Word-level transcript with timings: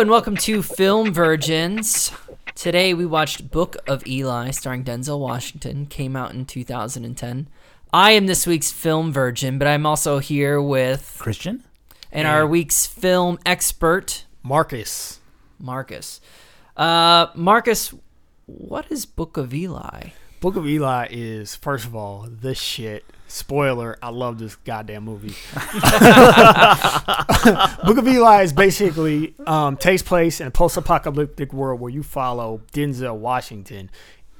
hello 0.00 0.06
and 0.06 0.10
welcome 0.12 0.36
to 0.38 0.62
Film 0.62 1.12
Virgins. 1.12 2.10
Today 2.54 2.94
we 2.94 3.04
watched 3.04 3.50
Book 3.50 3.76
of 3.86 4.06
Eli 4.06 4.50
starring 4.50 4.82
Denzel 4.82 5.20
Washington, 5.20 5.84
came 5.84 6.16
out 6.16 6.32
in 6.32 6.46
2010. 6.46 7.48
I 7.92 8.12
am 8.12 8.26
this 8.26 8.46
week's 8.46 8.72
film 8.72 9.12
virgin, 9.12 9.58
but 9.58 9.68
I'm 9.68 9.84
also 9.84 10.18
here 10.18 10.58
with 10.58 11.18
Christian? 11.18 11.64
and 12.10 12.26
our 12.26 12.46
week's 12.46 12.86
film 12.86 13.38
expert, 13.44 14.24
Marcus. 14.42 15.20
Marcus. 15.58 16.22
Uh, 16.78 17.26
Marcus, 17.34 17.92
what 18.46 18.90
is 18.90 19.04
Book 19.04 19.36
of 19.36 19.52
Eli? 19.52 20.12
Book 20.40 20.56
of 20.56 20.66
Eli 20.66 21.08
is 21.10 21.56
first 21.56 21.84
of 21.84 21.94
all 21.94 22.26
the 22.26 22.54
shit. 22.54 23.04
Spoiler: 23.30 23.96
I 24.02 24.08
love 24.08 24.40
this 24.40 24.56
goddamn 24.56 25.04
movie. 25.04 25.28
Book 27.84 27.96
of 27.96 28.08
Eli 28.08 28.42
is 28.42 28.52
basically 28.52 29.36
um, 29.46 29.76
takes 29.76 30.02
place 30.02 30.40
in 30.40 30.48
a 30.48 30.50
post-apocalyptic 30.50 31.52
world 31.52 31.80
where 31.80 31.92
you 31.92 32.02
follow 32.02 32.60
Denzel 32.72 33.16
Washington, 33.16 33.88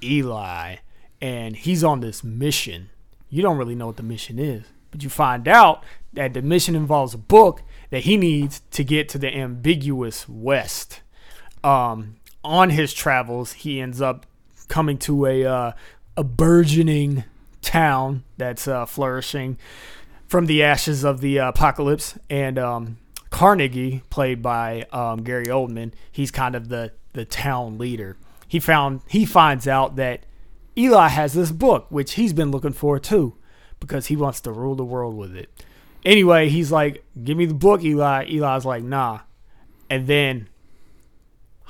Eli, 0.03 0.79
and 1.21 1.55
he's 1.55 1.85
on 1.85 2.01
this 2.01 2.25
mission. 2.25 2.91
You 3.29 3.43
don't 3.43 3.57
really 3.59 3.77
know 3.77 3.87
what 3.87 3.97
the 3.97 4.03
mission 4.03 4.41
is, 4.41 4.65
but 4.91 5.05
you 5.05 5.09
find 5.09 5.47
out 5.47 5.85
that 6.13 6.35
the 6.35 6.43
mission 6.43 6.75
involves 6.75 7.15
a 7.15 7.19
book 7.19 7.63
that 7.91 8.03
he 8.03 8.17
needs 8.17 8.63
to 8.73 8.83
get 8.83 9.09
to 9.11 9.19
the 9.19 9.33
ambiguous 9.33 10.29
West. 10.29 11.01
Um, 11.63 12.17
on 12.43 12.71
his 12.71 12.93
travels, 12.93 13.53
he 13.53 13.81
ends 13.81 14.01
up 14.01 14.27
coming 14.67 14.99
to 14.99 15.27
a 15.27 15.45
uh, 15.45 15.73
a 16.17 16.25
burgeoning 16.25 17.23
town 17.63 18.25
that's 18.37 18.67
uh, 18.67 18.87
flourishing 18.87 19.59
from 20.27 20.47
the 20.47 20.63
ashes 20.63 21.05
of 21.05 21.21
the 21.21 21.39
uh, 21.41 21.49
apocalypse. 21.49 22.19
And 22.29 22.59
um, 22.59 22.99
Carnegie, 23.31 24.03
played 24.11 24.43
by 24.43 24.87
um, 24.93 25.23
Gary 25.23 25.47
Oldman, 25.47 25.93
he's 26.11 26.31
kind 26.31 26.55
of 26.55 26.69
the 26.69 26.93
the 27.13 27.25
town 27.25 27.79
leader. 27.79 28.17
He 28.47 28.61
found 28.61 29.01
he 29.09 29.25
finds 29.25 29.67
out 29.67 29.97
that 29.97 30.25
Eli 30.77 31.09
has 31.09 31.33
this 31.33 31.51
book, 31.51 31.87
which 31.89 32.15
he's 32.15 32.33
been 32.33 32.51
looking 32.51 32.73
for 32.73 32.99
too, 32.99 33.37
because 33.81 34.07
he 34.07 34.17
wants 34.17 34.41
to 34.43 34.53
rule 34.53 34.75
the 34.75 34.85
world 34.85 35.17
with 35.17 35.35
it. 35.35 35.51
Anyway, 36.05 36.49
he's 36.49 36.73
like, 36.73 37.05
"Give 37.23 37.37
me 37.37 37.47
the 37.47 37.55
book, 37.55 37.83
Eli." 37.83 38.25
Eli's 38.25 38.65
like, 38.65 38.83
"Nah," 38.83 39.21
and 39.89 40.07
then 40.07 40.49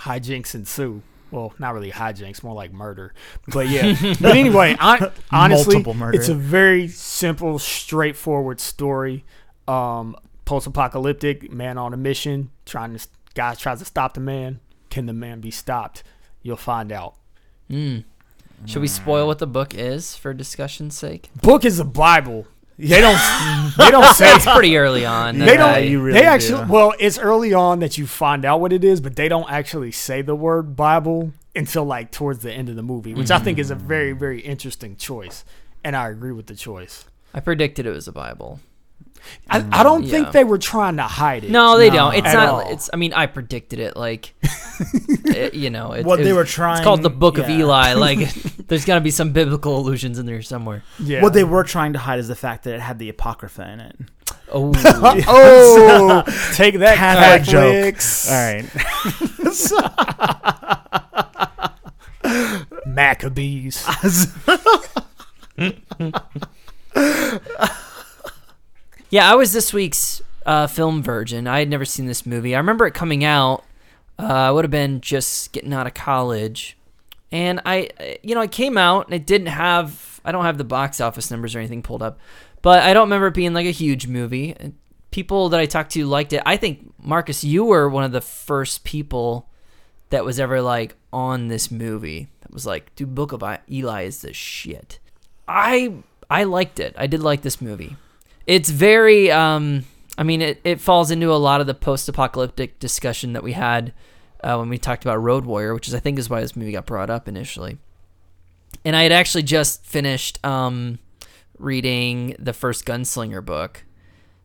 hijinks 0.01 0.55
ensue. 0.55 1.03
Well, 1.31 1.55
not 1.59 1.75
really 1.75 1.91
hijinks, 1.91 2.43
more 2.43 2.55
like 2.55 2.73
murder. 2.73 3.15
But 3.53 3.69
yeah. 3.69 3.97
but 4.21 4.37
anyway, 4.37 4.77
I, 4.81 5.11
honestly, 5.31 5.83
it's 6.15 6.29
a 6.29 6.35
very 6.35 6.89
simple, 6.89 7.59
straightforward 7.59 8.61
story. 8.61 9.25
Um, 9.67 10.17
post-apocalyptic 10.45 11.53
man 11.53 11.79
on 11.79 11.95
a 11.95 11.97
mission, 11.97 12.51
trying 12.67 12.97
to 12.97 13.07
guy 13.35 13.55
tries 13.55 13.79
to 13.79 13.85
stop 13.85 14.15
the 14.15 14.21
man. 14.21 14.61
Can 14.91 15.07
the 15.07 15.13
man 15.13 15.41
be 15.41 15.51
stopped? 15.51 16.03
You'll 16.43 16.57
find 16.57 16.91
out. 16.91 17.15
Mm. 17.71 18.05
Should 18.67 18.83
we 18.83 18.89
spoil 18.89 19.27
what 19.27 19.39
the 19.39 19.47
book 19.47 19.75
is 19.75 20.17
for 20.17 20.35
discussion's 20.35 20.97
sake? 20.97 21.31
Book 21.41 21.65
is 21.65 21.79
a 21.79 21.85
Bible. 21.85 22.47
They 22.89 23.01
don't. 23.01 23.73
they 23.79 23.91
don't 23.91 24.15
say. 24.15 24.35
It's 24.35 24.47
pretty 24.47 24.77
early 24.77 25.05
on. 25.05 25.39
They 25.39 25.57
don't. 25.57 25.75
Uh, 25.75 25.79
you 25.79 26.01
really 26.01 26.19
they 26.19 26.27
actually. 26.27 26.65
do. 26.65 26.73
Well, 26.73 26.95
it's 26.99 27.19
early 27.19 27.53
on 27.53 27.81
that 27.81 27.99
you 27.99 28.07
find 28.07 28.45
out 28.45 28.61
what 28.61 28.73
it 28.73 28.85
is, 28.85 29.01
but 29.01 29.17
they 29.17 29.29
don't 29.29 29.51
actually 29.51 29.93
say 29.93 30.23
the 30.23 30.35
word 30.35 30.77
Bible 30.77 31.33
until 31.55 31.85
like 31.85 32.11
towards 32.11 32.41
the 32.41 32.53
end 32.53 32.69
of 32.69 32.77
the 32.77 32.83
movie, 32.83 33.15
which 33.15 33.31
I 33.31 33.39
think 33.39 33.59
is 33.59 33.71
a 33.71 33.75
very, 33.75 34.13
very 34.13 34.41
interesting 34.41 34.97
choice, 34.97 35.45
and 35.85 35.97
I 35.97 36.09
agree 36.09 36.33
with 36.33 36.47
the 36.47 36.55
choice. 36.55 37.05
I 37.35 37.41
predicted 37.41 37.87
it 37.87 37.91
was 37.91 38.09
a 38.09 38.13
Bible. 38.13 38.61
I, 39.49 39.59
I 39.59 39.61
mm, 39.61 39.83
don't 39.83 40.03
Yeah. 40.05 40.11
think 40.11 40.33
they 40.33 40.45
were 40.45 40.59
trying 40.59 40.97
to 40.97 41.03
hide 41.05 41.45
it. 41.45 41.51
No, 41.51 41.79
they 41.79 41.91
don't. 41.91 42.15
It's 42.15 42.33
not. 42.33 42.49
all. 42.49 42.61
It's. 42.73 42.89
I 42.93 42.97
mean, 42.97 43.13
I 43.13 43.27
predicted 43.27 43.79
it. 43.79 43.97
Like, 43.97 44.35
it- 44.43 45.37
eh, 45.55 45.57
you 45.57 45.71
know, 45.71 45.93
it, 45.93 46.05
What 46.05 46.21
it 46.21 46.25
they 46.25 46.33
were 46.33 46.45
trying- 46.45 46.79
It's 46.79 46.85
called 46.85 47.03
the 47.03 47.11
Book 47.11 47.39
of. 47.39 47.49
Eli. 47.49 47.95
Like, 48.01 48.33
there's 48.69 48.85
got 48.85 48.95
to 48.97 49.01
be 49.01 49.11
some 49.11 49.33
biblical 49.33 49.79
allusions 49.79 50.19
in 50.19 50.27
there 50.27 50.43
somewhere. 50.43 50.83
Yeah. 50.99 51.23
What 51.23 51.33
they 51.33 51.45
were 51.45 51.65
trying 51.65 51.93
to 51.95 51.99
hide 51.99 52.19
is 52.19 52.29
the 52.29 52.37
fact 52.37 52.65
that 52.65 52.75
it 52.75 52.81
had 52.81 52.99
the 52.99 53.09
Apocrypha 53.09 53.63
in 53.71 53.81
it. 53.81 53.97
Oh, 54.53 54.73
oh, 55.29 56.23
take 56.55 56.79
that, 56.79 56.97
Catholic 56.97 57.43
joke. 57.49 57.97
All 58.29 58.37
right. 62.25 62.87
Maccabees. 62.87 63.87
Yeah. 69.11 69.31
I 69.31 69.35
was 69.35 69.53
this 69.53 69.73
week's 69.73 70.23
uh, 70.47 70.67
film 70.67 71.03
virgin. 71.03 71.47
I 71.47 71.59
had 71.59 71.69
never 71.69 71.85
seen 71.85 72.07
this 72.07 72.25
movie. 72.25 72.55
I 72.55 72.59
remember 72.59 72.87
it 72.87 72.95
coming 72.95 73.25
out. 73.25 73.65
Uh, 74.19 74.27
I 74.27 74.51
would 74.51 74.65
have 74.65 74.71
been 74.71 75.01
just 75.01 75.53
getting 75.53 75.73
out 75.73 75.87
of 75.87 75.95
college, 75.95 76.77
and 77.33 77.61
I, 77.65 77.89
you 78.23 78.35
know, 78.35 78.43
it 78.43 78.53
came 78.53 78.77
out 78.77 79.07
and 79.07 79.15
it 79.15 79.27
didn't 79.27 79.49
have. 79.49 80.21
I 80.25 80.33
don't 80.33 80.45
have 80.45 80.59
the 80.59 80.65
box 80.65 81.01
office 81.01 81.31
numbers 81.31 81.55
or 81.55 81.59
anything 81.59 81.83
pulled 81.83 82.03
up, 82.03 82.19
but 82.61 82.83
I 82.83 82.93
don't 82.93 83.07
remember 83.07 83.29
it 83.29 83.35
being 83.35 83.55
like 83.55 83.67
a 83.67 83.71
huge 83.71 84.07
movie. 84.07 84.55
People 85.11 85.49
that 85.49 85.61
I 85.61 85.67
talked 85.67 85.93
to 85.93 86.07
liked 86.07 86.33
it. 86.33 86.43
I 86.45 86.57
think 86.57 86.93
Marcus, 87.03 87.43
you 87.43 87.65
were 87.65 87.89
one 87.89 88.05
of 88.05 88.13
the 88.13 88.21
first 88.21 88.85
people 88.85 89.49
that 90.11 90.25
was 90.25 90.39
ever 90.39 90.61
like 90.61 90.97
on 91.13 91.49
this 91.49 91.71
movie. 91.71 92.29
That 92.43 92.53
was 92.53 92.67
like, 92.67 92.95
dude, 92.97 93.15
Book 93.15 93.33
of 93.33 93.43
Eli 93.71 94.03
is 94.03 94.21
the 94.21 94.33
shit. 94.35 94.99
I 95.49 95.95
I 96.29 96.45
liked 96.45 96.79
it. 96.79 96.95
I 96.99 97.07
did 97.07 97.23
like 97.23 97.43
this 97.43 97.61
movie. 97.61 97.97
It's 98.51 98.69
very 98.69 99.31
um 99.31 99.85
I 100.19 100.25
mean 100.25 100.43
it, 100.43 100.61
it 100.65 100.81
falls 100.81 101.13
into 101.13 101.33
a 101.33 101.39
lot 101.39 101.61
of 101.61 101.69
the 101.69 101.75
post 101.75 102.09
apocalyptic 102.09 102.81
discussion 102.81 103.33
that 103.35 103.45
we 103.45 103.53
had 103.53 103.93
uh, 104.43 104.57
when 104.57 104.69
we 104.69 104.77
talked 104.77 105.05
about 105.05 105.23
Road 105.23 105.45
Warrior, 105.45 105.73
which 105.73 105.87
is 105.87 105.95
I 105.95 106.01
think 106.01 106.19
is 106.19 106.29
why 106.29 106.41
this 106.41 106.57
movie 106.57 106.73
got 106.73 106.85
brought 106.85 107.11
up 107.11 107.29
initially. 107.29 107.79
And 108.85 108.97
I 108.97 109.05
had 109.05 109.13
actually 109.13 109.45
just 109.45 109.87
finished 109.87 110.45
um 110.45 110.99
reading 111.61 112.35
the 112.41 112.53
first 112.53 112.85
Gunslinger 112.85 113.45
book, 113.45 113.85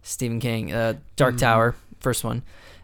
Stephen 0.03 0.39
King, 0.39 0.71
uh, 0.71 0.93
Dark 1.15 1.37
Tower, 1.37 1.75
first 1.99 2.23
one. 2.23 2.43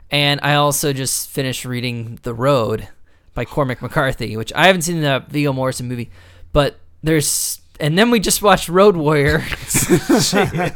And 0.10 0.40
I 0.42 0.56
also 0.56 0.92
just 0.92 1.30
finished 1.30 1.66
reading 1.66 2.18
The 2.24 2.34
Road 2.34 2.88
by 3.36 3.46
Cormac 3.46 3.84
McCarthy, 3.84 4.36
which 4.38 4.52
I 4.54 4.66
haven't 4.66 4.82
seen 4.82 5.02
the 5.02 5.24
Viggo 5.30 5.54
Morrison 5.54 5.88
movie, 5.88 6.10
but 6.52 6.80
there's 7.04 7.62
and 7.82 7.98
then 7.98 8.12
we 8.12 8.20
just 8.22 8.42
watched 8.42 8.70
Road 8.70 8.96
Warrior 8.96 9.40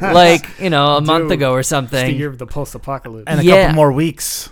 like, 0.01 0.45
you 0.59 0.69
know, 0.69 0.97
a 0.97 1.01
month 1.01 1.31
ago 1.31 1.51
or 1.53 1.59
It's 1.61 1.69
the 1.69 1.75
something. 1.75 2.15
year 2.15 2.29
of 2.29 2.37
the 2.37 2.47
post-apocalypse. 2.47 3.25
And 3.27 3.39
a 3.39 3.43
Yeah. 3.43 3.61
couple 3.67 3.75
more 3.75 3.91
weeks. 3.91 4.49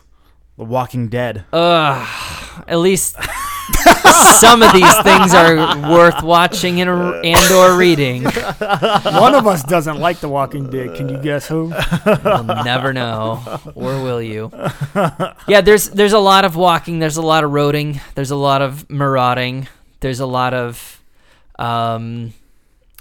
The 0.57 0.63
Walking 0.65 1.07
Dead. 1.09 1.45
Ugh. 1.51 2.63
At 2.67 2.77
least 2.77 3.15
some 4.39 4.61
of 4.61 4.71
these 4.71 4.95
things 5.01 5.33
are 5.33 5.55
worth 5.91 6.21
watching 6.21 6.79
and, 6.79 6.89
and 7.25 7.51
or 7.51 7.75
reading. 7.75 8.23
One 8.23 9.33
of 9.33 9.47
us 9.47 9.63
doesn't 9.63 9.97
like 9.99 10.19
The 10.19 10.29
Walking 10.29 10.69
Dead. 10.69 10.95
Can 10.95 11.09
you 11.09 11.17
guess 11.17 11.47
who? 11.47 11.73
You'll 12.05 12.43
never 12.43 12.93
know, 12.93 13.41
or 13.73 14.03
will 14.03 14.21
you? 14.21 14.51
Yeah, 15.47 15.61
there's 15.61 15.89
there's 15.89 16.13
a 16.13 16.19
lot 16.19 16.45
of 16.45 16.55
walking. 16.55 16.99
There's 16.99 17.17
a 17.17 17.23
lot 17.23 17.43
of 17.43 17.49
roading. 17.49 17.99
There's 18.13 18.31
a 18.31 18.35
lot 18.35 18.61
of 18.61 18.87
marauding. 18.91 19.67
There's 20.01 20.19
a 20.19 20.27
lot 20.27 20.53
of 20.53 21.01
um, 21.57 22.33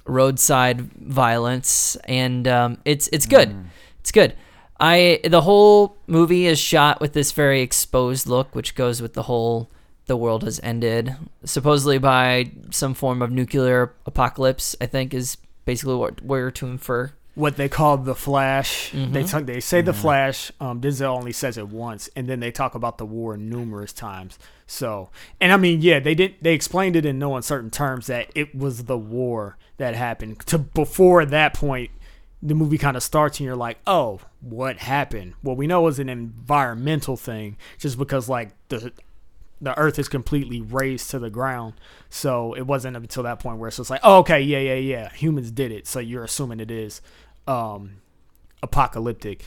roadside 0.05 0.81
violence, 0.81 1.97
and 2.05 2.47
um, 2.49 2.79
it's 2.85 3.09
it's 3.13 3.27
good. 3.27 3.55
It's 4.01 4.13
good. 4.13 4.35
I 4.81 5.21
the 5.25 5.43
whole 5.43 5.97
movie 6.07 6.47
is 6.47 6.59
shot 6.59 7.01
with 7.01 7.13
this 7.13 7.33
very 7.33 7.61
exposed 7.63 8.27
look, 8.27 8.55
which 8.55 8.75
goes 8.75 9.01
with 9.01 9.15
the 9.15 9.23
whole 9.25 9.71
the 10.07 10.17
world 10.17 10.43
has 10.43 10.59
ended, 10.63 11.15
supposedly 11.45 11.99
by 11.99 12.51
some 12.71 12.95
form 12.95 13.23
of 13.23 13.31
nuclear 13.31 13.95
apocalypse. 14.07 14.75
I 14.81 14.87
think 14.87 15.15
is 15.15 15.37
basically 15.65 15.95
what 15.95 16.21
we're 16.23 16.51
to 16.51 16.67
infer. 16.67 17.13
What 17.35 17.57
they 17.57 17.69
call 17.69 17.97
the 17.97 18.15
Flash. 18.15 18.91
Mm-hmm. 18.93 19.13
They 19.13 19.23
talk, 19.25 19.45
they 19.47 19.61
say 19.61 19.81
the 19.81 19.93
Flash. 19.93 20.53
Um, 20.61 20.81
Denzel 20.81 21.17
only 21.17 21.33
says 21.33 21.57
it 21.57 21.69
once, 21.69 22.11
and 22.15 22.29
then 22.29 22.41
they 22.41 22.51
talk 22.51 22.75
about 22.75 22.99
the 22.99 23.07
war 23.07 23.37
numerous 23.37 23.93
times. 23.93 24.39
So, 24.67 25.11
and 25.41 25.53
I 25.53 25.57
mean, 25.57 25.81
yeah, 25.81 26.01
they 26.01 26.15
did. 26.15 26.37
They 26.41 26.55
explained 26.55 26.97
it 26.97 27.07
in 27.07 27.19
no 27.19 27.37
uncertain 27.37 27.71
terms 27.71 28.07
that 28.07 28.31
it 28.35 28.55
was 28.55 28.85
the 28.85 28.99
war 28.99 29.57
that 29.79 29.95
happened. 29.95 30.41
To 30.47 30.59
before 30.59 31.25
that 31.25 31.55
point, 31.55 31.91
the 32.43 32.55
movie 32.55 32.79
kind 32.79 32.97
of 32.97 33.03
starts, 33.03 33.39
and 33.39 33.47
you're 33.47 33.57
like, 33.57 33.79
oh, 33.87 34.21
what 34.41 34.79
happened? 34.79 35.35
Well, 35.43 35.57
we 35.57 35.67
know 35.67 35.81
it 35.81 35.85
was 35.85 35.99
an 35.99 36.09
environmental 36.09 37.17
thing, 37.17 37.57
just 37.79 37.97
because 37.97 38.29
like 38.29 38.51
the 38.69 38.93
the 39.63 39.79
earth 39.79 39.99
is 39.99 40.09
completely 40.09 40.61
razed 40.61 41.11
to 41.11 41.19
the 41.19 41.31
ground. 41.31 41.75
So 42.11 42.53
it 42.53 42.63
wasn't 42.63 42.97
until 42.97 43.23
that 43.23 43.39
point 43.39 43.59
where 43.59 43.69
it's 43.69 43.91
like, 43.91 44.01
oh, 44.03 44.19
okay, 44.19 44.41
yeah, 44.41 44.59
yeah, 44.59 44.75
yeah, 44.75 45.11
humans 45.11 45.51
did 45.53 45.71
it. 45.73 45.87
So 45.87 46.01
you're 46.01 46.25
assuming 46.25 46.61
it 46.61 46.71
is. 46.71 47.01
Um, 47.47 48.03
apocalyptic, 48.63 49.45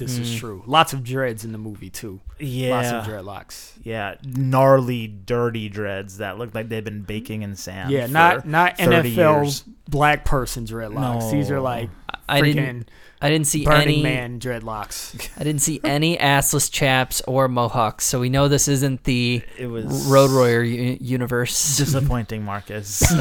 this 0.00 0.18
is 0.18 0.34
mm. 0.34 0.38
true. 0.38 0.62
Lots 0.66 0.92
of 0.92 1.04
dreads 1.04 1.44
in 1.44 1.52
the 1.52 1.58
movie 1.58 1.90
too. 1.90 2.20
Lots 2.40 2.40
of 2.40 2.46
Yeah, 2.48 3.04
dreadlocks. 3.06 3.72
yeah, 3.82 4.16
gnarly, 4.24 5.06
dirty 5.06 5.68
dreads 5.68 6.18
that 6.18 6.38
look 6.38 6.54
like 6.54 6.68
they've 6.68 6.82
been 6.82 7.02
baking 7.02 7.42
in 7.42 7.54
sand. 7.54 7.90
Yeah, 7.90 8.06
for 8.06 8.12
not 8.12 8.46
not 8.46 8.78
30 8.78 9.14
NFL 9.14 9.44
years. 9.44 9.62
black 9.88 10.24
person 10.24 10.66
dreadlocks. 10.66 11.30
These 11.30 11.50
are 11.50 11.56
No. 11.56 11.62
like 11.62 11.90
I 12.28 12.40
didn't. 12.40 12.90
I 13.22 13.28
didn't 13.28 13.48
see 13.48 13.66
Burning 13.66 13.82
any. 13.82 14.02
Man 14.02 14.40
dreadlocks. 14.40 15.28
I 15.38 15.44
didn't 15.44 15.60
see 15.60 15.78
any 15.84 16.16
assless 16.16 16.72
chaps 16.72 17.20
or 17.26 17.48
mohawks, 17.48 18.06
so 18.06 18.18
we 18.18 18.30
know 18.30 18.48
this 18.48 18.66
isn't 18.66 19.04
the 19.04 19.42
It 19.58 19.66
was 19.66 20.06
Road 20.06 20.30
Warrior 20.30 20.62
u- 20.62 20.96
universe. 20.98 21.76
disappointing, 21.76 22.44
Marcus. 22.44 23.00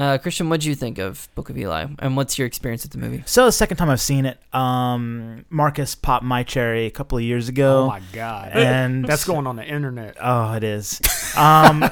Uh, 0.00 0.16
Christian, 0.16 0.48
what 0.48 0.62
do 0.62 0.68
you 0.70 0.74
think 0.74 0.96
of 0.96 1.28
Book 1.34 1.50
of 1.50 1.58
Eli, 1.58 1.86
and 1.98 2.16
what's 2.16 2.38
your 2.38 2.46
experience 2.46 2.84
with 2.84 2.92
the 2.92 2.96
movie? 2.96 3.22
so 3.26 3.44
the 3.44 3.52
second 3.52 3.76
time 3.76 3.90
I've 3.90 4.00
seen 4.00 4.24
it, 4.24 4.38
um, 4.54 5.44
Marcus 5.50 5.94
popped 5.94 6.24
my 6.24 6.42
cherry 6.42 6.86
a 6.86 6.90
couple 6.90 7.18
of 7.18 7.24
years 7.24 7.50
ago. 7.50 7.82
Oh 7.82 7.88
my 7.88 8.00
god, 8.10 8.52
and 8.54 9.04
that's 9.06 9.24
going 9.26 9.46
on 9.46 9.56
the 9.56 9.64
internet. 9.64 10.16
Oh, 10.18 10.54
it 10.54 10.64
is. 10.64 11.02
Um, 11.36 11.84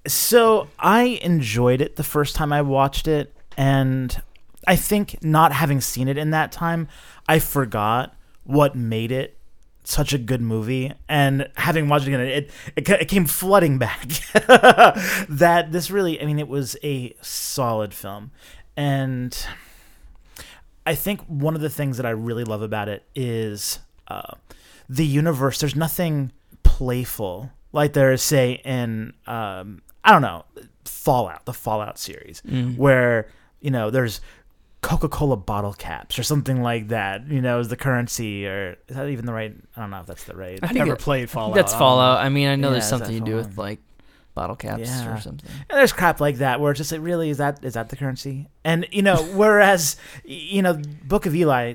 so 0.07 0.69
I 0.79 1.19
enjoyed 1.21 1.81
it 1.81 1.97
the 1.97 2.05
first 2.05 2.37
time 2.37 2.53
I 2.53 2.61
watched 2.61 3.09
it, 3.09 3.35
and 3.57 4.21
I 4.65 4.77
think 4.77 5.21
not 5.21 5.51
having 5.51 5.81
seen 5.81 6.07
it 6.07 6.17
in 6.17 6.29
that 6.29 6.53
time, 6.53 6.87
I 7.27 7.39
forgot 7.39 8.15
what 8.45 8.75
made 8.75 9.11
it 9.11 9.37
such 9.89 10.13
a 10.13 10.17
good 10.17 10.41
movie. 10.41 10.93
And 11.07 11.49
having 11.55 11.89
watched 11.89 12.07
it 12.07 12.13
again, 12.13 12.21
it 12.21 12.51
it, 12.75 12.89
it 12.89 13.07
came 13.07 13.25
flooding 13.25 13.77
back 13.77 14.07
that 15.29 15.67
this 15.71 15.89
really, 15.91 16.21
I 16.21 16.25
mean, 16.25 16.39
it 16.39 16.47
was 16.47 16.77
a 16.83 17.15
solid 17.21 17.93
film, 17.93 18.31
and. 18.75 19.37
I 20.85 20.95
think 20.95 21.21
one 21.27 21.53
of 21.53 21.61
the 21.61 21.69
things 21.69 21.97
that 21.97 22.05
I 22.07 22.09
really 22.09 22.43
love 22.43 22.63
about 22.63 22.89
it 22.89 23.05
is 23.13 23.77
uh, 24.07 24.33
the 24.87 25.05
universe. 25.05 25.59
There's 25.59 25.75
nothing 25.75 26.31
playful 26.63 27.51
like 27.71 27.93
there 27.93 28.11
is, 28.11 28.21
say, 28.21 28.53
in 28.65 29.13
um, 29.27 29.81
I 30.03 30.11
don't 30.11 30.21
know 30.21 30.45
Fallout, 30.85 31.45
the 31.45 31.53
Fallout 31.53 31.99
series, 31.99 32.41
where 32.75 33.27
you 33.61 33.69
know 33.69 33.89
there's 33.89 34.21
Coca-Cola 34.81 35.35
bottle 35.37 35.73
caps 35.73 36.17
or 36.17 36.23
something 36.23 36.61
like 36.61 36.87
that. 36.89 37.27
You 37.27 37.41
know, 37.41 37.59
is 37.59 37.67
the 37.67 37.75
currency 37.75 38.47
or 38.47 38.77
is 38.87 38.95
that 38.95 39.09
even 39.09 39.25
the 39.25 39.33
right? 39.33 39.53
I 39.75 39.81
don't 39.81 39.89
know 39.89 39.99
if 39.99 40.05
that's 40.05 40.23
the 40.23 40.35
right. 40.35 40.59
I 40.63 40.67
think 40.67 40.79
never 40.79 40.93
it- 40.93 40.99
played 40.99 41.29
Fallout. 41.29 41.55
That's 41.55 41.73
I 41.73 41.75
don't 41.75 41.79
know. 41.79 41.85
Fallout. 41.85 42.17
I 42.19 42.29
mean, 42.29 42.47
I 42.47 42.55
know 42.55 42.67
Yeah, 42.69 42.73
there's 42.73 42.87
something 42.89 43.17
to 43.19 43.23
do 43.25 43.35
with 43.35 43.57
like 43.57 43.79
bottle 44.35 44.55
caps 44.55 44.83
Yeah. 44.87 45.13
or 45.13 45.19
something. 45.19 45.49
And 45.69 45.77
there's 45.77 45.91
crap 45.91 46.21
like 46.21 46.37
that 46.37 46.61
where 46.61 46.71
it's 46.71 46.77
just 46.77 46.91
like, 46.93 47.01
really, 47.01 47.29
is 47.29 47.37
that 47.39 47.63
is 47.65 47.73
that 47.73 47.89
the 47.89 47.97
currency? 47.97 48.47
And 48.63 48.87
you 48.91 49.01
know, 49.01 49.17
whereas 49.33 49.97
you 50.23 50.61
know, 50.61 50.81
Book 51.03 51.25
of 51.25 51.35
Eli, 51.35 51.73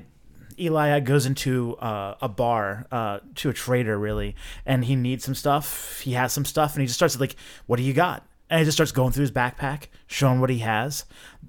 Eli 0.58 1.00
goes 1.00 1.26
into 1.26 1.76
uh, 1.76 2.14
a 2.22 2.28
bar 2.28 2.86
uh, 2.90 3.18
to 3.34 3.50
a 3.50 3.52
trader 3.52 3.98
really, 3.98 4.34
and 4.64 4.84
he 4.84 4.96
needs 4.96 5.24
some 5.24 5.34
stuff. 5.34 6.00
He 6.00 6.12
has 6.12 6.32
some 6.32 6.44
stuff, 6.46 6.74
and 6.74 6.80
he 6.80 6.86
just 6.86 6.98
starts 6.98 7.18
like, 7.20 7.36
"What 7.66 7.76
do 7.76 7.82
you 7.82 7.92
got?" 7.92 8.26
And 8.50 8.58
he 8.58 8.64
just 8.64 8.76
starts 8.76 8.92
going 8.92 9.12
through 9.12 9.22
his 9.22 9.32
backpack, 9.32 9.86
showing 10.06 10.40
what 10.40 10.50
he 10.50 10.58
has, 10.58 11.06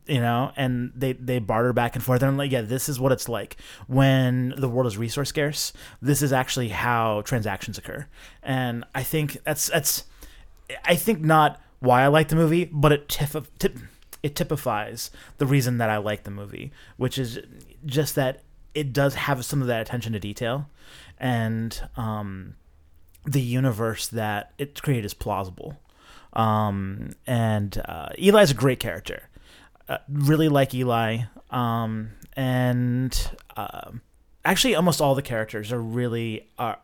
you 0.07 0.21
know. 0.21 0.51
And 0.56 0.92
they 0.95 1.13
they 1.13 1.39
barter 1.39 1.74
back 1.74 1.95
and 1.95 2.03
forth. 2.03 2.21
And 2.21 2.30
I'm 2.30 2.38
like, 2.38 2.51
yeah, 2.51 2.62
this 2.62 2.88
is 2.88 3.00
what 3.00 3.12
it's 3.12 3.27
like 3.27 3.57
when 3.88 4.53
the 4.57 4.69
world 4.69 4.88
is 4.88 4.97
resource 4.97 5.30
scarce. 5.30 5.74
This 6.01 6.21
is 6.21 6.31
actually 6.31 6.69
how 6.69 7.21
transactions 7.21 7.77
occur, 7.77 8.07
and 8.42 8.86
I 8.95 9.03
think 9.03 9.44
that's 9.44 9.68
that's. 9.68 10.06
I 10.83 10.95
think 10.95 11.21
not 11.21 11.62
why 11.80 12.01
I 12.01 12.07
like 12.07 12.30
the 12.30 12.36
movie, 12.36 12.65
but 12.65 12.92
it 12.92 13.07
tif- 13.07 13.45
tip, 13.59 13.77
it 14.24 14.36
typifies 14.36 15.12
the 15.38 15.45
reason 15.45 15.77
that 15.77 15.89
I 15.89 15.98
like 15.98 16.24
the 16.24 16.31
movie, 16.31 16.71
which 16.98 17.19
is 17.19 17.39
just 17.86 18.15
that 18.15 18.41
it 18.74 18.91
does 18.91 19.15
have 19.15 19.45
some 19.45 19.62
of 19.62 19.68
that 19.68 19.81
attention 19.81 20.13
to 20.13 20.19
detail, 20.19 20.69
and 21.19 21.88
um, 21.95 22.56
the 23.25 23.41
universe 23.41 24.07
that 24.07 24.53
it 24.57 24.81
created 24.81 25.06
is 25.06 25.13
plausible. 25.13 25.77
Um, 26.35 27.11
and 27.25 27.81
uh, 27.85 28.09
Eli's 28.17 28.51
a 28.51 28.55
great 28.55 28.79
character. 28.79 29.29
Uh, 29.87 29.99
really 30.09 30.49
like 30.49 30.73
Eli, 30.73 31.19
um, 31.51 32.11
and 32.35 33.31
um 33.55 34.01
actually 34.43 34.75
almost 34.75 35.01
all 35.01 35.15
the 35.15 35.21
characters 35.21 35.71
are 35.71 35.81
really 35.81 36.47
are 36.57 36.77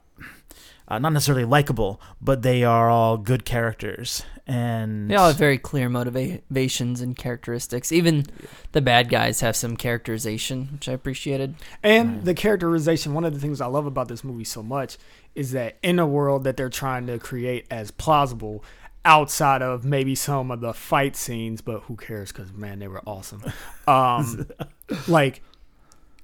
uh, 0.87 0.99
not 0.99 1.13
necessarily 1.13 1.45
likable, 1.45 2.01
but 2.21 2.41
they 2.41 2.63
are 2.65 2.89
all 2.89 3.17
good 3.17 3.45
characters. 3.45 4.23
And 4.45 5.09
They 5.09 5.15
all 5.15 5.27
have 5.27 5.37
very 5.37 5.57
clear 5.57 5.87
motivations 5.87 6.99
and 6.99 7.15
characteristics. 7.15 7.93
Even 7.93 8.25
the 8.73 8.81
bad 8.81 9.07
guys 9.07 9.39
have 9.39 9.55
some 9.55 9.77
characterization, 9.77 10.67
which 10.73 10.89
I 10.89 10.91
appreciated. 10.91 11.55
And 11.81 12.25
the 12.25 12.33
characterization, 12.33 13.13
one 13.13 13.23
of 13.23 13.33
the 13.33 13.39
things 13.39 13.61
I 13.61 13.67
love 13.67 13.85
about 13.85 14.09
this 14.09 14.23
movie 14.23 14.43
so 14.43 14.61
much 14.61 14.97
is 15.33 15.51
that 15.53 15.77
in 15.81 15.97
a 15.97 16.05
world 16.07 16.43
that 16.43 16.57
they're 16.57 16.67
trying 16.69 17.07
to 17.07 17.19
create 17.19 17.67
as 17.71 17.91
plausible 17.91 18.61
outside 19.03 19.61
of 19.61 19.83
maybe 19.83 20.15
some 20.15 20.51
of 20.51 20.61
the 20.61 20.73
fight 20.73 21.15
scenes, 21.15 21.61
but 21.61 21.81
who 21.81 21.95
cares 21.95 22.31
because 22.31 22.51
man, 22.53 22.79
they 22.79 22.87
were 22.87 23.01
awesome. 23.05 23.43
Um, 23.87 24.47
like 25.07 25.41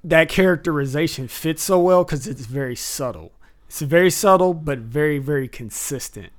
that 0.04 0.28
characterization 0.28 1.28
fits 1.28 1.62
so 1.62 1.78
well 1.80 2.04
because 2.04 2.26
it's 2.26 2.46
very 2.46 2.76
subtle. 2.76 3.32
It's 3.66 3.80
very 3.80 4.10
subtle, 4.10 4.54
but 4.54 4.78
very, 4.78 5.18
very 5.18 5.48
consistent. 5.48 6.32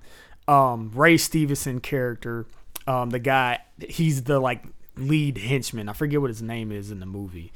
Um, 0.47 0.91
Ray 0.95 1.17
Stevenson 1.17 1.79
character, 1.79 2.47
um, 2.87 3.11
the 3.11 3.19
guy, 3.19 3.59
he's 3.87 4.23
the 4.23 4.39
like 4.39 4.63
lead 4.97 5.37
henchman. 5.37 5.89
I 5.89 5.93
forget 5.93 6.21
what 6.21 6.29
his 6.29 6.41
name 6.41 6.71
is 6.71 6.89
in 6.89 6.99
the 6.99 7.05
movie. 7.05 7.51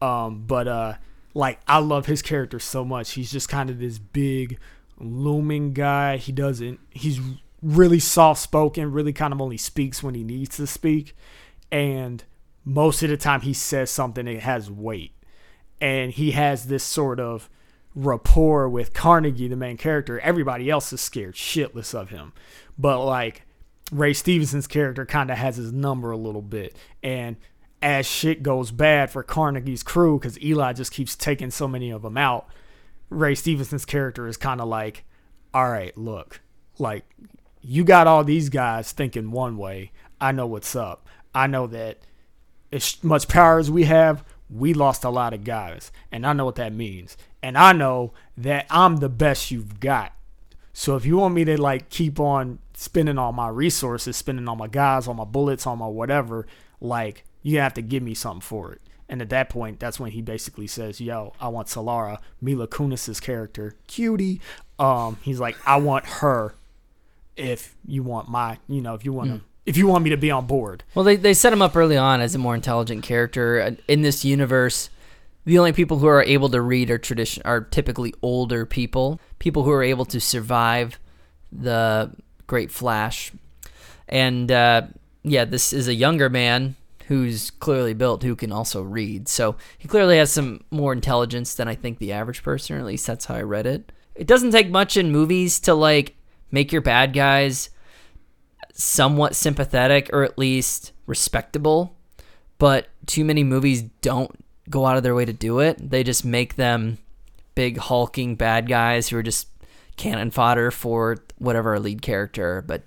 Um, 0.00 0.44
but 0.46 0.68
uh, 0.68 0.94
like 1.34 1.60
I 1.66 1.78
love 1.78 2.06
his 2.06 2.22
character 2.22 2.58
so 2.58 2.84
much. 2.84 3.12
He's 3.12 3.32
just 3.32 3.48
kind 3.48 3.70
of 3.70 3.78
this 3.78 3.98
big, 3.98 4.58
looming 4.98 5.72
guy. 5.72 6.18
He 6.18 6.32
doesn't. 6.32 6.78
He's 6.90 7.20
really 7.62 7.98
soft 7.98 8.40
spoken. 8.40 8.92
Really, 8.92 9.12
kind 9.12 9.32
of 9.32 9.40
only 9.40 9.56
speaks 9.56 10.02
when 10.02 10.14
he 10.14 10.24
needs 10.24 10.56
to 10.56 10.66
speak, 10.66 11.16
and 11.70 12.24
most 12.64 13.02
of 13.02 13.10
the 13.10 13.16
time 13.16 13.42
he 13.42 13.52
says 13.52 13.90
something 13.90 14.26
that 14.26 14.40
has 14.40 14.70
weight. 14.70 15.12
And 15.80 16.10
he 16.10 16.32
has 16.32 16.66
this 16.66 16.84
sort 16.84 17.20
of 17.20 17.50
rapport 17.94 18.68
with 18.68 18.92
Carnegie, 18.92 19.48
the 19.48 19.56
main 19.56 19.76
character. 19.76 20.18
Everybody 20.20 20.70
else 20.70 20.92
is 20.92 21.00
scared 21.00 21.34
shitless 21.34 21.94
of 21.94 22.10
him, 22.10 22.32
but 22.78 23.04
like 23.04 23.42
Ray 23.92 24.12
Stevenson's 24.12 24.66
character 24.66 25.06
kind 25.06 25.30
of 25.30 25.38
has 25.38 25.56
his 25.56 25.72
number 25.72 26.10
a 26.10 26.16
little 26.16 26.42
bit. 26.42 26.76
And 27.02 27.36
as 27.82 28.06
shit 28.06 28.42
goes 28.42 28.70
bad 28.70 29.10
for 29.10 29.22
Carnegie's 29.22 29.82
crew, 29.82 30.18
because 30.18 30.40
Eli 30.42 30.72
just 30.72 30.92
keeps 30.92 31.14
taking 31.14 31.50
so 31.50 31.68
many 31.68 31.90
of 31.90 32.02
them 32.02 32.16
out, 32.16 32.48
Ray 33.10 33.34
Stevenson's 33.34 33.84
character 33.84 34.26
is 34.26 34.36
kind 34.36 34.60
of 34.60 34.68
like, 34.68 35.04
all 35.54 35.68
right, 35.68 35.96
look, 35.96 36.40
like 36.78 37.04
you 37.66 37.82
got 37.82 38.06
all 38.06 38.22
these 38.22 38.48
guys 38.48 38.92
thinking 38.92 39.32
one 39.32 39.58
way. 39.58 39.90
I 40.20 40.30
know 40.30 40.46
what's 40.46 40.76
up. 40.76 41.08
I 41.34 41.48
know 41.48 41.66
that 41.66 41.98
as 42.70 43.02
much 43.02 43.26
power 43.26 43.58
as 43.58 43.70
we 43.70 43.84
have, 43.84 44.24
we 44.48 44.72
lost 44.72 45.02
a 45.02 45.10
lot 45.10 45.34
of 45.34 45.42
guys. 45.42 45.90
And 46.12 46.24
I 46.24 46.32
know 46.32 46.44
what 46.44 46.54
that 46.54 46.72
means. 46.72 47.16
And 47.42 47.58
I 47.58 47.72
know 47.72 48.12
that 48.36 48.66
I'm 48.70 48.98
the 48.98 49.08
best 49.08 49.50
you've 49.50 49.80
got. 49.80 50.12
So 50.72 50.94
if 50.94 51.04
you 51.04 51.16
want 51.16 51.34
me 51.34 51.44
to 51.44 51.60
like 51.60 51.88
keep 51.88 52.20
on 52.20 52.60
spending 52.74 53.18
all 53.18 53.32
my 53.32 53.48
resources, 53.48 54.16
spending 54.16 54.46
all 54.46 54.54
my 54.54 54.68
guys, 54.68 55.08
all 55.08 55.14
my 55.14 55.24
bullets, 55.24 55.66
all 55.66 55.74
my 55.74 55.88
whatever, 55.88 56.46
like 56.80 57.24
you 57.42 57.58
have 57.58 57.74
to 57.74 57.82
give 57.82 58.02
me 58.02 58.14
something 58.14 58.42
for 58.42 58.74
it. 58.74 58.80
And 59.08 59.20
at 59.20 59.30
that 59.30 59.48
point, 59.48 59.80
that's 59.80 59.98
when 59.98 60.12
he 60.12 60.20
basically 60.20 60.66
says, 60.66 61.00
"Yo, 61.00 61.32
I 61.40 61.46
want 61.48 61.68
Solara, 61.68 62.18
Mila 62.40 62.66
Kunis's 62.66 63.20
character, 63.20 63.76
cutie." 63.86 64.40
Um, 64.80 65.18
he's 65.22 65.38
like, 65.38 65.56
"I 65.64 65.76
want 65.76 66.04
her. 66.06 66.54
If 67.36 67.76
you 67.86 68.02
want 68.02 68.28
my, 68.28 68.58
you 68.68 68.80
know, 68.80 68.94
if 68.94 69.04
you 69.04 69.12
want 69.12 69.30
to, 69.30 69.40
if 69.66 69.76
you 69.76 69.86
want 69.86 70.04
me 70.04 70.10
to 70.10 70.16
be 70.16 70.30
on 70.30 70.46
board." 70.46 70.84
Well, 70.94 71.04
they, 71.04 71.16
they 71.16 71.34
set 71.34 71.52
him 71.52 71.62
up 71.62 71.76
early 71.76 71.96
on 71.96 72.20
as 72.20 72.34
a 72.34 72.38
more 72.38 72.54
intelligent 72.54 73.02
character. 73.02 73.60
Uh, 73.60 73.70
In 73.88 74.02
this 74.02 74.24
universe, 74.24 74.90
the 75.44 75.58
only 75.58 75.72
people 75.72 75.98
who 75.98 76.06
are 76.06 76.22
able 76.22 76.48
to 76.48 76.60
read 76.60 76.90
are 76.90 76.98
tradition 76.98 77.42
are 77.44 77.60
typically 77.60 78.14
older 78.22 78.66
people, 78.66 79.20
people 79.38 79.62
who 79.62 79.70
are 79.70 79.82
able 79.82 80.04
to 80.06 80.20
survive 80.20 80.98
the 81.52 82.10
Great 82.46 82.70
Flash. 82.70 83.32
And 84.08 84.50
uh, 84.50 84.82
yeah, 85.22 85.44
this 85.44 85.72
is 85.72 85.88
a 85.88 85.94
younger 85.94 86.28
man 86.28 86.76
who's 87.08 87.50
clearly 87.50 87.94
built 87.94 88.24
who 88.24 88.34
can 88.34 88.50
also 88.50 88.82
read. 88.82 89.28
So 89.28 89.56
he 89.78 89.86
clearly 89.86 90.18
has 90.18 90.32
some 90.32 90.64
more 90.70 90.92
intelligence 90.92 91.54
than 91.54 91.68
I 91.68 91.76
think 91.76 91.98
the 91.98 92.12
average 92.12 92.42
person, 92.42 92.74
or 92.74 92.80
at 92.80 92.84
least 92.84 93.06
that's 93.06 93.26
how 93.26 93.36
I 93.36 93.42
read 93.42 93.66
it. 93.66 93.92
It 94.16 94.26
doesn't 94.26 94.50
take 94.50 94.70
much 94.70 94.96
in 94.96 95.12
movies 95.12 95.60
to 95.60 95.74
like 95.74 96.15
make 96.50 96.72
your 96.72 96.82
bad 96.82 97.12
guys 97.12 97.70
somewhat 98.72 99.34
sympathetic 99.34 100.10
or 100.12 100.22
at 100.22 100.38
least 100.38 100.92
respectable, 101.06 101.96
but 102.58 102.88
too 103.06 103.24
many 103.24 103.42
movies 103.44 103.82
don't 104.02 104.30
go 104.68 104.86
out 104.86 104.96
of 104.96 105.02
their 105.02 105.14
way 105.14 105.24
to 105.24 105.32
do 105.32 105.60
it. 105.60 105.90
They 105.90 106.02
just 106.02 106.24
make 106.24 106.56
them 106.56 106.98
big 107.54 107.78
hulking 107.78 108.34
bad 108.36 108.68
guys 108.68 109.08
who 109.08 109.16
are 109.16 109.22
just 109.22 109.48
cannon 109.96 110.30
fodder 110.30 110.70
for 110.70 111.18
whatever 111.38 111.70
our 111.70 111.80
lead 111.80 112.02
character. 112.02 112.62
But 112.66 112.82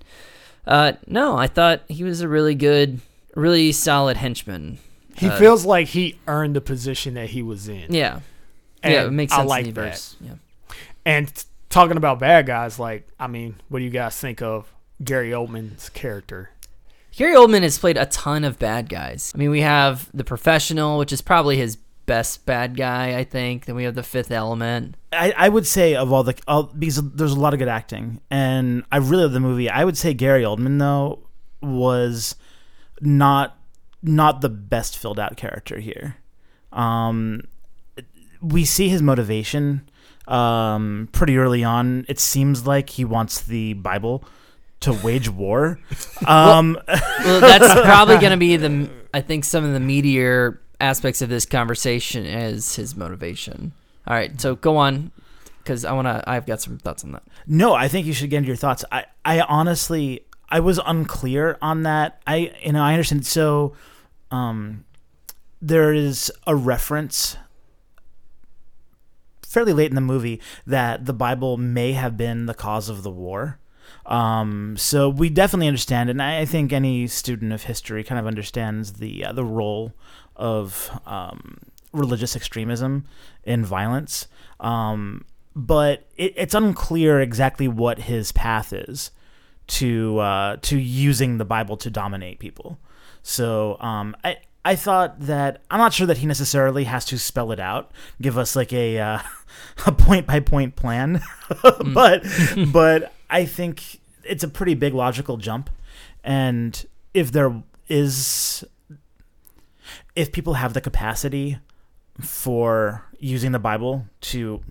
uh, 0.66 0.92
no, 1.06 1.36
I 1.36 1.46
thought 1.48 1.82
he 1.88 2.04
was 2.04 2.20
a 2.20 2.28
really 2.28 2.54
good 2.54 3.00
really 3.34 3.72
solid 3.72 4.16
henchman. 4.16 4.78
He 5.16 5.28
Uh, 5.28 5.38
feels 5.38 5.64
like 5.64 5.88
he 5.88 6.18
earned 6.26 6.54
the 6.54 6.60
position 6.60 7.14
that 7.14 7.30
he 7.30 7.42
was 7.42 7.68
in. 7.68 7.86
Yeah, 7.92 8.20
And 8.82 8.92
yeah, 8.94 9.04
it 9.06 9.10
makes 9.10 9.32
I 9.32 9.38
sense. 9.38 9.48
like 9.48 9.66
in 9.66 9.74
the 9.74 9.80
that. 9.80 10.14
Yeah. 10.20 10.34
And 11.04 11.44
talking 11.70 11.96
about 11.96 12.18
bad 12.18 12.46
guys, 12.46 12.78
like 12.78 13.08
I 13.18 13.26
mean, 13.26 13.56
what 13.68 13.78
do 13.78 13.84
you 13.84 13.90
guys 13.90 14.18
think 14.18 14.42
of 14.42 14.72
Gary 15.02 15.30
Oldman's 15.30 15.88
character? 15.88 16.50
Gary 17.12 17.34
Oldman 17.34 17.62
has 17.62 17.78
played 17.78 17.96
a 17.96 18.06
ton 18.06 18.44
of 18.44 18.58
bad 18.58 18.88
guys. 18.88 19.32
I 19.34 19.38
mean, 19.38 19.50
we 19.50 19.62
have 19.62 20.08
The 20.14 20.24
Professional, 20.24 20.98
which 20.98 21.12
is 21.12 21.20
probably 21.20 21.56
his 21.56 21.76
best 22.06 22.46
bad 22.46 22.76
guy, 22.76 23.18
I 23.18 23.24
think. 23.24 23.64
Then 23.64 23.74
we 23.74 23.84
have 23.84 23.94
The 23.94 24.02
Fifth 24.02 24.30
Element. 24.30 24.96
I, 25.12 25.32
I 25.36 25.48
would 25.48 25.66
say 25.66 25.96
of 25.96 26.12
all 26.12 26.22
the 26.22 26.38
all, 26.46 26.64
because 26.64 27.02
there's 27.12 27.32
a 27.32 27.40
lot 27.40 27.52
of 27.52 27.58
good 27.58 27.68
acting, 27.68 28.20
and 28.30 28.84
I 28.92 28.98
really 28.98 29.22
love 29.22 29.32
the 29.32 29.40
movie. 29.40 29.68
I 29.68 29.84
would 29.84 29.96
say 29.96 30.14
Gary 30.14 30.42
Oldman 30.42 30.78
though 30.78 31.26
was 31.60 32.36
not 33.00 33.58
not 34.02 34.40
the 34.40 34.48
best 34.48 34.96
filled 34.96 35.18
out 35.18 35.36
character 35.36 35.78
here. 35.78 36.16
Um, 36.72 37.42
we 38.40 38.64
see 38.64 38.88
his 38.88 39.02
motivation 39.02 39.89
um, 40.30 41.08
pretty 41.12 41.36
early 41.36 41.64
on. 41.64 42.06
It 42.08 42.18
seems 42.20 42.66
like 42.66 42.90
he 42.90 43.04
wants 43.04 43.40
the 43.42 43.74
Bible 43.74 44.24
to 44.80 44.92
wage 44.92 45.28
war. 45.28 45.78
Um, 46.26 46.78
Well, 46.86 47.40
that's 47.40 47.72
probably 47.84 48.18
going 48.18 48.32
to 48.32 48.36
be 48.36 48.56
the, 48.56 48.90
I 49.14 49.22
think, 49.22 49.44
some 49.44 49.64
of 49.64 49.72
the 49.72 49.78
meatier 49.78 50.58
aspects 50.80 51.22
of 51.22 51.28
this 51.28 51.46
conversation 51.46 52.26
is 52.26 52.76
his 52.76 52.94
motivation. 52.94 53.72
All 54.06 54.14
right, 54.14 54.38
so 54.40 54.54
go 54.54 54.76
on, 54.76 55.12
because 55.58 55.84
I 55.84 55.92
want 55.92 56.06
to, 56.08 56.22
I've 56.28 56.46
got 56.46 56.60
some 56.60 56.78
thoughts 56.78 57.04
on 57.04 57.12
that. 57.12 57.22
No, 57.46 57.72
I 57.74 57.88
think 57.88 58.06
you 58.06 58.12
should 58.12 58.28
get 58.30 58.38
into 58.38 58.48
your 58.48 58.56
thoughts. 58.56 58.84
I, 58.92 59.06
I 59.24 59.40
honestly, 59.40 60.24
I 60.50 60.60
was 60.60 60.78
unclear 60.84 61.56
on 61.62 61.84
that. 61.84 62.20
I, 62.26 62.52
you 62.62 62.72
know, 62.72 62.82
I 62.82 62.92
understand. 62.92 63.26
So, 63.26 63.74
um, 64.30 64.84
there 65.62 65.92
is 65.92 66.30
a 66.46 66.54
reference 66.54 67.36
fairly 69.50 69.72
late 69.72 69.90
in 69.90 69.96
the 69.96 70.00
movie 70.00 70.40
that 70.64 71.06
the 71.06 71.12
Bible 71.12 71.56
may 71.56 71.92
have 71.92 72.16
been 72.16 72.46
the 72.46 72.54
cause 72.54 72.88
of 72.88 73.02
the 73.02 73.10
war. 73.10 73.58
Um, 74.06 74.76
so 74.78 75.08
we 75.08 75.28
definitely 75.28 75.66
understand, 75.66 76.08
and 76.08 76.22
I 76.22 76.40
I 76.40 76.44
think 76.44 76.72
any 76.72 77.08
student 77.08 77.52
of 77.52 77.64
history 77.64 78.04
kind 78.04 78.18
of 78.18 78.26
understands 78.26 78.94
the 78.94 79.24
uh, 79.24 79.32
the 79.32 79.44
role 79.44 79.92
of 80.36 80.90
um, 81.04 81.58
religious 81.92 82.36
extremism 82.36 83.04
in 83.42 83.64
violence. 83.64 84.28
Um, 84.60 85.24
but 85.56 86.06
it, 86.16 86.32
it's 86.36 86.54
unclear 86.54 87.20
exactly 87.20 87.66
what 87.66 87.98
his 87.98 88.30
path 88.30 88.72
is 88.72 89.10
to 89.66 90.18
uh, 90.20 90.56
to 90.62 90.78
using 90.78 91.38
the 91.38 91.44
Bible 91.44 91.76
to 91.78 91.90
dominate 91.90 92.38
people. 92.38 92.78
So 93.22 93.76
um, 93.80 94.16
I 94.22 94.38
I 94.64 94.76
thought 94.76 95.20
that 95.20 95.62
I'm 95.70 95.78
not 95.78 95.92
sure 95.92 96.06
that 96.06 96.18
he 96.18 96.26
necessarily 96.26 96.84
has 96.84 97.04
to 97.06 97.18
spell 97.18 97.50
it 97.52 97.60
out, 97.60 97.90
give 98.20 98.36
us 98.36 98.54
like 98.54 98.72
a 98.72 98.98
uh, 98.98 99.18
a 99.86 99.92
point 99.92 100.26
by 100.26 100.40
point 100.40 100.76
plan, 100.76 101.22
but 101.94 102.24
but 102.72 103.12
I 103.30 103.46
think 103.46 104.00
it's 104.24 104.44
a 104.44 104.48
pretty 104.48 104.74
big 104.74 104.94
logical 104.94 105.36
jump, 105.38 105.70
and 106.22 106.84
if 107.14 107.32
there 107.32 107.62
is 107.88 108.64
if 110.14 110.32
people 110.32 110.54
have 110.54 110.74
the 110.74 110.80
capacity 110.80 111.58
for 112.20 113.06
using 113.18 113.52
the 113.52 113.58
Bible 113.58 114.06
to 114.20 114.62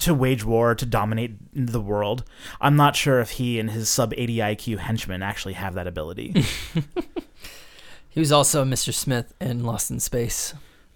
to 0.00 0.14
wage 0.14 0.44
war 0.44 0.74
to 0.74 0.86
dominate 0.86 1.36
the 1.52 1.80
world. 1.80 2.24
I'm 2.60 2.76
not 2.76 2.96
sure 2.96 3.20
if 3.20 3.30
he 3.30 3.58
and 3.58 3.70
his 3.70 3.88
sub 3.88 4.12
80 4.16 4.36
IQ 4.38 4.78
henchmen 4.78 5.22
actually 5.22 5.54
have 5.54 5.74
that 5.74 5.86
ability. 5.86 6.44
He 8.14 8.20
was 8.20 8.30
also 8.30 8.64
Mr. 8.64 8.94
Smith 8.94 9.34
in 9.40 9.64
Lost 9.64 9.90
in 9.90 9.98
Space. 9.98 10.54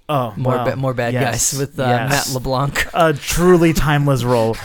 Oh, 0.08 0.32
More, 0.36 0.54
well, 0.54 0.64
ba- 0.64 0.76
more 0.76 0.94
bad 0.94 1.14
yes, 1.14 1.52
guys 1.52 1.58
with 1.58 1.80
uh, 1.80 1.82
yes. 1.82 2.28
Matt 2.28 2.34
LeBlanc. 2.34 2.86
A 2.94 3.12
truly 3.12 3.72
timeless 3.72 4.22
role. 4.22 4.56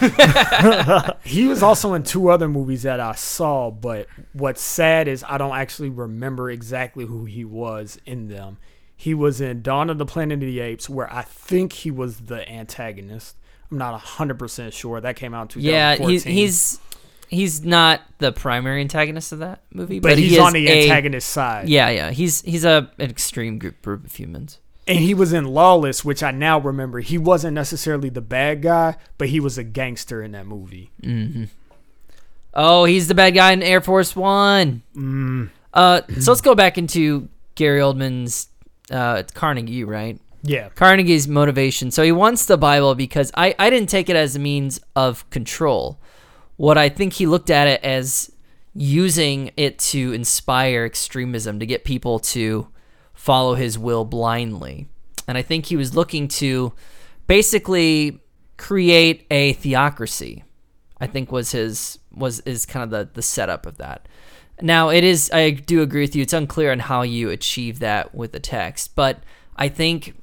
He 1.24 1.48
was 1.48 1.64
also 1.64 1.94
in 1.94 2.04
two 2.04 2.28
other 2.28 2.48
movies 2.48 2.84
that 2.84 3.00
I 3.00 3.16
saw, 3.16 3.72
but 3.72 4.06
what's 4.34 4.62
sad 4.62 5.08
is 5.08 5.24
I 5.28 5.36
don't 5.36 5.56
actually 5.56 5.88
remember 5.88 6.48
exactly 6.48 7.06
who 7.06 7.24
he 7.24 7.44
was 7.44 7.98
in 8.06 8.28
them. 8.28 8.58
He 8.96 9.14
was 9.14 9.40
in 9.40 9.62
Dawn 9.62 9.90
of 9.90 9.98
the 9.98 10.06
Planet 10.06 10.34
of 10.34 10.40
the 10.42 10.60
Apes, 10.60 10.88
where 10.88 11.12
I 11.12 11.22
think 11.22 11.72
he 11.72 11.90
was 11.90 12.20
the 12.20 12.48
antagonist. 12.48 13.36
I'm 13.70 13.78
not 13.78 14.00
100% 14.00 14.72
sure. 14.72 15.00
That 15.00 15.16
came 15.16 15.34
out 15.34 15.54
in 15.56 15.62
Yeah, 15.62 15.96
2014. 15.96 16.08
he's 16.10 16.24
he's 16.24 16.80
he's 17.28 17.64
not 17.64 18.00
the 18.18 18.30
primary 18.32 18.80
antagonist 18.80 19.32
of 19.32 19.38
that 19.40 19.62
movie, 19.72 19.98
but, 19.98 20.10
but, 20.10 20.18
he's 20.18 20.32
he 20.32 20.38
on 20.38 20.52
the 20.52 20.68
a- 20.68 20.82
antagonist 20.82 21.28
side. 21.28 21.68
Yeah, 21.68 21.88
yeah, 21.90 22.10
he's 22.10 22.42
he's 22.42 22.64
a 22.64 22.90
an 22.98 23.10
extreme 23.10 23.58
group, 23.58 23.80
group 23.82 24.04
of 24.04 24.14
humans. 24.14 24.58
And 24.86 24.98
he 24.98 25.14
was 25.14 25.32
in 25.32 25.46
Lawless, 25.46 26.04
which 26.04 26.22
I 26.22 26.30
now 26.30 26.58
remember. 26.60 27.00
He 27.00 27.16
wasn't 27.16 27.54
necessarily 27.54 28.10
the 28.10 28.20
bad 28.20 28.60
guy, 28.60 28.96
but 29.16 29.30
he 29.30 29.40
was 29.40 29.56
a 29.56 29.64
gangster 29.64 30.22
in 30.22 30.32
that 30.32 30.46
movie. 30.46 30.90
hmm 31.02 31.44
Oh, 32.56 32.84
he's 32.84 33.08
the 33.08 33.14
bad 33.14 33.34
guy 33.34 33.52
in 33.52 33.62
Air 33.62 33.80
Force 33.80 34.14
One. 34.14 34.82
Mm, 34.96 35.48
Uh, 35.72 36.02
so 36.20 36.30
let's 36.30 36.40
go 36.40 36.54
back 36.54 36.78
into 36.78 37.28
Gary 37.56 37.80
Oldman's 37.80 38.48
uh, 38.90 39.16
it's 39.20 39.32
Carnegie, 39.32 39.82
right? 39.84 40.20
Yeah. 40.46 40.68
Carnegie's 40.70 41.26
motivation. 41.26 41.90
So 41.90 42.02
he 42.02 42.12
wants 42.12 42.44
the 42.44 42.58
Bible 42.58 42.94
because 42.94 43.32
I, 43.34 43.54
I 43.58 43.70
didn't 43.70 43.88
take 43.88 44.10
it 44.10 44.16
as 44.16 44.36
a 44.36 44.38
means 44.38 44.78
of 44.94 45.28
control. 45.30 45.98
What 46.56 46.76
I 46.76 46.88
think 46.90 47.14
he 47.14 47.26
looked 47.26 47.50
at 47.50 47.66
it 47.66 47.82
as 47.82 48.30
using 48.74 49.50
it 49.56 49.78
to 49.78 50.12
inspire 50.12 50.84
extremism, 50.84 51.58
to 51.60 51.66
get 51.66 51.84
people 51.84 52.18
to 52.18 52.68
follow 53.14 53.54
his 53.54 53.78
will 53.78 54.04
blindly. 54.04 54.86
And 55.26 55.38
I 55.38 55.42
think 55.42 55.66
he 55.66 55.76
was 55.76 55.96
looking 55.96 56.28
to 56.28 56.74
basically 57.26 58.20
create 58.58 59.26
a 59.30 59.54
theocracy. 59.54 60.44
I 61.00 61.06
think 61.06 61.32
was 61.32 61.52
his 61.52 61.98
was 62.12 62.40
is 62.40 62.66
kind 62.66 62.84
of 62.84 62.90
the 62.90 63.08
the 63.14 63.22
setup 63.22 63.66
of 63.66 63.78
that. 63.78 64.06
Now 64.60 64.90
it 64.90 65.02
is 65.04 65.30
I 65.32 65.50
do 65.50 65.80
agree 65.82 66.02
with 66.02 66.14
you. 66.14 66.22
It's 66.22 66.32
unclear 66.32 66.70
on 66.70 66.80
how 66.80 67.02
you 67.02 67.30
achieve 67.30 67.78
that 67.80 68.14
with 68.14 68.32
the 68.32 68.40
text, 68.40 68.94
but 68.94 69.22
I 69.56 69.68
think 69.68 70.14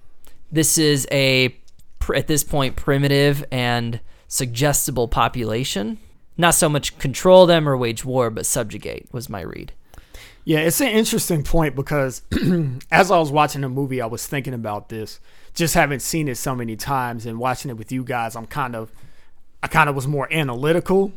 this 0.52 0.78
is 0.78 1.08
a 1.12 1.56
at 2.16 2.28
this 2.28 2.44
point 2.44 2.76
primitive 2.76 3.46
and 3.52 4.00
suggestible 4.28 5.08
population. 5.08 5.98
Not 6.38 6.56
so 6.56 6.68
much 6.68 6.98
control 6.98 7.46
them 7.46 7.68
or 7.68 7.78
wage 7.78 8.04
war, 8.04 8.30
but 8.30 8.46
subjugate 8.46 9.08
was 9.12 9.30
my 9.30 9.42
read. 9.42 9.74
Yeah, 10.44 10.60
it's 10.60 10.82
an 10.82 10.88
interesting 10.88 11.44
point 11.44 11.76
because 11.76 12.24
as 12.92 13.12
I 13.12 13.20
was 13.20 13.32
watching 13.32 13.62
the 13.62 13.70
movie, 13.70 14.02
I 14.02 14.08
was 14.08 14.26
thinking 14.26 14.54
about 14.54 14.90
this. 14.90 15.20
Just 15.54 15.76
having 15.76 16.00
seen 16.00 16.28
it 16.28 16.36
so 16.36 16.56
many 16.56 16.76
times 16.76 17.26
and 17.26 17.38
watching 17.38 17.70
it 17.70 17.78
with 17.78 17.92
you 17.92 18.04
guys, 18.04 18.36
I'm 18.36 18.48
kind 18.48 18.76
of, 18.76 18.92
I 19.62 19.68
kind 19.68 19.90
of 19.90 19.96
was 19.96 20.08
more 20.08 20.32
analytical 20.32 21.14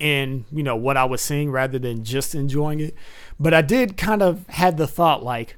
in 0.00 0.44
you 0.50 0.62
know 0.62 0.74
what 0.74 0.96
I 0.96 1.04
was 1.04 1.22
seeing 1.22 1.50
rather 1.50 1.78
than 1.78 2.04
just 2.04 2.34
enjoying 2.34 2.80
it. 2.80 2.94
But 3.38 3.54
I 3.54 3.62
did 3.62 3.96
kind 3.96 4.22
of 4.22 4.46
had 4.48 4.76
the 4.76 4.86
thought 4.86 5.22
like, 5.22 5.56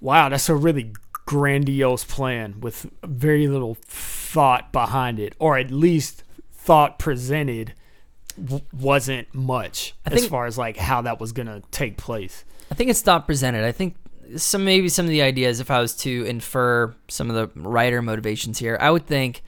wow, 0.00 0.28
that's 0.28 0.48
a 0.48 0.54
really 0.54 0.92
grandiose 1.30 2.02
plan 2.02 2.60
with 2.60 2.90
very 3.04 3.46
little 3.46 3.76
thought 3.86 4.72
behind 4.72 5.20
it, 5.20 5.32
or 5.38 5.56
at 5.56 5.70
least 5.70 6.24
thought 6.52 6.98
presented 6.98 7.72
w- 8.36 8.64
wasn't 8.72 9.32
much 9.32 9.94
I 10.04 10.14
as 10.14 10.26
far 10.26 10.46
as 10.46 10.58
like 10.58 10.76
how 10.76 11.02
that 11.02 11.20
was 11.20 11.30
gonna 11.30 11.62
take 11.70 11.96
place. 11.96 12.44
I 12.68 12.74
think 12.74 12.90
it's 12.90 13.06
not 13.06 13.28
presented. 13.28 13.62
I 13.62 13.70
think 13.70 13.94
some 14.38 14.64
maybe 14.64 14.88
some 14.88 15.06
of 15.06 15.10
the 15.10 15.22
ideas, 15.22 15.60
if 15.60 15.70
I 15.70 15.80
was 15.80 15.94
to 15.98 16.24
infer 16.24 16.96
some 17.06 17.30
of 17.30 17.36
the 17.36 17.60
writer 17.60 18.02
motivations 18.02 18.58
here, 18.58 18.76
I 18.80 18.90
would 18.90 19.06
think 19.06 19.42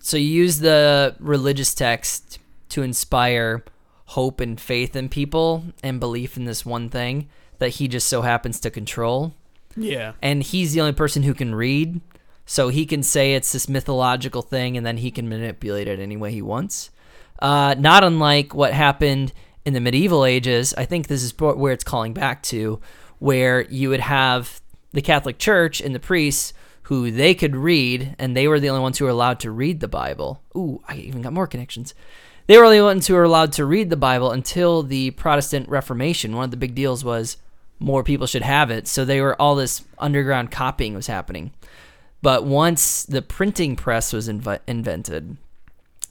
so. 0.00 0.16
You 0.16 0.26
use 0.26 0.58
the 0.58 1.14
religious 1.20 1.72
text 1.72 2.40
to 2.70 2.82
inspire 2.82 3.64
hope 4.06 4.40
and 4.40 4.60
faith 4.60 4.96
in 4.96 5.08
people 5.08 5.66
and 5.84 6.00
belief 6.00 6.36
in 6.36 6.46
this 6.46 6.66
one 6.66 6.88
thing 6.88 7.28
that 7.60 7.68
he 7.68 7.86
just 7.86 8.08
so 8.08 8.22
happens 8.22 8.58
to 8.58 8.70
control. 8.70 9.36
Yeah. 9.76 10.12
and 10.22 10.42
he's 10.42 10.72
the 10.72 10.80
only 10.80 10.92
person 10.92 11.22
who 11.22 11.34
can 11.34 11.54
read 11.54 12.00
so 12.44 12.68
he 12.68 12.86
can 12.86 13.02
say 13.02 13.34
it's 13.34 13.52
this 13.52 13.68
mythological 13.68 14.42
thing 14.42 14.76
and 14.76 14.84
then 14.84 14.96
he 14.98 15.10
can 15.10 15.28
manipulate 15.28 15.88
it 15.88 15.98
any 16.00 16.16
way 16.16 16.32
he 16.32 16.42
wants. 16.42 16.90
Uh, 17.40 17.74
not 17.78 18.04
unlike 18.04 18.54
what 18.54 18.72
happened 18.72 19.32
in 19.64 19.74
the 19.74 19.80
medieval 19.80 20.24
ages 20.24 20.74
i 20.76 20.84
think 20.84 21.06
this 21.06 21.22
is 21.22 21.32
where 21.38 21.72
it's 21.72 21.84
calling 21.84 22.12
back 22.12 22.42
to 22.42 22.80
where 23.20 23.62
you 23.62 23.88
would 23.88 24.00
have 24.00 24.60
the 24.92 25.02
catholic 25.02 25.38
church 25.38 25.80
and 25.80 25.94
the 25.94 26.00
priests 26.00 26.52
who 26.86 27.10
they 27.12 27.32
could 27.34 27.54
read 27.54 28.14
and 28.18 28.36
they 28.36 28.48
were 28.48 28.58
the 28.58 28.68
only 28.68 28.82
ones 28.82 28.98
who 28.98 29.04
were 29.04 29.10
allowed 29.10 29.38
to 29.38 29.50
read 29.50 29.78
the 29.80 29.88
bible. 29.88 30.42
Ooh 30.56 30.82
i 30.88 30.96
even 30.96 31.22
got 31.22 31.32
more 31.32 31.46
connections. 31.46 31.94
They 32.48 32.58
were 32.58 32.64
the 32.64 32.78
only 32.78 32.82
ones 32.82 33.06
who 33.06 33.14
were 33.14 33.22
allowed 33.22 33.52
to 33.52 33.64
read 33.64 33.88
the 33.88 33.96
bible 33.96 34.32
until 34.32 34.82
the 34.82 35.12
protestant 35.12 35.68
reformation. 35.68 36.34
One 36.34 36.44
of 36.46 36.50
the 36.50 36.56
big 36.56 36.74
deals 36.74 37.04
was 37.04 37.36
more 37.82 38.02
people 38.02 38.26
should 38.26 38.42
have 38.42 38.70
it. 38.70 38.86
So 38.86 39.04
they 39.04 39.20
were 39.20 39.40
all 39.40 39.54
this 39.54 39.82
underground 39.98 40.50
copying 40.50 40.94
was 40.94 41.06
happening. 41.06 41.52
But 42.22 42.44
once 42.44 43.02
the 43.02 43.20
printing 43.20 43.76
press 43.76 44.12
was 44.12 44.28
inv- 44.28 44.60
invented, 44.66 45.36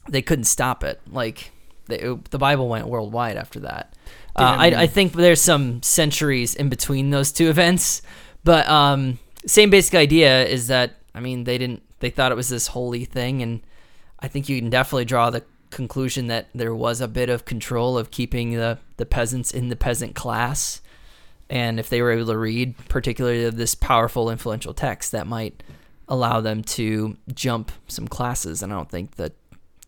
they 0.08 0.22
couldn't 0.22 0.44
stop 0.44 0.84
it. 0.84 1.00
Like 1.10 1.50
the, 1.86 2.20
the 2.30 2.38
Bible 2.38 2.68
went 2.68 2.86
worldwide 2.86 3.36
after 3.36 3.60
that. 3.60 3.94
Uh, 4.34 4.56
I, 4.58 4.66
I 4.66 4.86
think 4.86 5.12
there's 5.12 5.42
some 5.42 5.82
centuries 5.82 6.54
in 6.54 6.68
between 6.68 7.10
those 7.10 7.32
two 7.32 7.48
events, 7.50 8.02
but 8.44 8.68
um, 8.68 9.18
same 9.46 9.70
basic 9.70 9.94
idea 9.94 10.44
is 10.46 10.68
that 10.68 10.96
I 11.14 11.20
mean 11.20 11.44
they 11.44 11.58
didn't 11.58 11.82
they 12.00 12.10
thought 12.10 12.32
it 12.32 12.36
was 12.36 12.48
this 12.48 12.68
holy 12.68 13.04
thing, 13.04 13.42
and 13.42 13.60
I 14.20 14.28
think 14.28 14.48
you 14.48 14.58
can 14.58 14.70
definitely 14.70 15.04
draw 15.04 15.30
the 15.30 15.44
conclusion 15.70 16.28
that 16.28 16.48
there 16.54 16.74
was 16.74 17.00
a 17.00 17.08
bit 17.08 17.28
of 17.28 17.44
control 17.44 17.98
of 17.98 18.10
keeping 18.10 18.52
the 18.52 18.78
the 18.96 19.06
peasants 19.06 19.50
in 19.50 19.68
the 19.68 19.76
peasant 19.76 20.14
class, 20.14 20.80
and 21.52 21.78
if 21.78 21.90
they 21.90 22.00
were 22.00 22.10
able 22.10 22.32
to 22.32 22.38
read 22.38 22.74
particularly 22.88 23.50
this 23.50 23.74
powerful 23.74 24.30
influential 24.30 24.72
text, 24.72 25.12
that 25.12 25.26
might 25.26 25.62
allow 26.08 26.40
them 26.40 26.62
to 26.62 27.18
jump 27.34 27.70
some 27.88 28.08
classes, 28.08 28.62
and 28.62 28.72
I 28.72 28.76
don't 28.76 28.90
think 28.90 29.16
the 29.16 29.32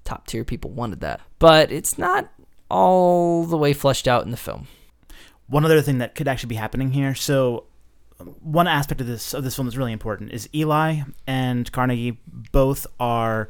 top 0.04 0.26
tier 0.26 0.44
people 0.44 0.70
wanted 0.70 1.00
that, 1.00 1.22
but 1.38 1.72
it's 1.72 1.96
not 1.96 2.30
all 2.70 3.44
the 3.44 3.56
way 3.56 3.72
fleshed 3.72 4.06
out 4.06 4.26
in 4.26 4.30
the 4.30 4.36
film. 4.36 4.66
One 5.46 5.64
other 5.64 5.80
thing 5.80 5.98
that 5.98 6.14
could 6.14 6.28
actually 6.28 6.48
be 6.48 6.56
happening 6.56 6.92
here. 6.92 7.14
So, 7.14 7.64
one 8.42 8.68
aspect 8.68 9.00
of 9.00 9.06
this 9.06 9.32
of 9.32 9.42
this 9.42 9.56
film 9.56 9.66
that's 9.66 9.76
really 9.78 9.92
important 9.92 10.32
is 10.32 10.50
Eli 10.54 11.00
and 11.26 11.72
Carnegie 11.72 12.18
both 12.52 12.86
are 13.00 13.48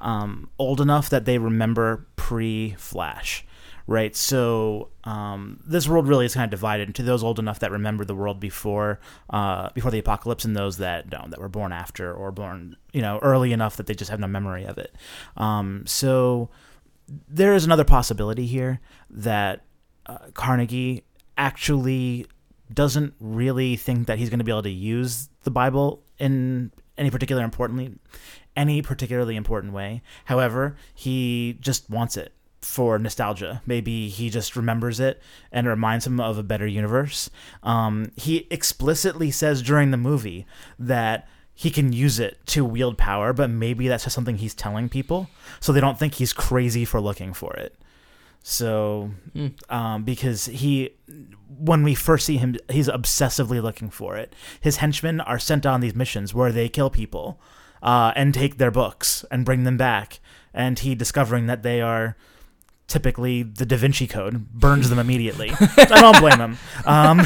um, 0.00 0.50
old 0.58 0.80
enough 0.80 1.10
that 1.10 1.26
they 1.26 1.38
remember 1.38 2.08
pre-Flash, 2.16 3.44
right? 3.86 4.14
So 4.14 4.90
um, 5.04 5.60
this 5.66 5.88
world 5.88 6.08
really 6.08 6.26
is 6.26 6.34
kind 6.34 6.44
of 6.44 6.50
divided 6.50 6.88
into 6.88 7.02
those 7.02 7.22
old 7.22 7.38
enough 7.38 7.58
that 7.60 7.70
remember 7.70 8.04
the 8.04 8.14
world 8.14 8.40
before 8.40 9.00
uh, 9.30 9.70
before 9.74 9.90
the 9.90 9.98
apocalypse, 9.98 10.44
and 10.44 10.56
those 10.56 10.78
that 10.78 11.10
don't, 11.10 11.30
that 11.30 11.40
were 11.40 11.48
born 11.48 11.72
after 11.72 12.12
or 12.12 12.30
born 12.30 12.76
you 12.92 13.02
know 13.02 13.18
early 13.22 13.52
enough 13.52 13.76
that 13.76 13.86
they 13.86 13.94
just 13.94 14.10
have 14.10 14.20
no 14.20 14.26
memory 14.26 14.64
of 14.64 14.78
it. 14.78 14.94
Um, 15.36 15.84
so 15.86 16.50
there 17.28 17.54
is 17.54 17.64
another 17.64 17.84
possibility 17.84 18.46
here 18.46 18.80
that 19.10 19.64
uh, 20.06 20.18
Carnegie 20.34 21.04
actually 21.36 22.26
doesn't 22.72 23.14
really 23.20 23.76
think 23.76 24.06
that 24.06 24.18
he's 24.18 24.30
going 24.30 24.38
to 24.38 24.44
be 24.44 24.52
able 24.52 24.62
to 24.62 24.70
use 24.70 25.28
the 25.42 25.50
Bible 25.50 26.02
in 26.18 26.70
any 26.96 27.10
particular 27.10 27.42
importantly 27.42 27.98
any 28.56 28.82
particularly 28.82 29.36
important 29.36 29.72
way. 29.72 30.02
However, 30.26 30.76
he 30.94 31.56
just 31.60 31.88
wants 31.88 32.16
it 32.16 32.32
for 32.62 32.98
nostalgia. 32.98 33.62
Maybe 33.66 34.08
he 34.08 34.30
just 34.30 34.56
remembers 34.56 35.00
it 35.00 35.20
and 35.50 35.66
it 35.66 35.70
reminds 35.70 36.06
him 36.06 36.20
of 36.20 36.38
a 36.38 36.42
better 36.42 36.66
universe. 36.66 37.28
Um, 37.62 38.12
he 38.16 38.46
explicitly 38.50 39.30
says 39.30 39.62
during 39.62 39.90
the 39.90 39.96
movie 39.96 40.46
that 40.78 41.28
he 41.54 41.70
can 41.70 41.92
use 41.92 42.18
it 42.18 42.38
to 42.46 42.64
wield 42.64 42.96
power, 42.96 43.32
but 43.32 43.50
maybe 43.50 43.88
that's 43.88 44.04
just 44.04 44.14
something 44.14 44.38
he's 44.38 44.54
telling 44.54 44.88
people 44.88 45.28
so 45.60 45.72
they 45.72 45.80
don't 45.80 45.98
think 45.98 46.14
he's 46.14 46.32
crazy 46.32 46.84
for 46.84 47.00
looking 47.00 47.32
for 47.32 47.54
it. 47.54 47.76
So, 48.42 49.10
um, 49.68 50.02
because 50.02 50.46
he, 50.46 50.90
when 51.46 51.84
we 51.84 51.94
first 51.94 52.26
see 52.26 52.38
him, 52.38 52.56
he's 52.68 52.88
obsessively 52.88 53.62
looking 53.62 53.90
for 53.90 54.16
it. 54.16 54.34
His 54.60 54.78
henchmen 54.78 55.20
are 55.20 55.38
sent 55.38 55.64
on 55.64 55.80
these 55.80 55.94
missions 55.94 56.34
where 56.34 56.50
they 56.50 56.68
kill 56.68 56.90
people 56.90 57.40
uh, 57.82 58.12
and 58.16 58.34
take 58.34 58.58
their 58.58 58.72
books 58.72 59.24
and 59.30 59.44
bring 59.44 59.64
them 59.64 59.76
back. 59.76 60.18
And 60.52 60.78
he, 60.78 60.94
discovering 60.94 61.46
that 61.46 61.62
they 61.62 61.80
are 61.80 62.16
typically 62.88 63.42
the 63.42 63.64
Da 63.66 63.76
Vinci 63.76 64.06
Code, 64.06 64.50
burns 64.52 64.88
them 64.90 64.98
immediately. 64.98 65.50
I 65.58 66.00
don't 66.00 66.18
blame 66.20 66.38
him. 66.38 66.58
Um, 66.86 67.22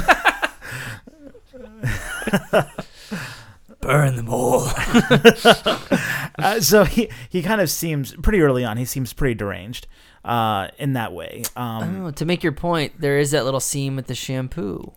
Burn 3.80 4.16
them 4.16 4.28
all. 4.28 4.62
uh, 6.38 6.60
so 6.60 6.84
he 6.84 7.08
he 7.28 7.42
kind 7.42 7.60
of 7.60 7.70
seems 7.70 8.14
pretty 8.16 8.40
early 8.40 8.64
on. 8.64 8.78
He 8.78 8.84
seems 8.84 9.12
pretty 9.12 9.34
deranged 9.34 9.86
uh, 10.24 10.68
in 10.78 10.94
that 10.94 11.12
way. 11.12 11.42
Um, 11.54 12.06
Oh, 12.06 12.10
to 12.10 12.24
make 12.24 12.42
your 12.42 12.52
point, 12.52 13.00
there 13.00 13.18
is 13.18 13.30
that 13.30 13.44
little 13.44 13.60
scene 13.60 13.94
with 13.94 14.06
the 14.08 14.14
shampoo. 14.14 14.92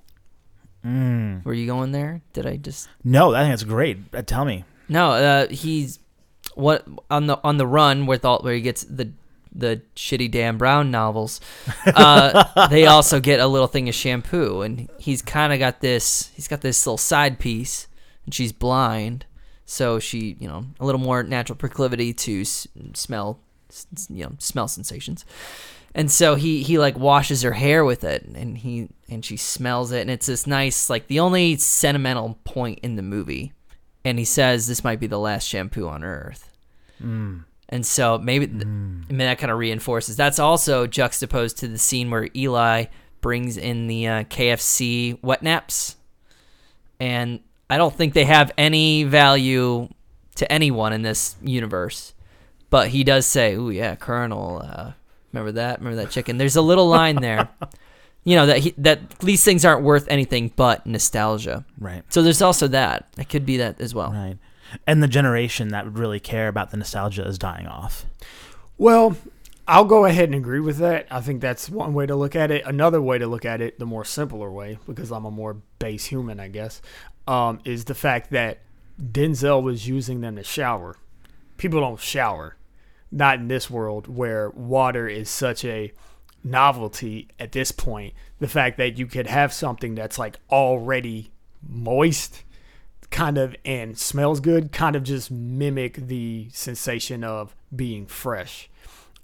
mm. 0.83 1.43
Were 1.45 1.53
you 1.53 1.67
going 1.67 1.91
there? 1.91 2.21
Did 2.33 2.47
I 2.47 2.55
just? 2.57 2.89
No, 3.03 3.35
I 3.35 3.41
think 3.41 3.51
that's 3.51 3.63
great. 3.63 3.97
Uh, 4.13 4.21
tell 4.23 4.45
me. 4.45 4.63
No, 4.87 5.11
uh, 5.11 5.47
he's 5.49 5.99
what 6.55 6.87
on 7.11 7.27
the 7.27 7.37
on 7.43 7.57
the 7.57 7.67
run 7.67 8.05
with 8.07 8.25
all 8.25 8.39
where 8.39 8.55
he 8.55 8.61
gets 8.61 8.83
the 8.85 9.11
the 9.51 9.81
shitty 9.95 10.29
Dan 10.31 10.57
Brown 10.57 10.91
novels. 10.91 11.41
Uh, 11.85 12.67
they 12.69 12.85
also 12.85 13.19
get 13.19 13.39
a 13.39 13.47
little 13.47 13.67
thing 13.67 13.89
of 13.89 13.95
shampoo, 13.95 14.61
and 14.61 14.89
he's 14.99 15.21
kind 15.21 15.51
of 15.53 15.59
got 15.59 15.81
this. 15.81 16.31
He's 16.35 16.47
got 16.47 16.61
this 16.61 16.85
little 16.85 16.97
side 16.97 17.39
piece, 17.39 17.87
and 18.25 18.33
she's 18.33 18.51
blind, 18.51 19.25
so 19.65 19.99
she 19.99 20.35
you 20.39 20.47
know 20.47 20.65
a 20.79 20.85
little 20.85 21.01
more 21.01 21.23
natural 21.23 21.55
proclivity 21.55 22.13
to 22.13 22.41
s- 22.41 22.67
smell, 22.93 23.39
s- 23.69 23.87
you 24.09 24.23
know, 24.25 24.33
smell 24.39 24.67
sensations. 24.67 25.25
And 25.95 26.11
so 26.11 26.35
he 26.35 26.61
he 26.61 26.77
like 26.77 26.97
washes 26.97 27.41
her 27.41 27.53
hair 27.53 27.83
with 27.83 28.03
it, 28.03 28.23
and 28.23 28.57
he 28.57 28.89
and 29.09 29.25
she 29.25 29.37
smells 29.37 29.91
it, 29.91 30.01
and 30.01 30.11
it's 30.11 30.27
this 30.27 30.45
nice 30.45 30.89
like 30.89 31.07
the 31.07 31.19
only 31.19 31.55
sentimental 31.57 32.37
point 32.43 32.79
in 32.83 32.95
the 32.95 33.01
movie 33.01 33.53
and 34.05 34.17
he 34.17 34.23
says 34.23 34.65
this 34.67 34.81
might 34.83 34.99
be 34.99 35.07
the 35.07 35.19
last 35.19 35.45
shampoo 35.45 35.85
on 35.87 36.03
earth. 36.05 36.49
And 37.69 37.85
so 37.85 38.17
maybe 38.17 38.47
th- 38.47 38.63
I 38.63 38.65
mean, 38.65 39.19
that 39.19 39.37
kind 39.37 39.51
of 39.51 39.59
reinforces. 39.59 40.15
That's 40.15 40.39
also 40.39 40.87
juxtaposed 40.87 41.59
to 41.59 41.67
the 41.67 41.77
scene 41.77 42.09
where 42.09 42.27
Eli 42.35 42.85
brings 43.21 43.57
in 43.57 43.87
the 43.87 44.07
uh, 44.07 44.23
KFC 44.23 45.21
wet 45.21 45.43
naps, 45.43 45.95
and 46.99 47.41
I 47.69 47.77
don't 47.77 47.93
think 47.93 48.13
they 48.13 48.25
have 48.25 48.51
any 48.57 49.03
value 49.03 49.87
to 50.35 50.51
anyone 50.51 50.93
in 50.93 51.03
this 51.03 51.35
universe. 51.41 52.13
But 52.71 52.89
he 52.89 53.03
does 53.03 53.27
say, 53.27 53.53
"Ooh, 53.53 53.69
yeah, 53.69 53.95
Colonel, 53.95 54.61
uh, 54.63 54.91
remember 55.31 55.51
that? 55.53 55.79
Remember 55.79 56.03
that 56.03 56.11
chicken?" 56.11 56.37
There's 56.37 56.55
a 56.55 56.61
little 56.61 56.87
line 56.87 57.17
there, 57.17 57.49
you 58.23 58.35
know 58.35 58.47
that 58.47 58.57
he, 58.59 58.73
that 58.77 59.19
these 59.19 59.43
things 59.43 59.63
aren't 59.63 59.83
worth 59.83 60.07
anything 60.07 60.51
but 60.55 60.85
nostalgia. 60.85 61.65
Right. 61.79 62.03
So 62.09 62.21
there's 62.21 62.41
also 62.41 62.67
that. 62.69 63.07
It 63.17 63.29
could 63.29 63.45
be 63.45 63.57
that 63.57 63.79
as 63.79 63.93
well. 63.93 64.11
Right. 64.11 64.37
And 64.85 65.01
the 65.01 65.07
generation 65.07 65.69
that 65.69 65.85
would 65.85 65.97
really 65.97 66.19
care 66.19 66.47
about 66.47 66.71
the 66.71 66.77
nostalgia 66.77 67.25
is 67.27 67.37
dying 67.37 67.67
off. 67.67 68.05
Well, 68.77 69.15
I'll 69.67 69.85
go 69.85 70.05
ahead 70.05 70.29
and 70.29 70.35
agree 70.35 70.59
with 70.59 70.77
that. 70.77 71.05
I 71.11 71.21
think 71.21 71.41
that's 71.41 71.69
one 71.69 71.93
way 71.93 72.07
to 72.07 72.15
look 72.15 72.35
at 72.35 72.49
it. 72.49 72.65
Another 72.65 73.01
way 73.01 73.19
to 73.19 73.27
look 73.27 73.45
at 73.45 73.61
it, 73.61 73.77
the 73.77 73.85
more 73.85 74.03
simpler 74.03 74.49
way, 74.49 74.79
because 74.87 75.11
I'm 75.11 75.25
a 75.25 75.31
more 75.31 75.57
base 75.77 76.05
human, 76.05 76.39
I 76.39 76.47
guess, 76.47 76.81
um, 77.27 77.59
is 77.65 77.85
the 77.85 77.93
fact 77.93 78.31
that 78.31 78.61
Denzel 78.99 79.61
was 79.61 79.87
using 79.87 80.21
them 80.21 80.35
to 80.37 80.43
shower. 80.43 80.97
People 81.57 81.81
don't 81.81 81.99
shower, 81.99 82.57
not 83.11 83.39
in 83.39 83.47
this 83.47 83.69
world 83.69 84.07
where 84.07 84.49
water 84.49 85.07
is 85.07 85.29
such 85.29 85.63
a 85.63 85.93
novelty 86.43 87.27
at 87.39 87.51
this 87.51 87.71
point. 87.71 88.13
The 88.39 88.47
fact 88.47 88.77
that 88.77 88.97
you 88.97 89.05
could 89.05 89.27
have 89.27 89.53
something 89.53 89.93
that's 89.93 90.17
like 90.17 90.37
already 90.49 91.31
moist 91.61 92.43
kind 93.11 93.37
of 93.37 93.55
and 93.65 93.97
smells 93.97 94.39
good 94.39 94.71
kind 94.71 94.95
of 94.95 95.03
just 95.03 95.31
mimic 95.31 95.95
the 95.95 96.47
sensation 96.51 97.23
of 97.23 97.55
being 97.75 98.05
fresh. 98.05 98.69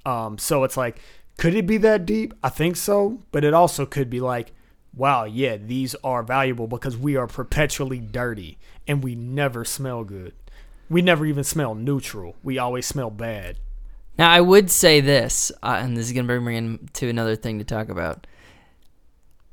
Um 0.06 0.38
so 0.38 0.64
it's 0.64 0.78
like 0.78 1.00
could 1.38 1.54
it 1.54 1.68
be 1.68 1.78
that 1.78 2.06
deep? 2.06 2.34
I 2.44 2.50
think 2.50 2.76
so 2.76 3.20
but 3.32 3.44
it 3.44 3.54
also 3.54 3.86
could 3.86 4.10
be 4.10 4.20
like 4.20 4.54
wow 4.96 5.26
yeah 5.26 5.58
these 5.58 5.94
are 6.04 6.24
valuable 6.24 6.68
because 6.68 6.96
we 6.96 7.16
are 7.16 7.28
perpetually 7.28 8.00
dirty 8.00 8.58
and 8.88 9.04
we 9.04 9.16
never 9.16 9.66
smell 9.66 10.04
good. 10.04 10.34
We 10.90 11.02
never 11.02 11.26
even 11.26 11.44
smell 11.44 11.74
neutral. 11.74 12.36
We 12.44 12.58
always 12.58 12.86
smell 12.86 13.10
bad. 13.10 13.58
Now, 14.18 14.32
I 14.32 14.40
would 14.40 14.72
say 14.72 15.02
this, 15.02 15.52
uh, 15.62 15.78
and 15.80 15.98
this 15.98 16.06
is 16.06 16.14
going 16.14 16.26
to 16.26 16.28
bring 16.28 16.46
me 16.46 16.58
into 16.58 17.10
another 17.10 17.36
thing 17.36 17.60
to 17.60 17.66
talk 17.66 17.90
about. 17.90 18.28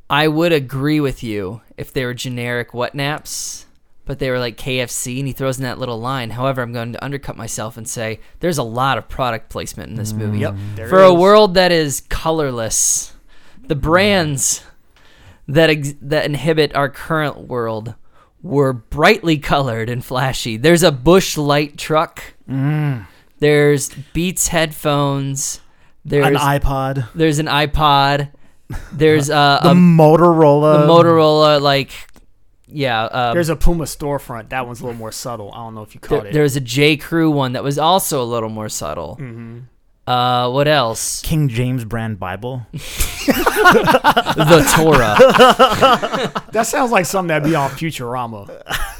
I 0.09 0.29
would 0.29 0.53
agree 0.53 1.01
with 1.01 1.23
you 1.23 1.62
if 1.77 1.92
they 1.92 2.05
were 2.05 2.14
generic 2.14 2.75
wet 2.75 2.95
naps, 2.95 3.66
but 4.05 4.19
they 4.19 4.31
were 4.31 4.38
like 4.38 4.57
KFC, 4.57 5.19
and 5.19 5.27
he 5.27 5.33
throws 5.33 5.59
in 5.59 5.65
that 5.65 5.79
little 5.79 6.01
line. 6.01 6.31
However, 6.31 6.62
I'm 6.62 6.73
going 6.73 6.93
to 6.93 7.05
undercut 7.05 7.37
myself 7.37 7.77
and 7.77 7.88
say 7.88 8.21
there's 8.41 8.59
a 8.59 8.62
lot 8.62 8.99
of 8.99 9.09
product 9.09 9.49
placement 9.49 9.91
in 9.91 9.97
this 9.97 10.12
mm. 10.12 10.19
movie. 10.19 10.38
yep 10.41 10.55
there 10.75 10.88
For 10.88 11.03
it 11.03 11.11
a 11.11 11.15
world 11.15 11.55
that 11.55 11.73
is 11.73 12.01
colorless, 12.09 13.15
the 13.67 13.77
mm. 13.77 13.81
brands 13.81 14.65
that 15.49 15.71
ex- 15.71 15.95
that 16.01 16.25
inhibit 16.25 16.75
our 16.75 16.88
current 16.88 17.49
world 17.49 17.95
were 18.43 18.73
brightly 18.73 19.38
colored 19.38 19.88
and 19.88 20.05
flashy. 20.05 20.57
There's 20.57 20.83
a 20.83 20.93
Busch 20.93 21.37
Light 21.37 21.79
truck. 21.79 22.35
Mm. 22.49 23.07
There's 23.38 23.91
Beats 24.12 24.49
headphones. 24.49 25.61
There's 26.05 26.27
An 26.27 26.35
iPod. 26.35 27.09
there's 27.15 27.38
an 27.38 27.47
iPod. 27.47 28.33
There's 28.93 29.31
uh, 29.31 29.61
The 29.62 29.71
a, 29.71 29.75
Motorola. 29.75 30.81
the 30.81 30.93
Motorola 30.93 31.61
like 31.61 31.91
yeah. 32.72 33.04
Uh, 33.04 33.35
there's 33.35 33.48
a 33.48 33.56
puma 33.56 33.85
storefront 33.85 34.48
that 34.50 34.66
one's 34.66 34.80
a 34.80 34.85
little 34.85 34.98
more 34.98 35.12
subtle 35.12 35.52
i 35.52 35.56
don't 35.56 35.74
know 35.74 35.82
if 35.82 35.94
you 35.94 36.00
caught 36.00 36.22
there, 36.22 36.30
it 36.30 36.32
there's 36.32 36.56
a 36.56 36.61
J 36.61 36.96
Crew 36.96 37.30
one 37.30 37.52
that 37.52 37.64
was 37.64 37.78
also 37.78 38.22
a 38.22 38.24
little 38.24 38.48
more 38.48 38.68
subtle. 38.68 39.16
Mm-hmm. 39.20 39.61
Uh, 40.06 40.50
what 40.50 40.66
else? 40.66 41.22
King 41.22 41.48
James 41.48 41.85
brand 41.85 42.18
Bible. 42.18 42.66
the 42.72 42.78
Torah. 44.76 45.14
that 46.52 46.66
sounds 46.66 46.90
like 46.90 47.06
something 47.06 47.28
that'd 47.28 47.48
be 47.48 47.54
on 47.54 47.70
futurama 47.70 48.50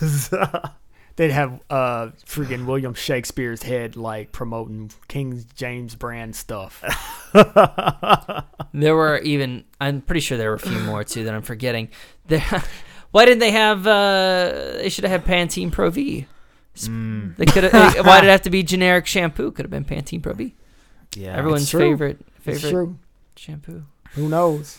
they'd 1.17 1.31
have 1.31 1.61
uh 1.69 2.09
freaking 2.25 2.67
William 2.67 2.95
Shakespeare's 2.95 3.63
head 3.63 3.97
like 3.97 4.33
promoting 4.33 4.91
King 5.09 5.45
James 5.55 5.95
brand 5.95 6.37
stuff. 6.37 6.83
There 8.75 8.97
were 8.97 9.19
even. 9.19 9.65
I'm 9.81 10.01
pretty 10.01 10.21
sure 10.21 10.39
there 10.39 10.51
were 10.51 10.57
a 10.57 10.61
few 10.61 10.79
more 10.81 11.05
too 11.05 11.25
that 11.25 11.35
I'm 11.35 11.43
forgetting. 11.43 11.89
There, 12.27 12.63
why 13.13 13.25
didn't 13.25 13.39
they 13.41 13.53
have? 13.53 13.87
uh 13.87 14.79
They 14.83 14.89
should 14.89 15.05
have 15.05 15.13
had 15.13 15.25
Pantene 15.25 15.71
Pro 15.71 15.89
V. 15.91 16.27
Mm, 16.77 17.37
They 17.37 17.45
could. 17.47 17.65
have 17.65 18.05
Why 18.07 18.21
did 18.21 18.29
it 18.29 18.31
have 18.31 18.43
to 18.43 18.51
be 18.51 18.63
generic 18.75 19.07
shampoo? 19.07 19.51
Could 19.53 19.65
have 19.65 19.71
been 19.71 19.85
Pantene 19.85 20.23
Pro 20.23 20.33
V. 20.33 20.55
yeah. 21.17 21.37
Everyone's 21.37 21.71
favorite 21.71 22.19
It's 22.45 22.61
favorite 22.61 22.71
true. 22.71 22.99
shampoo. 23.37 23.85
Who 24.15 24.29
knows? 24.29 24.79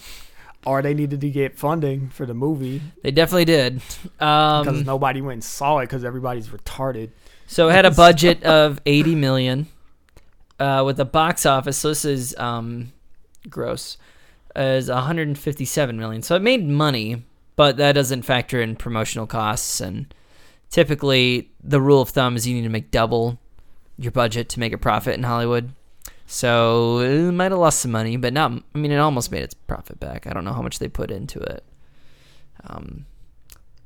Or 0.65 0.82
they 0.82 0.93
needed 0.93 1.19
to 1.22 1.30
get 1.30 1.58
funding 1.60 2.10
for 2.10 2.26
the 2.26 2.34
movie 2.34 2.82
They 3.04 3.12
definitely 3.12 3.46
did. 3.46 3.82
because 4.17 4.67
Um, 4.67 4.84
nobody 4.86 5.22
went 5.22 5.34
and 5.34 5.43
saw 5.43 5.80
it 5.80 5.84
because 5.88 6.04
everybody's 6.06 6.48
retarded. 6.50 7.10
so 7.48 7.67
it 7.69 7.74
had 7.74 7.86
a 7.86 7.91
budget 7.91 8.43
of 8.43 8.80
80 8.86 9.15
million, 9.15 9.67
uh, 10.60 10.82
with 10.86 10.96
the 10.98 11.06
box 11.06 11.46
office. 11.46 11.78
So 11.78 11.89
this 11.89 12.06
is 12.06 12.34
um, 12.38 12.93
gross, 13.50 13.98
is 14.56 14.88
157 14.89 15.98
million. 16.00 16.22
So 16.22 16.36
it 16.36 16.41
made 16.41 16.65
money, 16.65 17.24
but 17.56 17.78
that 17.78 17.94
doesn't 17.94 18.24
factor 18.24 18.62
in 18.62 18.76
promotional 18.76 19.28
costs. 19.28 19.80
And 19.80 20.13
typically, 20.70 21.52
the 21.63 21.82
rule 21.82 22.02
of 22.02 22.10
thumb 22.10 22.36
is 22.36 22.48
you 22.48 22.56
need 22.56 22.63
to 22.63 22.70
make 22.70 22.92
double 22.92 23.39
your 23.98 24.12
budget 24.12 24.50
to 24.50 24.60
make 24.60 24.74
a 24.74 24.78
profit 24.78 25.16
in 25.16 25.24
Hollywood. 25.24 25.72
So 26.26 27.00
it 27.00 27.32
might 27.32 27.52
have 27.52 27.60
lost 27.60 27.80
some 27.80 27.92
money, 27.92 28.18
but 28.18 28.34
not. 28.34 28.52
I 28.52 28.78
mean, 28.78 28.92
it 28.92 28.98
almost 28.98 29.32
made 29.32 29.44
its 29.44 29.54
profit 29.54 30.00
back. 30.00 30.26
I 30.26 30.34
don't 30.34 30.46
know 30.46 30.54
how 30.54 30.62
much 30.62 30.80
they 30.80 30.88
put 30.88 31.12
into 31.12 31.39
it. 31.39 31.63
Um, 32.66 33.06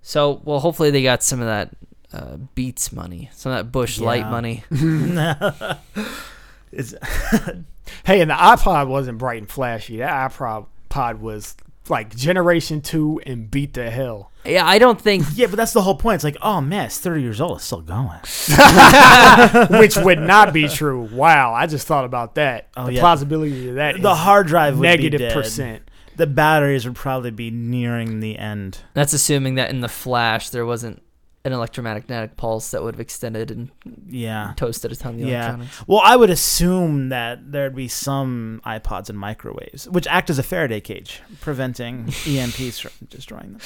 so 0.01 0.41
well, 0.45 0.59
hopefully 0.59 0.91
they 0.91 1.03
got 1.03 1.23
some 1.23 1.41
of 1.41 1.47
that 1.47 1.75
uh, 2.13 2.37
Beats 2.55 2.93
money, 2.93 3.29
some 3.33 3.51
of 3.51 3.57
that 3.57 3.71
Busch 3.71 3.99
Light 3.99 4.29
money. 4.29 4.63
Hey, 8.05 8.21
and 8.21 8.29
the 8.29 8.35
iPod 8.35 8.87
wasn't 8.87 9.17
bright 9.17 9.39
and 9.39 9.49
flashy. 9.49 9.97
That 9.97 10.31
iPod 10.31 10.67
pod 10.89 11.21
was 11.21 11.55
like 11.89 12.15
Generation 12.15 12.81
Two 12.81 13.21
and 13.25 13.49
beat 13.49 13.73
the 13.73 13.89
hell. 13.89 14.31
Yeah, 14.45 14.65
I 14.65 14.79
don't 14.79 14.99
think. 14.99 15.25
yeah, 15.33 15.47
but 15.47 15.55
that's 15.57 15.73
the 15.73 15.81
whole 15.81 15.95
point. 15.95 16.15
It's 16.15 16.23
like, 16.23 16.37
oh 16.41 16.61
man, 16.61 16.85
it's 16.85 16.97
30 16.99 17.21
years 17.21 17.41
old. 17.41 17.57
It's 17.57 17.65
still 17.65 17.81
going. 17.81 18.19
which 19.79 19.97
would 19.97 20.19
not 20.19 20.53
be 20.53 20.67
true. 20.67 21.01
Wow, 21.11 21.53
I 21.53 21.67
just 21.67 21.87
thought 21.87 22.05
about 22.05 22.35
that. 22.35 22.69
Oh, 22.77 22.85
the 22.85 22.93
yeah. 22.93 22.99
plausibility 23.01 23.69
of 23.69 23.75
that 23.75 24.01
The 24.01 24.11
is 24.11 24.17
hard 24.17 24.47
drive 24.47 24.75
would 24.77 24.83
be 24.83 24.87
negative 24.87 25.19
dead. 25.19 25.33
percent. 25.33 25.91
The 26.15 26.27
batteries 26.27 26.85
would 26.85 26.95
probably 26.95 27.31
be 27.31 27.51
nearing 27.51 28.21
the 28.21 28.37
end. 28.39 28.79
That's 28.93 29.13
assuming 29.13 29.55
that 29.55 29.69
in 29.69 29.81
the 29.81 29.87
flash 29.89 30.49
there 30.49 30.65
wasn't 30.65 31.03
an 31.47 31.53
electromagnetic 31.53 32.37
pulse 32.37 32.71
that 32.71 32.83
would 32.83 32.93
have 32.93 32.99
extended 33.01 33.49
and 33.51 33.69
Yeah. 34.07 34.53
toasted 34.55 34.91
a 34.91 34.95
ton 34.95 35.15
of 35.15 35.19
the 35.21 35.27
Yeah. 35.27 35.39
electronics. 35.55 35.83
Well, 35.87 36.01
I 36.03 36.15
would 36.15 36.29
assume 36.29 37.09
that 37.09 37.51
there'd 37.51 37.75
be 37.75 37.87
some 37.87 38.61
iPods 38.65 39.09
and 39.09 39.17
microwaves, 39.17 39.87
which 39.89 40.05
act 40.07 40.29
as 40.29 40.37
a 40.39 40.43
Faraday 40.43 40.79
cage, 40.81 41.21
preventing 41.41 42.05
EMPs 42.25 42.79
from 42.79 42.91
destroying 43.09 43.53
them. 43.53 43.61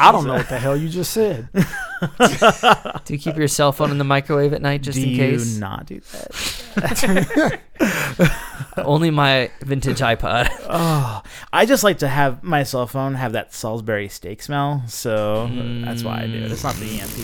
I 0.00 0.10
don't 0.12 0.26
know 0.26 0.34
what 0.34 0.48
the 0.48 0.58
hell 0.58 0.76
you 0.76 0.88
just 0.88 1.12
said. 1.12 1.48
Do 3.04 3.12
you 3.14 3.18
keep 3.18 3.36
your 3.36 3.48
cell 3.48 3.72
phone 3.72 3.90
in 3.90 3.98
the 3.98 4.04
microwave 4.04 4.52
at 4.52 4.62
night 4.62 4.82
just 4.82 4.98
do 4.98 5.04
in 5.08 5.16
case? 5.16 5.54
you 5.54 5.60
not 5.60 5.86
do 5.86 6.00
that? 6.00 7.60
Only 8.76 9.10
my 9.10 9.50
vintage 9.60 9.98
iPod. 9.98 10.48
Oh, 10.68 11.22
I 11.52 11.66
just 11.66 11.82
like 11.84 11.98
to 11.98 12.08
have 12.08 12.42
my 12.44 12.62
cell 12.62 12.86
phone 12.86 13.14
have 13.14 13.32
that 13.32 13.52
Salisbury 13.52 14.08
steak 14.08 14.42
smell, 14.42 14.82
so 14.86 15.48
that's 15.84 16.02
why 16.04 16.22
I 16.22 16.26
do 16.26 16.34
it. 16.34 16.52
It's 16.52 16.62
not 16.64 16.74
the 16.76 17.00
EMP. 17.00 17.17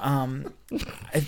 Um, 0.00 0.52
I, 1.14 1.26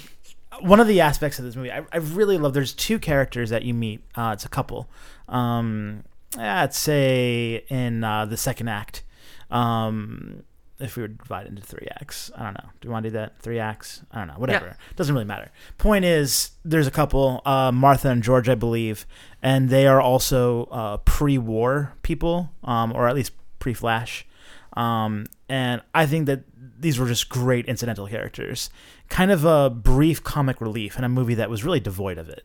one 0.60 0.80
of 0.80 0.86
the 0.86 1.00
aspects 1.00 1.38
of 1.38 1.44
this 1.44 1.56
movie, 1.56 1.70
I, 1.72 1.84
I 1.92 1.98
really 1.98 2.38
love. 2.38 2.54
There's 2.54 2.72
two 2.72 2.98
characters 2.98 3.50
that 3.50 3.64
you 3.64 3.74
meet. 3.74 4.02
Uh, 4.14 4.30
it's 4.34 4.44
a 4.44 4.48
couple. 4.48 4.88
Um, 5.28 6.04
I'd 6.38 6.74
say 6.74 7.64
in 7.68 8.04
uh, 8.04 8.26
the 8.26 8.36
second 8.36 8.68
act. 8.68 9.02
Um, 9.50 10.42
if 10.80 10.96
we 10.96 11.02
were 11.02 11.08
divided 11.08 11.50
into 11.50 11.62
three 11.62 11.86
acts, 12.00 12.32
I 12.36 12.42
don't 12.42 12.54
know. 12.54 12.68
Do 12.80 12.88
you 12.88 12.90
want 12.90 13.04
to 13.04 13.10
do 13.10 13.14
that? 13.14 13.38
Three 13.40 13.60
acts? 13.60 14.02
I 14.10 14.18
don't 14.18 14.28
know. 14.28 14.34
Whatever. 14.34 14.76
Doesn't 14.96 15.14
really 15.14 15.24
matter. 15.24 15.52
Point 15.78 16.04
is, 16.04 16.50
there's 16.64 16.88
a 16.88 16.90
couple, 16.90 17.40
uh, 17.46 17.70
Martha 17.70 18.08
and 18.10 18.24
George, 18.24 18.48
I 18.48 18.56
believe, 18.56 19.06
and 19.40 19.70
they 19.70 19.86
are 19.86 20.00
also 20.00 20.64
uh, 20.72 20.96
pre-war 20.98 21.92
people, 22.02 22.50
um, 22.64 22.92
or 22.92 23.06
at 23.06 23.14
least 23.14 23.32
pre-Flash. 23.60 24.26
Um, 24.74 25.26
and 25.48 25.82
I 25.94 26.06
think 26.06 26.26
that 26.26 26.42
these 26.78 26.98
were 26.98 27.06
just 27.06 27.28
great 27.28 27.66
incidental 27.66 28.06
characters, 28.06 28.70
kind 29.08 29.30
of 29.30 29.44
a 29.44 29.70
brief 29.70 30.22
comic 30.22 30.60
relief 30.60 30.98
in 30.98 31.04
a 31.04 31.08
movie 31.08 31.34
that 31.34 31.48
was 31.48 31.64
really 31.64 31.80
devoid 31.80 32.18
of 32.18 32.28
it. 32.28 32.44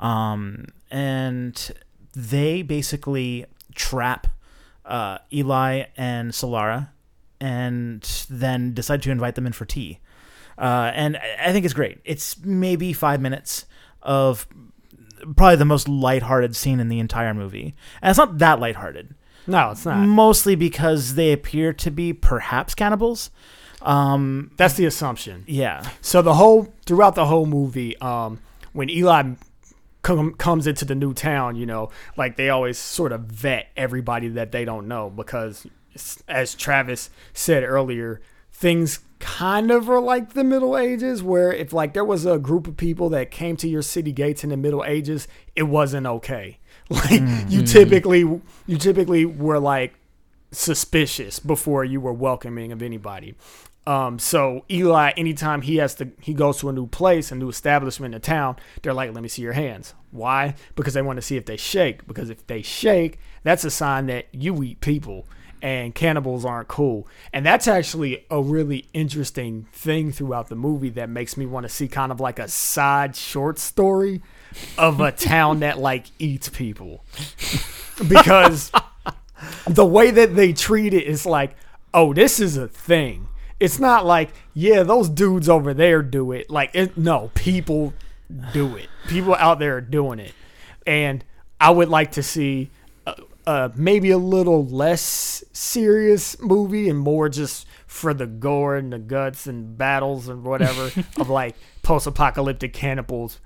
Um, 0.00 0.66
and 0.90 1.70
they 2.14 2.62
basically 2.62 3.46
trap 3.74 4.26
uh, 4.84 5.18
Eli 5.32 5.84
and 5.96 6.32
Solara, 6.32 6.88
and 7.40 8.02
then 8.30 8.74
decide 8.74 9.02
to 9.02 9.10
invite 9.10 9.34
them 9.34 9.46
in 9.46 9.52
for 9.52 9.64
tea. 9.64 10.00
Uh, 10.56 10.90
and 10.94 11.16
I 11.16 11.52
think 11.52 11.64
it's 11.64 11.74
great. 11.74 12.00
It's 12.04 12.38
maybe 12.42 12.92
five 12.92 13.20
minutes 13.20 13.66
of 14.02 14.48
probably 15.36 15.56
the 15.56 15.64
most 15.64 15.88
lighthearted 15.88 16.56
scene 16.56 16.80
in 16.80 16.88
the 16.88 16.98
entire 16.98 17.34
movie, 17.34 17.74
and 18.02 18.10
it's 18.10 18.18
not 18.18 18.38
that 18.38 18.58
lighthearted. 18.58 19.14
No, 19.48 19.70
it's 19.72 19.84
not. 19.84 19.96
Mostly 20.06 20.54
because 20.54 21.14
they 21.16 21.32
appear 21.32 21.72
to 21.72 21.90
be 21.90 22.12
perhaps 22.12 22.74
cannibals. 22.74 23.30
Um, 23.82 24.50
That's 24.56 24.74
the 24.74 24.84
assumption. 24.86 25.44
yeah, 25.46 25.88
So 26.00 26.20
the 26.22 26.34
whole 26.34 26.72
throughout 26.86 27.14
the 27.14 27.26
whole 27.26 27.46
movie, 27.46 27.96
um, 27.98 28.40
when 28.72 28.90
Eli 28.90 29.34
com- 30.02 30.34
comes 30.34 30.66
into 30.66 30.84
the 30.84 30.94
new 30.94 31.14
town, 31.14 31.56
you 31.56 31.64
know, 31.66 31.90
like 32.16 32.36
they 32.36 32.50
always 32.50 32.76
sort 32.78 33.12
of 33.12 33.22
vet 33.22 33.68
everybody 33.76 34.28
that 34.28 34.52
they 34.52 34.64
don't 34.64 34.88
know 34.88 35.10
because, 35.10 35.66
s- 35.94 36.22
as 36.28 36.54
Travis 36.54 37.08
said 37.32 37.62
earlier, 37.62 38.20
things 38.52 39.00
kind 39.20 39.70
of 39.70 39.88
are 39.88 40.00
like 40.00 40.32
the 40.34 40.44
Middle 40.44 40.76
Ages, 40.76 41.22
where 41.22 41.52
if 41.52 41.72
like 41.72 41.94
there 41.94 42.04
was 42.04 42.26
a 42.26 42.38
group 42.38 42.66
of 42.66 42.76
people 42.76 43.08
that 43.10 43.30
came 43.30 43.56
to 43.58 43.68
your 43.68 43.82
city 43.82 44.10
gates 44.12 44.42
in 44.42 44.50
the 44.50 44.56
Middle 44.56 44.84
Ages, 44.84 45.28
it 45.54 45.64
wasn't 45.64 46.06
okay. 46.06 46.58
Like 47.10 47.20
you 47.48 47.62
typically, 47.64 48.20
you 48.20 48.78
typically 48.78 49.26
were 49.26 49.58
like 49.58 49.94
suspicious 50.52 51.38
before 51.38 51.84
you 51.84 52.00
were 52.00 52.14
welcoming 52.14 52.72
of 52.72 52.82
anybody. 52.82 53.34
Um, 53.86 54.18
so 54.18 54.64
Eli, 54.70 55.12
anytime 55.16 55.62
he 55.62 55.76
has 55.76 55.94
to, 55.96 56.10
he 56.20 56.34
goes 56.34 56.58
to 56.58 56.68
a 56.68 56.72
new 56.72 56.86
place, 56.86 57.32
a 57.32 57.34
new 57.34 57.48
establishment 57.48 58.14
in 58.14 58.18
a 58.18 58.20
town, 58.20 58.56
they're 58.82 58.92
like, 58.92 59.14
"Let 59.14 59.22
me 59.22 59.28
see 59.28 59.42
your 59.42 59.54
hands." 59.54 59.94
Why? 60.10 60.54
Because 60.76 60.94
they 60.94 61.02
want 61.02 61.16
to 61.16 61.22
see 61.22 61.36
if 61.36 61.46
they 61.46 61.56
shake. 61.56 62.06
Because 62.06 62.30
if 62.30 62.46
they 62.46 62.60
shake, 62.60 63.18
that's 63.42 63.64
a 63.64 63.70
sign 63.70 64.06
that 64.06 64.26
you 64.32 64.62
eat 64.62 64.80
people, 64.80 65.26
and 65.62 65.94
cannibals 65.94 66.44
aren't 66.44 66.68
cool. 66.68 67.08
And 67.32 67.46
that's 67.46 67.66
actually 67.66 68.26
a 68.30 68.42
really 68.42 68.88
interesting 68.92 69.66
thing 69.72 70.12
throughout 70.12 70.48
the 70.48 70.54
movie 70.54 70.90
that 70.90 71.08
makes 71.08 71.36
me 71.36 71.46
want 71.46 71.64
to 71.64 71.70
see 71.70 71.88
kind 71.88 72.12
of 72.12 72.20
like 72.20 72.38
a 72.38 72.48
side 72.48 73.16
short 73.16 73.58
story 73.58 74.20
of 74.76 75.00
a 75.00 75.12
town 75.12 75.60
that 75.60 75.78
like 75.78 76.06
eats 76.18 76.48
people, 76.48 77.04
because 78.08 78.72
the 79.66 79.86
way 79.86 80.10
that 80.10 80.34
they 80.34 80.52
treat 80.52 80.94
it 80.94 81.04
is 81.04 81.26
like, 81.26 81.56
oh, 81.94 82.12
this 82.12 82.40
is 82.40 82.56
a 82.56 82.68
thing. 82.68 83.28
It's 83.60 83.78
not 83.78 84.06
like, 84.06 84.30
yeah, 84.54 84.82
those 84.82 85.08
dudes 85.08 85.48
over 85.48 85.74
there 85.74 86.02
do 86.02 86.32
it. 86.32 86.48
Like, 86.48 86.70
it, 86.74 86.96
no, 86.96 87.30
people 87.34 87.92
do 88.52 88.76
it. 88.76 88.88
People 89.08 89.34
out 89.34 89.58
there 89.58 89.76
are 89.76 89.80
doing 89.80 90.20
it. 90.20 90.32
And 90.86 91.24
I 91.60 91.70
would 91.70 91.88
like 91.88 92.12
to 92.12 92.22
see 92.22 92.70
uh, 93.06 93.14
uh, 93.46 93.68
maybe 93.74 94.10
a 94.10 94.18
little 94.18 94.64
less 94.64 95.42
serious 95.52 96.40
movie 96.40 96.88
and 96.88 96.98
more 96.98 97.28
just 97.28 97.66
for 97.86 98.14
the 98.14 98.26
gore 98.26 98.76
and 98.76 98.92
the 98.92 98.98
guts 98.98 99.46
and 99.46 99.76
battles 99.76 100.28
and 100.28 100.44
whatever 100.44 100.90
of 101.16 101.28
like 101.28 101.56
post 101.82 102.06
apocalyptic 102.06 102.72
cannibals 102.72 103.40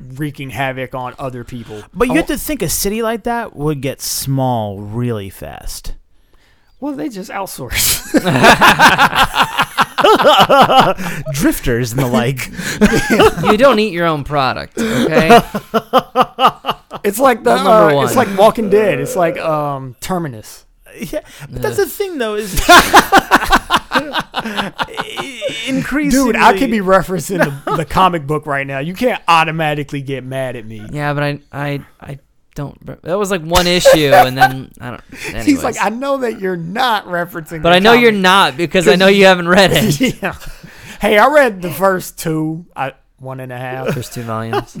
wreaking 0.00 0.50
havoc 0.50 0.94
on 0.94 1.14
other 1.18 1.44
people. 1.44 1.82
but 1.92 2.08
you 2.08 2.14
I 2.14 2.18
have 2.18 2.26
to 2.26 2.38
think 2.38 2.62
a 2.62 2.68
city 2.68 3.02
like 3.02 3.24
that 3.24 3.56
would 3.56 3.80
get 3.80 4.00
small 4.00 4.80
really 4.80 5.30
fast. 5.30 5.94
Well, 6.80 6.94
they 6.94 7.08
just 7.08 7.30
outsource. 7.30 8.12
Drifters 11.32 11.92
and 11.92 12.00
the 12.00 12.06
like. 12.06 12.48
you 13.50 13.56
don't 13.56 13.78
eat 13.80 13.92
your 13.92 14.06
own 14.06 14.24
product, 14.24 14.78
okay? 14.78 15.40
It's 17.04 17.18
like 17.18 17.44
the 17.44 17.54
Rule 17.54 17.64
number 17.64 17.96
uh, 17.96 18.04
it's 18.04 18.16
like 18.16 18.36
Walking 18.36 18.70
Dead. 18.70 18.98
It's 18.98 19.14
like 19.14 19.38
um 19.38 19.94
Terminus. 20.00 20.66
yeah, 20.96 21.20
but 21.48 21.62
that's 21.62 21.76
the 21.76 21.86
thing 21.86 22.18
though 22.18 22.34
is 22.34 22.54
increasingly. 25.88 26.32
Dude, 26.32 26.36
I 26.40 26.58
could 26.58 26.70
be 26.70 26.78
referencing 26.80 27.38
the, 27.64 27.76
the 27.76 27.84
comic 27.84 28.26
book 28.26 28.46
right 28.46 28.66
now. 28.66 28.78
You 28.80 28.94
can't 28.94 29.22
automatically 29.26 30.02
get 30.02 30.24
mad 30.24 30.56
at 30.56 30.66
me. 30.66 30.84
yeah, 30.90 31.14
but 31.14 31.22
I, 31.22 31.40
I, 31.52 31.84
I 32.00 32.18
don't. 32.54 32.76
re- 32.84 32.96
That 33.02 33.18
was 33.18 33.30
like 33.30 33.42
one 33.42 33.66
issue, 33.66 34.10
and 34.12 34.36
then 34.36 34.70
I 34.80 34.90
don't. 34.90 35.02
Anyways. 35.26 35.46
He's 35.46 35.64
like, 35.64 35.76
I 35.80 35.88
know 35.88 36.18
that 36.18 36.40
you're 36.40 36.56
not 36.56 37.06
referencing, 37.06 37.62
but 37.62 37.70
the 37.70 37.76
I 37.76 37.78
know 37.78 37.92
you're 37.94 38.10
comic." 38.10 38.22
not 38.22 38.56
because 38.56 38.86
I 38.88 38.96
know 38.96 39.06
you 39.08 39.24
haven't 39.26 39.48
read 39.48 39.70
it. 39.72 40.00
yeah. 40.22 40.36
hey, 41.00 41.18
I 41.18 41.28
read 41.28 41.62
the 41.62 41.70
first 41.72 42.18
two, 42.18 42.66
I 42.76 42.94
one 43.18 43.40
and 43.40 43.50
a 43.50 43.58
half, 43.58 43.94
There's 43.94 44.10
two 44.10 44.22
volumes. 44.22 44.76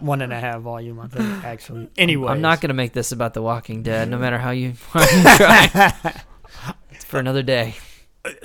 one 0.00 0.22
and 0.22 0.32
a 0.32 0.38
half 0.38 0.60
volume, 0.60 1.00
I 1.00 1.08
think 1.08 1.44
actually. 1.44 1.88
Anyway, 1.98 2.28
I'm 2.30 2.40
not 2.40 2.60
gonna 2.60 2.74
make 2.74 2.92
this 2.92 3.10
about 3.10 3.34
The 3.34 3.42
Walking 3.42 3.82
Dead, 3.82 4.08
no 4.08 4.18
matter 4.18 4.38
how 4.38 4.50
you, 4.52 4.74
how 4.92 5.00
you 5.00 5.36
try. 5.36 6.14
it's 6.92 7.04
for 7.04 7.18
another 7.18 7.42
day. 7.42 7.74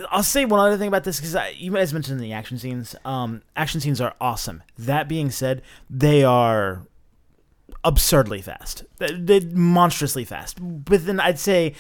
I'll 0.10 0.24
say 0.24 0.46
one 0.46 0.60
other 0.60 0.78
thing 0.78 0.88
about 0.88 1.04
this 1.04 1.20
because 1.20 1.36
you 1.58 1.72
guys 1.72 1.94
mentioned 1.94 2.20
the 2.20 2.34
action 2.34 2.58
scenes. 2.58 2.96
Um, 3.06 3.42
action 3.56 3.82
scenes 3.82 4.00
are 4.02 4.16
awesome. 4.22 4.64
That 4.78 5.08
being 5.08 5.32
said, 5.32 5.62
they 5.90 6.24
are 6.24 6.84
absurdly 7.84 8.42
fast. 8.42 8.84
They- 9.00 9.14
They're 9.14 9.50
monstrously 9.52 10.26
fast. 10.26 10.60
Within, 10.90 11.20
I'd 11.20 11.40
say, 11.40 11.74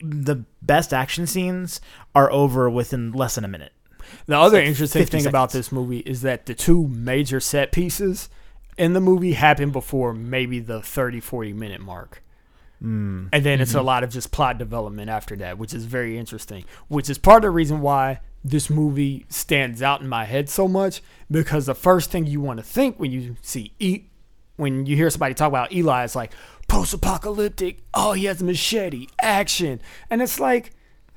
the 0.00 0.44
best 0.62 0.92
action 0.92 1.26
scenes 1.26 1.80
are 2.14 2.30
over 2.30 2.68
within 2.68 3.12
less 3.12 3.36
than 3.36 3.44
a 3.44 3.48
minute. 3.48 3.72
The 4.26 4.38
other 4.38 4.58
like 4.58 4.66
interesting 4.68 5.02
50 5.02 5.18
thing 5.18 5.26
about 5.26 5.50
this 5.52 5.72
movie 5.72 5.98
is 6.00 6.22
that 6.22 6.46
the 6.46 6.54
two 6.54 6.86
major 6.88 7.40
set 7.40 7.72
pieces 7.72 8.28
in 8.78 8.92
the 8.92 9.00
movie 9.00 9.32
happen 9.32 9.70
before 9.70 10.12
maybe 10.12 10.60
the 10.60 10.80
30, 10.82 11.20
40 11.20 11.52
minute 11.54 11.80
mark. 11.80 12.22
Mm. 12.82 13.28
And 13.32 13.44
then 13.44 13.60
it's 13.60 13.70
Mm-hmm. 13.70 13.80
a 13.80 13.82
lot 13.82 14.04
of 14.04 14.10
just 14.10 14.30
plot 14.32 14.58
development 14.58 15.08
after 15.10 15.34
that, 15.36 15.58
which 15.58 15.72
is 15.72 15.84
very 15.86 16.18
interesting. 16.18 16.64
Which 16.88 17.08
is 17.08 17.18
part 17.18 17.38
of 17.38 17.42
the 17.48 17.50
reason 17.50 17.80
why 17.80 18.20
this 18.44 18.68
movie 18.70 19.26
stands 19.28 19.82
out 19.82 20.00
in 20.02 20.08
my 20.08 20.24
head 20.24 20.48
so 20.48 20.68
much 20.68 21.02
because 21.30 21.66
the 21.66 21.74
first 21.74 22.10
thing 22.10 22.26
you 22.26 22.40
want 22.40 22.58
to 22.58 22.62
think 22.62 22.98
when 23.00 23.10
you 23.10 23.36
see 23.42 23.72
E, 23.80 24.04
when 24.56 24.86
you 24.86 24.94
hear 24.94 25.10
somebody 25.10 25.34
talk 25.34 25.48
about 25.48 25.72
Eli, 25.72 26.04
is 26.04 26.14
like 26.14 26.32
post-apocalyptic. 26.68 27.78
Oh, 27.94 28.12
he 28.12 28.24
has 28.26 28.40
a 28.40 28.44
machete, 28.44 29.06
action, 29.20 29.80
and 30.10 30.22
it's 30.22 30.38
like 30.40 30.72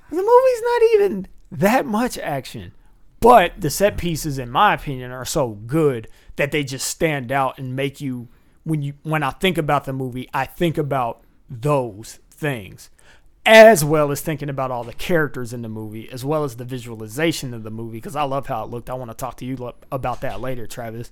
the 0.10 0.16
movie's 0.16 0.62
not 0.64 0.82
even 0.94 1.28
that 1.52 1.86
much 1.86 2.18
action. 2.18 2.74
But 3.20 3.60
the 3.60 3.70
set 3.70 3.98
pieces, 3.98 4.38
in 4.40 4.50
my 4.50 4.74
opinion, 4.76 5.12
are 5.12 5.26
so 5.26 5.50
good 5.50 6.08
that 6.38 6.52
they 6.52 6.64
just 6.64 6.88
stand 6.88 7.32
out 7.32 7.58
and 7.58 7.76
make 7.76 8.00
you 8.00 8.30
when 8.64 8.82
you 8.82 8.94
when 9.04 9.24
I 9.24 9.32
think 9.32 9.58
about 9.58 9.86
the 9.86 9.94
movie, 9.94 10.30
I 10.34 10.46
think 10.46 10.78
about 10.78 11.22
those 11.50 12.20
things. 12.30 12.90
As 13.46 13.84
well 13.84 14.12
as 14.12 14.22
thinking 14.22 14.50
about 14.50 14.70
all 14.70 14.84
the 14.84 14.94
characters 14.94 15.54
in 15.54 15.64
the 15.64 15.70
movie, 15.70 16.10
as 16.12 16.24
well 16.24 16.44
as 16.44 16.58
the 16.58 16.66
visualization 16.66 17.54
of 17.54 17.64
the 17.64 17.72
movie, 17.72 17.98
because 17.98 18.16
I 18.16 18.24
love 18.24 18.46
how 18.48 18.64
it 18.64 18.70
looked. 18.70 18.90
I 18.90 18.94
want 18.94 19.10
to 19.10 19.16
talk 19.16 19.38
to 19.38 19.46
you 19.46 19.74
about 19.92 20.22
that 20.22 20.40
later, 20.40 20.68
Travis. 20.68 21.10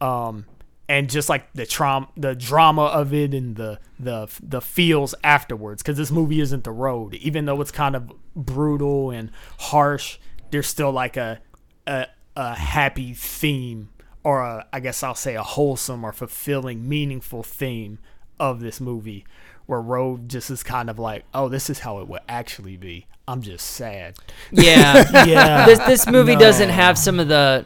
Um, 0.00 0.46
and 0.88 1.08
just 1.08 1.28
like 1.28 1.52
the 1.52 1.66
trauma, 1.66 2.08
the 2.16 2.34
drama 2.34 2.86
of 2.86 3.14
it, 3.14 3.32
and 3.34 3.54
the 3.54 3.78
the 4.00 4.26
the 4.42 4.60
feels 4.60 5.14
afterwards. 5.22 5.82
Because 5.82 5.96
this 5.96 6.10
movie 6.10 6.40
isn't 6.40 6.64
the 6.64 6.72
road, 6.72 7.14
even 7.14 7.44
though 7.44 7.60
it's 7.60 7.70
kind 7.70 7.94
of 7.94 8.10
brutal 8.34 9.10
and 9.10 9.30
harsh. 9.58 10.18
There's 10.50 10.66
still 10.66 10.90
like 10.90 11.16
a 11.16 11.40
a, 11.86 12.06
a 12.34 12.54
happy 12.56 13.14
theme, 13.14 13.90
or 14.24 14.40
a, 14.40 14.66
I 14.72 14.80
guess 14.80 15.04
I'll 15.04 15.14
say 15.14 15.36
a 15.36 15.44
wholesome 15.44 16.02
or 16.02 16.12
fulfilling, 16.12 16.88
meaningful 16.88 17.44
theme 17.44 18.00
of 18.40 18.60
this 18.60 18.80
movie, 18.80 19.24
where 19.70 19.80
Road 19.80 20.28
just 20.28 20.50
is 20.50 20.62
kind 20.64 20.90
of 20.90 20.98
like, 20.98 21.24
oh, 21.32 21.48
this 21.48 21.70
is 21.70 21.78
how 21.78 22.00
it 22.00 22.08
would 22.08 22.20
actually 22.28 22.76
be. 22.76 23.06
I'm 23.28 23.40
just 23.40 23.64
sad. 23.66 24.16
Yeah, 24.50 25.24
Yeah. 25.26 25.64
this 25.66 25.78
this 25.80 26.06
movie 26.08 26.34
No. 26.34 26.40
doesn't 26.40 26.70
have 26.70 26.98
some 26.98 27.20
of 27.20 27.28
the 27.28 27.64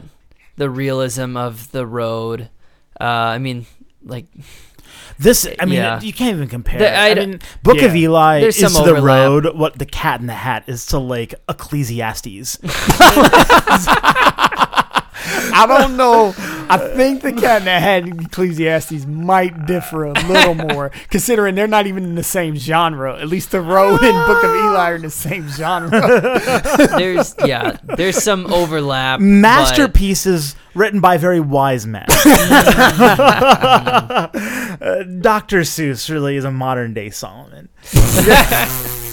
the 0.55 0.69
realism 0.69 1.35
of 1.35 1.71
the 1.71 1.85
road. 1.87 2.49
Uh, 3.01 3.03
I 3.03 3.39
mean, 3.39 3.65
like 4.03 4.27
This, 5.17 5.47
I 5.59 5.65
mean, 5.65 5.75
Yeah. 5.79 5.99
you 6.01 6.13
can't 6.13 6.35
even 6.35 6.47
compare. 6.47 6.77
The- 6.79 6.87
it. 6.87 6.95
I, 6.95 7.07
I 7.09 7.13
d- 7.15 7.19
mean, 7.25 7.39
Book 7.63 7.81
of 7.81 7.95
Eli 7.95 8.41
There's 8.41 8.61
is 8.61 8.71
some 8.73 8.85
to 8.85 8.93
the 8.93 9.01
road 9.01 9.55
what 9.57 9.79
the 9.79 9.85
Cat 9.87 10.19
in 10.21 10.27
the 10.27 10.33
Hat 10.33 10.63
is 10.67 10.85
to 10.87 10.99
like 10.99 11.33
Ecclesiastes. 11.49 12.59
I 15.27 15.65
don't 15.67 15.97
know. 15.97 16.33
I 16.67 16.77
think 16.95 17.21
the 17.21 17.31
Cat 17.31 17.59
in 17.61 17.65
the 17.65 17.79
Hat 17.79 18.03
and 18.03 18.21
Ecclesiastes 18.25 19.05
might 19.05 19.65
differ 19.67 20.05
a 20.05 20.13
little 20.27 20.55
more, 20.55 20.89
considering 21.09 21.53
they're 21.55 21.67
not 21.67 21.85
even 21.87 22.03
in 22.03 22.15
the 22.15 22.23
same 22.23 22.55
genre. 22.55 23.19
At 23.19 23.27
least 23.27 23.51
the 23.51 23.61
Road 23.61 24.01
and 24.01 24.25
Book 24.27 24.43
of 24.43 24.49
Eli 24.49 24.91
are 24.91 24.95
in 24.95 25.03
the 25.03 25.09
same 25.11 25.47
genre. 25.49 25.91
there's 26.97 27.35
yeah, 27.45 27.77
there's 27.97 28.17
some 28.23 28.47
overlap. 28.51 29.19
but- 29.19 29.25
Masterpieces 29.25 30.55
written 30.73 30.99
by 31.01 31.17
very 31.17 31.39
wise 31.39 31.85
men. 31.85 32.05
Uh, 34.85 35.03
Dr. 35.21 35.61
Seuss 35.61 36.09
really 36.09 36.35
is 36.35 36.43
a 36.43 36.51
modern 36.51 36.93
day 36.93 37.09
Solomon. 37.09 37.69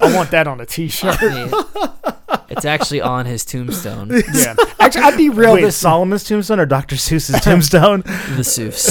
I 0.00 0.14
want 0.14 0.30
that 0.30 0.46
on 0.46 0.60
a 0.60 0.66
T-shirt. 0.66 1.16
I 1.20 1.44
mean, 1.44 2.38
it's 2.48 2.64
actually 2.64 3.00
on 3.00 3.26
his 3.26 3.44
tombstone, 3.44 4.10
Yeah. 4.34 4.54
Actually, 4.78 5.02
I 5.02 5.16
derailed 5.16 5.56
Wait, 5.56 5.62
this. 5.62 5.76
Solomon's 5.76 6.24
tombstone 6.24 6.60
or 6.60 6.66
Dr. 6.66 6.96
Seuss's 6.96 7.40
tombstone? 7.42 8.00
the 8.02 8.42
Seuss. 8.42 8.88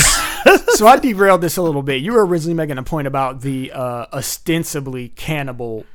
so 0.76 0.88
I 0.88 0.98
derailed 0.98 1.42
this 1.42 1.58
a 1.58 1.62
little 1.62 1.82
bit. 1.82 2.02
You 2.02 2.14
were 2.14 2.26
originally 2.26 2.54
making 2.54 2.78
a 2.78 2.84
point 2.84 3.08
about 3.08 3.42
the 3.42 3.72
uh, 3.72 4.08
ostensibly 4.14 5.10
cannibal 5.10 5.86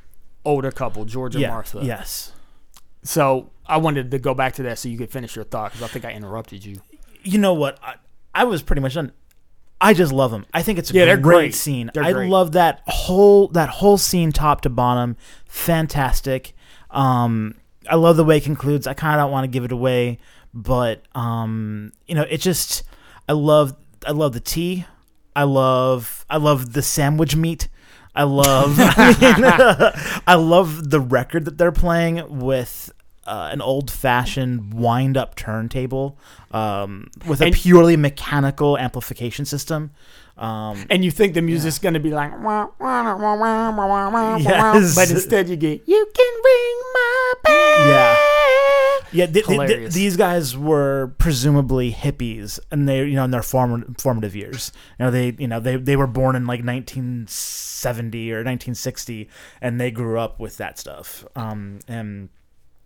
older 0.45 0.71
couple, 0.71 1.05
George 1.05 1.35
and 1.35 1.41
yeah. 1.41 1.49
Martha. 1.49 1.79
Yes. 1.83 2.31
So 3.03 3.51
I 3.65 3.77
wanted 3.77 4.11
to 4.11 4.19
go 4.19 4.33
back 4.33 4.53
to 4.55 4.63
that 4.63 4.79
so 4.79 4.89
you 4.89 4.97
could 4.97 5.11
finish 5.11 5.35
your 5.35 5.45
thought 5.45 5.71
because 5.71 5.83
I 5.83 5.87
think 5.87 6.05
I 6.05 6.11
interrupted 6.11 6.65
you. 6.65 6.81
You 7.23 7.37
know 7.37 7.53
what? 7.53 7.79
I, 7.81 7.95
I 8.33 8.43
was 8.45 8.61
pretty 8.61 8.81
much 8.81 8.95
done. 8.95 9.11
I 9.83 9.93
just 9.93 10.11
love 10.13 10.31
them. 10.31 10.45
I 10.53 10.61
think 10.63 10.79
it's 10.79 10.89
a 10.91 10.93
Yeah, 10.93 11.05
they're 11.05 11.17
great, 11.17 11.37
great. 11.37 11.55
scene. 11.55 11.91
They're 11.93 12.03
I 12.03 12.13
great. 12.13 12.29
love 12.29 12.53
that 12.53 12.81
whole 12.87 13.49
that 13.49 13.69
whole 13.69 13.97
scene 13.97 14.31
top 14.31 14.61
to 14.61 14.69
bottom. 14.69 15.17
Fantastic. 15.45 16.53
Um, 16.89 17.55
I 17.89 17.95
love 17.95 18.15
the 18.17 18.23
way 18.23 18.37
it 18.37 18.43
concludes. 18.43 18.87
I 18.87 18.93
kind 18.93 19.19
of 19.19 19.25
don't 19.25 19.31
want 19.31 19.43
to 19.43 19.49
give 19.49 19.65
it 19.65 19.71
away, 19.71 20.19
but 20.53 21.01
um, 21.15 21.91
you 22.07 22.15
know, 22.15 22.25
it 22.29 22.37
just 22.37 22.83
I 23.27 23.33
love 23.33 23.75
I 24.07 24.11
love 24.11 24.33
the 24.33 24.39
tea. 24.39 24.85
I 25.35 25.43
love 25.43 26.25
I 26.29 26.37
love 26.37 26.73
the 26.73 26.81
sandwich 26.81 27.35
meat. 27.35 27.67
I 28.15 28.23
love 28.23 28.75
I, 28.79 29.15
mean, 29.19 30.21
I 30.27 30.35
love 30.35 30.89
the 30.91 30.99
record 30.99 31.45
that 31.45 31.57
they're 31.57 31.71
playing 31.71 32.39
with 32.39 32.91
uh, 33.25 33.49
an 33.51 33.61
old 33.61 33.89
fashioned 33.89 34.73
wind 34.73 35.17
up 35.17 35.35
turntable 35.35 36.17
um, 36.51 37.09
with 37.27 37.41
a 37.41 37.45
and, 37.45 37.55
purely 37.55 37.97
mechanical 37.97 38.77
amplification 38.77 39.45
system. 39.45 39.91
Um, 40.37 40.85
and 40.89 41.05
you 41.05 41.11
think 41.11 41.35
the 41.35 41.41
music's 41.41 41.77
yeah. 41.77 41.83
going 41.83 41.93
to 41.93 41.99
be 41.99 42.11
like, 42.11 42.31
yes. 44.39 44.95
but 44.95 45.11
instead 45.11 45.47
you 45.47 45.55
get, 45.55 45.87
you 45.87 46.07
can 46.13 46.33
ring 46.43 46.81
my 46.93 47.33
bell. 47.43 47.87
Yeah. 47.87 48.17
Yeah, 49.13 49.27
th- 49.27 49.45
th- 49.45 49.67
th- 49.67 49.93
these 49.93 50.17
guys 50.17 50.57
were 50.57 51.13
presumably 51.19 51.91
hippies, 51.91 52.59
and 52.71 52.89
they, 52.89 53.05
you 53.05 53.13
know, 53.13 53.25
in 53.25 53.31
their 53.31 53.43
form- 53.43 53.93
formative 53.99 54.35
years. 54.35 54.71
You 54.97 55.05
know, 55.05 55.11
they, 55.11 55.35
you 55.37 55.47
know, 55.47 55.59
they, 55.59 55.75
they 55.75 55.95
were 55.95 56.07
born 56.07 56.35
in 56.35 56.47
like 56.47 56.65
1970 56.65 58.31
or 58.31 58.37
1960, 58.37 59.29
and 59.61 59.79
they 59.79 59.91
grew 59.91 60.17
up 60.17 60.39
with 60.39 60.57
that 60.57 60.79
stuff. 60.79 61.23
Um, 61.35 61.77
and 61.87 62.29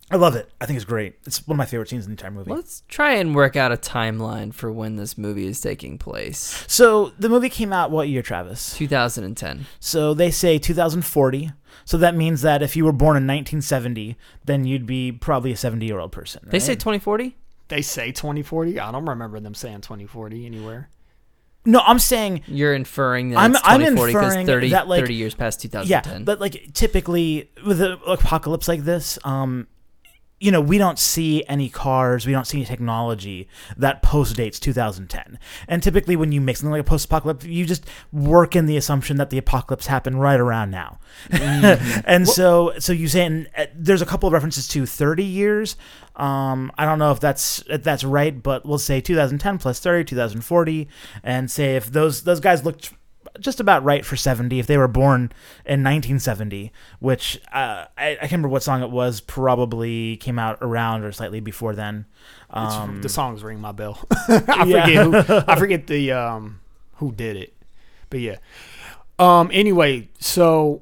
I 0.09 0.15
love 0.15 0.35
it. 0.37 0.49
I 0.61 0.65
think 0.65 0.77
it's 0.77 0.85
great. 0.85 1.15
It's 1.25 1.45
one 1.45 1.55
of 1.55 1.57
my 1.57 1.65
favorite 1.65 1.89
scenes 1.89 2.05
in 2.05 2.11
the 2.11 2.13
entire 2.13 2.31
movie. 2.31 2.49
Let's 2.51 2.83
try 2.87 3.15
and 3.15 3.35
work 3.35 3.57
out 3.57 3.73
a 3.73 3.77
timeline 3.77 4.53
for 4.53 4.71
when 4.71 4.95
this 4.95 5.17
movie 5.17 5.45
is 5.47 5.59
taking 5.59 5.97
place. 5.97 6.63
So 6.67 7.11
the 7.19 7.27
movie 7.27 7.49
came 7.49 7.73
out 7.73 7.91
what 7.91 8.07
year, 8.07 8.21
Travis? 8.21 8.77
2010. 8.77 9.65
So 9.81 10.13
they 10.13 10.31
say 10.31 10.57
2040. 10.59 11.51
So 11.83 11.97
that 11.97 12.15
means 12.15 12.41
that 12.41 12.61
if 12.63 12.77
you 12.77 12.85
were 12.85 12.93
born 12.93 13.17
in 13.17 13.23
1970, 13.27 14.15
then 14.45 14.63
you'd 14.63 14.85
be 14.85 15.11
probably 15.11 15.51
a 15.51 15.57
70 15.57 15.85
year 15.85 15.99
old 15.99 16.13
person. 16.13 16.41
They 16.49 16.59
say 16.59 16.75
2040. 16.75 17.35
They 17.67 17.81
say 17.81 18.13
2040. 18.13 18.79
I 18.79 18.91
don't 18.93 19.05
remember 19.05 19.41
them 19.41 19.53
saying 19.53 19.81
2040 19.81 20.45
anywhere. 20.45 20.89
no. 21.65 21.81
I'm 21.85 21.99
saying 21.99 22.43
You're 22.47 22.73
inferring 22.73 23.31
that 23.31 23.39
I'm- 23.39 23.51
it's 23.51 23.61
I'm 23.65 23.81
inferring 23.81 24.45
30, 24.47 24.69
that, 24.69 24.87
like- 24.87 25.01
30 25.01 25.15
years 25.15 25.35
past 25.35 25.59
2010. 25.63 25.89
Yeah, 25.91 25.99
2010. 25.99 26.23
but 26.23 26.39
like 26.39 26.71
typically 26.73 27.51
with 27.65 27.81
an 27.81 27.97
apocalypse 28.07 28.69
like 28.69 28.85
this, 28.85 29.19
um, 29.25 29.67
you 30.39 30.51
know, 30.51 30.61
we 30.61 30.77
don't 30.77 30.99
see 30.99 31.43
any 31.47 31.67
cars, 31.67 32.27
we 32.27 32.31
don't 32.31 32.45
see 32.45 32.59
any 32.59 32.65
technology 32.65 33.47
that 33.75 34.03
post 34.03 34.35
dates 34.35 34.59
2010. 34.59 35.39
And 35.67 35.81
typically, 35.81 36.15
when 36.15 36.31
you 36.31 36.39
make 36.39 36.57
something 36.57 36.71
like 36.71 36.81
a 36.81 36.83
post 36.83 37.05
apocalypse, 37.05 37.45
you 37.45 37.65
just 37.65 37.85
work 38.11 38.55
in 38.55 38.67
the 38.67 38.77
assumption 38.77 39.17
that 39.17 39.31
the 39.31 39.39
apocalypse 39.39 39.87
happened 39.87 40.21
right 40.21 40.39
around 40.39 40.69
now. 40.69 40.99
and 41.31 42.27
so, 42.27 42.73
so 42.77 42.93
you 42.93 43.07
say, 43.07 43.25
and 43.25 43.49
uh, 43.57 43.65
there's 43.73 44.01
a 44.01 44.05
couple 44.05 44.27
of 44.27 44.33
references 44.33 44.67
to 44.67 44.85
30 44.85 45.23
years. 45.23 45.75
Um, 46.15 46.71
I 46.77 46.85
don't 46.85 46.99
know 46.99 47.11
if 47.11 47.19
that's 47.19 47.63
if 47.67 47.83
that's 47.83 48.03
right, 48.03 48.41
but 48.41 48.65
we'll 48.65 48.77
say 48.77 49.01
2010 49.01 49.57
plus 49.57 49.79
30, 49.79 50.03
2040, 50.05 50.87
and 51.23 51.49
say 51.49 51.75
if 51.75 51.91
those 51.91 52.23
those 52.23 52.39
guys 52.39 52.63
looked 52.63 52.93
just 53.39 53.59
about 53.59 53.83
right 53.83 54.05
for 54.05 54.15
70 54.15 54.59
if 54.59 54.67
they 54.67 54.77
were 54.77 54.87
born 54.87 55.31
in 55.65 55.83
1970 55.83 56.71
which 56.99 57.39
uh, 57.53 57.85
I, 57.97 58.11
I 58.11 58.15
can't 58.15 58.31
remember 58.33 58.49
what 58.49 58.63
song 58.63 58.81
it 58.83 58.89
was 58.89 59.21
probably 59.21 60.17
came 60.17 60.37
out 60.39 60.57
around 60.61 61.03
or 61.03 61.11
slightly 61.11 61.39
before 61.39 61.75
then 61.75 62.05
um, 62.49 63.01
the 63.01 63.09
songs 63.09 63.43
ring 63.43 63.59
my 63.59 63.71
bell. 63.73 63.99
I 64.29 64.63
Yeah. 64.65 64.85
forget 64.85 65.05
who. 65.27 65.43
I 65.51 65.55
forget 65.59 65.87
the 65.87 66.11
um 66.13 66.61
who 66.95 67.11
did 67.11 67.35
it, 67.35 67.53
but 68.09 68.21
yeah. 68.21 68.37
Um. 69.19 69.49
Anyway, 69.53 70.07
so 70.19 70.81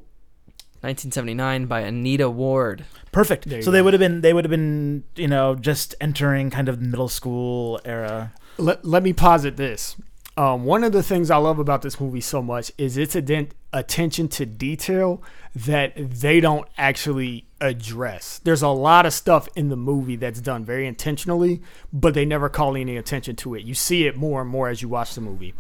1979 0.81 1.65
by 1.65 1.79
Anita 1.81 2.29
Ward. 2.29 2.85
Perfect. 3.11 3.45
There 3.49 3.57
you 3.59 3.63
So 3.63 3.71
they 3.71 3.81
would 3.81 3.93
have 3.93 3.99
been 3.99 4.21
they 4.21 4.33
would 4.33 4.45
have 4.45 4.51
been 4.51 5.03
you 5.15 5.27
know 5.27 5.55
just 5.55 5.95
entering 5.99 6.51
kind 6.51 6.69
of 6.69 6.79
middle 6.79 7.07
school 7.09 7.79
era. 7.83 8.31
let, 8.57 8.85
let 8.85 9.01
me 9.03 9.11
posit 9.13 9.57
this. 9.57 9.95
Um, 10.37 10.65
one 10.65 10.83
of 10.83 10.91
the 10.91 11.03
things 11.03 11.31
I 11.31 11.37
love 11.37 11.59
about 11.59 11.81
this 11.81 11.99
movie 11.99 12.19
so 12.19 12.41
much 12.41 12.69
is 12.77 12.97
its 12.97 13.15
attention 13.15 14.27
to 14.27 14.45
detail 14.45 15.23
that 15.55 15.93
they 15.95 16.41
don't 16.41 16.67
actually 16.77 17.47
address. 17.61 18.39
There's 18.43 18.61
a 18.61 18.67
lot 18.67 19.05
of 19.05 19.13
stuff 19.13 19.47
in 19.55 19.69
the 19.69 19.77
movie 19.77 20.17
that's 20.17 20.41
done 20.41 20.65
very 20.65 20.87
intentionally, 20.87 21.61
but 21.93 22.13
they 22.13 22.25
never 22.25 22.49
call 22.49 22.75
any 22.75 22.97
attention 22.97 23.37
to 23.37 23.55
it. 23.55 23.63
You 23.63 23.73
see 23.73 24.07
it 24.07 24.17
more 24.17 24.41
and 24.41 24.49
more 24.49 24.67
as 24.67 24.81
you 24.81 24.89
watch 24.89 25.15
the 25.15 25.21
movie. 25.21 25.53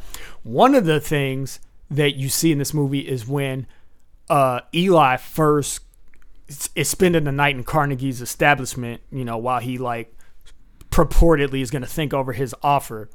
One 0.43 0.75
of 0.75 0.83
the 0.85 0.99
things 0.99 1.61
that 1.89 2.15
you 2.15 2.27
see 2.27 2.51
in 2.51 2.57
this 2.57 2.73
movie 2.73 3.07
is 3.07 3.25
when 3.25 3.67
uh, 4.29 4.59
Eli 4.73 5.15
first 5.17 5.81
is 6.75 6.89
spending 6.89 7.23
the 7.23 7.31
night 7.31 7.55
in 7.55 7.63
Carnegie's 7.63 8.21
establishment, 8.21 9.01
you 9.09 9.23
know, 9.23 9.37
while 9.37 9.61
he 9.61 9.77
like 9.77 10.13
purportedly 10.89 11.61
is 11.61 11.71
going 11.71 11.81
to 11.81 11.87
think 11.87 12.13
over 12.13 12.33
his 12.33 12.53
offer. 12.61 13.09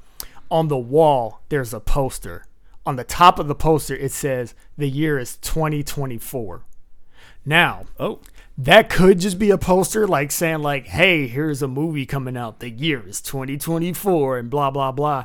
On 0.50 0.68
the 0.68 0.78
wall, 0.78 1.42
there's 1.48 1.72
a 1.72 1.80
poster. 1.80 2.46
On 2.84 2.96
the 2.96 3.04
top 3.04 3.38
of 3.38 3.46
the 3.46 3.54
poster, 3.54 3.94
it 3.94 4.12
says 4.12 4.54
the 4.76 4.88
year 4.88 5.18
is 5.18 5.36
2024. 5.36 6.64
Now, 7.44 7.84
Oh, 7.98 8.20
that 8.58 8.90
could 8.90 9.20
just 9.20 9.38
be 9.38 9.50
a 9.50 9.56
poster 9.56 10.06
like 10.06 10.30
saying 10.30 10.60
like, 10.60 10.88
"Hey, 10.88 11.26
here's 11.26 11.62
a 11.62 11.68
movie 11.68 12.04
coming 12.04 12.36
out. 12.36 12.60
The 12.60 12.68
year 12.68 13.02
is 13.06 13.22
2024 13.22 14.38
and 14.38 14.50
blah 14.50 14.70
blah 14.70 14.92
blah." 14.92 15.24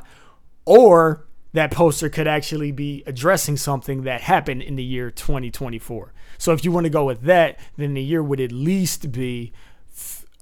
Or 0.64 1.26
that 1.52 1.70
poster 1.70 2.08
could 2.08 2.26
actually 2.26 2.72
be 2.72 3.02
addressing 3.06 3.56
something 3.56 4.02
that 4.02 4.22
happened 4.22 4.62
in 4.62 4.76
the 4.76 4.82
year 4.82 5.10
2024. 5.10 6.12
So 6.38 6.52
if 6.52 6.64
you 6.64 6.72
want 6.72 6.84
to 6.84 6.90
go 6.90 7.04
with 7.04 7.22
that, 7.22 7.58
then 7.76 7.94
the 7.94 8.02
year 8.02 8.22
would 8.22 8.40
at 8.40 8.52
least 8.52 9.12
be 9.12 9.52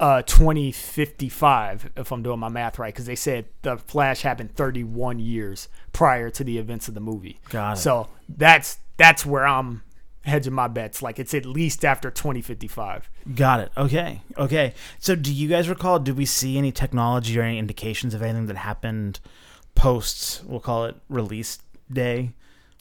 uh 0.00 0.22
2055 0.22 1.90
if 1.96 2.10
I'm 2.12 2.22
doing 2.22 2.38
my 2.40 2.48
math 2.48 2.78
right 2.78 2.94
cuz 2.94 3.06
they 3.06 3.14
said 3.14 3.46
the 3.62 3.76
flash 3.78 4.22
happened 4.22 4.54
31 4.54 5.18
years 5.20 5.68
prior 5.92 6.30
to 6.30 6.42
the 6.44 6.58
events 6.58 6.88
of 6.88 6.94
the 6.94 7.00
movie. 7.00 7.40
Got 7.50 7.74
it. 7.74 7.80
So 7.80 8.08
that's 8.28 8.78
that's 8.96 9.24
where 9.26 9.46
I'm 9.46 9.82
hedging 10.22 10.52
my 10.54 10.68
bets 10.68 11.02
like 11.02 11.18
it's 11.18 11.34
at 11.34 11.44
least 11.44 11.84
after 11.84 12.10
2055. 12.10 13.10
got 13.34 13.60
it. 13.60 13.70
Okay, 13.76 14.22
okay. 14.38 14.74
So 14.98 15.14
do 15.14 15.32
you 15.32 15.48
guys 15.48 15.68
recall? 15.68 15.98
Did 15.98 16.16
we 16.16 16.24
see 16.26 16.56
any 16.58 16.72
technology 16.72 17.38
or 17.38 17.42
any 17.42 17.58
indications 17.58 18.14
of 18.14 18.22
anything 18.22 18.46
that 18.46 18.56
happened 18.56 19.20
post? 19.74 20.42
We'll 20.44 20.60
call 20.60 20.86
it 20.86 20.96
release 21.08 21.58
day 21.92 22.32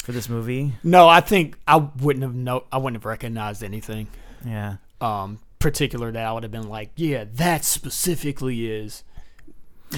for 0.03 0.11
this 0.13 0.29
movie. 0.29 0.73
No, 0.83 1.07
I 1.07 1.21
think 1.21 1.57
I 1.67 1.75
wouldn't 1.77 2.23
have 2.23 2.35
no 2.35 2.63
I 2.71 2.77
wouldn't 2.77 3.01
have 3.01 3.05
recognized 3.05 3.63
anything 3.63 4.07
Yeah. 4.45 4.77
um 5.01 5.39
particular 5.63 6.11
that 6.11 6.23
I 6.23 6.31
would 6.31 6.43
have 6.43 6.51
been 6.51 6.69
like, 6.69 6.91
yeah, 6.95 7.25
that 7.35 7.63
specifically 7.63 8.69
is 8.71 9.03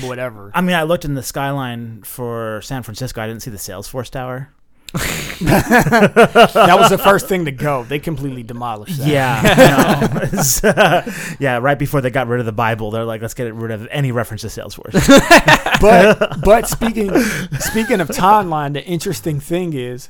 whatever. 0.02 0.52
I 0.54 0.62
mean, 0.62 0.76
I 0.76 0.84
looked 0.84 1.04
in 1.04 1.16
the 1.16 1.24
skyline 1.24 2.04
for 2.04 2.62
San 2.62 2.84
Francisco. 2.84 3.22
I 3.22 3.28
didn't 3.28 3.42
see 3.42 3.52
the 3.52 3.58
Salesforce 3.58 4.10
Tower. 4.10 4.52
that 4.94 6.76
was 6.80 6.90
the 6.90 6.98
first 6.98 7.28
thing 7.28 7.46
to 7.46 7.52
go. 7.52 7.84
They 7.84 8.00
completely 8.00 8.44
demolished 8.44 8.98
that. 9.00 9.08
Yeah, 9.08 10.62
know. 10.64 10.70
Uh, 10.70 11.12
yeah. 11.38 11.58
Right 11.58 11.78
before 11.78 12.00
they 12.00 12.10
got 12.10 12.28
rid 12.28 12.40
of 12.40 12.46
the 12.46 12.54
Bible, 12.54 12.92
they're 12.92 13.04
like, 13.04 13.22
let's 13.22 13.34
get 13.34 13.54
rid 13.54 13.72
of 13.72 13.88
any 13.92 14.14
reference 14.14 14.42
to 14.44 14.48
Salesforce. 14.48 14.94
but 15.82 16.42
but 16.46 16.68
speaking 16.68 17.14
speaking 17.60 18.00
of 18.00 18.08
timeline, 18.08 18.72
the 18.72 18.86
interesting 18.86 19.42
thing 19.42 19.74
is, 19.74 20.10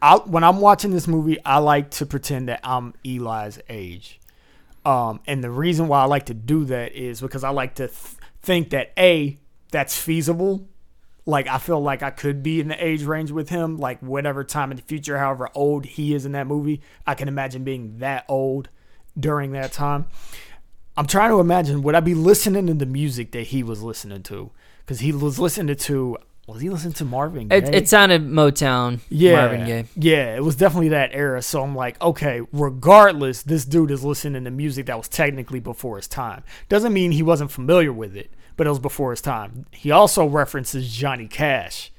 I, 0.00 0.16
when 0.18 0.44
I'm 0.44 0.60
watching 0.60 0.92
this 0.92 1.08
movie, 1.08 1.44
I 1.44 1.58
like 1.58 1.90
to 1.92 2.06
pretend 2.06 2.48
that 2.48 2.60
I'm 2.62 2.94
Eli's 3.04 3.58
age, 3.68 4.20
um, 4.86 5.18
and 5.26 5.42
the 5.42 5.50
reason 5.50 5.88
why 5.88 6.02
I 6.02 6.04
like 6.04 6.26
to 6.26 6.34
do 6.34 6.64
that 6.66 6.92
is 6.92 7.20
because 7.20 7.42
I 7.42 7.50
like 7.50 7.74
to 7.74 7.88
th- 7.88 8.14
think 8.40 8.70
that 8.70 8.92
a 8.96 9.36
that's 9.72 9.98
feasible. 9.98 10.68
Like 11.26 11.48
I 11.48 11.58
feel 11.58 11.80
like 11.80 12.04
I 12.04 12.10
could 12.10 12.40
be 12.40 12.60
in 12.60 12.68
the 12.68 12.84
age 12.84 13.02
range 13.02 13.32
with 13.32 13.48
him, 13.48 13.78
like 13.78 13.98
whatever 13.98 14.44
time 14.44 14.70
in 14.70 14.76
the 14.76 14.84
future, 14.84 15.18
however 15.18 15.48
old 15.56 15.86
he 15.86 16.14
is 16.14 16.24
in 16.24 16.30
that 16.32 16.46
movie, 16.46 16.82
I 17.04 17.16
can 17.16 17.26
imagine 17.26 17.64
being 17.64 17.98
that 17.98 18.26
old 18.28 18.68
during 19.18 19.50
that 19.52 19.72
time. 19.72 20.06
I'm 20.96 21.08
trying 21.08 21.30
to 21.30 21.40
imagine 21.40 21.82
would 21.82 21.96
I 21.96 22.00
be 22.00 22.14
listening 22.14 22.68
to 22.68 22.74
the 22.74 22.86
music 22.86 23.32
that 23.32 23.48
he 23.48 23.64
was 23.64 23.82
listening 23.82 24.22
to? 24.24 24.52
Because 24.84 25.00
he 25.00 25.10
was 25.10 25.40
listening 25.40 25.74
to 25.74 26.16
was 26.46 26.62
he 26.62 26.70
listening 26.70 26.92
to 26.94 27.04
Marvin 27.04 27.48
Gaye? 27.48 27.56
It, 27.56 27.74
it 27.74 27.88
sounded 27.88 28.22
Motown. 28.22 29.00
yeah, 29.08 29.36
Marvin 29.36 29.66
Gaye. 29.66 29.84
yeah, 29.96 30.36
it 30.36 30.44
was 30.44 30.54
definitely 30.54 30.90
that 30.90 31.10
era. 31.12 31.42
So 31.42 31.62
I'm 31.62 31.74
like, 31.74 32.00
okay, 32.00 32.42
regardless, 32.52 33.42
this 33.42 33.64
dude 33.64 33.90
is 33.90 34.04
listening 34.04 34.44
to 34.44 34.50
music 34.50 34.86
that 34.86 34.96
was 34.96 35.08
technically 35.08 35.58
before 35.60 35.96
his 35.96 36.06
time. 36.06 36.44
Doesn't 36.68 36.92
mean 36.92 37.12
he 37.12 37.22
wasn't 37.22 37.50
familiar 37.50 37.92
with 37.92 38.16
it, 38.16 38.30
but 38.56 38.66
it 38.66 38.70
was 38.70 38.78
before 38.78 39.10
his 39.10 39.20
time. 39.20 39.66
He 39.72 39.90
also 39.90 40.24
references 40.26 40.92
Johnny 40.92 41.26
Cash 41.26 41.90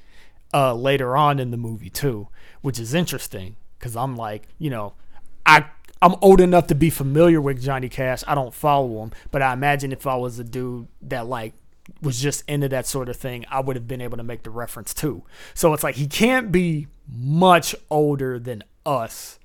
uh, 0.54 0.74
later 0.74 1.16
on 1.16 1.38
in 1.38 1.50
the 1.50 1.58
movie 1.58 1.90
too, 1.90 2.28
which 2.62 2.78
is 2.78 2.94
interesting 2.94 3.56
because 3.78 3.96
I'm 3.96 4.16
like, 4.16 4.48
you 4.58 4.70
know, 4.70 4.94
I 5.44 5.66
I'm 6.00 6.14
old 6.22 6.40
enough 6.40 6.68
to 6.68 6.74
be 6.74 6.90
familiar 6.90 7.40
with 7.40 7.62
Johnny 7.62 7.88
Cash. 7.88 8.22
I 8.26 8.34
don't 8.34 8.54
follow 8.54 9.02
him, 9.02 9.12
but 9.30 9.42
I 9.42 9.52
imagine 9.52 9.92
if 9.92 10.06
I 10.06 10.16
was 10.16 10.38
a 10.38 10.44
dude 10.44 10.88
that 11.02 11.26
like 11.26 11.54
was 12.02 12.20
just 12.20 12.44
into 12.48 12.68
that 12.68 12.86
sort 12.86 13.08
of 13.08 13.16
thing, 13.16 13.44
I 13.50 13.60
would 13.60 13.76
have 13.76 13.88
been 13.88 14.00
able 14.00 14.16
to 14.16 14.22
make 14.22 14.42
the 14.42 14.50
reference 14.50 14.94
too. 14.94 15.24
So 15.54 15.72
it's 15.74 15.82
like 15.82 15.96
he 15.96 16.06
can't 16.06 16.52
be 16.52 16.88
much 17.08 17.74
older 17.90 18.38
than 18.38 18.62
us 18.86 19.38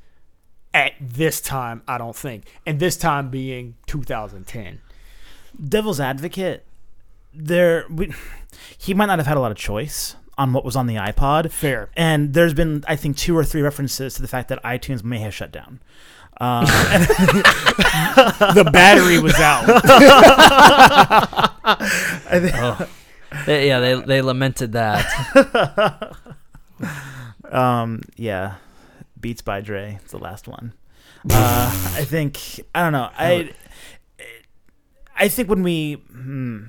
at 0.74 0.94
this 1.00 1.42
time, 1.42 1.82
I 1.88 1.98
don't 1.98 2.16
think. 2.16 2.46
And 2.66 2.80
this 2.80 2.98
time 2.98 3.30
being 3.30 3.76
2010. 3.88 4.82
Devil's 5.64 6.00
advocate, 6.00 6.66
there, 7.34 7.86
we, 7.90 8.12
he 8.78 8.94
might 8.94 9.06
not 9.06 9.20
have 9.20 9.28
had 9.28 9.38
a 9.38 9.40
lot 9.40 9.52
of 9.52 9.58
choice 9.58 10.16
on 10.38 10.54
what 10.54 10.66
was 10.66 10.76
on 10.76 10.88
the 10.88 10.96
iPod. 10.96 11.52
Fair. 11.52 11.90
And 11.96 12.34
there's 12.34 12.54
been, 12.54 12.84
I 12.88 12.96
think, 12.96 13.18
two 13.18 13.38
or 13.38 13.44
three 13.44 13.62
references 13.62 14.16
to 14.16 14.22
the 14.22 14.28
fact 14.28 14.50
that 14.50 14.64
iTunes 14.64 15.04
may 15.04 15.20
have 15.20 15.34
shut 15.34 15.52
down. 15.52 15.80
Uh, 16.40 16.66
The 18.54 18.70
battery 18.72 19.20
was 19.20 19.34
out. 19.36 19.64
I 21.66 22.40
think, 22.40 22.90
They- 23.46 23.68
yeah, 23.68 23.80
they 23.80 23.96
they 24.02 24.22
lamented 24.22 24.74
that. 24.74 26.14
um, 27.52 28.02
yeah, 28.16 28.56
Beats 29.20 29.42
by 29.42 29.62
Dre. 29.62 29.98
It's 30.02 30.12
the 30.12 30.20
last 30.20 30.48
one. 30.48 30.74
Uh, 31.30 31.72
I 31.96 32.04
think 32.04 32.40
I 32.76 32.84
don't 32.84 32.92
know. 32.94 33.10
I 33.18 33.54
I 35.16 35.28
think 35.30 35.50
when 35.50 35.64
we, 35.64 35.94
hmm, 35.94 36.64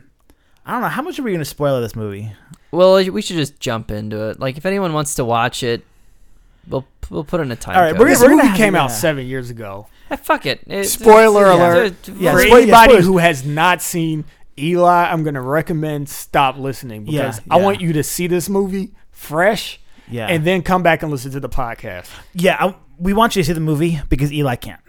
I 0.64 0.72
don't 0.72 0.82
know 0.82 0.88
how 0.88 1.02
much 1.02 1.18
are 1.18 1.22
we 1.22 1.30
going 1.32 1.40
to 1.40 1.44
spoil 1.44 1.80
this 1.80 1.96
movie. 1.96 2.32
well, 2.70 2.94
we 3.10 3.20
should 3.22 3.36
just 3.36 3.58
jump 3.60 3.90
into 3.90 4.28
it. 4.30 4.38
Like, 4.40 4.56
if 4.56 4.64
anyone 4.66 4.92
wants 4.92 5.14
to 5.16 5.24
watch 5.24 5.62
it, 5.62 5.84
we'll 6.68 6.86
we'll 7.10 7.24
put 7.24 7.40
in 7.40 7.50
a 7.52 7.56
time. 7.56 7.76
All 7.76 7.82
right, 7.82 7.90
code. 7.92 8.00
we're 8.00 8.08
this 8.08 8.20
we're 8.20 8.28
gonna 8.30 8.44
movie 8.44 8.56
came 8.56 8.74
out 8.74 8.90
yeah. 8.90 8.94
seven 8.96 9.26
years 9.26 9.50
ago. 9.50 9.86
Eh, 10.10 10.16
fuck 10.16 10.46
it. 10.46 10.60
It- 10.66 10.84
Spoiler 10.84 11.42
it's- 11.46 11.58
alert. 11.58 11.86
it's- 11.86 12.08
Yeah, 12.20 12.32
For 12.32 12.40
spoil- 12.40 12.56
anybody 12.56 12.88
spoilers. 12.92 13.04
who 13.06 13.18
has 13.18 13.44
not 13.44 13.80
seen 13.82 14.24
Eli, 14.58 15.10
I'm 15.10 15.22
going 15.24 15.34
to 15.34 15.40
recommend 15.40 16.08
stop 16.08 16.56
listening 16.56 17.06
Yeah, 17.08 17.22
because 17.22 17.40
I 17.50 17.56
yeah. 17.58 17.64
want 17.64 17.80
you 17.80 17.92
to 17.94 18.02
see 18.04 18.26
this 18.28 18.48
movie 18.48 18.92
fresh 19.10 19.80
Yeah, 20.08 20.28
and 20.28 20.44
then 20.44 20.62
come 20.62 20.82
back 20.84 21.02
and 21.02 21.10
listen 21.10 21.32
to 21.32 21.40
the 21.40 21.48
podcast. 21.48 22.06
yeah, 22.34 22.56
I, 22.60 22.74
we 22.98 23.12
want 23.14 23.34
you 23.34 23.42
to 23.42 23.46
see 23.46 23.52
the 23.52 23.58
movie 23.60 24.00
because 24.08 24.32
Eli 24.32 24.54
can't. 24.56 24.80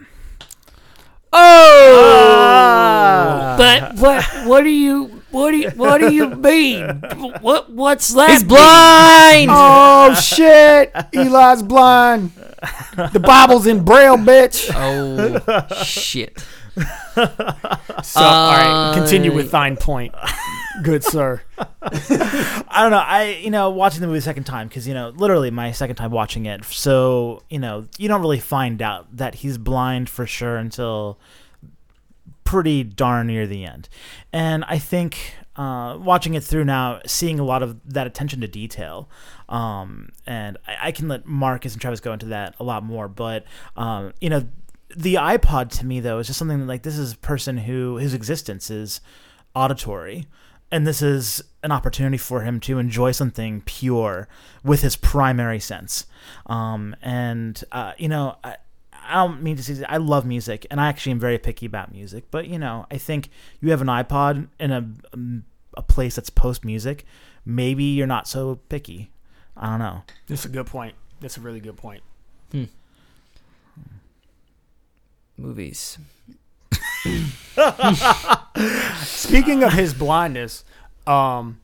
Oh, 2.18 3.56
But 3.58 3.96
what 3.96 4.24
what 4.48 4.62
do 4.64 4.70
you 4.70 5.22
what 5.36 5.52
do 5.52 5.58
you 5.58 5.70
what 5.72 5.98
do 5.98 6.14
you 6.14 6.30
mean? 6.30 7.02
What 7.42 7.70
what's 7.70 8.14
that? 8.14 8.30
he's 8.30 8.44
blind. 8.44 9.50
Oh 9.52 10.16
shit! 10.16 10.92
Eli's 11.14 11.62
blind. 11.62 12.32
The 13.12 13.20
Bible's 13.20 13.68
in 13.68 13.84
braille, 13.84 14.16
bitch. 14.16 14.72
Oh 14.74 15.84
shit. 15.84 16.42
So, 16.76 18.20
all 18.22 18.52
right, 18.52 18.92
uh, 18.92 18.94
continue 18.94 19.34
with 19.34 19.52
thine 19.52 19.78
point, 19.78 20.14
good 20.84 21.04
sir. 21.04 21.42
I 21.82 22.82
don't 22.82 22.92
know. 22.92 22.98
I 22.98 23.40
you 23.42 23.50
know 23.50 23.70
watching 23.72 24.02
the 24.02 24.08
movie 24.08 24.20
the 24.20 24.24
second 24.24 24.44
time 24.46 24.68
because 24.68 24.88
you 24.88 24.94
know 24.94 25.10
literally 25.10 25.52
my 25.52 25.72
second 25.72 25.98
time 25.98 26.12
watching 26.12 26.46
it. 26.46 26.64
So 26.66 27.44
you 27.50 27.60
know 27.60 27.88
you 27.98 28.08
don't 28.08 28.22
really 28.22 28.40
find 28.40 28.82
out 28.82 29.16
that 29.18 29.36
he's 29.36 29.58
blind 29.58 30.10
for 30.10 30.26
sure 30.26 30.58
until 30.58 31.20
pretty 32.46 32.84
darn 32.84 33.28
near 33.28 33.46
the 33.46 33.66
end. 33.66 33.90
And 34.32 34.64
I 34.66 34.78
think 34.78 35.36
uh, 35.58 35.98
watching 36.00 36.34
it 36.36 36.44
through 36.44 36.64
now, 36.64 37.02
seeing 37.06 37.40
a 37.40 37.44
lot 37.44 37.62
of 37.62 37.78
that 37.94 38.08
attention 38.08 38.40
to 38.42 38.48
detail, 38.48 39.10
um, 39.50 40.10
and 40.26 40.58
I, 40.66 40.88
I 40.88 40.92
can 40.92 41.10
let 41.10 41.26
Marcus 41.26 41.74
and 41.74 41.82
Travis 41.82 42.00
go 42.00 42.14
into 42.14 42.28
that 42.28 42.56
a 42.60 42.64
lot 42.64 42.84
more. 42.84 43.10
But 43.10 43.44
um, 43.76 44.14
you 44.22 44.30
know, 44.30 44.48
the 44.96 45.16
iPod 45.16 45.70
to 45.80 45.86
me 45.86 46.00
though 46.00 46.20
is 46.20 46.28
just 46.28 46.40
something 46.40 46.66
like 46.66 46.84
this 46.84 46.98
is 46.98 47.14
a 47.14 47.18
person 47.18 47.58
who 47.58 47.98
his 47.98 48.14
existence 48.14 48.70
is 48.72 49.02
auditory. 49.54 50.28
And 50.72 50.86
this 50.86 51.02
is 51.02 51.44
an 51.64 51.72
opportunity 51.72 52.18
for 52.18 52.42
him 52.42 52.60
to 52.62 52.80
enjoy 52.80 53.12
something 53.12 53.62
pure 53.62 54.28
with 54.64 54.82
his 54.82 54.96
primary 54.96 55.60
sense. 55.60 56.06
Um, 56.48 56.96
and, 57.02 57.64
uh, 57.72 57.94
you 57.98 58.10
know, 58.10 58.38
I, 58.44 58.58
I 59.08 59.26
don't 59.26 59.42
mean 59.42 59.56
to 59.58 59.64
say 59.64 59.84
I 59.88 59.98
love 59.98 60.26
music, 60.26 60.66
and 60.70 60.80
I 60.82 60.88
actually 60.88 61.14
am 61.14 61.20
very 61.20 61.38
picky 61.38 61.66
about 61.66 61.92
music. 61.92 62.26
But 62.32 62.48
you 62.48 62.60
know, 62.60 62.86
I 62.92 62.98
think 62.98 63.30
you 63.62 63.72
have 63.72 63.82
an 63.82 63.88
iPod 63.88 64.48
in 64.60 64.72
a 64.72 64.90
um, 65.14 65.46
a 65.76 65.82
place 65.82 66.16
that's 66.16 66.30
post 66.30 66.66
music. 66.66 67.06
Maybe 67.46 67.84
you're 67.84 68.08
not 68.08 68.28
so 68.28 68.60
picky. 68.70 69.12
I 69.58 69.70
don't 69.70 69.80
know. 69.80 70.04
That's 70.28 70.46
a 70.46 70.50
good 70.50 70.66
point. 70.66 70.96
That's 71.22 71.38
a 71.38 71.42
really 71.42 71.60
good 71.60 71.78
point. 71.78 72.02
Movies. 75.38 75.98
Speaking 79.04 79.64
of 79.64 79.74
his 79.74 79.94
blindness, 79.94 80.64
um, 81.06 81.60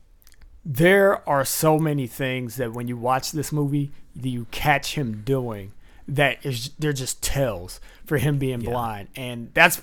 there 0.64 1.26
are 1.28 1.44
so 1.44 1.78
many 1.78 2.06
things 2.06 2.56
that 2.56 2.72
when 2.72 2.86
you 2.86 2.96
watch 2.96 3.32
this 3.32 3.50
movie, 3.50 3.90
that 4.14 4.28
you 4.28 4.46
catch 4.50 4.94
him 4.94 5.22
doing 5.24 5.72
that 6.08 6.44
is 6.44 6.70
they're 6.78 6.92
just 6.92 7.22
tells 7.22 7.80
for 8.04 8.18
him 8.18 8.38
being 8.38 8.60
blind, 8.60 9.08
and 9.16 9.50
that's 9.54 9.82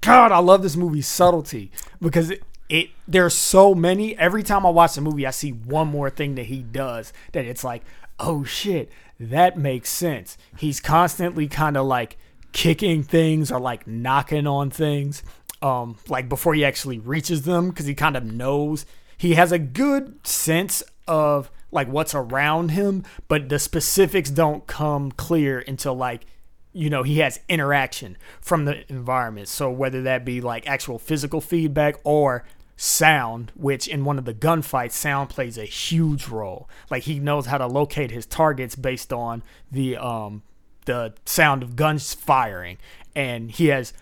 God. 0.00 0.32
I 0.32 0.38
love 0.38 0.62
this 0.62 0.76
movie's 0.76 1.06
subtlety 1.06 1.70
because 2.00 2.30
it, 2.30 2.42
it 2.68 2.90
there's 3.06 3.34
so 3.34 3.74
many. 3.74 4.16
Every 4.18 4.42
time 4.42 4.66
I 4.66 4.70
watch 4.70 4.94
the 4.94 5.00
movie, 5.00 5.26
I 5.26 5.30
see 5.30 5.50
one 5.50 5.88
more 5.88 6.10
thing 6.10 6.34
that 6.36 6.46
he 6.46 6.62
does 6.62 7.12
that 7.32 7.44
it's 7.44 7.64
like, 7.64 7.82
oh 8.18 8.44
shit, 8.44 8.90
that 9.18 9.58
makes 9.58 9.90
sense. 9.90 10.38
He's 10.56 10.80
constantly 10.80 11.48
kind 11.48 11.76
of 11.76 11.86
like 11.86 12.16
kicking 12.52 13.02
things 13.02 13.52
or 13.52 13.60
like 13.60 13.86
knocking 13.86 14.46
on 14.46 14.70
things 14.70 15.22
um 15.60 15.96
like 16.08 16.28
before 16.28 16.54
he 16.54 16.64
actually 16.64 16.98
reaches 16.98 17.42
them 17.42 17.68
because 17.68 17.86
he 17.86 17.94
kind 17.94 18.16
of 18.16 18.24
knows 18.24 18.86
he 19.18 19.34
has 19.34 19.52
a 19.52 19.58
good 19.58 20.26
sense 20.26 20.82
of 21.06 21.50
like 21.70 21.88
what's 21.88 22.14
around 22.14 22.70
him 22.70 23.04
but 23.28 23.48
the 23.48 23.58
specifics 23.58 24.30
don't 24.30 24.66
come 24.66 25.12
clear 25.12 25.58
until 25.66 25.94
like 25.94 26.24
you 26.72 26.90
know 26.90 27.02
he 27.02 27.18
has 27.18 27.40
interaction 27.48 28.16
from 28.40 28.64
the 28.64 28.90
environment. 28.90 29.48
So 29.48 29.70
whether 29.70 30.02
that 30.02 30.24
be 30.24 30.40
like 30.40 30.68
actual 30.68 30.98
physical 30.98 31.40
feedback 31.40 31.96
or 32.04 32.44
sound 32.76 33.50
which 33.56 33.88
in 33.88 34.04
one 34.04 34.18
of 34.18 34.24
the 34.24 34.32
gunfights 34.34 34.92
sound 34.92 35.28
plays 35.28 35.58
a 35.58 35.64
huge 35.64 36.28
role. 36.28 36.68
Like 36.90 37.02
he 37.02 37.18
knows 37.18 37.46
how 37.46 37.58
to 37.58 37.66
locate 37.66 38.12
his 38.12 38.26
targets 38.26 38.76
based 38.76 39.12
on 39.12 39.42
the 39.72 39.96
um 39.96 40.42
the 40.84 41.14
sound 41.24 41.62
of 41.62 41.74
guns 41.74 42.14
firing. 42.14 42.78
And 43.14 43.50
he 43.50 43.66
has 43.66 43.92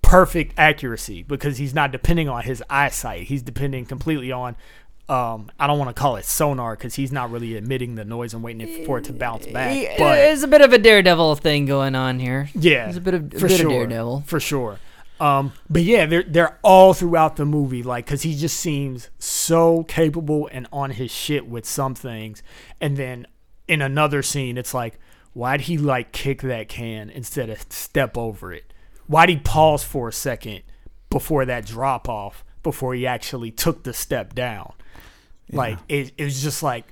perfect 0.00 0.54
accuracy 0.56 1.22
because 1.22 1.58
he's 1.58 1.74
not 1.74 1.92
depending 1.92 2.28
on 2.28 2.44
his 2.44 2.62
eyesight. 2.70 3.24
He's 3.24 3.42
depending 3.42 3.84
completely 3.84 4.32
on 4.32 4.56
um, 5.08 5.50
I 5.60 5.66
don't 5.66 5.78
want 5.78 5.94
to 5.94 6.00
call 6.00 6.16
it 6.16 6.24
sonar 6.24 6.74
because 6.74 6.94
he's 6.96 7.12
not 7.12 7.30
really 7.30 7.56
emitting 7.56 7.94
the 7.94 8.04
noise 8.04 8.34
and 8.34 8.42
waiting 8.42 8.84
for 8.84 8.98
it 8.98 9.04
to 9.04 9.12
bounce 9.12 9.46
back. 9.46 9.72
He- 9.72 9.86
But 9.98 10.16
There's 10.16 10.42
a 10.42 10.48
bit 10.48 10.60
of 10.62 10.72
a 10.72 10.78
daredevil 10.78 11.36
thing 11.36 11.66
going 11.66 11.94
on 11.94 12.18
here. 12.18 12.48
yeah, 12.54 12.84
There's 12.84 12.96
a 12.96 13.00
bit 13.00 13.14
of 13.14 13.32
a 13.34 13.38
for 13.38 13.48
bit 13.48 13.56
sure, 13.58 13.66
of 13.66 13.72
daredevil. 13.72 14.24
for 14.26 14.40
sure. 14.40 14.78
Um, 15.18 15.52
but 15.70 15.82
yeah, 15.82 16.04
they're 16.06 16.24
they're 16.24 16.58
all 16.62 16.92
throughout 16.92 17.36
the 17.36 17.46
movie, 17.46 17.82
like 17.82 18.04
because 18.04 18.22
he 18.22 18.36
just 18.36 18.58
seems 18.58 19.08
so 19.18 19.84
capable 19.84 20.48
and 20.52 20.66
on 20.72 20.90
his 20.90 21.10
shit 21.10 21.46
with 21.46 21.64
some 21.64 21.94
things, 21.94 22.42
and 22.82 22.96
then 22.98 23.26
in 23.66 23.80
another 23.80 24.22
scene, 24.22 24.58
it's 24.58 24.74
like, 24.74 24.98
why'd 25.32 25.62
he 25.62 25.78
like 25.78 26.12
kick 26.12 26.42
that 26.42 26.68
can 26.68 27.08
instead 27.08 27.48
of 27.48 27.64
step 27.72 28.18
over 28.18 28.52
it? 28.52 28.72
Why'd 29.06 29.28
he 29.30 29.36
pause 29.38 29.82
for 29.84 30.08
a 30.08 30.12
second 30.12 30.62
before 31.08 31.44
that 31.46 31.64
drop 31.64 32.08
off 32.10 32.44
before 32.62 32.92
he 32.94 33.06
actually 33.06 33.50
took 33.52 33.84
the 33.84 33.94
step 33.94 34.34
down? 34.34 34.74
Like 35.52 35.78
it, 35.88 36.12
it 36.16 36.24
was 36.24 36.42
just 36.42 36.62
like, 36.62 36.84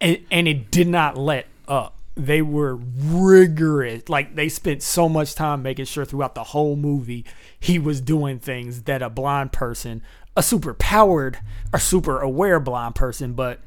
and, 0.00 0.18
and 0.30 0.46
it 0.48 0.70
did 0.70 0.88
not 0.88 1.16
let 1.16 1.46
up. 1.66 1.96
They 2.16 2.42
were 2.42 2.76
rigorous. 2.76 4.08
Like 4.08 4.36
they 4.36 4.48
spent 4.48 4.82
so 4.82 5.08
much 5.08 5.34
time 5.34 5.62
making 5.62 5.86
sure 5.86 6.04
throughout 6.04 6.34
the 6.34 6.44
whole 6.44 6.76
movie 6.76 7.24
he 7.58 7.78
was 7.78 8.00
doing 8.00 8.38
things 8.38 8.82
that 8.82 9.02
a 9.02 9.10
blind 9.10 9.52
person, 9.52 10.02
a 10.36 10.42
super 10.42 10.74
powered 10.74 11.38
or 11.72 11.78
super 11.78 12.20
aware 12.20 12.60
blind 12.60 12.94
person, 12.94 13.32
but 13.32 13.60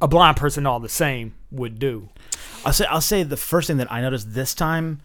a 0.00 0.08
blind 0.08 0.36
person 0.36 0.66
all 0.66 0.80
the 0.80 0.88
same 0.88 1.34
would 1.50 1.78
do. 1.78 2.08
I'll 2.64 2.72
say 2.72 2.86
I'll 2.86 3.00
say 3.00 3.22
the 3.22 3.36
first 3.36 3.68
thing 3.68 3.78
that 3.78 3.90
I 3.90 4.00
noticed 4.00 4.34
this 4.34 4.54
time, 4.54 5.00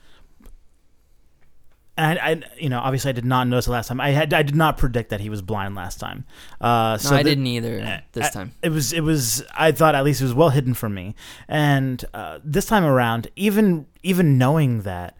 and 1.97 2.19
I, 2.19 2.29
I 2.31 2.41
you 2.57 2.69
know 2.69 2.79
obviously 2.79 3.09
I 3.09 3.11
did 3.13 3.25
not 3.25 3.47
notice 3.47 3.67
it 3.67 3.71
last 3.71 3.87
time. 3.87 4.01
I 4.01 4.09
had 4.11 4.33
I 4.33 4.43
did 4.43 4.55
not 4.55 4.77
predict 4.77 5.09
that 5.11 5.19
he 5.21 5.29
was 5.29 5.41
blind 5.41 5.75
last 5.75 5.99
time. 5.99 6.25
Uh, 6.61 6.93
No, 6.93 6.97
so 6.97 7.15
I 7.15 7.23
the- 7.23 7.29
didn't 7.29 7.47
either 7.47 8.01
this 8.11 8.27
I- 8.27 8.29
time. 8.29 8.51
It 8.61 8.69
was 8.69 8.91
it 8.93 9.01
was 9.01 9.43
I 9.55 9.71
thought 9.71 9.95
at 9.95 10.03
least 10.03 10.21
it 10.21 10.25
was 10.25 10.33
well 10.33 10.49
hidden 10.49 10.73
from 10.73 10.93
me. 10.93 11.15
And 11.47 12.03
uh, 12.13 12.39
this 12.43 12.65
time 12.65 12.83
around, 12.83 13.27
even 13.35 13.85
even 14.03 14.37
knowing 14.37 14.81
that, 14.83 15.17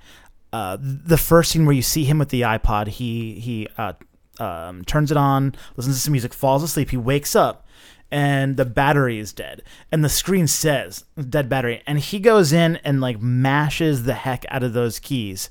uh, 0.54 0.78
the 0.80 1.18
first 1.18 1.52
scene 1.52 1.66
where 1.66 1.76
you 1.76 1.82
see 1.82 2.04
him 2.06 2.18
with 2.20 2.30
the 2.30 2.42
iPod, 2.42 2.88
he 2.88 3.40
he 3.40 3.68
uh, 3.78 3.94
um, 4.40 4.84
turns 4.86 5.12
it 5.12 5.18
on, 5.18 5.56
listens 5.78 5.96
to 5.98 6.02
some 6.02 6.12
music, 6.12 6.34
falls 6.34 6.62
asleep. 6.62 6.90
He 6.92 6.98
wakes 6.98 7.36
up, 7.36 7.66
and 8.12 8.58
the 8.58 8.66
battery 8.66 9.18
is 9.18 9.32
dead, 9.34 9.62
and 9.92 10.04
the 10.04 10.10
screen 10.10 10.46
says 10.48 11.06
dead 11.30 11.48
battery, 11.50 11.82
and 11.88 12.00
he 12.00 12.20
goes 12.20 12.52
in 12.54 12.76
and 12.84 13.00
like 13.02 13.20
mashes 13.22 14.04
the 14.04 14.14
heck 14.14 14.46
out 14.50 14.62
of 14.64 14.74
those 14.74 15.00
keys. 15.00 15.50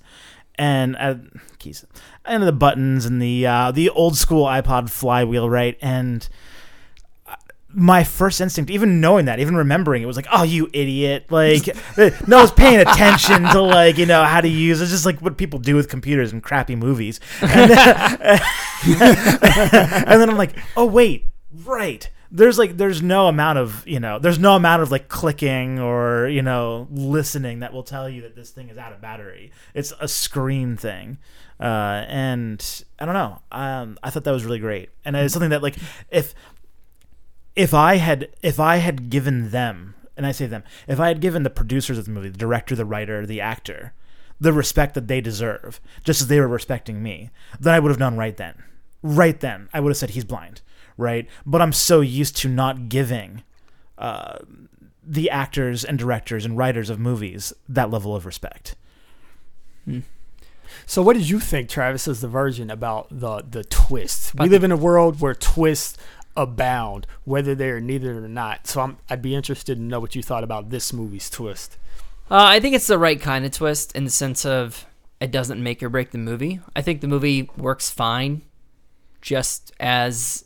And 0.57 0.97
uh, 0.99 1.17
keys, 1.59 1.85
and 2.25 2.43
the 2.43 2.53
buttons, 2.53 3.07
and 3.07 3.21
the 3.21 3.47
uh, 3.47 3.73
the 3.73 3.91
old 3.91 4.17
school 4.17 4.47
iPod 4.47 4.89
flywheel, 4.89 5.51
right? 5.51 5.77
And 5.83 6.29
my 7.75 8.05
first 8.05 8.41
instinct, 8.41 8.71
even 8.71 9.01
knowing 9.01 9.25
that, 9.27 9.41
even 9.41 9.57
remembering 9.57 10.03
it, 10.03 10.07
was 10.07 10.17
like, 10.17 10.29
"Oh, 10.33 10.45
you 10.45 10.71
idiot!" 10.73 11.27
Like, 11.31 11.69
no 12.29 12.39
one's 12.39 12.53
paying 12.53 12.81
attention 12.81 13.43
to 13.43 13.61
like 13.61 13.99
you 13.99 14.07
know 14.07 14.23
how 14.25 14.41
to 14.41 14.49
use. 14.49 14.81
It's 14.81 14.91
just 14.91 15.07
like 15.07 15.21
what 15.21 15.37
people 15.37 15.59
do 15.59 15.75
with 15.75 15.89
computers 15.89 16.33
and 16.33 16.43
crappy 16.43 16.77
movies. 16.77 17.21
And 17.41 17.71
then, 17.71 18.19
and 20.07 20.21
then 20.21 20.31
I'm 20.31 20.39
like, 20.39 20.57
"Oh 20.77 20.87
wait, 20.87 21.27
right." 21.65 22.09
There's 22.35 22.59
like 22.59 22.77
there's 22.77 23.01
no 23.01 23.29
amount 23.29 23.59
of 23.59 23.87
you 23.87 24.01
know 24.01 24.19
there's 24.19 24.41
no 24.41 24.57
amount 24.57 24.83
of 24.83 24.91
like 24.91 25.09
clicking 25.09 25.79
or 25.79 26.27
you 26.27 26.43
know 26.43 26.89
listening 26.91 27.61
that 27.61 27.73
will 27.73 27.85
tell 27.85 28.09
you 28.09 28.23
that 28.23 28.35
this 28.35 28.51
thing 28.51 28.69
is 28.69 28.77
out 28.77 28.93
of 28.93 29.01
battery. 29.01 29.53
It's 29.73 29.93
a 30.01 30.09
screen 30.09 30.77
thing, 30.77 31.19
uh, 31.61 32.05
and 32.09 32.85
I 32.99 33.05
don't 33.05 33.15
know. 33.15 33.41
Um, 33.53 33.99
I 34.03 34.11
thought 34.11 34.25
that 34.25 34.33
was 34.33 34.45
really 34.45 34.59
great, 34.59 34.91
and 35.05 35.15
it's 35.15 35.33
something 35.33 35.51
that 35.51 35.63
like 35.63 35.77
if 36.11 36.35
if 37.55 37.73
I 37.73 37.97
had 37.97 38.29
if 38.43 38.59
I 38.59 38.77
had 38.77 39.11
given 39.11 39.51
them, 39.51 39.95
and 40.17 40.27
I 40.27 40.33
say 40.33 40.47
them, 40.47 40.65
if 40.89 40.99
I 40.99 41.09
had 41.09 41.21
given 41.21 41.45
the 41.45 41.51
producers 41.51 41.99
of 41.99 42.05
the 42.05 42.11
movie, 42.11 42.31
the 42.31 42.39
director, 42.39 42.75
the 42.75 42.85
writer, 42.85 43.27
the 43.27 43.41
actor, 43.41 43.93
the 44.41 44.53
respect 44.53 44.95
that 44.95 45.09
they 45.09 45.21
deserve, 45.21 45.81
just 46.03 46.21
as 46.21 46.27
they 46.27 46.41
were 46.41 46.49
respecting 46.49 47.03
me, 47.03 47.31
then 47.61 47.75
I 47.75 47.81
would 47.81 47.91
have 47.91 48.01
known 48.01 48.17
right 48.17 48.37
then. 48.37 48.63
Right 49.03 49.39
then, 49.39 49.69
I 49.73 49.81
would 49.81 49.91
have 49.91 49.97
said 49.97 50.11
he's 50.11 50.25
blind, 50.25 50.63
right? 50.97 51.29
But 51.45 51.63
I'm 51.63 51.73
so 51.73 52.01
used 52.01 52.37
to 52.39 52.49
not 52.49 52.89
giving 52.89 53.43
uh, 53.99 54.39
the 55.07 55.31
actors 55.31 55.85
and 55.85 55.99
directors 55.99 56.45
and 56.45 56.57
writers 56.57 56.91
of 56.91 56.99
movies 56.99 57.53
that 57.69 57.91
level 57.91 58.15
of 58.15 58.27
respect. 58.27 58.75
So, 60.87 61.03
what 61.03 61.15
did 61.15 61.29
you 61.29 61.41
think, 61.41 61.69
Travis, 61.69 62.09
as 62.09 62.21
the 62.21 62.29
virgin 62.29 62.71
about 62.71 63.09
the 63.11 63.45
the 63.49 63.65
twists? 63.65 64.35
We 64.35 64.49
live 64.49 64.65
in 64.65 64.73
a 64.73 64.77
world 64.77 65.21
where 65.21 65.35
twists 65.35 65.97
abound, 66.37 67.07
whether 67.25 67.55
they're 67.55 67.81
needed 67.81 68.17
or 68.17 68.29
not. 68.29 68.67
So, 68.67 68.81
I'm, 68.81 68.99
I'd 69.09 69.23
be 69.23 69.35
interested 69.35 69.77
to 69.77 69.83
know 69.83 70.01
what 70.01 70.15
you 70.15 70.23
thought 70.23 70.45
about 70.45 70.71
this 70.71 70.93
movie's 70.93 71.31
twist. 71.31 71.79
Uh, 72.31 72.47
I 72.49 72.61
think 72.61 72.75
it's 72.75 72.87
the 72.87 72.99
right 72.99 73.21
kind 73.21 73.45
of 73.45 73.53
twist 73.53 73.93
in 73.95 74.05
the 74.05 74.11
sense 74.11 74.45
of 74.47 74.87
it 75.21 75.31
doesn't 75.31 75.63
make 75.63 75.83
or 75.83 75.89
break 75.89 76.11
the 76.11 76.19
movie. 76.19 76.61
I 76.75 76.83
think 76.83 77.01
the 77.01 77.09
movie 77.09 77.51
works 77.57 77.91
fine, 77.91 78.43
just 79.21 79.73
as 79.79 80.44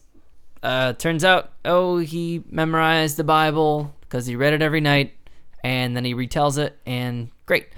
uh, 0.63 0.93
turns 0.95 1.25
out. 1.25 1.53
Oh, 1.65 1.99
he 1.99 2.43
memorized 2.51 3.17
the 3.17 3.25
Bible 3.25 3.95
because 4.01 4.27
he 4.27 4.37
read 4.37 4.53
it 4.53 4.63
every 4.63 4.81
night, 4.81 5.15
and 5.63 5.97
then 5.97 6.05
he 6.05 6.15
retells 6.15 6.59
it, 6.59 6.79
and 6.87 7.31
great. 7.47 7.69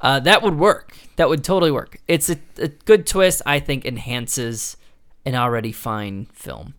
Uh, 0.00 0.20
that 0.20 0.42
would 0.42 0.58
work. 0.58 0.96
That 1.16 1.28
would 1.28 1.42
totally 1.42 1.70
work. 1.70 2.00
It's 2.06 2.30
a, 2.30 2.38
a 2.58 2.68
good 2.68 3.06
twist. 3.06 3.42
I 3.44 3.58
think 3.58 3.84
enhances 3.84 4.76
an 5.24 5.34
already 5.34 5.72
fine 5.72 6.26
film, 6.32 6.74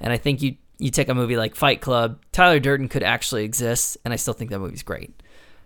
and 0.00 0.12
I 0.12 0.16
think 0.16 0.42
you 0.42 0.56
you 0.78 0.90
take 0.90 1.08
a 1.08 1.14
movie 1.14 1.36
like 1.36 1.54
Fight 1.54 1.80
Club. 1.80 2.20
Tyler 2.32 2.60
Durden 2.60 2.88
could 2.88 3.02
actually 3.02 3.44
exist, 3.44 3.96
and 4.04 4.12
I 4.12 4.16
still 4.16 4.34
think 4.34 4.50
that 4.50 4.58
movie's 4.58 4.82
great. 4.82 5.14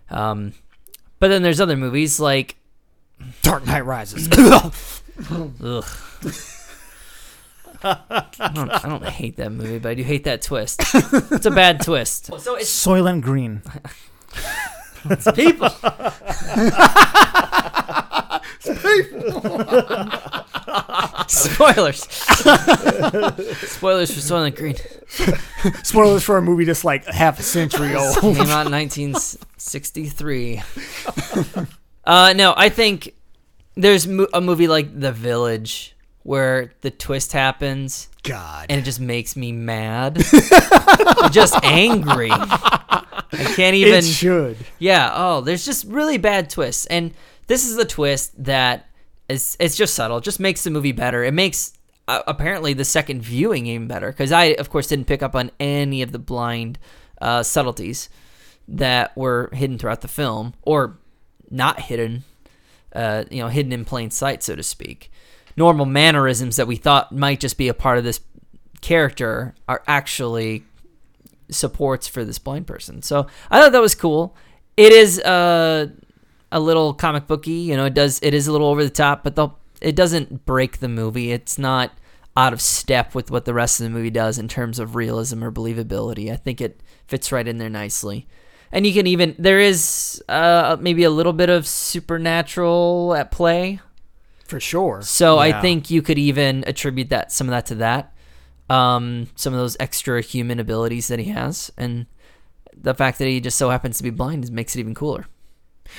Um, 0.09 0.53
but 1.19 1.29
then 1.29 1.41
there's 1.41 1.59
other 1.59 1.75
movies 1.75 2.19
like 2.19 2.55
Dark 3.41 3.65
Knight 3.65 3.85
Rises. 3.85 4.27
ugh. 7.83 7.99
I 8.39 8.51
don't, 8.53 8.69
I 8.69 8.87
don't 8.89 9.03
hate 9.05 9.37
that 9.37 9.51
movie, 9.51 9.79
but 9.79 9.89
I 9.89 9.93
do 9.95 10.03
hate 10.03 10.23
that 10.25 10.41
twist. 10.41 10.81
It's 10.93 11.45
a 11.45 11.51
bad 11.51 11.81
twist. 11.81 12.29
So 12.39 12.55
it's 12.55 12.69
Soylent 12.69 13.21
Green. 13.21 13.61
It's 15.09 15.31
people. 15.31 15.69
It's 18.59 18.81
people 18.83 19.31
Spoilers. 21.27 22.03
Spoilers 23.69 24.11
for 24.13 24.19
Soylent 24.21 24.55
Green. 24.55 24.75
Spoilers 25.83 26.23
for 26.23 26.37
a 26.37 26.41
movie 26.41 26.65
that's 26.65 26.83
like 26.85 27.05
half 27.05 27.39
a 27.39 27.43
century 27.43 27.95
old. 27.95 28.15
Came 28.19 28.37
out 28.49 28.65
in 28.67 28.71
1963. 28.73 30.61
Uh, 32.05 32.33
no, 32.35 32.53
I 32.55 32.69
think 32.69 33.13
there's 33.75 34.07
mo- 34.07 34.27
a 34.33 34.39
movie 34.41 34.67
like 34.67 34.97
The 34.99 35.11
Village 35.11 35.95
where 36.27 36.73
the 36.81 36.91
twist 36.91 37.31
happens 37.31 38.09
God. 38.21 38.65
and 38.69 38.81
it 38.81 38.83
just 38.83 38.99
makes 38.99 39.37
me 39.37 39.53
mad. 39.53 40.15
Just 41.31 41.55
angry. 41.63 42.29
I 42.29 43.53
can't 43.55 43.75
even. 43.75 43.93
it 43.93 44.03
should. 44.03 44.57
Yeah. 44.77 45.09
Oh, 45.13 45.39
there's 45.39 45.63
just 45.63 45.85
really 45.85 46.17
bad 46.17 46.49
twists, 46.49 46.85
and 46.87 47.13
this 47.47 47.65
is 47.65 47.77
the 47.77 47.85
twist 47.85 48.43
that 48.43 48.89
is 49.29 49.55
it's 49.59 49.77
just 49.77 49.93
subtle. 49.95 50.17
It 50.17 50.23
just 50.25 50.39
makes 50.39 50.63
the 50.63 50.69
movie 50.69 50.91
better. 50.91 51.23
It 51.23 51.33
makes 51.33 51.73
uh, 52.09 52.23
apparently 52.27 52.73
the 52.73 52.85
second 52.85 53.21
viewing 53.21 53.65
even 53.67 53.87
better 53.87 54.09
because 54.11 54.33
I, 54.33 54.45
of 54.45 54.69
course, 54.69 54.87
didn't 54.87 55.05
pick 55.07 55.23
up 55.23 55.35
on 55.35 55.51
any 55.61 56.01
of 56.01 56.11
the 56.11 56.19
blind 56.19 56.77
uh, 57.21 57.43
subtleties 57.43 58.09
that 58.67 59.15
were 59.15 59.49
hidden 59.53 59.77
throughout 59.77 60.01
the 60.01 60.09
film 60.09 60.55
or 60.63 60.97
not 61.49 61.81
hidden. 61.81 62.25
Uh, 62.93 63.23
you 63.29 63.41
know, 63.41 63.47
hidden 63.47 63.71
in 63.71 63.85
plain 63.85 64.09
sight, 64.11 64.43
so 64.43 64.55
to 64.55 64.63
speak. 64.63 65.09
Normal 65.57 65.85
mannerisms 65.85 66.55
that 66.55 66.67
we 66.67 66.75
thought 66.75 67.11
might 67.11 67.39
just 67.39 67.57
be 67.57 67.67
a 67.67 67.73
part 67.73 67.97
of 67.97 68.03
this 68.03 68.21
character 68.81 69.55
are 69.67 69.83
actually 69.87 70.63
supports 71.49 72.07
for 72.07 72.23
this 72.23 72.39
blind 72.39 72.67
person. 72.67 73.01
So 73.01 73.27
I 73.49 73.59
thought 73.59 73.71
that 73.71 73.81
was 73.81 73.95
cool. 73.95 74.35
It 74.77 74.93
is 74.93 75.19
uh, 75.19 75.87
a 76.51 76.59
little 76.59 76.93
comic 76.93 77.27
booky, 77.27 77.51
you 77.51 77.75
know. 77.75 77.85
It 77.85 77.93
does 77.93 78.19
it 78.21 78.33
is 78.33 78.47
a 78.47 78.51
little 78.51 78.67
over 78.67 78.83
the 78.83 78.89
top, 78.89 79.23
but 79.23 79.57
it 79.81 79.95
doesn't 79.95 80.45
break 80.45 80.77
the 80.77 80.87
movie. 80.87 81.31
It's 81.31 81.57
not 81.57 81.91
out 82.35 82.53
of 82.53 82.61
step 82.61 83.15
with 83.15 83.31
what 83.31 83.45
the 83.45 83.53
rest 83.53 83.79
of 83.79 83.85
the 83.85 83.89
movie 83.89 84.11
does 84.11 84.37
in 84.37 84.47
terms 84.47 84.77
of 84.77 84.95
realism 84.95 85.43
or 85.43 85.51
believability. 85.51 86.31
I 86.31 86.35
think 86.35 86.61
it 86.61 86.81
fits 87.07 87.31
right 87.31 87.47
in 87.47 87.57
there 87.57 87.69
nicely. 87.69 88.27
And 88.71 88.85
you 88.85 88.93
can 88.93 89.07
even 89.07 89.35
there 89.39 89.59
is 89.59 90.21
uh, 90.29 90.77
maybe 90.79 91.03
a 91.03 91.09
little 91.09 91.33
bit 91.33 91.49
of 91.49 91.65
supernatural 91.65 93.15
at 93.15 93.31
play. 93.31 93.79
For 94.47 94.59
sure. 94.59 95.01
So 95.01 95.37
I 95.37 95.61
think 95.61 95.89
you 95.89 96.01
could 96.01 96.17
even 96.17 96.63
attribute 96.67 97.09
that 97.09 97.31
some 97.31 97.47
of 97.47 97.51
that 97.51 97.65
to 97.67 97.75
that. 97.75 98.13
Um, 98.69 99.27
some 99.35 99.53
of 99.53 99.59
those 99.59 99.77
extra 99.79 100.21
human 100.21 100.59
abilities 100.59 101.07
that 101.07 101.19
he 101.19 101.31
has, 101.31 101.71
and 101.77 102.05
the 102.75 102.93
fact 102.93 103.17
that 103.19 103.25
he 103.25 103.39
just 103.39 103.57
so 103.57 103.69
happens 103.69 103.95
to 103.97 104.03
be 104.03 104.09
blind 104.09 104.51
makes 104.51 104.75
it 104.75 104.79
even 104.79 104.93
cooler. 104.93 105.25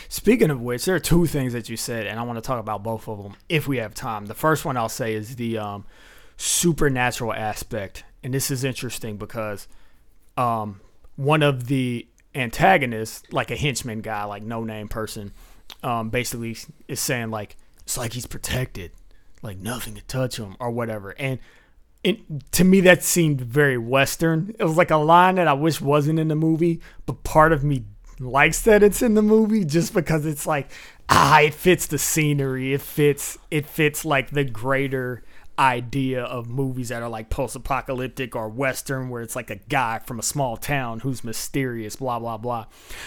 Speaking 0.08 0.50
of 0.50 0.60
which, 0.60 0.84
there 0.84 0.94
are 0.94 1.00
two 1.00 1.26
things 1.26 1.54
that 1.54 1.70
you 1.70 1.78
said, 1.78 2.06
and 2.06 2.20
I 2.20 2.22
want 2.24 2.36
to 2.36 2.42
talk 2.42 2.60
about 2.60 2.82
both 2.82 3.08
of 3.08 3.22
them 3.22 3.36
if 3.48 3.66
we 3.66 3.78
have 3.78 3.94
time. 3.94 4.26
The 4.26 4.34
first 4.34 4.66
one 4.66 4.76
I'll 4.76 4.90
say 4.90 5.14
is 5.14 5.36
the 5.36 5.56
um, 5.56 5.86
supernatural 6.36 7.32
aspect, 7.32 8.04
and 8.22 8.34
this 8.34 8.50
is 8.50 8.64
interesting 8.64 9.16
because 9.16 9.66
um, 10.36 10.82
one 11.16 11.42
of 11.42 11.68
the 11.68 12.06
antagonists, 12.34 13.22
like 13.32 13.50
a 13.50 13.56
henchman 13.56 14.02
guy, 14.02 14.24
like 14.24 14.42
no 14.42 14.62
name 14.62 14.88
person, 14.88 15.32
um, 15.82 16.10
basically 16.10 16.56
is 16.86 17.00
saying 17.00 17.30
like 17.30 17.56
it's 17.88 17.96
like 17.96 18.12
he's 18.12 18.26
protected, 18.26 18.92
like 19.40 19.56
nothing 19.56 19.94
to 19.94 20.02
touch 20.02 20.36
him 20.36 20.56
or 20.60 20.70
whatever, 20.70 21.10
and. 21.18 21.38
It, 22.04 22.52
to 22.52 22.62
me, 22.62 22.80
that 22.82 23.02
seemed 23.02 23.40
very 23.40 23.76
Western. 23.76 24.54
It 24.56 24.62
was 24.62 24.76
like 24.76 24.92
a 24.92 24.96
line 24.96 25.34
that 25.34 25.48
I 25.48 25.52
wish 25.52 25.80
wasn't 25.80 26.20
in 26.20 26.28
the 26.28 26.36
movie, 26.36 26.80
but 27.06 27.24
part 27.24 27.52
of 27.52 27.64
me 27.64 27.86
likes 28.20 28.60
that 28.62 28.84
it's 28.84 29.02
in 29.02 29.14
the 29.14 29.22
movie 29.22 29.64
just 29.64 29.92
because 29.92 30.24
it's 30.24 30.46
like 30.46 30.70
ah 31.08 31.40
it 31.40 31.54
fits 31.54 31.86
the 31.86 31.98
scenery 31.98 32.72
it 32.72 32.80
fits 32.80 33.38
it 33.50 33.66
fits 33.66 34.04
like 34.04 34.30
the 34.30 34.44
greater 34.44 35.22
idea 35.58 36.22
of 36.22 36.48
movies 36.48 36.88
that 36.88 37.02
are 37.02 37.08
like 37.08 37.30
post-apocalyptic 37.30 38.34
or 38.34 38.48
western 38.48 39.08
where 39.08 39.22
it's 39.22 39.36
like 39.36 39.50
a 39.50 39.56
guy 39.56 39.98
from 40.00 40.18
a 40.18 40.22
small 40.22 40.56
town 40.56 41.00
who's 41.00 41.24
mysterious 41.24 41.96
blah 41.96 42.18
blah 42.18 42.36
blah 42.36 42.64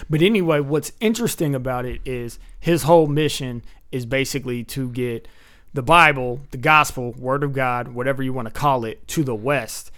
but 0.10 0.22
anyway 0.22 0.60
what's 0.60 0.92
interesting 1.00 1.56
about 1.56 1.86
it 1.86 2.02
is 2.06 2.40
his 2.60 2.84
whole 2.84 3.08
mission 3.08 3.62
is 3.92 4.06
basically 4.06 4.64
to 4.64 4.90
get 4.90 5.28
the 5.74 5.84
bible 5.84 6.42
the 6.52 6.58
gospel 6.58 7.12
word 7.14 7.44
of 7.44 7.54
god 7.54 7.90
whatever 7.90 8.22
you 8.22 8.34
want 8.34 8.48
to 8.48 8.54
call 8.54 8.86
it 8.86 9.08
to 9.08 9.24
the 9.24 9.36
west 9.36 9.92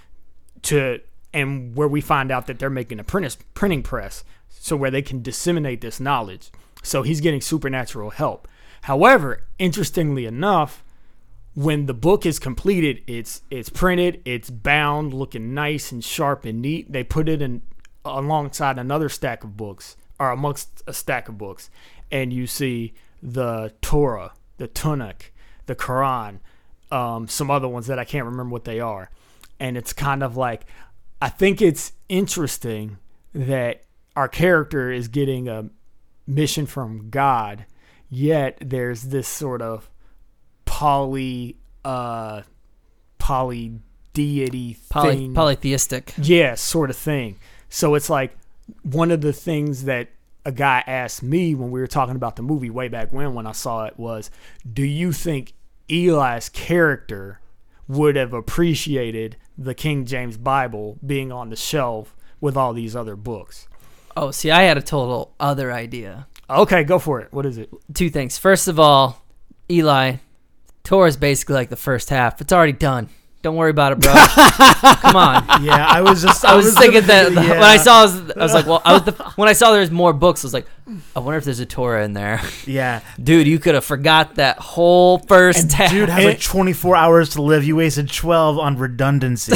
to 0.62 1.00
and 1.34 1.76
where 1.76 1.88
we 1.88 2.02
find 2.02 2.32
out 2.32 2.48
that 2.48 2.60
they're 2.60 2.70
making 2.70 3.00
a 3.00 3.04
printing 3.04 3.84
press 3.84 4.24
so 4.50 4.78
where 4.78 4.91
they 4.91 5.02
can 5.02 5.22
disseminate 5.22 5.82
this 5.82 6.00
knowledge. 6.00 6.52
So 6.84 7.02
he's 7.02 7.22
getting 7.22 7.41
supernatural 7.41 8.12
help. 8.12 8.48
However 8.84 9.44
interestingly 9.60 10.26
enough 10.26 10.84
when 11.56 11.86
the 11.86 11.94
book 11.94 12.26
is 12.26 12.39
completed 12.39 13.04
it's 13.06 13.44
it's 13.52 13.70
printed 13.70 14.20
it's 14.26 14.50
bound 14.50 15.14
looking 15.14 15.54
nice 15.54 15.91
and 15.91 16.04
sharp 16.04 16.46
and 16.46 16.62
neat. 16.62 16.91
They 16.91 17.04
put 17.04 17.30
it 17.30 17.41
in 17.41 17.62
alongside 18.06 18.78
another 18.78 19.10
stack 19.10 19.44
of 19.44 19.56
books 19.56 19.96
or 20.20 20.32
amongst 20.32 20.84
a 20.86 20.94
stack 20.94 21.30
of 21.30 21.38
books 21.38 21.70
and 22.12 22.34
you 22.34 22.46
see 22.46 22.94
the 23.24 23.74
torah 23.82 24.34
the 24.57 24.67
Tanakh, 24.67 25.32
the 25.65 25.76
quran 25.76 26.39
um, 26.91 27.28
some 27.28 27.49
other 27.49 27.67
ones 27.67 27.88
that 27.88 27.97
i 27.97 28.03
can't 28.03 28.26
remember 28.26 28.51
what 28.51 28.65
they 28.65 28.80
are 28.80 29.09
and 29.59 29.78
it's 29.78 29.93
kind 29.93 30.21
of 30.21 30.36
like 30.36 30.65
I 31.24 31.30
think 31.30 31.61
it's 31.61 31.93
interesting 32.09 32.97
that 33.34 33.84
our 34.13 34.28
character 34.28 34.91
is 34.91 35.07
getting 35.07 35.47
a 35.47 35.69
mission 36.28 36.65
from 36.65 37.09
God, 37.09 37.65
yet 38.09 38.57
there's 38.59 39.03
this 39.03 39.26
sort 39.26 39.61
of 39.61 39.89
poly 40.65 41.55
uh 41.86 42.41
poly 43.19 43.80
deity 44.11 44.76
Poly, 44.89 45.15
thing. 45.15 45.34
polytheistic. 45.34 46.13
Yeah, 46.21 46.55
sort 46.55 46.89
of 46.89 46.97
thing. 46.97 47.38
So 47.69 47.95
it's 47.95 48.09
like 48.09 48.36
one 48.82 49.09
of 49.09 49.21
the 49.21 49.32
things 49.32 49.86
that 49.86 50.09
a 50.46 50.52
guy 50.52 50.84
asked 50.86 51.24
me 51.24 51.56
when 51.56 51.72
we 51.72 51.80
were 51.80 51.88
talking 51.88 52.16
about 52.16 52.36
the 52.36 52.41
movie 52.41 52.70
way 52.70 52.88
back 52.88 53.12
when 53.12 53.34
when 53.34 53.48
I 53.48 53.54
saw 53.54 53.86
it 53.86 53.98
was, 53.98 54.30
do 54.72 54.84
you 54.84 55.12
think 55.12 55.54
Eli's 55.89 56.50
character 56.50 57.39
would 57.88 58.16
have 58.16 58.34
appreciated 58.34 59.38
the 59.58 59.74
King 59.74 60.06
James 60.06 60.38
Bible 60.38 60.98
being 61.06 61.32
on 61.32 61.50
the 61.50 61.56
shelf 61.56 62.16
with 62.41 62.58
all 62.58 62.74
these 62.74 62.96
other 62.96 63.16
books? 63.16 63.68
Oh, 64.16 64.32
see, 64.32 64.52
I 64.52 64.64
had 64.64 64.78
a 64.78 64.82
total 64.82 65.34
other 65.39 65.72
idea. 65.72 66.28
Okay, 66.50 66.84
go 66.84 67.00
for 67.00 67.22
it. 67.22 67.32
What 67.32 67.46
is 67.46 67.58
it? 67.58 67.70
Two 67.94 68.10
things. 68.10 68.38
First 68.38 68.68
of 68.68 68.80
all, 68.80 69.24
Eli, 69.72 70.18
Torah 70.84 71.08
is 71.08 71.18
basically 71.18 71.56
like 71.56 71.70
the 71.70 71.76
first 71.76 72.10
half. 72.10 72.41
It's 72.41 72.54
already 72.54 72.74
done. 72.74 73.10
Don't 73.44 73.58
worry 73.58 73.72
about 73.72 73.91
it, 73.91 74.00
bro. 74.00 74.14
Come 75.02 75.18
on. 75.18 75.64
Yeah, 75.66 75.86
I 75.86 76.00
was 76.02 76.22
just. 76.24 76.46
I 76.54 76.56
was 76.56 76.74
thinking 76.78 77.02
that 77.08 77.34
yeah. 77.34 77.50
when 77.50 77.62
I 77.62 77.76
saw, 77.76 78.00
I 78.00 78.04
was, 78.04 78.32
I 78.32 78.44
was 78.44 78.54
like, 78.54 78.66
well, 78.66 78.82
I 78.86 78.94
was 78.94 79.04
the, 79.04 79.12
when 79.36 79.50
I 79.50 79.54
saw 79.54 79.72
there 79.72 79.82
was 79.82 79.91
more 79.91 80.14
books, 80.14 80.46
I 80.46 80.48
was 80.48 80.54
like, 80.54 80.66
I 81.14 81.20
wonder 81.20 81.38
if 81.38 81.44
there's 81.44 81.60
a 81.60 81.66
Torah 81.66 82.06
in 82.06 82.14
there, 82.14 82.41
Yeah, 82.66 83.02
dude. 83.22 83.46
You 83.46 83.60
could 83.60 83.76
have 83.76 83.84
forgot 83.84 84.36
that 84.36 84.60
whole 84.60 85.20
first 85.20 85.74
half. 85.74 85.91
dude 85.91 86.08
has 86.08 86.24
like 86.24 86.39
24 86.39 86.96
hours 86.96 87.30
to 87.32 87.41
live. 87.41 87.66
You 87.66 87.76
wasted 87.76 88.10
12 88.10 88.58
on 88.58 88.78
redundancy. 88.78 89.52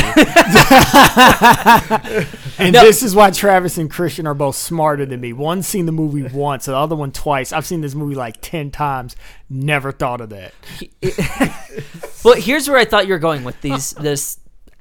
And 2.60 2.74
No. 2.74 2.84
this 2.84 3.04
is 3.04 3.16
why 3.16 3.30
Travis 3.32 3.78
and 3.78 3.90
Christian 3.90 4.26
are 4.26 4.34
both 4.34 4.56
smarter 4.56 5.06
than 5.06 5.22
me. 5.22 5.32
One's 5.34 5.68
seen 5.68 5.86
the 5.86 5.92
movie 5.92 6.24
once, 6.34 6.66
the 6.66 6.76
other 6.76 6.96
one 6.96 7.12
twice. 7.12 7.54
I've 7.54 7.66
seen 7.66 7.82
this 7.82 7.94
movie 7.96 8.16
like 8.16 8.38
10 8.42 8.72
times. 8.72 9.16
Never 9.50 9.92
thought 9.92 10.22
of 10.22 10.30
that. 10.30 10.54
well, 12.24 12.36
here's 12.36 12.68
where 12.70 12.78
I 12.78 12.86
thought 12.86 13.08
you 13.08 13.14
were 13.14 13.20
going 13.20 13.44
with 13.44 13.60
these 13.62 13.92
this 14.00 14.40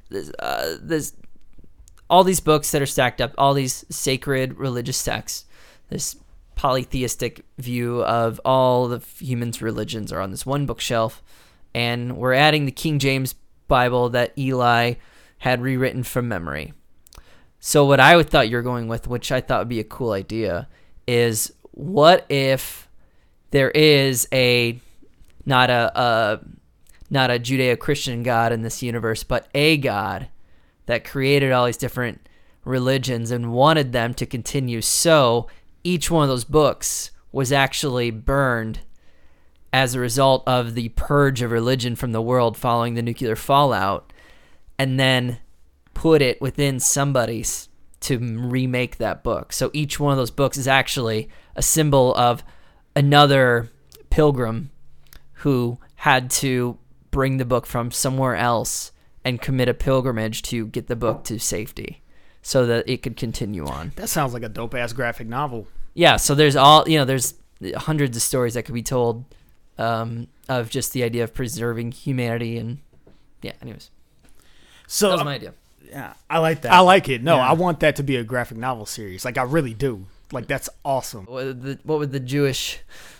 this, 0.09 0.31
uh, 0.39 0.75
this 0.81 1.13
all 2.09 2.23
these 2.23 2.39
books 2.39 2.71
that 2.71 2.81
are 2.81 2.85
stacked 2.87 3.19
up, 3.21 3.33
all 3.37 3.53
these 3.53 3.83
sacred 3.89 4.57
religious 4.57 5.03
texts, 5.03 5.45
this 5.89 6.15
polytheistic 6.55 7.45
view 7.57 8.01
of 8.03 8.39
all 8.45 8.87
the 8.87 9.01
humans' 9.19 9.61
religions 9.61 10.11
are 10.13 10.21
on 10.21 10.31
this 10.31 10.45
one 10.45 10.65
bookshelf, 10.65 11.21
and 11.75 12.17
we're 12.17 12.33
adding 12.33 12.65
the 12.65 12.71
King 12.71 12.97
James 12.97 13.35
Bible 13.67 14.09
that 14.09 14.31
Eli 14.37 14.93
had 15.39 15.61
rewritten 15.61 16.03
from 16.03 16.27
memory. 16.29 16.73
So 17.67 17.83
what 17.83 17.99
I 17.99 18.23
thought 18.23 18.47
you 18.47 18.55
were 18.55 18.61
going 18.61 18.87
with, 18.87 19.09
which 19.09 19.29
I 19.29 19.41
thought 19.41 19.59
would 19.59 19.67
be 19.67 19.81
a 19.81 19.83
cool 19.83 20.13
idea, 20.13 20.69
is 21.05 21.51
what 21.71 22.25
if 22.29 22.87
there 23.51 23.71
is 23.71 24.25
a 24.31 24.79
not 25.45 25.69
a, 25.69 25.91
a 25.93 26.39
not 27.09 27.29
a 27.29 27.37
Judeo-Christian 27.37 28.23
God 28.23 28.53
in 28.53 28.61
this 28.61 28.81
universe, 28.81 29.25
but 29.25 29.49
a 29.53 29.75
God 29.75 30.29
that 30.85 31.03
created 31.03 31.51
all 31.51 31.65
these 31.65 31.75
different 31.75 32.29
religions 32.63 33.31
and 33.31 33.51
wanted 33.51 33.91
them 33.91 34.13
to 34.13 34.25
continue. 34.25 34.79
So 34.79 35.49
each 35.83 36.09
one 36.09 36.23
of 36.23 36.29
those 36.29 36.45
books 36.45 37.11
was 37.33 37.51
actually 37.51 38.11
burned 38.11 38.79
as 39.73 39.93
a 39.93 39.99
result 39.99 40.41
of 40.47 40.73
the 40.73 40.87
purge 40.95 41.41
of 41.41 41.51
religion 41.51 41.97
from 41.97 42.13
the 42.13 42.21
world 42.21 42.55
following 42.55 42.93
the 42.93 43.01
nuclear 43.01 43.35
fallout, 43.35 44.13
and 44.79 44.97
then 44.97 45.39
put 45.97 46.21
it 46.21 46.39
within 46.39 46.79
somebody's 46.79 47.69
to 47.99 48.19
remake 48.19 48.97
that 48.97 49.23
book. 49.23 49.51
So 49.51 49.71
each 49.73 49.99
one 49.99 50.11
of 50.11 50.17
those 50.19 50.29
books 50.29 50.55
is 50.55 50.67
actually 50.67 51.27
a 51.55 51.63
symbol 51.63 52.13
of 52.13 52.43
another 52.95 53.71
pilgrim 54.11 54.69
who 55.41 55.79
had 55.95 56.29
to 56.29 56.77
bring 57.09 57.37
the 57.37 57.45
book 57.45 57.65
from 57.65 57.89
somewhere 57.89 58.35
else 58.35 58.91
and 59.25 59.41
commit 59.41 59.67
a 59.69 59.73
pilgrimage 59.73 60.43
to 60.43 60.67
get 60.67 60.85
the 60.85 60.95
book 60.95 61.23
to 61.23 61.39
safety 61.39 62.03
so 62.43 62.67
that 62.67 62.87
it 62.87 63.01
could 63.01 63.17
continue 63.17 63.65
on. 63.65 63.91
That 63.95 64.09
sounds 64.09 64.35
like 64.35 64.43
a 64.43 64.49
dope 64.49 64.75
ass 64.75 64.93
graphic 64.93 65.27
novel. 65.27 65.65
Yeah, 65.95 66.17
so 66.17 66.35
there's 66.35 66.55
all, 66.55 66.87
you 66.87 66.99
know, 66.99 67.05
there's 67.05 67.33
hundreds 67.75 68.15
of 68.15 68.21
stories 68.21 68.53
that 68.53 68.63
could 68.63 68.75
be 68.75 68.83
told 68.83 69.25
um, 69.79 70.27
of 70.47 70.69
just 70.69 70.93
the 70.93 71.01
idea 71.01 71.23
of 71.23 71.33
preserving 71.33 71.93
humanity 71.93 72.59
and 72.59 72.77
yeah. 73.41 73.53
Anyways, 73.63 73.89
So 74.85 75.09
that 75.09 75.15
was 75.15 75.25
my 75.25 75.33
idea. 75.33 75.55
Yeah, 75.89 76.13
I 76.29 76.39
like 76.39 76.61
that. 76.61 76.71
I 76.73 76.79
like 76.79 77.09
it. 77.09 77.23
No, 77.23 77.37
Yeah. 77.37 77.49
I 77.49 77.53
want 77.53 77.79
that 77.81 77.95
to 77.97 78.03
be 78.03 78.15
a 78.17 78.23
graphic 78.23 78.57
novel 78.57 78.85
series. 78.85 79.25
Like 79.25 79.37
I 79.37 79.43
really 79.43 79.73
do. 79.73 80.05
Like 80.31 80.47
that's 80.47 80.69
awesome. 80.83 81.25
What 81.25 81.45
would 81.45 81.61
the, 81.63 81.79
what 81.83 81.99
would 81.99 82.11
the 82.11 82.19
Jewish 82.19 82.79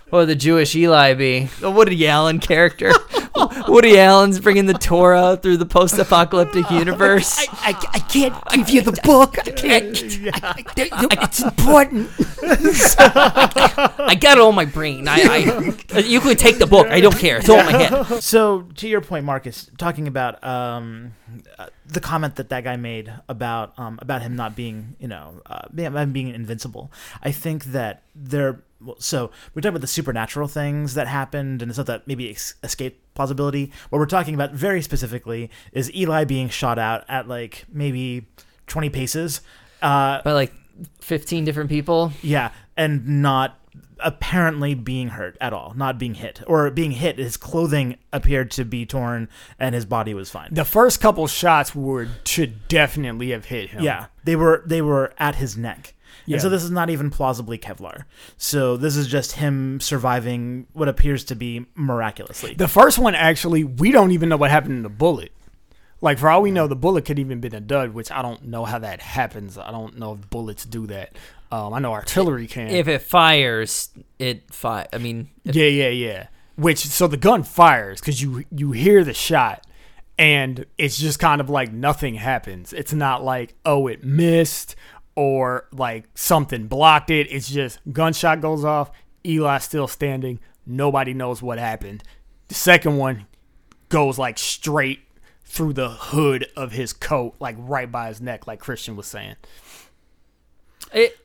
what 0.09 0.19
would 0.19 0.29
the 0.29 0.35
Jewish 0.35 0.75
Eli 0.75 1.13
be? 1.13 1.45
What 1.45 1.63
a 1.67 1.71
Woody 1.71 2.07
Allen 2.07 2.39
character. 2.39 2.91
Woody 3.67 3.99
Allen's 3.99 4.39
bringing 4.39 4.65
the 4.65 4.73
Torah 4.73 5.37
through 5.37 5.57
the 5.57 5.65
post-apocalyptic 5.65 6.69
universe. 6.71 7.37
I, 7.51 7.75
I 7.93 7.99
can't 7.99 8.35
give 8.51 8.69
you 8.69 8.81
the 8.81 8.99
book. 9.03 9.37
I 9.39 9.51
can't. 9.51 9.97
it's 9.97 11.41
important. 11.41 12.09
I 12.99 14.17
got 14.19 14.37
it 14.37 14.41
on 14.41 14.55
my 14.55 14.65
brain. 14.65 15.07
I, 15.07 15.17
I 15.93 15.99
you 15.99 16.19
can 16.19 16.35
take 16.35 16.59
the 16.59 16.67
book. 16.67 16.87
I 16.87 16.99
don't 17.01 17.17
care. 17.17 17.37
It's 17.37 17.49
all 17.49 17.59
in 17.59 17.65
my 17.65 17.71
head. 17.71 18.05
So 18.27 18.63
to 18.75 18.87
your 18.87 19.01
point, 19.01 19.25
Marcus, 19.25 19.69
talking 19.77 20.07
about 20.07 20.43
um, 20.43 21.13
uh, 21.57 21.67
the 21.85 21.99
comment 21.99 22.35
that 22.35 22.49
that 22.49 22.63
guy 22.63 22.75
made 22.75 23.11
about 23.29 23.77
um, 23.77 23.99
about 24.01 24.21
him 24.21 24.35
not 24.35 24.55
being, 24.55 24.95
you 24.99 25.07
know, 25.07 25.41
uh, 25.45 25.67
being, 25.73 25.93
him 25.93 26.11
being 26.11 26.29
invincible. 26.29 26.91
I 27.21 27.31
think 27.31 27.65
that 27.65 28.03
there. 28.15 28.63
Well, 28.79 28.97
so 28.99 29.31
we 29.55 29.61
talk 29.61 29.69
about 29.69 29.81
the 29.81 29.87
supernatural 29.87 30.47
things 30.47 30.93
that 30.93 31.07
happened 31.07 31.63
and 31.63 31.73
stuff 31.73 31.87
that 31.87 32.07
maybe 32.07 32.29
ex- 32.29 32.53
escape 32.61 33.01
plausibility. 33.17 33.71
What 33.89 33.99
we're 33.99 34.05
talking 34.05 34.33
about 34.35 34.51
very 34.53 34.81
specifically 34.81 35.49
is 35.73 35.93
Eli 35.93 36.23
being 36.23 36.47
shot 36.47 36.79
out 36.79 37.03
at 37.09 37.27
like 37.27 37.65
maybe 37.71 38.27
twenty 38.67 38.89
paces. 38.89 39.41
Uh, 39.81 40.21
By 40.23 40.31
like 40.31 40.53
15 41.01 41.43
different 41.43 41.69
people. 41.69 42.13
yeah, 42.21 42.51
and 42.77 43.21
not 43.21 43.59
apparently 43.99 44.75
being 44.75 45.07
hurt 45.09 45.35
at 45.41 45.53
all, 45.53 45.73
not 45.75 45.97
being 45.97 46.13
hit 46.13 46.41
or 46.47 46.69
being 46.71 46.91
hit. 46.91 47.17
His 47.17 47.35
clothing 47.37 47.97
appeared 48.13 48.51
to 48.51 48.63
be 48.65 48.85
torn, 48.85 49.27
and 49.59 49.73
his 49.73 49.85
body 49.85 50.13
was 50.13 50.29
fine. 50.29 50.49
The 50.53 50.65
first 50.65 51.01
couple 51.01 51.25
shots 51.27 51.73
would 51.75 52.09
should 52.25 52.67
definitely 52.67 53.31
have 53.31 53.45
hit 53.45 53.71
him. 53.71 53.83
Yeah, 53.83 54.07
they 54.23 54.35
were 54.35 54.63
they 54.65 54.81
were 54.81 55.13
at 55.17 55.35
his 55.35 55.57
neck. 55.57 55.93
Yeah. 56.27 56.35
And 56.35 56.41
so 56.41 56.49
this 56.49 56.63
is 56.63 56.69
not 56.69 56.89
even 56.89 57.09
plausibly 57.09 57.57
Kevlar. 57.57 58.03
So 58.37 58.75
this 58.77 58.97
is 58.97 59.07
just 59.07 59.31
him 59.33 59.79
surviving 59.79 60.67
what 60.73 60.89
appears 60.89 61.23
to 61.25 61.35
be 61.35 61.65
miraculously. 61.73 62.53
The 62.53 62.67
first 62.67 62.99
one 62.99 63.15
actually, 63.15 63.63
we 63.63 63.91
don't 63.91 64.11
even 64.11 64.29
know 64.29 64.37
what 64.37 64.51
happened 64.51 64.83
to 64.83 64.83
the 64.83 64.93
bullet. 64.93 65.31
Like 66.01 66.19
for 66.19 66.29
all 66.29 66.41
we 66.41 66.51
know, 66.51 66.67
the 66.67 66.75
bullet 66.75 67.05
could 67.05 67.17
even 67.17 67.39
been 67.39 67.55
a 67.55 67.61
dud, 67.61 67.93
which 67.93 68.11
I 68.11 68.21
don't 68.21 68.45
know 68.45 68.65
how 68.65 68.77
that 68.79 69.01
happens. 69.01 69.57
I 69.57 69.71
don't 69.71 69.97
know 69.97 70.13
if 70.13 70.29
bullets 70.29 70.65
do 70.65 70.85
that. 70.87 71.15
Um, 71.51 71.73
I 71.73 71.79
know 71.79 71.93
artillery 71.93 72.45
can. 72.45 72.67
If 72.67 72.87
it 72.87 73.01
fires, 73.01 73.89
it 74.19 74.53
fire. 74.53 74.85
I 74.91 74.97
mean, 74.97 75.29
yeah, 75.45 75.67
yeah, 75.67 75.89
yeah. 75.89 76.27
Which 76.55 76.79
so 76.79 77.07
the 77.07 77.17
gun 77.17 77.43
fires 77.43 78.01
because 78.01 78.21
you 78.21 78.43
you 78.51 78.73
hear 78.73 79.03
the 79.03 79.13
shot, 79.13 79.65
and 80.17 80.65
it's 80.77 80.97
just 80.97 81.19
kind 81.19 81.39
of 81.39 81.49
like 81.49 81.71
nothing 81.71 82.15
happens. 82.15 82.73
It's 82.73 82.93
not 82.93 83.23
like 83.23 83.55
oh 83.65 83.87
it 83.87 84.03
missed 84.03 84.75
or 85.17 85.67
like 85.73 86.05
something 86.13 86.67
blocked 86.67 87.09
it. 87.09 87.27
It's 87.31 87.49
just 87.49 87.79
gunshot 87.91 88.39
goes 88.39 88.63
off. 88.63 88.91
Eli 89.25 89.57
still 89.57 89.87
standing. 89.87 90.39
Nobody 90.65 91.15
knows 91.15 91.41
what 91.41 91.57
happened. 91.57 92.03
The 92.49 92.53
second 92.53 92.97
one 92.97 93.25
goes 93.89 94.19
like 94.19 94.37
straight 94.37 94.99
through 95.43 95.73
the 95.73 95.89
hood 95.89 96.45
of 96.55 96.71
his 96.71 96.93
coat, 96.93 97.33
like 97.39 97.55
right 97.57 97.91
by 97.91 98.09
his 98.09 98.21
neck, 98.21 98.45
like 98.45 98.59
Christian 98.59 98.95
was 98.95 99.07
saying. 99.07 99.37
it. 100.93 101.17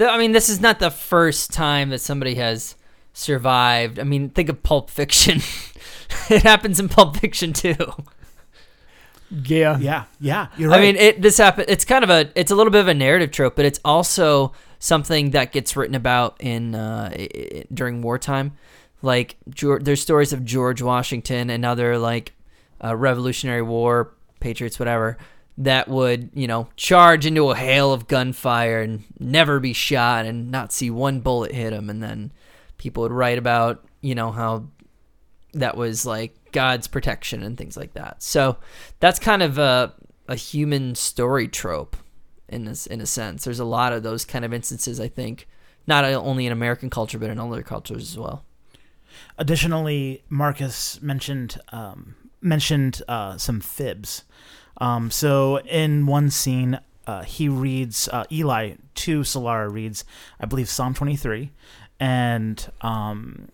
I 0.00 0.18
mean, 0.18 0.32
this 0.32 0.48
is 0.48 0.60
not 0.60 0.80
the 0.80 0.90
first 0.90 1.52
time 1.52 1.90
that 1.90 2.00
somebody 2.00 2.34
has 2.34 2.74
survived. 3.12 4.00
I 4.00 4.02
mean, 4.02 4.28
think 4.28 4.48
of 4.48 4.64
Pulp 4.64 4.90
Fiction. 4.90 5.40
it 6.30 6.42
happens 6.42 6.80
in 6.80 6.88
Pulp 6.88 7.16
Fiction 7.16 7.52
too. 7.52 7.76
Yeah, 9.30 9.78
yeah, 9.78 10.04
yeah, 10.20 10.48
you're 10.56 10.70
right. 10.70 10.78
I 10.78 10.80
mean, 10.82 10.96
it 10.96 11.20
this 11.22 11.38
happen. 11.38 11.64
It's 11.68 11.84
kind 11.84 12.04
of 12.04 12.10
a. 12.10 12.30
It's 12.34 12.50
a 12.50 12.54
little 12.54 12.70
bit 12.70 12.80
of 12.80 12.88
a 12.88 12.94
narrative 12.94 13.30
trope, 13.32 13.56
but 13.56 13.64
it's 13.64 13.80
also 13.84 14.52
something 14.78 15.30
that 15.30 15.52
gets 15.52 15.74
written 15.76 15.94
about 15.96 16.36
in 16.40 16.74
uh, 16.74 17.10
i- 17.12 17.28
i- 17.34 17.64
during 17.74 18.02
wartime. 18.02 18.52
Like 19.02 19.36
Geor 19.50 19.82
there's 19.84 20.00
stories 20.00 20.32
of 20.32 20.44
George 20.44 20.80
Washington 20.82 21.50
and 21.50 21.64
other 21.64 21.98
like 21.98 22.34
uh, 22.82 22.94
Revolutionary 22.96 23.62
War 23.62 24.12
patriots, 24.40 24.78
whatever, 24.78 25.18
that 25.58 25.88
would 25.88 26.30
you 26.34 26.46
know 26.46 26.68
charge 26.76 27.26
into 27.26 27.50
a 27.50 27.56
hail 27.56 27.92
of 27.92 28.06
gunfire 28.06 28.80
and 28.80 29.02
never 29.18 29.58
be 29.60 29.72
shot 29.72 30.24
and 30.26 30.50
not 30.50 30.72
see 30.72 30.90
one 30.90 31.20
bullet 31.20 31.52
hit 31.52 31.72
him, 31.72 31.90
and 31.90 32.02
then 32.02 32.32
people 32.78 33.02
would 33.02 33.12
write 33.12 33.38
about 33.38 33.84
you 34.02 34.14
know 34.14 34.30
how 34.30 34.66
that 35.54 35.76
was 35.76 36.04
like 36.06 36.34
God's 36.56 36.88
protection 36.88 37.42
and 37.42 37.58
things 37.58 37.76
like 37.76 37.92
that. 37.92 38.22
So 38.22 38.56
that's 39.00 39.18
kind 39.18 39.42
of 39.42 39.58
a 39.58 39.92
a 40.28 40.36
human 40.36 40.94
story 40.94 41.48
trope 41.48 41.96
in 42.48 42.64
this 42.64 42.86
in 42.86 43.00
a 43.00 43.06
sense. 43.06 43.44
There's 43.44 43.60
a 43.60 43.70
lot 43.78 43.92
of 43.92 44.02
those 44.02 44.24
kind 44.32 44.44
of 44.44 44.52
instances 44.52 44.98
I 44.98 45.08
think 45.08 45.46
not 45.86 46.04
only 46.04 46.46
in 46.46 46.52
American 46.52 46.90
culture 46.90 47.18
but 47.18 47.30
in 47.30 47.38
other 47.38 47.62
cultures 47.62 48.04
as 48.10 48.18
well. 48.18 48.38
Additionally, 49.38 50.22
Marcus 50.28 51.00
mentioned 51.02 51.60
um, 51.72 52.14
mentioned 52.40 53.02
uh, 53.08 53.36
some 53.36 53.60
fibs. 53.60 54.24
Um, 54.78 55.10
so 55.10 55.58
in 55.82 56.06
one 56.06 56.30
scene, 56.30 56.78
uh, 57.06 57.22
he 57.22 57.48
reads 57.48 58.08
uh, 58.08 58.24
Eli 58.30 58.74
to 58.94 59.20
Solara 59.20 59.72
reads, 59.72 60.04
I 60.40 60.46
believe 60.46 60.68
Psalm 60.68 60.94
twenty 60.94 61.16
three, 61.16 61.50
and 62.00 62.56
um, 62.80 63.48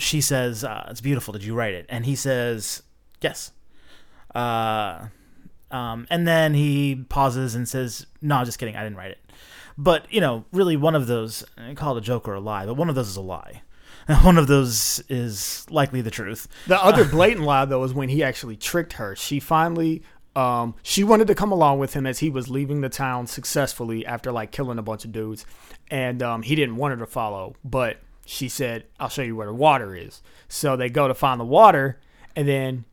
she 0.00 0.20
says, 0.20 0.64
uh, 0.64 0.86
"It's 0.90 1.00
beautiful. 1.00 1.32
Did 1.32 1.44
you 1.44 1.54
write 1.54 1.74
it?" 1.74 1.86
And 1.88 2.04
he 2.04 2.14
says, 2.14 2.82
"Yes." 3.20 3.52
Uh, 4.34 5.08
um, 5.70 6.06
and 6.10 6.26
then 6.26 6.54
he 6.54 7.04
pauses 7.08 7.54
and 7.54 7.68
says, 7.68 8.06
"No, 8.20 8.44
just 8.44 8.58
kidding. 8.58 8.76
I 8.76 8.82
didn't 8.82 8.98
write 8.98 9.12
it." 9.12 9.18
But 9.78 10.12
you 10.12 10.20
know, 10.20 10.44
really, 10.52 10.76
one 10.76 10.94
of 10.94 11.06
those 11.06 11.44
I 11.56 11.74
call 11.74 11.96
it 11.96 11.98
a 11.98 12.02
joke 12.02 12.28
or 12.28 12.34
a 12.34 12.40
lie, 12.40 12.66
but 12.66 12.74
one 12.74 12.88
of 12.88 12.94
those 12.94 13.08
is 13.08 13.16
a 13.16 13.22
lie. 13.22 13.62
One 14.22 14.38
of 14.38 14.46
those 14.46 15.02
is 15.08 15.66
likely 15.70 16.00
the 16.00 16.10
truth. 16.10 16.48
The 16.66 16.82
other 16.82 17.04
blatant 17.04 17.44
lie 17.44 17.64
though 17.64 17.84
is 17.84 17.94
when 17.94 18.08
he 18.08 18.22
actually 18.22 18.56
tricked 18.56 18.94
her. 18.94 19.14
She 19.14 19.38
finally 19.38 20.02
um 20.34 20.74
she 20.82 21.04
wanted 21.04 21.26
to 21.28 21.34
come 21.34 21.52
along 21.52 21.78
with 21.78 21.94
him 21.94 22.06
as 22.06 22.18
he 22.18 22.30
was 22.30 22.48
leaving 22.48 22.80
the 22.80 22.88
town 22.88 23.26
successfully 23.26 24.06
after 24.06 24.32
like 24.32 24.52
killing 24.52 24.78
a 24.78 24.82
bunch 24.82 25.04
of 25.04 25.12
dudes 25.12 25.44
and 25.90 26.22
um 26.22 26.42
he 26.42 26.54
didn't 26.54 26.76
want 26.76 26.92
her 26.92 26.98
to 27.04 27.10
follow, 27.10 27.54
but 27.64 27.98
she 28.30 28.48
said, 28.48 28.84
"I'll 28.98 29.08
show 29.08 29.22
you 29.22 29.36
where 29.36 29.46
the 29.46 29.54
water 29.54 29.94
is." 29.94 30.22
So 30.48 30.76
they 30.76 30.88
go 30.88 31.08
to 31.08 31.14
find 31.14 31.40
the 31.40 31.44
water 31.44 31.98
and 32.36 32.46
then 32.46 32.84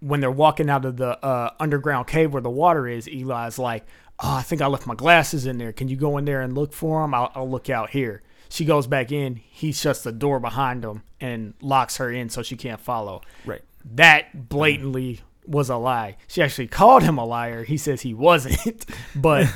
when 0.00 0.20
they're 0.20 0.30
walking 0.30 0.68
out 0.68 0.84
of 0.84 0.96
the 0.96 1.24
uh, 1.24 1.50
underground 1.60 2.08
cave 2.08 2.32
where 2.32 2.42
the 2.42 2.50
water 2.50 2.88
is, 2.88 3.06
Eli's 3.06 3.58
like, 3.58 3.86
"Oh, 4.18 4.34
I 4.34 4.42
think 4.42 4.60
I 4.60 4.66
left 4.66 4.86
my 4.86 4.96
glasses 4.96 5.46
in 5.46 5.58
there. 5.58 5.72
Can 5.72 5.88
you 5.88 5.96
go 5.96 6.18
in 6.18 6.24
there 6.24 6.40
and 6.40 6.54
look 6.56 6.72
for 6.72 7.02
them? 7.02 7.14
I'll, 7.14 7.30
I'll 7.34 7.48
look 7.48 7.70
out 7.70 7.90
here." 7.90 8.22
She 8.48 8.64
goes 8.64 8.86
back 8.86 9.12
in. 9.12 9.36
He 9.36 9.72
shuts 9.72 10.02
the 10.02 10.12
door 10.12 10.40
behind 10.40 10.84
him 10.84 11.04
and 11.20 11.54
locks 11.62 11.96
her 11.98 12.10
in 12.10 12.28
so 12.28 12.42
she 12.42 12.56
can't 12.56 12.80
follow. 12.80 13.22
Right. 13.46 13.62
That 13.94 14.48
blatantly 14.48 15.20
was 15.46 15.70
a 15.70 15.76
lie. 15.76 16.16
She 16.26 16.42
actually 16.42 16.66
called 16.66 17.02
him 17.02 17.16
a 17.16 17.24
liar. 17.24 17.64
He 17.64 17.76
says 17.76 18.02
he 18.02 18.12
wasn't. 18.12 18.84
But 19.14 19.46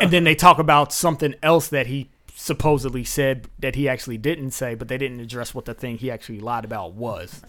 and 0.00 0.10
then 0.10 0.24
they 0.24 0.34
talk 0.34 0.58
about 0.58 0.92
something 0.92 1.34
else 1.42 1.68
that 1.68 1.88
he 1.88 2.10
supposedly 2.42 3.04
said 3.04 3.46
that 3.60 3.76
he 3.76 3.88
actually 3.88 4.18
didn't 4.18 4.50
say, 4.50 4.74
but 4.74 4.88
they 4.88 4.98
didn't 4.98 5.20
address 5.20 5.54
what 5.54 5.64
the 5.64 5.74
thing 5.74 5.96
he 5.96 6.10
actually 6.10 6.40
lied 6.40 6.64
about 6.64 6.92
was. 6.94 7.40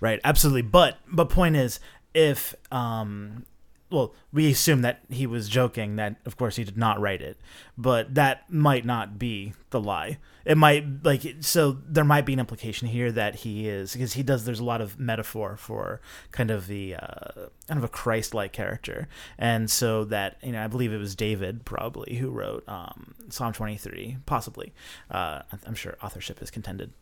Right, 0.00 0.18
absolutely. 0.24 0.62
But 0.62 0.96
but 1.06 1.28
point 1.28 1.56
is, 1.56 1.78
if 2.14 2.54
um, 2.72 3.44
well, 3.90 4.14
we 4.32 4.50
assume 4.50 4.82
that 4.82 5.00
he 5.08 5.26
was 5.26 5.48
joking. 5.48 5.96
That 5.96 6.16
of 6.24 6.36
course 6.36 6.56
he 6.56 6.64
did 6.64 6.76
not 6.76 7.00
write 7.00 7.20
it, 7.20 7.38
but 7.76 8.14
that 8.14 8.50
might 8.50 8.84
not 8.84 9.18
be 9.18 9.52
the 9.70 9.80
lie. 9.80 10.18
It 10.44 10.56
might 10.56 11.04
like 11.04 11.22
so 11.40 11.78
there 11.86 12.04
might 12.04 12.24
be 12.24 12.32
an 12.32 12.38
implication 12.38 12.88
here 12.88 13.12
that 13.12 13.36
he 13.36 13.68
is 13.68 13.92
because 13.92 14.14
he 14.14 14.22
does. 14.22 14.44
There's 14.44 14.60
a 14.60 14.64
lot 14.64 14.80
of 14.80 14.98
metaphor 14.98 15.56
for 15.56 16.00
kind 16.30 16.50
of 16.50 16.66
the 16.66 16.94
uh, 16.94 17.48
kind 17.68 17.78
of 17.78 17.84
a 17.84 17.88
Christ-like 17.88 18.52
character, 18.52 19.08
and 19.38 19.70
so 19.70 20.04
that 20.04 20.36
you 20.42 20.52
know 20.52 20.62
I 20.62 20.68
believe 20.68 20.92
it 20.92 20.98
was 20.98 21.14
David 21.14 21.64
probably 21.64 22.16
who 22.16 22.30
wrote 22.30 22.64
um, 22.68 23.14
Psalm 23.28 23.52
23, 23.52 24.18
possibly. 24.26 24.72
Uh, 25.10 25.42
I'm 25.66 25.74
sure 25.74 25.96
authorship 26.02 26.40
is 26.42 26.50
contended 26.50 26.92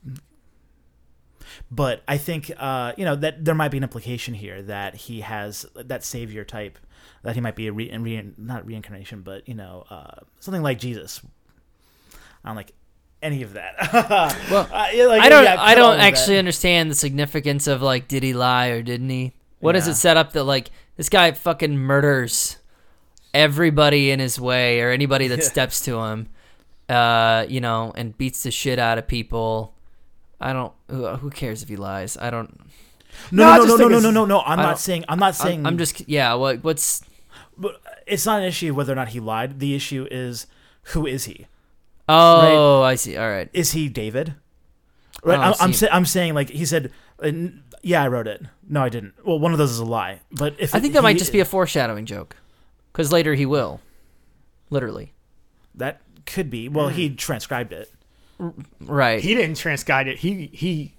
but 1.71 2.03
I 2.09 2.19
think 2.19 2.51
uh, 2.57 2.93
you 2.97 3.05
know 3.05 3.17
that 3.17 3.45
there 3.45 3.55
might 3.55 3.71
be 3.71 3.77
an 3.79 3.83
implication 3.83 4.35
here 4.35 4.63
that 4.63 4.95
he 4.95 5.21
has 5.21 5.67
that 5.75 6.05
savior 6.05 6.45
type, 6.45 6.79
that 7.23 7.35
he 7.35 7.41
might 7.41 7.57
be 7.57 7.67
a 7.67 7.73
re, 7.73 7.95
re 7.97 8.33
not 8.37 8.67
reincarnation, 8.67 9.23
but 9.23 9.49
you 9.49 9.55
know 9.55 9.85
uh, 9.91 10.21
something 10.41 10.63
like 10.63 10.79
Jesus. 10.79 11.21
I 12.45 12.49
don't 12.51 12.57
like 12.57 12.73
any 13.23 13.43
of 13.43 13.55
that. 13.55 13.75
Well, 14.51 14.69
Uh, 14.73 14.89
yeah, 14.93 15.07
like, 15.07 15.23
I 15.23 15.29
don't 15.29 15.45
yeah, 15.45 15.57
I 15.59 15.75
don't 15.75 15.99
actually 15.99 16.35
that. 16.35 16.41
understand 16.41 16.91
the 16.91 16.95
significance 16.95 17.67
of 17.67 17.83
like 17.83 18.09
did 18.09 18.23
he 18.23 18.33
lie 18.33 18.69
or 18.69 18.83
didn't 18.83 19.11
he? 19.11 19.33
What 19.61 19.75
Yeah. 19.75 19.81
it 19.89 19.95
set 19.95 20.17
up 20.17 20.33
that 20.35 20.45
like 20.45 20.71
this 20.97 21.09
guy 21.09 21.33
fucking 21.33 21.77
murders 21.77 22.59
everybody 23.35 24.11
in 24.11 24.21
his 24.21 24.41
way 24.41 24.81
or 24.81 24.91
anybody 24.91 25.29
that 25.29 25.43
steps 25.53 25.81
to 25.83 25.99
him 25.99 26.29
uh, 26.89 27.45
you 27.49 27.61
know, 27.61 27.93
and 27.97 28.17
beats 28.17 28.43
the 28.45 28.51
shit 28.51 28.79
out 28.79 28.97
of 28.99 29.07
people. 29.07 29.75
I 30.41 30.53
don't. 30.53 30.73
Who, 30.91 31.07
who 31.17 31.31
cares 31.31 31.63
if 31.63 31.69
he 31.69 31.77
lies? 31.77 32.17
I 32.17 32.31
don't. 32.31 32.61
No, 33.33 33.57
No, 33.57 33.65
no, 33.65 33.77
no, 33.77 33.77
no, 33.77 33.89
no, 33.89 34.01
no, 34.01 34.11
no, 34.11 34.25
no. 34.27 34.41
I'm 34.41 34.59
not 34.59 34.79
saying. 34.79 35.05
I'm 35.09 35.19
not 35.19 35.35
saying. 35.35 35.61
I'm, 35.61 35.67
I'm 35.75 35.79
just. 35.79 36.09
Yeah. 36.09 36.35
What? 36.35 36.63
What's? 36.63 37.03
But 37.57 37.81
it's 38.07 38.25
not 38.27 38.41
an 38.41 38.47
issue 38.47 38.73
whether 38.75 38.93
or 38.93 38.97
not 38.97 39.09
he 39.09 39.21
lied. 39.21 39.59
The 39.61 39.75
issue 39.75 40.07
is 40.11 40.47
who 40.95 41.07
is 41.07 41.25
he? 41.25 41.47
Oh, 42.09 42.83
I 42.83 42.95
see. 42.95 43.17
All 43.17 43.29
right. 43.29 43.49
Is 43.53 43.73
he 43.73 43.89
David? 43.89 44.35
Right. 45.25 45.39
Oh, 45.39 45.43
I'm, 45.43 45.55
I'm, 45.61 45.73
sa- 45.73 45.89
I'm 45.91 46.05
saying 46.07 46.35
like 46.35 46.51
he 46.51 46.65
said. 46.65 46.93
uh, 47.23 47.31
Yeah, 47.83 48.03
I 48.03 48.09
wrote 48.09 48.29
it. 48.29 48.43
No, 48.69 48.83
I 48.85 48.89
didn't. 48.89 49.15
Well, 49.25 49.39
one 49.39 49.53
of 49.53 49.59
those 49.59 49.71
is 49.73 49.79
a 49.81 49.85
lie. 49.85 50.21
But 50.31 50.55
if 50.59 50.75
I 50.75 50.79
think 50.81 50.93
it- 50.93 50.95
that 50.95 51.03
might 51.03 51.19
just 51.19 51.33
be 51.33 51.41
a 51.41 51.45
foreshadowing 51.45 52.07
joke, 52.07 52.37
because 52.93 53.11
later 53.13 53.35
he 53.35 53.45
will, 53.47 53.81
literally. 54.71 55.13
that 55.75 56.01
could 56.27 56.51
be. 56.51 56.69
Well, 56.69 56.89
he 56.89 57.11
transcribed 57.11 57.73
it. 57.73 57.91
Right. 58.81 59.21
He 59.21 59.35
didn't 59.35 59.57
transcribe 59.57 60.07
it. 60.07 60.19
He 60.19 60.49
he 60.53 60.93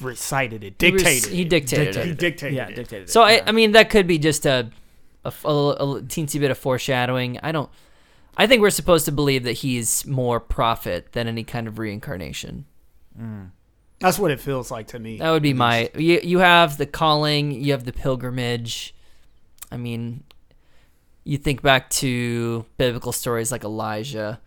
recited 0.00 0.64
it, 0.64 0.74
He 0.80 0.90
was- 0.90 1.02
dictated. 1.02 1.30
He 1.32 1.42
it. 1.42 1.48
dictated, 1.48 2.04
He 2.06 2.12
dictated 2.14 2.56
Yeah, 2.56 2.68
it. 2.68 2.74
dictated. 2.76 3.10
So 3.10 3.22
it. 3.22 3.26
I, 3.26 3.32
yeah. 3.36 3.42
I 3.46 3.52
mean, 3.52 3.72
that 3.72 3.90
could 3.90 4.06
be 4.06 4.18
just 4.18 4.46
a, 4.46 4.70
a, 5.24 5.28
f- 5.28 5.44
a 5.44 5.52
little- 5.52 5.96
a 5.96 6.02
teensy 6.02 6.40
bit 6.40 6.50
of 6.50 6.58
foreshadowing. 6.58 7.38
I 7.42 7.52
don't. 7.52 7.70
I 8.36 8.46
think 8.46 8.62
we're 8.62 8.70
supposed 8.70 9.04
to 9.04 9.12
believe 9.12 9.44
that 9.44 9.52
he's 9.52 10.06
more 10.06 10.40
prophet 10.40 11.12
than 11.12 11.28
any 11.28 11.44
kind 11.44 11.68
of 11.68 11.78
reincarnation. 11.78 12.64
Mm. 13.20 13.50
That's 14.00 14.18
what 14.18 14.30
it 14.30 14.40
feels 14.40 14.70
like 14.70 14.88
to 14.88 14.98
me. 14.98 15.18
That 15.18 15.30
would 15.30 15.42
be 15.42 15.52
my. 15.52 15.90
You, 15.94 16.18
you 16.22 16.38
have 16.38 16.78
the 16.78 16.86
calling. 16.86 17.52
You 17.52 17.72
have 17.72 17.84
the 17.84 17.92
pilgrimage. 17.92 18.94
I 19.70 19.76
mean, 19.76 20.24
you 21.24 21.36
think 21.38 21.62
back 21.62 21.90
to 21.90 22.64
biblical 22.78 23.12
stories 23.12 23.52
like 23.52 23.64
Elijah, 23.64 24.40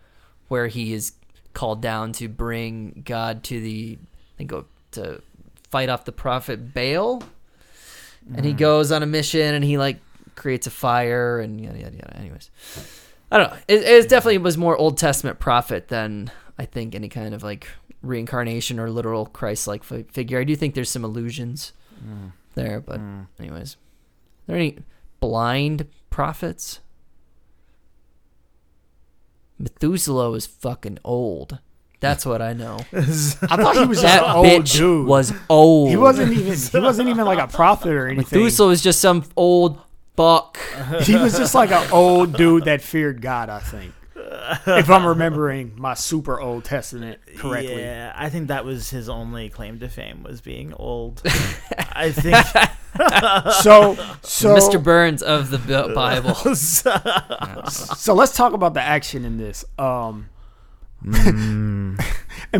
where 0.48 0.66
he 0.66 0.92
is 0.92 1.12
called 1.56 1.80
down 1.80 2.12
to 2.12 2.28
bring 2.28 3.02
God 3.06 3.42
to 3.44 3.60
the. 3.60 3.98
I 3.98 4.32
think 4.36 4.50
go 4.50 4.66
to 4.92 5.22
fight 5.70 5.88
off 5.88 6.04
the 6.04 6.12
prophet 6.12 6.74
Baal, 6.74 7.22
and 8.34 8.44
he 8.44 8.52
mm. 8.52 8.58
goes 8.58 8.92
on 8.92 9.02
a 9.02 9.06
mission 9.06 9.54
and 9.54 9.64
he 9.64 9.78
like 9.78 9.98
creates 10.34 10.66
a 10.66 10.70
fire 10.70 11.40
and 11.40 11.58
yada 11.58 11.78
yada 11.78 11.96
yada. 11.96 12.16
Anyways, 12.18 12.50
I 13.32 13.38
don't 13.38 13.50
know. 13.50 13.56
It, 13.66 13.82
it 13.82 14.08
definitely 14.08 14.38
was 14.38 14.58
more 14.58 14.76
Old 14.76 14.98
Testament 14.98 15.38
prophet 15.38 15.88
than 15.88 16.30
I 16.58 16.66
think 16.66 16.94
any 16.94 17.08
kind 17.08 17.34
of 17.34 17.42
like 17.42 17.66
reincarnation 18.02 18.78
or 18.78 18.90
literal 18.90 19.24
Christ-like 19.24 19.82
fi- 19.82 20.04
figure. 20.12 20.38
I 20.38 20.44
do 20.44 20.54
think 20.56 20.74
there's 20.74 20.90
some 20.90 21.04
illusions 21.04 21.72
mm. 22.06 22.32
there, 22.54 22.80
but 22.80 23.00
mm. 23.00 23.26
anyways, 23.40 23.76
are 23.76 24.52
there 24.52 24.56
any 24.56 24.78
blind 25.20 25.86
prophets? 26.10 26.80
Methuselah 29.58 30.30
was 30.30 30.46
fucking 30.46 30.98
old. 31.04 31.58
That's 32.00 32.26
what 32.26 32.42
I 32.42 32.52
know. 32.52 32.78
I 32.92 33.00
thought 33.56 33.76
he 33.76 33.86
was 33.86 34.02
that 34.02 34.22
an 34.22 34.36
old 34.36 34.46
bitch 34.46 34.76
dude. 34.76 35.06
was 35.06 35.32
old. 35.48 35.88
he 35.88 35.96
wasn't 35.96 36.32
even 36.32 36.54
he 36.56 36.78
wasn't 36.78 37.08
even 37.08 37.24
like 37.24 37.38
a 37.38 37.46
prophet 37.46 37.92
or 37.92 38.06
anything. 38.06 38.38
Methuselah 38.38 38.68
was 38.68 38.82
just 38.82 39.00
some 39.00 39.24
old 39.36 39.80
fuck. 40.16 40.58
He 41.02 41.16
was 41.16 41.36
just 41.36 41.54
like 41.54 41.72
an 41.72 41.90
old 41.90 42.34
dude 42.34 42.64
that 42.64 42.82
feared 42.82 43.20
God, 43.22 43.48
I 43.48 43.60
think. 43.60 43.92
If 44.66 44.90
I'm 44.90 45.06
remembering 45.06 45.72
my 45.76 45.94
super 45.94 46.40
Old 46.40 46.64
Testament 46.64 47.20
correctly. 47.36 47.82
Yeah, 47.82 48.12
I 48.14 48.28
think 48.28 48.48
that 48.48 48.64
was 48.64 48.90
his 48.90 49.08
only 49.08 49.48
claim 49.48 49.78
to 49.80 49.88
fame 49.88 50.22
was 50.22 50.40
being 50.40 50.72
old. 50.74 51.22
I 51.92 52.10
think. 52.12 52.36
So 53.60 53.94
so 54.22 54.56
Mr. 54.56 54.82
Burns 54.82 55.22
of 55.22 55.50
the 55.50 55.58
Bi- 55.58 55.92
Bible. 55.92 56.34
so 56.54 58.14
let's 58.14 58.34
talk 58.34 58.54
about 58.54 58.72
the 58.72 58.80
action 58.80 59.26
in 59.26 59.36
this. 59.36 59.66
Um 59.78 60.30
and 61.04 61.98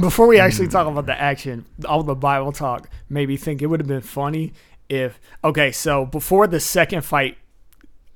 before 0.01 0.26
we 0.26 0.39
actually 0.39 0.68
talk 0.68 0.87
about 0.87 1.07
the 1.07 1.18
action, 1.18 1.64
all 1.87 2.03
the 2.03 2.14
Bible 2.14 2.53
talk 2.53 2.91
made 3.09 3.28
me 3.28 3.39
think 3.39 3.62
it 3.62 3.66
would 3.66 3.80
have 3.80 3.89
been 3.89 4.03
funny 4.03 4.53
if 4.91 5.18
okay, 5.43 5.72
so 5.72 6.05
before 6.05 6.47
the 6.47 6.61
second 6.61 7.03
fight 7.03 7.39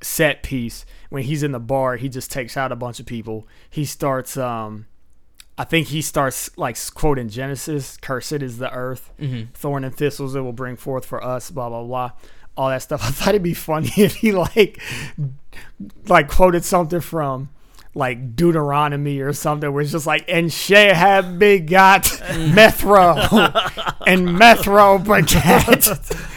set 0.02 0.42
piece, 0.42 0.84
when 1.10 1.22
he's 1.24 1.42
in 1.42 1.52
the 1.52 1.60
bar, 1.60 1.96
he 1.96 2.08
just 2.08 2.30
takes 2.30 2.56
out 2.56 2.72
a 2.72 2.76
bunch 2.76 3.00
of 3.00 3.06
people. 3.06 3.46
He 3.68 3.84
starts 3.84 4.36
um 4.36 4.86
I 5.58 5.64
think 5.64 5.88
he 5.88 6.00
starts 6.00 6.56
like 6.56 6.78
quoting 6.94 7.28
Genesis, 7.28 7.98
cursed 7.98 8.32
is 8.32 8.58
the 8.58 8.72
earth, 8.72 9.10
thorn 9.54 9.84
and 9.84 9.94
thistles 9.94 10.34
it 10.34 10.40
will 10.40 10.52
bring 10.52 10.76
forth 10.76 11.04
for 11.04 11.22
us, 11.22 11.50
blah 11.50 11.68
blah 11.68 11.84
blah. 11.84 12.12
All 12.56 12.68
that 12.68 12.82
stuff. 12.82 13.02
I 13.04 13.10
thought 13.10 13.28
it'd 13.30 13.42
be 13.42 13.54
funny 13.54 13.90
if 13.96 14.16
he 14.16 14.32
like 14.32 14.80
like 16.06 16.28
quoted 16.28 16.64
something 16.64 17.00
from 17.00 17.50
like 17.92 18.36
Deuteronomy 18.36 19.18
or 19.20 19.32
something 19.32 19.72
where 19.72 19.82
it's 19.82 19.90
just 19.90 20.06
like 20.06 20.24
and 20.28 20.52
she 20.52 20.74
Shahab 20.74 21.38
begot 21.40 22.08
Methro 22.54 23.16
and 24.06 24.38
Methro 24.38 24.98
begat 24.98 25.88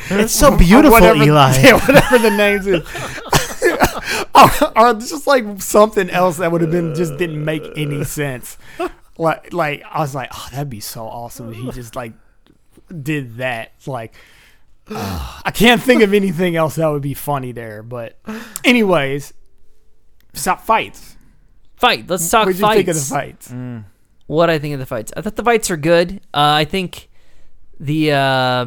It's 0.10 0.34
so 0.34 0.58
beautiful, 0.58 0.92
whatever, 0.92 1.24
Eli. 1.24 1.62
Yeah, 1.62 1.74
whatever 1.74 2.18
the 2.18 2.32
names 2.32 2.68
is. 2.68 2.84
or, 4.36 4.78
or 4.78 4.94
just 4.96 5.28
like 5.28 5.62
something 5.62 6.10
else 6.10 6.38
that 6.38 6.52
would 6.52 6.62
have 6.62 6.72
been 6.72 6.96
just 6.96 7.18
didn't 7.18 7.44
make 7.44 7.64
any 7.76 8.04
sense. 8.04 8.58
Like 9.18 9.54
like 9.54 9.84
I 9.90 10.00
was 10.00 10.16
like, 10.16 10.30
oh, 10.34 10.48
that'd 10.52 10.70
be 10.70 10.80
so 10.80 11.04
awesome 11.04 11.52
if 11.52 11.58
he 11.58 11.72
just 11.72 11.96
like 11.96 12.14
did 13.02 13.38
that. 13.38 13.72
Like 13.86 14.14
I 14.90 15.52
can't 15.54 15.82
think 15.82 16.02
of 16.02 16.14
anything 16.14 16.56
else 16.56 16.76
that 16.76 16.88
would 16.90 17.02
be 17.02 17.14
funny 17.14 17.52
there. 17.52 17.84
But 17.84 18.18
anyways, 18.64 19.34
stop 20.34 20.62
fights. 20.62 21.16
Fight. 21.76 22.10
Let's 22.10 22.30
talk 22.30 22.46
What 22.46 22.54
did 22.54 22.60
you 22.60 22.66
fights. 22.66 22.78
think 22.78 22.88
of 22.90 22.96
the 22.96 23.02
fights? 23.02 23.54
What 24.28 24.50
I 24.50 24.58
think 24.58 24.74
of 24.74 24.80
the 24.80 24.86
fights. 24.86 25.12
I 25.18 25.22
thought 25.22 25.36
the 25.36 25.44
fights 25.44 25.70
are 25.70 25.78
good. 25.78 26.22
Uh, 26.34 26.40
I 26.62 26.66
think 26.66 27.10
the 27.80 28.14
uh, 28.14 28.66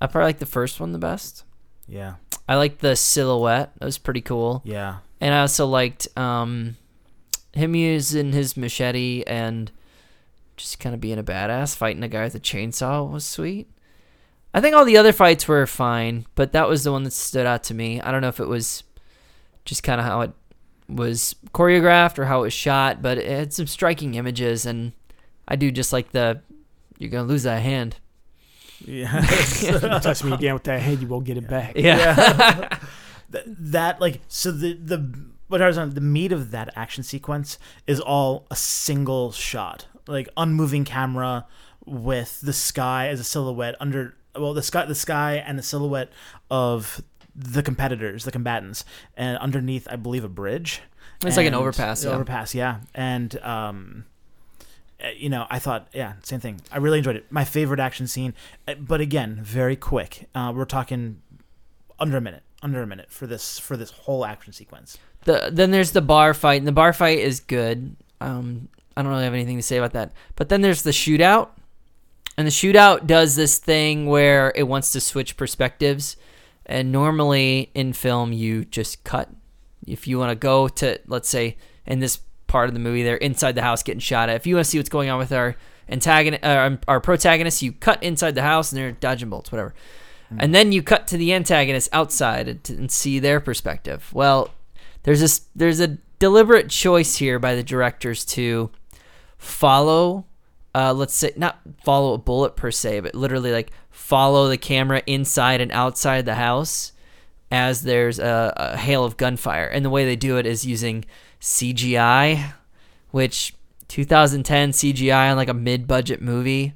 I 0.00 0.06
probably 0.06 0.24
like 0.26 0.38
the 0.38 0.46
first 0.46 0.80
one 0.80 0.92
the 0.92 0.98
best. 0.98 1.44
Yeah, 1.88 2.14
I 2.48 2.56
liked 2.56 2.80
the 2.80 2.96
silhouette. 2.96 3.72
That 3.78 3.84
was 3.84 3.98
pretty 3.98 4.20
cool. 4.20 4.62
yeah. 4.64 4.98
And 5.20 5.32
I 5.32 5.42
also 5.42 5.66
liked 5.66 6.08
um, 6.18 6.76
him 7.52 7.76
using 7.76 8.32
his 8.32 8.56
machete 8.56 9.22
and 9.24 9.70
just 10.56 10.80
kind 10.80 10.94
of 10.96 11.00
being 11.00 11.18
a 11.18 11.22
badass, 11.22 11.76
fighting 11.76 12.02
a 12.02 12.08
guy 12.08 12.24
with 12.24 12.34
a 12.34 12.40
chainsaw 12.40 13.08
was 13.08 13.24
sweet. 13.24 13.70
I 14.52 14.60
think 14.60 14.74
all 14.74 14.84
the 14.84 14.96
other 14.96 15.12
fights 15.12 15.46
were 15.46 15.66
fine, 15.66 16.26
but 16.34 16.52
that 16.52 16.68
was 16.68 16.82
the 16.82 16.92
one 16.92 17.04
that 17.04 17.12
stood 17.12 17.46
out 17.46 17.62
to 17.64 17.74
me. 17.74 18.00
I 18.00 18.10
don't 18.10 18.20
know 18.20 18.28
if 18.28 18.40
it 18.40 18.48
was 18.48 18.82
just 19.64 19.82
kind 19.84 20.00
of 20.00 20.06
how 20.06 20.22
it 20.22 20.32
was 20.88 21.36
choreographed 21.54 22.18
or 22.18 22.24
how 22.26 22.40
it 22.40 22.42
was 22.42 22.52
shot, 22.52 23.00
but 23.00 23.16
it 23.16 23.26
had 23.28 23.52
some 23.52 23.66
striking 23.68 24.16
images, 24.16 24.66
and 24.66 24.92
I 25.46 25.56
do 25.56 25.70
just 25.70 25.92
like 25.92 26.10
the 26.10 26.40
you're 26.98 27.10
gonna 27.10 27.28
lose 27.28 27.44
that 27.44 27.62
hand. 27.62 27.96
Yeah. 28.86 29.20
Touch 30.02 30.24
me 30.24 30.32
again 30.32 30.54
with 30.54 30.64
that 30.64 30.80
hand, 30.80 31.00
you 31.00 31.08
won't 31.08 31.24
get 31.24 31.36
it 31.36 31.48
back. 31.48 31.76
Yeah, 31.76 32.78
Th- 33.32 33.44
that 33.46 34.00
like 34.00 34.20
so 34.28 34.50
the 34.50 34.74
the 34.74 35.14
what 35.48 35.62
I 35.62 35.66
was 35.66 35.78
on 35.78 35.90
the 35.90 36.00
meat 36.00 36.32
of 36.32 36.50
that 36.50 36.70
action 36.76 37.02
sequence 37.02 37.58
is 37.86 38.00
all 38.00 38.46
a 38.50 38.56
single 38.56 39.32
shot, 39.32 39.86
like 40.06 40.28
unmoving 40.36 40.84
camera 40.84 41.46
with 41.84 42.40
the 42.40 42.52
sky 42.52 43.08
as 43.08 43.20
a 43.20 43.24
silhouette 43.24 43.74
under 43.80 44.14
well 44.36 44.54
the 44.54 44.62
sky 44.62 44.84
the 44.86 44.94
sky 44.94 45.34
and 45.36 45.58
the 45.58 45.62
silhouette 45.62 46.10
of 46.50 47.02
the 47.34 47.62
competitors, 47.62 48.24
the 48.24 48.32
combatants, 48.32 48.84
and 49.16 49.38
underneath 49.38 49.86
I 49.90 49.96
believe 49.96 50.24
a 50.24 50.28
bridge. 50.28 50.82
It's 51.24 51.36
like 51.36 51.46
an 51.46 51.54
overpass, 51.54 52.04
yeah. 52.04 52.10
Overpass, 52.10 52.54
yeah. 52.54 52.80
And 52.94 53.38
um, 53.42 54.04
you 55.16 55.28
know, 55.28 55.46
I 55.50 55.58
thought, 55.58 55.88
yeah, 55.92 56.14
same 56.22 56.40
thing. 56.40 56.60
I 56.70 56.78
really 56.78 56.98
enjoyed 56.98 57.16
it. 57.16 57.26
My 57.30 57.44
favorite 57.44 57.80
action 57.80 58.06
scene, 58.06 58.34
uh, 58.68 58.74
but 58.74 59.00
again, 59.00 59.40
very 59.42 59.76
quick. 59.76 60.28
Uh, 60.34 60.52
we're 60.54 60.64
talking 60.64 61.20
under 61.98 62.16
a 62.16 62.20
minute, 62.20 62.42
under 62.62 62.82
a 62.82 62.86
minute 62.86 63.10
for 63.10 63.26
this 63.26 63.58
for 63.58 63.76
this 63.76 63.90
whole 63.90 64.24
action 64.24 64.52
sequence. 64.52 64.98
the 65.24 65.50
then 65.52 65.70
there's 65.70 65.92
the 65.92 66.02
bar 66.02 66.34
fight, 66.34 66.58
and 66.58 66.68
the 66.68 66.72
bar 66.72 66.92
fight 66.92 67.18
is 67.18 67.40
good. 67.40 67.96
Um, 68.20 68.68
I 68.96 69.02
don't 69.02 69.10
really 69.10 69.24
have 69.24 69.34
anything 69.34 69.56
to 69.56 69.62
say 69.62 69.78
about 69.78 69.92
that. 69.92 70.12
But 70.36 70.48
then 70.48 70.60
there's 70.60 70.82
the 70.82 70.90
shootout, 70.90 71.50
and 72.36 72.46
the 72.46 72.52
shootout 72.52 73.06
does 73.06 73.36
this 73.36 73.58
thing 73.58 74.06
where 74.06 74.52
it 74.54 74.64
wants 74.64 74.92
to 74.92 75.00
switch 75.00 75.36
perspectives. 75.36 76.16
And 76.64 76.92
normally 76.92 77.70
in 77.74 77.92
film, 77.92 78.32
you 78.32 78.64
just 78.64 79.02
cut. 79.02 79.28
If 79.84 80.06
you 80.06 80.18
want 80.18 80.30
to 80.30 80.36
go 80.36 80.68
to, 80.68 81.00
let's 81.08 81.28
say, 81.28 81.56
in 81.86 81.98
this 81.98 82.20
part 82.52 82.68
of 82.68 82.74
the 82.74 82.80
movie, 82.80 83.02
they're 83.02 83.16
inside 83.16 83.54
the 83.54 83.62
house 83.62 83.82
getting 83.82 83.98
shot 83.98 84.28
at. 84.28 84.36
If 84.36 84.46
you 84.46 84.56
want 84.56 84.66
to 84.66 84.70
see 84.70 84.78
what's 84.78 84.90
going 84.90 85.08
on 85.08 85.18
with 85.18 85.32
our 85.32 85.56
antagonist, 85.88 86.44
uh, 86.44 86.76
our 86.86 87.00
protagonists, 87.00 87.62
you 87.62 87.72
cut 87.72 88.02
inside 88.02 88.34
the 88.34 88.42
house 88.42 88.70
and 88.70 88.78
they're 88.78 88.92
dodging 88.92 89.30
bolts, 89.30 89.50
whatever. 89.50 89.74
And 90.38 90.54
then 90.54 90.72
you 90.72 90.82
cut 90.82 91.06
to 91.08 91.18
the 91.18 91.34
antagonist 91.34 91.90
outside 91.92 92.48
and, 92.48 92.70
and 92.70 92.90
see 92.90 93.18
their 93.18 93.40
perspective. 93.40 94.08
Well, 94.14 94.50
there's 95.02 95.20
this 95.20 95.42
there's 95.54 95.80
a 95.80 95.98
deliberate 96.18 96.70
choice 96.70 97.16
here 97.16 97.38
by 97.38 97.54
the 97.54 97.62
directors 97.62 98.24
to 98.24 98.70
follow 99.38 100.24
uh, 100.74 100.92
let's 100.92 101.14
say 101.14 101.32
not 101.36 101.58
follow 101.82 102.14
a 102.14 102.18
bullet 102.18 102.56
per 102.56 102.70
se 102.70 103.00
but 103.00 103.14
literally 103.14 103.50
like 103.50 103.72
follow 103.90 104.48
the 104.48 104.56
camera 104.56 105.02
inside 105.06 105.60
and 105.60 105.72
outside 105.72 106.24
the 106.24 106.36
house 106.36 106.92
as 107.50 107.82
there's 107.82 108.18
a, 108.18 108.52
a 108.56 108.76
hail 108.76 109.04
of 109.04 109.16
gunfire 109.16 109.66
and 109.66 109.84
the 109.84 109.90
way 109.90 110.04
they 110.04 110.16
do 110.16 110.38
it 110.38 110.46
is 110.46 110.64
using 110.64 111.04
cgi 111.42 112.52
which 113.12 113.54
2010 113.88 114.72
CGI 114.72 115.30
on 115.30 115.36
like 115.36 115.48
a 115.48 115.54
mid-budget 115.54 116.20
movie. 116.20 116.72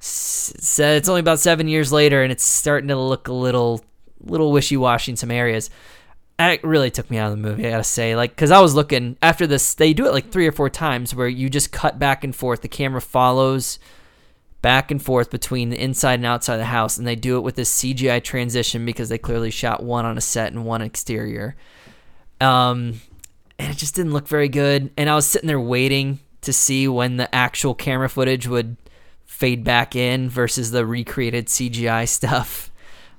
S- 0.00 0.54
said 0.58 0.96
it's 0.96 1.08
only 1.08 1.20
about 1.20 1.38
seven 1.38 1.68
years 1.68 1.92
later, 1.92 2.22
and 2.22 2.32
it's 2.32 2.42
starting 2.42 2.88
to 2.88 2.96
look 2.96 3.28
a 3.28 3.32
little, 3.32 3.84
little 4.20 4.50
wishy-washy 4.50 5.12
in 5.12 5.16
some 5.16 5.30
areas. 5.30 5.70
That 6.38 6.64
really 6.64 6.90
took 6.90 7.10
me 7.10 7.18
out 7.18 7.30
of 7.30 7.36
the 7.36 7.48
movie. 7.48 7.66
I 7.66 7.70
gotta 7.70 7.84
say, 7.84 8.16
like, 8.16 8.30
because 8.30 8.50
I 8.50 8.60
was 8.60 8.74
looking 8.74 9.16
after 9.22 9.46
this. 9.46 9.74
They 9.74 9.92
do 9.92 10.06
it 10.06 10.12
like 10.12 10.32
three 10.32 10.48
or 10.48 10.52
four 10.52 10.68
times, 10.68 11.14
where 11.14 11.28
you 11.28 11.48
just 11.48 11.70
cut 11.70 11.98
back 11.98 12.24
and 12.24 12.34
forth. 12.34 12.62
The 12.62 12.68
camera 12.68 13.00
follows 13.00 13.78
back 14.62 14.90
and 14.90 15.02
forth 15.02 15.30
between 15.30 15.68
the 15.68 15.80
inside 15.80 16.14
and 16.14 16.26
outside 16.26 16.54
of 16.54 16.60
the 16.60 16.64
house, 16.64 16.96
and 16.96 17.06
they 17.06 17.14
do 17.14 17.36
it 17.36 17.42
with 17.42 17.54
this 17.54 17.70
CGI 17.70 18.24
transition 18.24 18.86
because 18.86 19.10
they 19.10 19.18
clearly 19.18 19.50
shot 19.50 19.82
one 19.82 20.06
on 20.06 20.16
a 20.16 20.22
set 20.22 20.50
and 20.50 20.64
one 20.64 20.80
exterior. 20.80 21.54
Um, 22.40 23.00
and 23.58 23.70
it 23.70 23.76
just 23.76 23.94
didn't 23.94 24.12
look 24.12 24.28
very 24.28 24.48
good. 24.48 24.90
And 24.96 25.08
I 25.08 25.14
was 25.14 25.26
sitting 25.26 25.46
there 25.46 25.60
waiting 25.60 26.20
to 26.42 26.52
see 26.52 26.86
when 26.88 27.16
the 27.16 27.32
actual 27.34 27.74
camera 27.74 28.08
footage 28.08 28.46
would 28.46 28.76
fade 29.24 29.64
back 29.64 29.96
in 29.96 30.28
versus 30.28 30.70
the 30.70 30.84
recreated 30.86 31.46
CGI 31.46 32.08
stuff. 32.08 32.70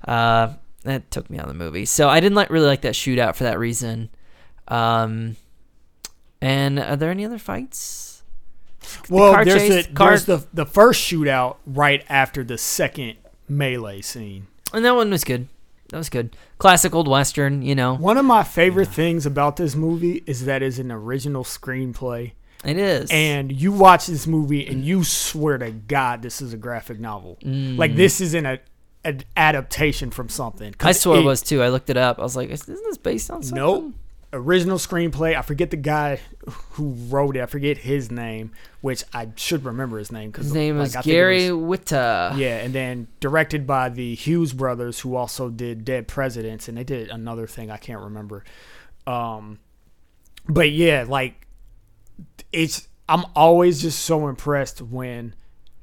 Uh, 0.08 0.54
that 0.84 1.10
took 1.10 1.30
me 1.30 1.38
out 1.40 1.46
of 1.48 1.50
the 1.50 1.58
movie. 1.58 1.86
So 1.86 2.10
I 2.10 2.20
didn't 2.20 2.36
like 2.36 2.50
really 2.50 2.68
like 2.68 2.82
that 2.82 2.94
shootout 2.94 3.36
for 3.36 3.44
that 3.46 3.58
reason. 3.58 4.10
Um, 4.68 5.36
and 6.42 6.80
are 6.80 6.96
there 6.96 7.10
any 7.10 7.26
other 7.26 7.40
fights? 7.40 8.24
Well, 9.10 9.34
car 9.34 9.46
there's, 9.46 9.62
chase- 9.62 9.88
the, 9.88 9.94
car- 9.94 10.10
there's 10.10 10.26
the 10.26 10.46
the 10.54 10.66
first 10.66 11.02
shootout 11.02 11.58
right 11.66 12.06
after 12.08 12.44
the 12.44 12.58
second 12.58 13.16
melee 13.50 14.02
scene. 14.02 14.48
And 14.74 14.86
that 14.86 14.96
one 14.96 15.10
was 15.10 15.24
good. 15.24 15.48
That 15.90 15.98
was 15.98 16.10
good. 16.10 16.36
Classic 16.58 16.94
old 16.94 17.08
western, 17.08 17.62
you 17.62 17.76
know. 17.76 17.96
One 17.96 18.18
of 18.18 18.26
my 18.26 18.44
favorite 18.44 18.88
things 18.88 19.26
about 19.26 19.56
this 19.58 19.76
movie 19.76 20.24
is 20.26 20.46
that 20.46 20.64
it's 20.64 20.80
an 20.80 20.92
original 20.92 21.44
screenplay. 21.44 22.32
It 22.64 22.78
is. 22.78 23.12
And 23.12 23.52
you 23.52 23.72
watch 23.72 24.08
this 24.08 24.26
movie 24.26 24.66
and 24.66 24.84
you 24.84 25.04
swear 25.04 25.60
to 25.60 25.70
God 25.70 26.24
this 26.24 26.42
is 26.42 26.54
a 26.54 26.58
graphic 26.58 27.00
novel. 27.00 27.38
Mm. 27.44 27.78
Like 27.78 27.96
this 27.96 28.22
isn't 28.22 28.46
a 28.46 28.60
an 29.04 29.22
adaptation 29.38 30.10
from 30.10 30.30
something. 30.30 30.74
I 30.80 30.92
swear 30.92 31.18
it, 31.18 31.22
it 31.22 31.26
was 31.26 31.42
too. 31.42 31.62
I 31.62 31.70
looked 31.70 31.92
it 31.92 31.98
up. 31.98 32.18
I 32.18 32.24
was 32.24 32.36
like, 32.36 32.50
isn't 32.50 32.68
this 32.68 32.98
based 32.98 33.30
on 33.30 33.44
something? 33.44 33.64
Nope. 33.64 33.94
Original 34.34 34.78
screenplay. 34.78 35.36
I 35.38 35.42
forget 35.42 35.72
the 35.72 35.78
guy 35.78 36.20
who 36.72 36.90
wrote 37.10 37.38
it. 37.38 37.42
I 37.42 37.46
forget 37.46 37.78
his 37.78 38.12
name, 38.12 38.52
which 38.82 39.04
I 39.14 39.30
should 39.36 39.64
remember 39.64 39.98
his 39.98 40.12
name 40.12 40.30
because 40.32 40.48
His 40.48 40.54
name 40.54 40.78
like, 40.78 40.88
is 40.88 40.96
I 40.98 41.02
Gary 41.04 41.52
was- 41.52 41.80
Whitta. 41.80 42.38
Yeah, 42.38 42.58
and 42.58 42.74
then 42.74 43.08
directed 43.22 43.66
by 43.66 43.90
the 43.90 44.14
Hughes 44.16 44.52
brothers, 44.52 45.00
who 45.00 45.16
also 45.16 45.50
did 45.50 45.86
Dead 45.86 46.08
Presidents, 46.08 46.68
and 46.68 46.78
they 46.78 46.84
did 46.84 47.10
another 47.10 47.48
thing 47.48 47.72
I 47.72 47.78
can't 47.78 48.02
remember. 48.02 48.44
Um, 49.08 49.60
but 50.50 50.72
yeah, 50.72 51.06
like 51.08 51.48
it's 52.52 52.88
I'm 53.08 53.24
always 53.36 53.82
just 53.82 54.00
so 54.00 54.28
impressed 54.28 54.82
when 54.82 55.36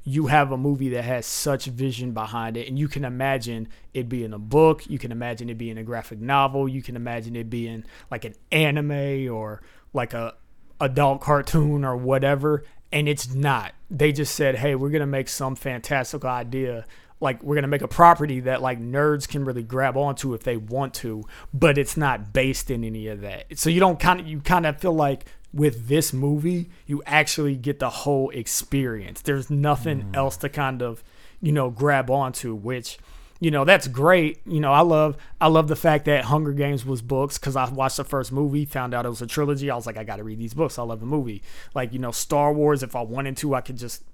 you 0.04 0.26
have 0.26 0.50
a 0.50 0.56
movie 0.56 0.88
that 0.90 1.04
has 1.04 1.26
such 1.26 1.66
vision 1.66 2.12
behind 2.12 2.56
it, 2.56 2.68
and 2.68 2.78
you 2.78 2.88
can 2.88 3.04
imagine 3.04 3.68
it 3.94 4.08
being 4.08 4.32
a 4.32 4.38
book, 4.38 4.88
you 4.88 4.98
can 4.98 5.12
imagine 5.12 5.48
it 5.48 5.58
being 5.58 5.78
a 5.78 5.84
graphic 5.84 6.20
novel, 6.20 6.68
you 6.68 6.82
can 6.82 6.96
imagine 6.96 7.36
it 7.36 7.48
being 7.48 7.84
like 8.10 8.24
an 8.24 8.34
anime 8.50 9.32
or 9.32 9.62
like 9.92 10.12
a 10.12 10.34
adult 10.80 11.20
cartoon 11.20 11.84
or 11.84 11.96
whatever, 11.96 12.64
and 12.90 13.08
it's 13.08 13.32
not. 13.32 13.72
They 13.90 14.12
just 14.12 14.34
said, 14.34 14.56
"Hey, 14.56 14.74
we're 14.74 14.90
gonna 14.90 15.06
make 15.06 15.28
some 15.28 15.54
fantastical 15.54 16.28
idea." 16.28 16.86
Like 17.20 17.40
we're 17.44 17.54
gonna 17.54 17.68
make 17.68 17.82
a 17.82 17.88
property 17.88 18.40
that 18.40 18.60
like 18.60 18.80
nerds 18.80 19.28
can 19.28 19.44
really 19.44 19.62
grab 19.62 19.96
onto 19.96 20.34
if 20.34 20.42
they 20.42 20.56
want 20.56 20.92
to, 20.94 21.24
but 21.54 21.78
it's 21.78 21.96
not 21.96 22.32
based 22.32 22.68
in 22.68 22.82
any 22.82 23.06
of 23.06 23.20
that. 23.20 23.56
So 23.56 23.70
you 23.70 23.78
don't 23.78 24.00
kind 24.00 24.18
of 24.18 24.26
you 24.26 24.40
kind 24.40 24.66
of 24.66 24.80
feel 24.80 24.92
like 24.92 25.26
with 25.52 25.88
this 25.88 26.12
movie, 26.12 26.70
you 26.86 27.02
actually 27.06 27.56
get 27.56 27.78
the 27.78 27.90
whole 27.90 28.30
experience. 28.30 29.20
There's 29.20 29.50
nothing 29.50 30.04
mm. 30.04 30.16
else 30.16 30.36
to 30.38 30.48
kind 30.48 30.82
of, 30.82 31.04
you 31.40 31.52
know, 31.52 31.70
grab 31.70 32.10
onto, 32.10 32.54
which, 32.54 32.98
you 33.38 33.50
know, 33.50 33.64
that's 33.64 33.88
great. 33.88 34.40
You 34.46 34.60
know, 34.60 34.72
I 34.72 34.80
love 34.80 35.16
I 35.40 35.48
love 35.48 35.68
the 35.68 35.76
fact 35.76 36.06
that 36.06 36.26
Hunger 36.26 36.52
Games 36.52 36.86
was 36.86 37.02
books 37.02 37.38
because 37.38 37.56
I 37.56 37.68
watched 37.68 37.98
the 37.98 38.04
first 38.04 38.32
movie, 38.32 38.64
found 38.64 38.94
out 38.94 39.04
it 39.04 39.10
was 39.10 39.20
a 39.20 39.26
trilogy. 39.26 39.70
I 39.70 39.76
was 39.76 39.84
like, 39.84 39.96
I 39.96 40.04
got 40.04 40.16
to 40.16 40.24
read 40.24 40.38
these 40.38 40.54
books. 40.54 40.78
I 40.78 40.82
love 40.82 41.00
the 41.00 41.06
movie. 41.06 41.42
Like, 41.74 41.92
you 41.92 41.98
know, 41.98 42.12
Star 42.12 42.52
Wars. 42.52 42.82
If 42.82 42.96
I 42.96 43.02
wanted 43.02 43.36
to, 43.38 43.54
I 43.54 43.60
could 43.60 43.76
just 43.76 44.04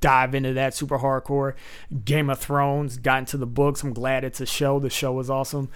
dive 0.00 0.34
into 0.34 0.54
that 0.54 0.74
super 0.74 0.98
hardcore. 0.98 1.54
Game 2.04 2.30
of 2.30 2.38
Thrones 2.38 2.96
got 2.96 3.20
into 3.20 3.36
the 3.36 3.46
books. 3.46 3.82
I'm 3.82 3.92
glad 3.92 4.24
it's 4.24 4.40
a 4.40 4.46
show. 4.46 4.80
The 4.80 4.90
show 4.90 5.12
was 5.12 5.30
awesome, 5.30 5.68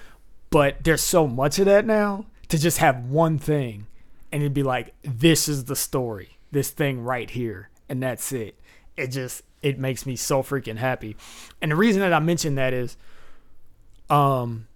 but 0.51 0.83
there's 0.83 1.03
so 1.03 1.29
much 1.29 1.59
of 1.59 1.66
that 1.66 1.87
now 1.87 2.27
to 2.49 2.59
just 2.59 2.79
have 2.79 3.11
one 3.11 3.39
thing 3.39 3.87
and 4.33 4.43
it'd 4.43 4.55
be 4.55 4.62
like 4.62 4.95
this 5.03 5.49
is 5.49 5.66
the 5.66 5.76
story. 5.76 6.39
This 6.51 6.70
thing 6.70 7.03
right 7.03 7.30
here. 7.30 7.68
And 7.89 8.03
that's 8.03 8.33
it. 8.33 8.59
It 8.97 9.09
just 9.09 9.43
it 9.61 9.78
makes 9.78 10.07
me 10.07 10.16
so 10.16 10.43
freaking 10.43 10.78
happy. 10.78 11.16
And 11.61 11.70
the 11.70 11.76
reason 11.76 12.01
that 12.01 12.12
i 12.12 12.18
mention 12.18 12.57
that 12.57 12.72
is 12.72 12.97
um 14.11 14.66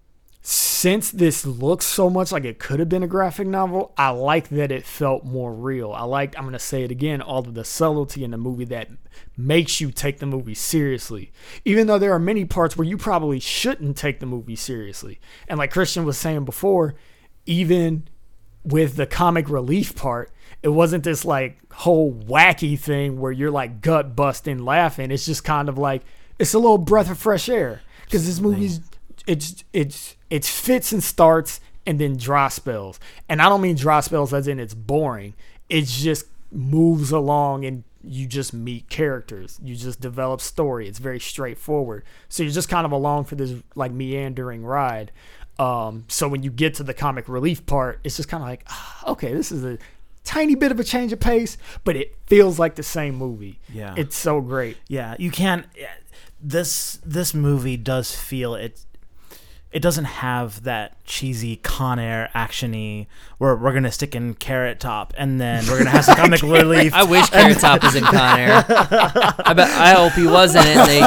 since 0.43 1.11
this 1.11 1.45
looks 1.45 1.85
so 1.85 2.09
much 2.09 2.31
like 2.31 2.45
it 2.45 2.61
could 2.61 2.79
have 2.79 2.89
been 2.89 3.03
a 3.03 3.09
graphic 3.09 3.49
novel 3.49 3.93
i 3.99 4.11
like 4.11 4.49
that 4.51 4.71
it 4.71 4.85
felt 4.87 5.25
more 5.25 5.53
real. 5.53 5.93
I 5.93 6.05
like 6.05 6.37
i'm 6.39 6.45
gonna 6.45 6.59
say 6.59 6.85
it 6.85 6.91
again 6.91 7.23
all 7.23 7.41
of 7.41 7.55
the 7.55 7.65
subtlety 7.65 8.23
in 8.23 8.31
the 8.31 8.37
movie 8.37 8.67
that 8.67 8.91
makes 9.37 9.81
you 9.81 9.91
take 9.91 10.19
the 10.19 10.27
movie 10.27 10.55
seriously. 10.55 11.33
Even 11.65 11.87
though 11.87 11.99
there 11.99 12.13
are 12.13 12.19
many 12.19 12.45
parts 12.45 12.77
where 12.77 12.87
you 12.87 12.99
probably 12.99 13.41
shouldn't 13.41 13.97
take 13.97 14.21
the 14.21 14.27
movie 14.27 14.57
seriously. 14.57 15.19
And 15.49 15.59
like 15.59 15.71
christian 15.73 16.05
was 16.05 16.19
saying 16.19 16.45
before 16.45 16.95
even 17.47 18.09
with 18.67 18.97
the 18.97 19.07
comic 19.07 19.49
relief 19.49 19.95
part, 19.95 20.31
it 20.63 20.69
wasn't 20.71 21.05
this 21.05 21.25
like 21.25 21.59
whole 21.73 22.13
wacky 22.13 22.79
thing 22.79 23.21
where 23.21 23.33
you're 23.33 23.51
like 23.51 23.81
gut 23.81 24.17
busting 24.17 24.65
laughing. 24.65 25.11
It's 25.11 25.27
just 25.27 25.45
kind 25.45 25.69
of 25.69 25.79
like 25.79 26.03
it's 26.39 26.55
a 26.55 26.59
little 26.59 26.79
breath 26.79 27.11
of 27.11 27.19
fresh 27.19 27.49
air 27.49 27.83
because 28.05 28.27
this 28.27 28.41
movie's 28.41 28.81
it's 29.27 29.65
it's 29.73 30.17
it's 30.31 30.51
fits 30.51 30.93
and 30.93 31.03
starts 31.03 31.61
and 31.87 32.01
then 32.01 32.17
dry 32.17 32.49
spells. 32.49 32.99
And 33.29 33.41
I 33.41 33.49
don't 33.49 33.61
mean 33.61 33.77
dry 33.77 34.01
spells 34.01 34.35
as 34.35 34.49
in 34.49 34.59
it's 34.59 34.75
boring. 34.75 35.35
It 35.69 35.87
just 35.87 36.27
moves 36.51 37.13
along 37.13 37.65
and 37.65 37.85
you 38.03 38.27
just 38.27 38.53
meet 38.53 38.89
characters. 38.89 39.61
You 39.63 39.75
just 39.75 40.01
develop 40.01 40.41
story. 40.41 40.89
It's 40.89 40.99
very 40.99 41.21
straightforward. 41.21 42.05
So 42.29 42.43
you're 42.43 42.53
just 42.53 42.69
kind 42.69 42.85
of 42.85 42.93
along 42.93 43.25
for 43.25 43.35
this 43.35 43.55
like 43.75 43.93
meandering 43.93 44.65
ride. 44.65 45.13
Um, 45.59 46.05
so 46.09 46.29
when 46.29 46.43
you 46.43 46.51
get 46.51 46.75
to 46.75 46.83
the 46.83 46.95
comic 46.95 47.29
relief 47.29 47.65
part, 47.67 48.01
it's 48.05 48.17
just 48.17 48.29
kind 48.29 48.43
of 48.43 48.49
like, 48.49 48.65
ah, 48.69 49.11
okay, 49.13 49.33
this 49.33 49.51
is 49.51 49.65
a 49.65 49.79
tiny 50.25 50.55
bit 50.55 50.71
of 50.71 50.79
a 50.79 50.85
change 50.85 51.13
of 51.13 51.21
pace, 51.21 51.57
but 51.85 51.97
it 51.97 52.17
feels 52.27 52.59
like 52.59 52.75
the 52.75 52.83
same 52.83 53.15
movie. 53.15 53.59
Yeah. 53.73 53.95
It's 53.97 54.17
so 54.17 54.41
great. 54.41 54.77
Yeah, 54.89 55.15
you 55.19 55.31
can't. 55.31 55.67
This 56.41 57.01
this 57.05 57.33
movie 57.33 57.79
does 57.79 58.15
feel 58.15 58.55
it. 58.55 58.85
It 59.73 59.81
doesn't 59.81 60.05
have 60.05 60.63
that 60.65 61.03
cheesy 61.05 61.57
Con 61.57 61.99
Air 61.99 62.31
actiony 62.35 63.07
where 63.39 63.55
we're 63.57 63.73
gonna 63.75 63.93
stick 63.93 64.15
in 64.15 64.35
Carrot 64.35 64.81
Top 64.81 65.13
and 65.19 65.41
then 65.41 65.65
we're 65.67 65.79
gonna 65.79 65.91
have 65.91 66.05
some 66.05 66.17
comic 66.17 66.43
relief. 66.43 66.95
I 66.95 67.05
wish 67.05 67.29
Carrot 67.31 67.59
Top 67.59 67.83
was 67.83 67.95
in 67.95 68.05
Con 68.05 68.39
Air. 68.39 68.65
I 68.69 69.53
bet. 69.55 69.69
I 69.71 69.93
hope 69.93 70.13
he 70.15 70.27
wasn't. 70.27 70.65
It. 70.69 70.87
They 70.87 71.01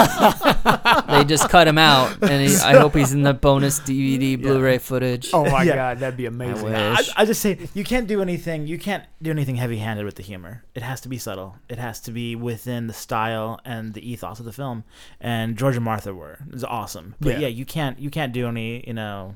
they 1.18 1.24
just 1.26 1.50
cut 1.50 1.68
him 1.68 1.78
out, 1.78 2.12
and 2.24 2.48
he, 2.48 2.56
I 2.58 2.78
hope 2.78 2.94
he's 2.96 3.14
in 3.14 3.24
the 3.24 3.34
bonus 3.34 3.80
DVD 3.80 4.40
Blu-ray 4.42 4.78
footage. 4.78 5.30
Oh 5.34 5.50
my 5.50 5.64
Yeah. 5.64 5.76
god, 5.76 6.00
that'd 6.00 6.18
be 6.18 6.26
amazing. 6.26 6.66
wish. 6.66 7.10
I, 7.16 7.22
I 7.22 7.26
just 7.26 7.42
say 7.42 7.58
you 7.74 7.84
can't 7.84 8.08
do 8.08 8.22
anything. 8.22 8.68
You 8.68 8.78
can't 8.78 9.04
do 9.22 9.32
anything 9.32 9.56
heavy-handed 9.56 10.06
with 10.06 10.16
the 10.16 10.24
humor. 10.24 10.64
It 10.76 10.84
has 10.84 11.02
to 11.02 11.10
be 11.10 11.18
subtle. 11.18 11.56
It 11.68 11.78
has 11.80 12.00
to 12.02 12.12
be 12.12 12.36
within 12.36 12.88
the 12.88 12.94
style 12.94 13.60
and 13.66 13.94
the 13.94 14.08
ethos 14.12 14.40
of 14.40 14.46
the 14.46 14.54
film. 14.54 14.84
And 15.20 15.58
George 15.58 15.76
and 15.76 15.86
Martha 15.86 16.14
were 16.14 16.40
is 16.52 16.64
awesome. 16.64 17.16
But 17.20 17.34
Yeah. 17.34 17.40
yeah. 17.40 17.48
you 17.48 17.66
can't 17.66 18.00
you 18.00 18.10
can't 18.10 18.32
do 18.34 18.48
any 18.48 18.84
you 18.88 18.94
know 18.94 19.36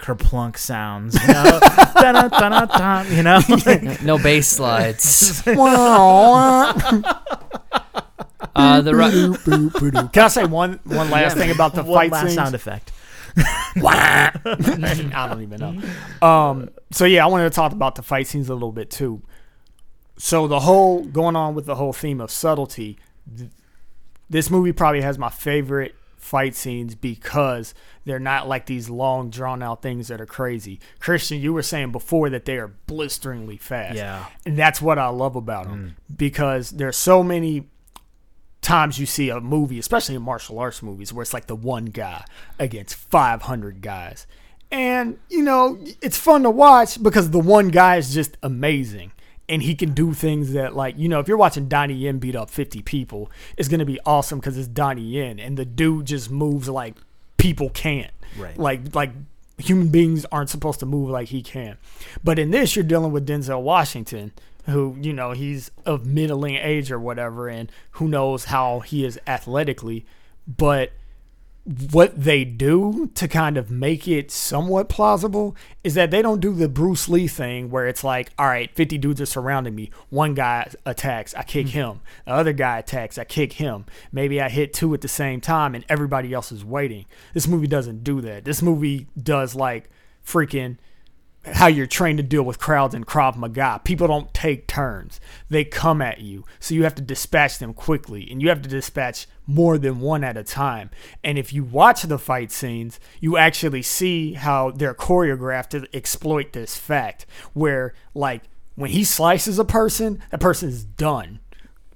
kerplunk 0.00 0.56
sounds. 0.58 1.14
You 1.20 1.32
know, 1.34 1.60
Dun, 1.94 2.14
dun, 2.14 2.30
dun, 2.30 2.68
dun, 2.68 3.12
you 3.14 3.22
know. 3.22 3.40
No 4.02 4.18
bass 4.18 4.48
slides. 4.48 5.42
Uh, 8.56 8.80
the 8.80 8.94
ru- 8.94 10.08
Can 10.08 10.22
I 10.24 10.28
say 10.28 10.44
one 10.44 10.80
one 10.84 11.08
last 11.10 11.36
thing 11.36 11.50
about 11.50 11.74
the 11.74 11.82
One 11.84 11.94
fight 11.94 12.10
last 12.10 12.22
scenes? 12.22 12.34
sound 12.34 12.54
effect. 12.54 12.90
I 13.76 15.26
don't 15.28 15.42
even 15.42 15.60
know. 15.60 16.26
Um, 16.26 16.70
so 16.90 17.04
yeah, 17.04 17.24
I 17.24 17.28
wanted 17.28 17.44
to 17.44 17.50
talk 17.54 17.72
about 17.72 17.94
the 17.94 18.02
fight 18.02 18.26
scenes 18.26 18.48
a 18.48 18.54
little 18.54 18.72
bit 18.72 18.90
too. 18.90 19.22
So 20.18 20.46
the 20.48 20.60
whole 20.60 21.04
going 21.04 21.36
on 21.36 21.54
with 21.54 21.66
the 21.66 21.76
whole 21.76 21.92
theme 21.92 22.20
of 22.20 22.30
subtlety, 22.30 22.98
th- 23.36 23.50
this 24.28 24.50
movie 24.50 24.72
probably 24.72 25.02
has 25.02 25.16
my 25.18 25.30
favorite 25.30 25.94
fight 26.20 26.54
scenes 26.54 26.94
because 26.94 27.74
they're 28.04 28.18
not 28.18 28.48
like 28.48 28.66
these 28.66 28.88
long 28.88 29.30
drawn 29.30 29.62
out 29.62 29.82
things 29.82 30.08
that 30.08 30.20
are 30.20 30.26
crazy. 30.26 30.80
Christian, 30.98 31.40
you 31.40 31.52
were 31.52 31.62
saying 31.62 31.92
before 31.92 32.30
that 32.30 32.44
they 32.44 32.58
are 32.58 32.68
blisteringly 32.86 33.56
fast. 33.56 33.96
Yeah. 33.96 34.26
And 34.44 34.56
that's 34.56 34.80
what 34.80 34.98
I 34.98 35.08
love 35.08 35.36
about 35.36 35.66
them 35.66 35.96
mm. 35.96 36.16
because 36.16 36.70
there's 36.70 36.96
so 36.96 37.22
many 37.22 37.68
times 38.60 38.98
you 38.98 39.06
see 39.06 39.30
a 39.30 39.40
movie, 39.40 39.78
especially 39.78 40.14
in 40.14 40.22
martial 40.22 40.58
arts 40.58 40.82
movies, 40.82 41.12
where 41.12 41.22
it's 41.22 41.34
like 41.34 41.46
the 41.46 41.56
one 41.56 41.86
guy 41.86 42.24
against 42.58 42.94
500 42.94 43.80
guys. 43.80 44.26
And, 44.70 45.18
you 45.28 45.42
know, 45.42 45.82
it's 46.00 46.16
fun 46.16 46.44
to 46.44 46.50
watch 46.50 47.02
because 47.02 47.30
the 47.30 47.40
one 47.40 47.68
guy 47.68 47.96
is 47.96 48.14
just 48.14 48.36
amazing. 48.42 49.12
And 49.50 49.62
he 49.62 49.74
can 49.74 49.92
do 49.92 50.14
things 50.14 50.52
that 50.52 50.74
like 50.74 50.96
you 50.96 51.08
know 51.08 51.18
if 51.18 51.28
you're 51.28 51.36
watching 51.36 51.68
Donnie 51.68 51.94
Yen 51.94 52.18
beat 52.18 52.36
up 52.36 52.48
50 52.48 52.80
people, 52.82 53.30
it's 53.58 53.68
gonna 53.68 53.84
be 53.84 53.98
awesome 54.06 54.38
because 54.38 54.56
it's 54.56 54.68
Donnie 54.68 55.02
Yen, 55.02 55.38
and 55.38 55.58
the 55.58 55.66
dude 55.66 56.06
just 56.06 56.30
moves 56.30 56.68
like 56.68 56.94
people 57.36 57.68
can't. 57.70 58.12
Right. 58.38 58.56
Like 58.56 58.94
like 58.94 59.10
human 59.58 59.88
beings 59.88 60.24
aren't 60.32 60.48
supposed 60.48 60.80
to 60.80 60.86
move 60.86 61.10
like 61.10 61.28
he 61.28 61.42
can. 61.42 61.76
But 62.24 62.38
in 62.38 62.50
this, 62.52 62.74
you're 62.76 62.84
dealing 62.84 63.12
with 63.12 63.26
Denzel 63.26 63.60
Washington, 63.60 64.32
who 64.66 64.96
you 65.00 65.12
know 65.12 65.32
he's 65.32 65.72
of 65.84 66.06
middling 66.06 66.54
age 66.54 66.92
or 66.92 67.00
whatever, 67.00 67.48
and 67.48 67.70
who 67.92 68.08
knows 68.08 68.46
how 68.46 68.80
he 68.80 69.04
is 69.04 69.18
athletically, 69.26 70.06
but 70.46 70.92
what 71.92 72.20
they 72.20 72.44
do 72.44 73.10
to 73.14 73.28
kind 73.28 73.56
of 73.56 73.70
make 73.70 74.08
it 74.08 74.32
somewhat 74.32 74.88
plausible 74.88 75.54
is 75.84 75.94
that 75.94 76.10
they 76.10 76.20
don't 76.20 76.40
do 76.40 76.52
the 76.52 76.68
Bruce 76.68 77.08
Lee 77.08 77.28
thing 77.28 77.70
where 77.70 77.86
it's 77.86 78.02
like, 78.02 78.30
all 78.38 78.46
right, 78.46 78.74
50 78.74 78.98
dudes 78.98 79.20
are 79.20 79.26
surrounding 79.26 79.76
me. 79.76 79.90
One 80.08 80.34
guy 80.34 80.68
attacks, 80.84 81.32
I 81.34 81.44
kick 81.44 81.66
hmm. 81.66 81.72
him. 81.72 82.00
The 82.26 82.32
other 82.32 82.52
guy 82.52 82.78
attacks, 82.78 83.18
I 83.18 83.24
kick 83.24 83.54
him. 83.54 83.86
Maybe 84.10 84.40
I 84.40 84.48
hit 84.48 84.72
two 84.72 84.92
at 84.94 85.00
the 85.00 85.08
same 85.08 85.40
time 85.40 85.76
and 85.76 85.84
everybody 85.88 86.34
else 86.34 86.50
is 86.50 86.64
waiting. 86.64 87.04
This 87.34 87.46
movie 87.46 87.68
doesn't 87.68 88.02
do 88.02 88.20
that. 88.22 88.44
This 88.44 88.62
movie 88.62 89.06
does 89.16 89.54
like 89.54 89.88
freaking 90.26 90.78
how 91.44 91.66
you're 91.66 91.86
trained 91.86 92.18
to 92.18 92.22
deal 92.22 92.42
with 92.42 92.58
crowds 92.58 92.94
in 92.94 93.04
Krav 93.04 93.36
Maga. 93.36 93.80
People 93.82 94.06
don't 94.06 94.32
take 94.34 94.66
turns. 94.66 95.20
They 95.48 95.64
come 95.64 96.02
at 96.02 96.20
you. 96.20 96.44
So 96.58 96.74
you 96.74 96.84
have 96.84 96.94
to 96.96 97.02
dispatch 97.02 97.58
them 97.58 97.72
quickly 97.72 98.28
and 98.30 98.42
you 98.42 98.50
have 98.50 98.60
to 98.62 98.68
dispatch 98.68 99.26
more 99.46 99.78
than 99.78 100.00
one 100.00 100.22
at 100.22 100.36
a 100.36 100.44
time. 100.44 100.90
And 101.24 101.38
if 101.38 101.52
you 101.52 101.64
watch 101.64 102.02
the 102.02 102.18
fight 102.18 102.52
scenes, 102.52 103.00
you 103.20 103.36
actually 103.36 103.82
see 103.82 104.34
how 104.34 104.70
they're 104.70 104.94
choreographed 104.94 105.70
to 105.70 105.86
exploit 105.94 106.52
this 106.52 106.76
fact 106.76 107.24
where 107.54 107.94
like 108.14 108.42
when 108.74 108.90
he 108.90 109.02
slices 109.04 109.58
a 109.58 109.64
person, 109.64 110.22
that 110.30 110.40
person 110.40 110.68
is 110.68 110.84
done. 110.84 111.40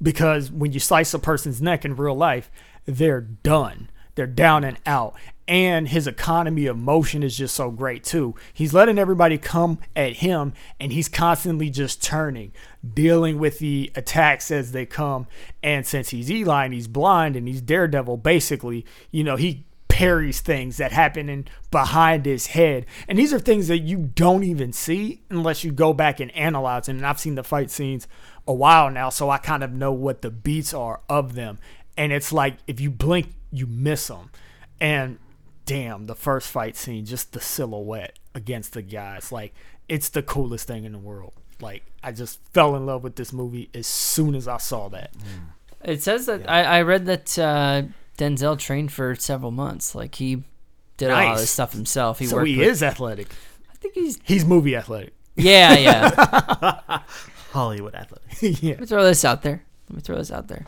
Because 0.02 0.50
when 0.50 0.72
you 0.72 0.80
slice 0.80 1.14
a 1.14 1.18
person's 1.18 1.62
neck 1.62 1.84
in 1.84 1.96
real 1.96 2.16
life, 2.16 2.50
they're 2.86 3.20
done. 3.20 3.90
They're 4.14 4.26
down 4.26 4.64
and 4.64 4.78
out 4.86 5.14
and 5.46 5.88
his 5.88 6.06
economy 6.06 6.66
of 6.66 6.76
motion 6.76 7.22
is 7.22 7.36
just 7.36 7.54
so 7.54 7.70
great 7.70 8.02
too. 8.02 8.34
He's 8.52 8.72
letting 8.72 8.98
everybody 8.98 9.36
come 9.36 9.78
at 9.94 10.14
him 10.14 10.54
and 10.80 10.92
he's 10.92 11.08
constantly 11.08 11.68
just 11.68 12.02
turning, 12.02 12.52
dealing 12.94 13.38
with 13.38 13.58
the 13.58 13.92
attacks 13.94 14.50
as 14.50 14.72
they 14.72 14.86
come. 14.86 15.26
And 15.62 15.86
since 15.86 16.10
he's 16.10 16.30
Eli 16.30 16.64
and 16.64 16.74
he's 16.74 16.88
blind 16.88 17.36
and 17.36 17.46
he's 17.46 17.60
Daredevil, 17.60 18.18
basically, 18.18 18.86
you 19.10 19.22
know, 19.22 19.36
he 19.36 19.66
parries 19.88 20.40
things 20.40 20.78
that 20.78 20.90
happen 20.90 21.28
in 21.28 21.46
behind 21.70 22.26
his 22.26 22.48
head. 22.48 22.86
And 23.06 23.18
these 23.18 23.32
are 23.32 23.38
things 23.38 23.68
that 23.68 23.78
you 23.78 24.10
don't 24.14 24.44
even 24.44 24.72
see 24.72 25.22
unless 25.30 25.62
you 25.62 25.72
go 25.72 25.92
back 25.92 26.20
and 26.20 26.34
analyze 26.34 26.86
them. 26.86 26.96
And 26.96 27.06
I've 27.06 27.20
seen 27.20 27.34
the 27.34 27.44
fight 27.44 27.70
scenes 27.70 28.08
a 28.46 28.52
while 28.52 28.90
now, 28.90 29.08
so 29.10 29.30
I 29.30 29.38
kind 29.38 29.62
of 29.62 29.72
know 29.72 29.92
what 29.92 30.22
the 30.22 30.30
beats 30.30 30.74
are 30.74 31.00
of 31.08 31.34
them. 31.34 31.58
And 31.96 32.12
it's 32.12 32.32
like 32.32 32.56
if 32.66 32.80
you 32.80 32.90
blink, 32.90 33.34
you 33.52 33.66
miss 33.66 34.08
them. 34.08 34.30
And 34.80 35.18
damn, 35.66 36.06
the 36.06 36.14
first 36.14 36.48
fight 36.48 36.76
scene, 36.76 37.04
just 37.04 37.32
the 37.32 37.40
silhouette 37.40 38.18
against 38.34 38.72
the 38.72 38.82
guys, 38.82 39.32
like 39.32 39.54
it's 39.88 40.08
the 40.08 40.22
coolest 40.22 40.66
thing 40.66 40.84
in 40.84 40.92
the 40.92 40.98
world. 40.98 41.32
Like 41.60 41.84
I 42.02 42.12
just 42.12 42.40
fell 42.52 42.76
in 42.76 42.86
love 42.86 43.02
with 43.02 43.16
this 43.16 43.32
movie 43.32 43.70
as 43.74 43.86
soon 43.86 44.34
as 44.34 44.48
I 44.48 44.58
saw 44.58 44.88
that. 44.88 45.12
It 45.84 46.02
says 46.02 46.26
that 46.26 46.50
I, 46.50 46.62
I 46.64 46.82
read 46.82 47.06
that 47.06 47.38
uh, 47.38 47.82
Denzel 48.18 48.58
trained 48.58 48.92
for 48.92 49.14
several 49.14 49.50
months. 49.50 49.94
Like 49.94 50.14
he 50.16 50.42
did 50.96 51.10
a 51.10 51.12
lot 51.12 51.22
of 51.22 51.28
Nice. 51.30 51.40
this 51.40 51.50
stuff 51.50 51.72
himself. 51.72 52.18
He 52.18 52.26
so 52.26 52.36
worked 52.36 52.48
he 52.48 52.58
with, 52.58 52.68
is 52.68 52.82
athletic. 52.82 53.28
I 53.70 53.76
think 53.76 53.94
he's. 53.94 54.18
He's 54.24 54.44
movie 54.44 54.76
athletic. 54.76 55.12
Yeah, 55.36 55.76
yeah. 55.76 57.00
Hollywood 57.52 57.94
athletic. 57.94 58.30
yeah. 58.62 58.70
Let 58.72 58.80
me 58.80 58.86
throw 58.86 59.04
this 59.04 59.24
out 59.24 59.42
there. 59.42 59.62
Let 59.88 59.96
me 59.96 60.00
throw 60.02 60.16
this 60.16 60.32
out 60.32 60.48
there. 60.48 60.66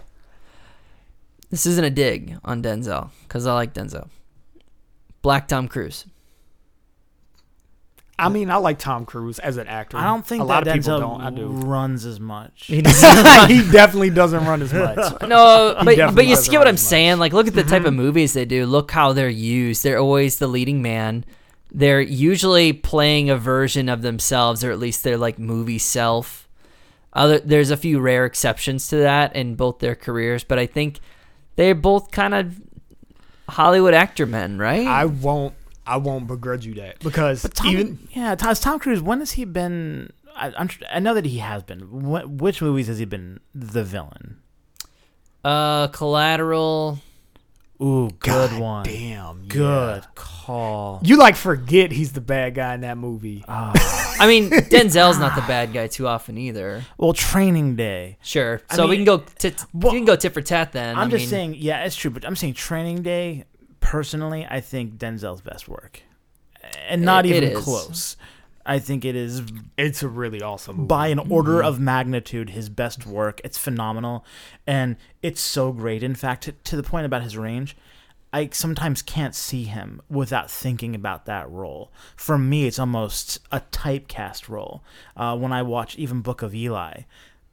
This 1.51 1.66
isn't 1.66 1.84
a 1.84 1.90
dig 1.90 2.38
on 2.44 2.62
Denzel 2.62 3.11
because 3.22 3.47
I 3.47 3.55
like 3.55 3.72
Denzel. 3.74 4.09
Black 5.27 5.49
Tom 5.49 5.66
Cruise. 5.66 6.07
I 8.16 8.29
mean, 8.29 8.49
I 8.49 8.59
like 8.59 8.79
Tom 8.79 9.05
Cruise 9.05 9.41
as 9.41 9.57
an 9.57 9.66
actor. 9.66 9.97
I 9.97 10.05
don't 10.05 10.24
think 10.24 10.41
a 10.41 10.45
lot 10.45 10.62
that 10.62 10.79
of 10.79 10.85
people 10.85 11.01
Denzel 11.01 11.01
don't. 11.01 11.20
I 11.20 11.31
do. 11.31 11.49
runs 11.49 12.07
as 12.07 12.20
much. 12.20 12.66
He 12.66 12.81
doesn't. 12.83 13.51
he 13.51 13.68
definitely 13.72 14.11
doesn't 14.11 14.45
run 14.45 14.62
as 14.62 14.72
much. 14.72 14.97
no, 15.22 15.74
but 15.79 15.97
definitely 15.97 16.14
but 16.14 16.27
you 16.27 16.37
doesn't 16.37 16.49
get 16.53 16.59
what 16.59 16.66
run 16.66 16.68
I'm 16.68 16.74
as 16.77 16.81
much. 16.81 16.89
saying. 16.89 17.18
Like, 17.18 17.33
look 17.33 17.49
at 17.49 17.55
the 17.55 17.64
type 17.64 17.83
of 17.83 17.89
mm-hmm. 17.89 17.97
movies 17.97 18.35
they 18.35 18.45
do. 18.45 18.66
Look 18.66 18.93
how 18.93 19.12
they're 19.12 19.29
used. 19.29 19.83
They're 19.83 19.99
always 19.99 20.39
the 20.39 20.47
leading 20.47 20.81
man. 20.81 21.24
They're 21.72 22.01
usually 22.01 22.72
playing 22.72 23.29
a 23.29 23.37
version 23.37 23.89
of 23.89 24.03
themselves, 24.03 24.62
or 24.62 24.70
at 24.70 24.79
least 24.79 25.03
their 25.03 25.18
like 25.18 25.41
movie 25.41 25.81
self. 25.81 26.49
Other 27.12 27.41
there's 27.41 27.72
a 27.72 27.77
few 27.77 27.99
rare 27.99 28.27
exceptions 28.27 28.87
to 28.91 28.99
that 28.99 29.35
in 29.35 29.57
both 29.57 29.81
their 29.81 29.97
careers, 29.97 30.45
but 30.45 30.61
I 30.61 30.66
think 30.66 31.01
they're 31.57 31.74
both 31.74 32.12
kind 32.12 32.33
of 32.33 32.61
Hollywood 33.49 33.94
actor 33.94 34.26
men, 34.26 34.59
right? 34.59 34.86
I 34.86 35.05
won't. 35.07 35.55
I 35.86 35.99
won't 35.99 36.26
begrudge 36.26 36.66
you 36.66 36.74
that 36.74 36.99
because 36.99 37.42
Tom, 37.55 37.68
even 37.68 38.09
yeah, 38.11 38.34
Tom, 38.34 38.55
Tom 38.57 38.78
Cruise. 38.80 39.01
When 39.01 39.20
has 39.20 39.32
he 39.32 39.44
been? 39.44 40.12
I, 40.34 40.53
I'm, 40.59 40.68
I 40.92 40.99
know 40.99 41.14
that 41.14 41.24
he 41.24 41.38
has 41.38 41.62
been. 41.62 41.80
Wh- 41.80 42.28
which 42.40 42.61
movies 42.61 42.88
has 42.88 42.99
he 42.99 43.05
been 43.05 43.38
the 43.55 43.84
villain? 43.84 44.38
uh, 45.44 45.86
Collateral. 45.88 46.99
Ooh, 47.81 48.09
good 48.20 48.51
God 48.51 48.59
one. 48.61 48.85
Damn, 48.85 49.43
yeah. 49.43 49.49
Good 49.49 50.05
call. 50.14 51.01
You 51.05 51.18
like 51.18 51.37
forget 51.37 51.93
he's 51.93 52.12
the 52.12 52.20
bad 52.22 52.55
guy 52.55 52.74
in 52.74 52.81
that 52.81 52.97
movie. 52.97 53.45
Ah. 53.47 54.16
I 54.20 54.27
mean, 54.27 54.49
Denzel's 54.49 55.18
not 55.18 55.35
the 55.35 55.43
bad 55.43 55.74
guy 55.74 55.87
too 55.89 56.07
often 56.07 56.39
either. 56.39 56.83
well, 56.97 57.12
Training 57.12 57.77
Day. 57.77 58.16
Sure. 58.22 58.62
I 58.70 58.77
So 58.77 58.87
we 58.89 58.97
can 58.97 59.05
go. 59.05 59.18
Tit, 59.39 59.62
Well, 59.74 59.93
we 59.93 59.99
can 59.99 60.07
go 60.07 60.16
tit 60.16 60.33
for 60.33 60.41
tat 60.41 60.72
then. 60.72 60.97
I'm 60.97 61.09
I 61.09 61.11
just 61.11 61.22
mean, 61.24 61.29
saying. 61.29 61.55
Yeah, 61.59 61.85
it's 61.85 61.97
true. 61.97 62.11
But 62.11 62.24
I'm 62.24 62.35
saying 62.37 62.55
Training 62.55 63.03
Day. 63.03 63.45
Personally, 63.81 64.47
I 64.49 64.61
think 64.61 64.95
Denzel's 64.97 65.43
best 65.43 65.68
work, 65.68 66.01
and 66.89 67.03
not 67.03 67.24
It- 67.27 67.33
it 67.33 67.43
even 67.45 67.59
is. 67.59 67.62
close. 67.64 68.16
I 68.67 68.79
think 68.79 69.05
it 69.05 69.14
is 69.17 69.43
It's 69.79 70.03
a 70.03 70.09
really 70.09 70.43
awesome 70.43 70.77
movie. 70.77 70.89
by 70.89 71.07
an 71.09 71.19
order 71.19 71.62
of 71.62 71.79
magnitude 71.81 72.51
his 72.51 72.69
best 72.69 73.07
work. 73.07 73.41
It's 73.45 73.59
phenomenal, 73.59 74.25
and 74.67 74.97
it's 75.23 75.41
so 75.41 75.73
great. 75.73 76.03
In 76.03 76.14
fact, 76.14 76.45
to, 76.45 76.53
to 76.53 76.77
the 76.77 76.83
point 76.83 77.07
about 77.07 77.23
his 77.23 77.37
range, 77.37 77.77
I 78.33 78.51
sometimes 78.53 79.03
can't 79.03 79.35
see 79.35 79.64
him 79.64 80.03
without 80.11 80.51
thinking 80.51 80.95
about 80.95 81.25
that 81.27 81.49
role. 81.51 81.91
For 82.17 82.37
me, 82.37 82.67
it's 82.67 82.79
almost 82.79 83.39
a 83.51 83.61
typecast 83.73 84.49
role. 84.49 84.83
Uh, 85.17 85.37
when 85.39 85.53
I 85.53 85.62
watch 85.62 85.97
even 85.97 86.21
Book 86.21 86.43
of 86.43 86.55
Eli, 86.55 87.03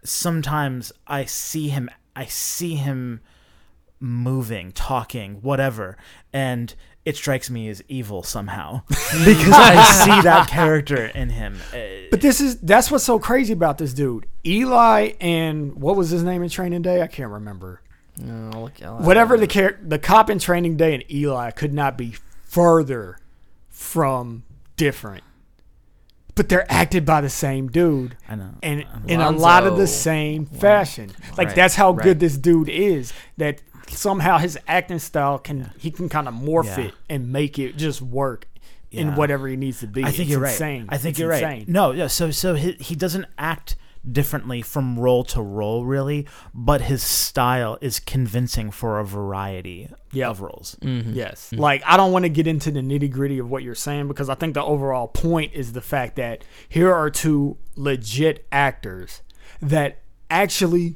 sometimes 0.03 0.91
I 1.07 1.25
see 1.25 1.69
him. 1.69 1.89
I 2.15 2.25
see 2.25 2.75
him 2.75 3.21
moving, 3.99 4.71
talking, 4.73 5.35
whatever, 5.35 5.97
and 6.33 6.75
it 7.05 7.17
strikes 7.17 7.49
me 7.49 7.67
as 7.69 7.83
evil 7.89 8.23
somehow 8.23 8.81
because 8.89 9.51
I 9.51 9.83
see 10.05 10.21
that 10.21 10.47
character 10.49 11.05
in 11.07 11.29
him. 11.29 11.59
Uh, 11.73 11.77
But 12.09 12.21
this 12.21 12.39
is 12.39 12.59
that's 12.61 12.89
what's 12.91 13.03
so 13.03 13.19
crazy 13.19 13.51
about 13.53 13.77
this 13.77 13.93
dude. 13.93 14.25
Eli 14.45 15.11
and 15.19 15.75
what 15.75 15.95
was 15.97 16.09
his 16.11 16.23
name 16.23 16.41
in 16.43 16.49
Training 16.49 16.81
Day? 16.81 17.01
I 17.01 17.07
can't 17.07 17.29
remember. 17.31 17.81
No, 18.17 18.61
look, 18.63 18.81
I'll- 18.81 18.99
Whatever 18.99 19.37
the 19.37 19.47
char- 19.47 19.79
the 19.81 19.99
cop 19.99 20.29
in 20.29 20.39
Training 20.39 20.77
Day 20.77 20.93
and 20.93 21.03
Eli 21.11 21.51
could 21.51 21.73
not 21.73 21.97
be 21.97 22.15
further 22.43 23.17
from 23.69 24.43
different. 24.77 25.23
But 26.35 26.49
they're 26.49 26.65
acted 26.71 27.05
by 27.05 27.21
the 27.21 27.29
same 27.29 27.67
dude. 27.67 28.17
I 28.27 28.35
know. 28.35 28.49
and 28.63 28.85
in 29.07 29.21
a 29.21 29.29
lot 29.29 29.67
of 29.67 29.77
the 29.77 29.85
same 29.85 30.45
fashion. 30.47 31.11
Like 31.37 31.47
Right, 31.49 31.55
that's 31.55 31.75
how 31.75 31.91
right. 31.91 32.03
good 32.03 32.19
this 32.19 32.37
dude 32.37 32.69
is. 32.69 33.13
That 33.37 33.61
somehow 33.93 34.37
his 34.37 34.57
acting 34.67 34.99
style 34.99 35.37
can 35.39 35.71
he 35.77 35.91
can 35.91 36.09
kind 36.09 36.27
of 36.27 36.33
morph 36.33 36.65
Yeah. 36.77 36.85
it 36.85 36.93
and 37.09 37.31
make 37.31 37.57
it 37.59 37.77
just 37.77 38.01
work 38.01 38.47
in 38.91 39.15
whatever 39.15 39.47
he 39.47 39.55
needs 39.55 39.79
to 39.79 39.87
be. 39.87 40.03
I 40.03 40.07
think 40.11 40.19
It's 40.21 40.29
you're 40.29 40.45
insane. 40.45 40.81
right. 40.81 40.93
I 40.93 40.97
think 40.97 41.11
It's 41.13 41.19
you're 41.19 41.29
right. 41.29 41.67
No, 41.67 41.91
yeah. 41.91 42.07
So 42.07 42.29
so 42.31 42.53
he, 42.55 42.73
he 42.73 42.95
doesn't 42.95 43.25
act 43.37 43.75
differently 44.11 44.61
from 44.61 44.99
role 44.99 45.23
to 45.23 45.41
role 45.41 45.85
really, 45.85 46.27
but 46.53 46.81
his 46.81 47.01
style 47.01 47.77
is 47.81 47.99
convincing 48.01 48.69
for 48.69 48.99
a 48.99 49.05
variety 49.05 49.89
Yeah. 50.11 50.29
of 50.29 50.41
roles. 50.41 50.75
Mhm. 50.83 51.15
Yes. 51.15 51.51
Like 51.53 51.81
I 51.87 51.95
don't 51.97 52.11
want 52.11 52.23
to 52.23 52.29
get 52.29 52.45
into 52.45 52.69
the 52.69 52.81
nitty 52.81 53.09
gritty 53.09 53.39
of 53.39 53.49
what 53.49 53.63
you're 53.63 53.73
saying 53.75 54.09
because 54.09 54.29
I 54.29 54.35
think 54.35 54.53
the 54.55 54.63
overall 54.63 55.07
point 55.07 55.53
is 55.53 55.71
the 55.73 55.81
fact 55.81 56.17
that 56.17 56.43
here 56.69 56.93
are 56.93 57.09
two 57.09 57.57
legit 57.75 58.45
actors 58.51 59.21
that 59.61 60.01
actually 60.29 60.95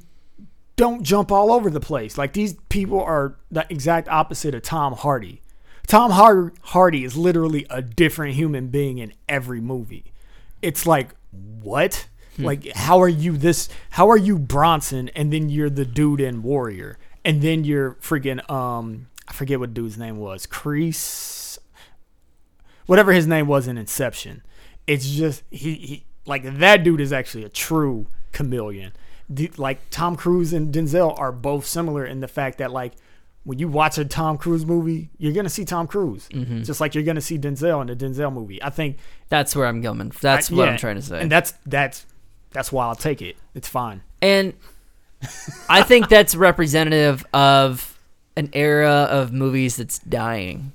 don't 0.78 1.04
jump 1.04 1.32
all 1.32 1.52
over 1.52 1.70
the 1.70 1.82
place. 1.82 2.18
Like 2.18 2.34
these 2.34 2.54
people 2.70 3.02
are 3.02 3.36
the 3.52 3.66
exact 3.70 4.08
opposite 4.08 4.56
of 4.56 4.62
Tom 4.62 4.94
Hardy. 4.94 5.42
Tom 5.88 6.12
Har- 6.12 6.54
Hardy 6.62 7.04
is 7.04 7.18
literally 7.18 7.66
a 7.70 7.82
different 7.82 8.36
human 8.36 8.68
being 8.68 9.00
in 9.00 9.14
every 9.28 9.60
movie. 9.60 10.14
It's 10.62 10.86
like 10.86 11.10
what? 11.62 12.08
Like 12.40 12.68
how 12.74 13.02
are 13.02 13.10
you 13.10 13.36
this 13.36 13.68
how 13.92 14.12
are 14.12 14.18
you 14.18 14.38
Bronson 14.38 15.10
and 15.10 15.34
then 15.34 15.50
you're 15.50 15.72
the 15.72 15.86
dude 15.86 16.22
in 16.22 16.44
Warrior 16.44 17.00
and 17.26 17.42
then 17.42 17.64
you're 17.64 17.94
freaking 17.96 18.48
um 18.50 19.08
I 19.28 19.34
forget 19.34 19.60
what 19.60 19.74
dude's 19.74 19.98
name 19.98 20.18
was. 20.18 20.46
Crease 20.46 21.58
whatever 22.86 23.12
his 23.12 23.26
name 23.26 23.48
was 23.48 23.68
in 23.68 23.78
Inception. 23.78 24.44
It's 24.86 25.10
just 25.10 25.42
he, 25.50 25.74
he 25.74 26.06
like 26.28 26.44
that 26.60 26.84
dude 26.84 27.02
is 27.02 27.12
actually 27.12 27.44
a 27.44 27.50
true 27.50 28.06
chameleon. 28.34 28.92
The- 29.30 29.52
like 29.58 29.80
Tom 29.90 30.16
Cruise 30.16 30.54
and 30.54 30.74
Denzel 30.74 31.18
are 31.20 31.32
both 31.32 31.66
similar 31.66 32.06
in 32.06 32.20
the 32.22 32.28
fact 32.28 32.58
that 32.60 32.72
like 32.72 32.94
when 33.44 33.60
you 33.60 33.68
watch 33.68 33.98
a 33.98 34.04
Tom 34.06 34.38
Cruise 34.38 34.66
movie, 34.66 35.10
you're 35.18 35.34
gonna 35.34 35.50
see 35.50 35.64
Tom 35.66 35.88
Cruise, 35.88 36.28
Mm-hmm. 36.34 36.64
just 36.64 36.80
like 36.82 36.94
you're 36.96 37.04
gonna 37.04 37.22
see 37.22 37.38
Denzel 37.38 37.82
in 37.82 37.88
the 37.88 37.96
Denzel 37.96 38.32
movie. 38.34 38.62
I 38.64 38.70
think 38.70 38.98
That's 39.30 39.56
where 39.56 39.68
I'm 39.68 39.82
going. 39.82 40.12
That's 40.22 40.52
I- 40.52 40.56
what 40.56 40.66
yeah, 40.66 40.72
I'm 40.72 40.78
trying 40.78 40.96
to 40.96 41.02
say. 41.02 41.22
and 41.22 41.32
that's 41.32 41.54
that's 41.66 42.06
that's 42.52 42.72
why 42.72 42.86
I'll 42.86 42.96
take 42.96 43.22
it. 43.22 43.36
It's 43.54 43.68
fine. 43.68 44.02
And 44.22 44.54
I 45.70 45.82
think 45.84 46.10
that's 46.10 46.36
representative 46.36 47.26
of 47.34 47.98
an 48.36 48.50
era 48.54 49.08
of 49.10 49.34
movies 49.34 49.78
that's 49.78 50.00
dying. 50.00 50.72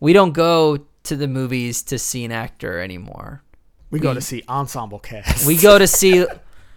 We 0.00 0.12
don't 0.12 0.32
go 0.32 0.78
to 1.04 1.16
the 1.16 1.28
movies 1.28 1.82
to 1.84 1.98
see 1.98 2.24
an 2.24 2.32
actor 2.32 2.80
anymore. 2.80 3.42
We 3.90 4.00
go 4.00 4.14
to 4.14 4.20
see 4.20 4.42
ensemble 4.48 4.98
cast. 4.98 5.46
We 5.46 5.56
go 5.56 5.78
to 5.78 5.86
see 6.00 6.26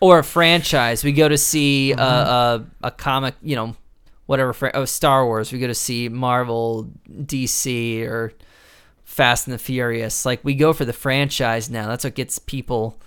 or 0.05 0.19
a 0.19 0.23
franchise. 0.23 1.03
We 1.03 1.11
go 1.11 1.27
to 1.27 1.37
see 1.37 1.91
a, 1.93 1.97
a 1.97 2.65
a 2.83 2.91
comic, 2.91 3.35
you 3.41 3.55
know, 3.55 3.75
whatever. 4.25 4.53
Fr- 4.53 4.67
oh, 4.73 4.85
Star 4.85 5.25
Wars. 5.25 5.51
We 5.51 5.59
go 5.59 5.67
to 5.67 5.75
see 5.75 6.09
Marvel, 6.09 6.89
DC, 7.09 8.01
or 8.05 8.33
Fast 9.03 9.47
and 9.47 9.53
the 9.53 9.57
Furious. 9.59 10.25
Like 10.25 10.43
we 10.43 10.55
go 10.55 10.73
for 10.73 10.85
the 10.85 10.93
franchise 10.93 11.69
now. 11.69 11.87
That's 11.87 12.03
what 12.03 12.15
gets 12.15 12.39
people 12.39 12.99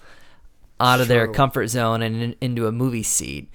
out 0.80 1.00
of 1.00 1.08
their 1.08 1.26
comfort 1.28 1.66
zone 1.68 2.02
and 2.02 2.22
in, 2.22 2.36
into 2.40 2.66
a 2.66 2.72
movie 2.72 3.02
seat. 3.02 3.50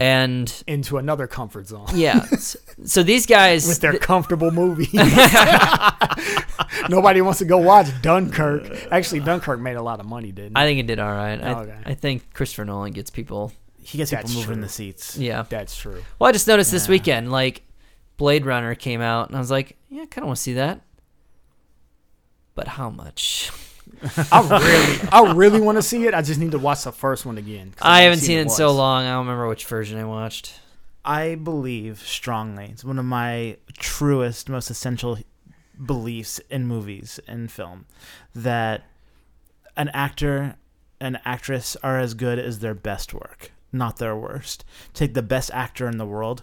And 0.00 0.62
into 0.68 0.96
another 0.98 1.26
comfort 1.26 1.66
zone 1.66 1.88
yeah, 1.92 2.24
s- 2.32 2.56
so 2.84 3.02
these 3.02 3.26
guys 3.26 3.66
with 3.68 3.80
their 3.80 3.94
comfortable 3.98 4.52
movie. 4.52 4.86
Nobody 6.88 7.20
wants 7.20 7.38
to 7.40 7.44
go 7.44 7.58
watch 7.58 7.88
Dunkirk. 8.02 8.88
Actually, 8.92 9.20
Dunkirk 9.20 9.60
made 9.60 9.76
a 9.76 9.82
lot 9.82 10.00
of 10.00 10.06
money, 10.06 10.32
didn't 10.32 10.52
it? 10.56 10.58
I 10.60 10.66
think 10.66 10.80
it 10.80 10.86
did 10.86 10.98
all 10.98 11.10
right. 11.12 11.42
I, 11.42 11.52
Oh, 11.54 11.58
okay. 11.60 11.76
I 11.86 11.94
think 11.94 12.32
Christopher 12.34 12.64
Nolan 12.64 12.92
gets 12.92 13.10
people. 13.10 13.52
He 13.82 13.96
gets 13.98 14.10
people 14.10 14.28
moving 14.30 14.40
in 14.42 14.54
true. 14.56 14.62
the 14.62 14.68
seats. 14.68 15.16
Yeah. 15.16 15.44
That's 15.48 15.74
true. 15.76 16.02
Well, 16.18 16.28
I 16.28 16.32
just 16.32 16.46
noticed 16.46 16.70
this 16.70 16.86
Yeah. 16.86 16.90
weekend, 16.92 17.32
like 17.32 17.62
Blade 18.18 18.44
Runner 18.44 18.74
came 18.74 19.00
out, 19.00 19.28
and 19.28 19.36
I 19.36 19.40
was 19.40 19.50
like, 19.50 19.76
yeah, 19.88 20.02
I 20.02 20.06
kind 20.06 20.24
of 20.24 20.26
want 20.28 20.36
to 20.36 20.42
see 20.42 20.54
that. 20.54 20.80
But 22.54 22.68
how 22.68 22.90
much? 22.90 23.50
I 24.32 24.40
really, 24.42 25.08
I 25.12 25.32
really 25.34 25.60
want 25.60 25.76
to 25.78 25.82
see 25.82 26.04
it. 26.06 26.12
I 26.14 26.20
just 26.22 26.38
need 26.38 26.50
to 26.52 26.58
watch 26.58 26.82
the 26.84 26.92
first 26.92 27.24
one 27.24 27.38
again. 27.38 27.72
'cause 27.76 27.86
I 27.88 28.02
haven't 28.02 28.18
seen 28.20 28.36
it 28.38 28.42
in 28.42 28.46
once. 28.48 28.56
so 28.56 28.72
long. 28.72 29.04
I 29.06 29.10
don't 29.10 29.20
remember 29.26 29.48
which 29.48 29.64
version 29.64 29.98
I 29.98 30.04
watched. 30.04 30.54
I 31.04 31.36
believe 31.36 32.00
strongly. 32.00 32.66
It's 32.66 32.84
one 32.84 32.98
of 32.98 33.04
my 33.06 33.56
truest, 33.78 34.48
most 34.50 34.68
essential 34.68 35.18
beliefs 35.84 36.40
in 36.50 36.66
movies 36.66 37.20
and 37.28 37.50
film 37.50 37.86
that 38.34 38.84
an 39.76 39.88
actor 39.90 40.56
and 41.00 41.20
actress 41.24 41.76
are 41.82 41.98
as 41.98 42.14
good 42.14 42.38
as 42.38 42.58
their 42.58 42.74
best 42.74 43.14
work, 43.14 43.52
not 43.72 43.98
their 43.98 44.16
worst. 44.16 44.64
Take 44.94 45.14
the 45.14 45.22
best 45.22 45.50
actor 45.54 45.86
in 45.88 45.98
the 45.98 46.06
world 46.06 46.42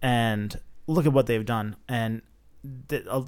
and 0.00 0.58
look 0.88 1.06
at 1.06 1.12
what 1.12 1.26
they've 1.26 1.44
done, 1.46 1.76
and 1.88 2.22
the, 2.88 3.08
uh, 3.08 3.22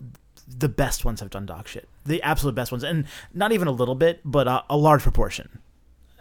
the 0.48 0.68
best 0.68 1.04
ones 1.04 1.20
have 1.20 1.30
done 1.30 1.46
dog 1.46 1.68
shit. 1.68 1.88
The 2.04 2.20
absolute 2.22 2.54
best 2.56 2.72
ones, 2.72 2.82
and 2.82 3.06
not 3.32 3.52
even 3.52 3.68
a 3.68 3.72
little 3.72 3.94
bit, 3.94 4.20
but 4.24 4.48
a, 4.48 4.64
a 4.68 4.76
large 4.76 5.02
proportion 5.02 5.60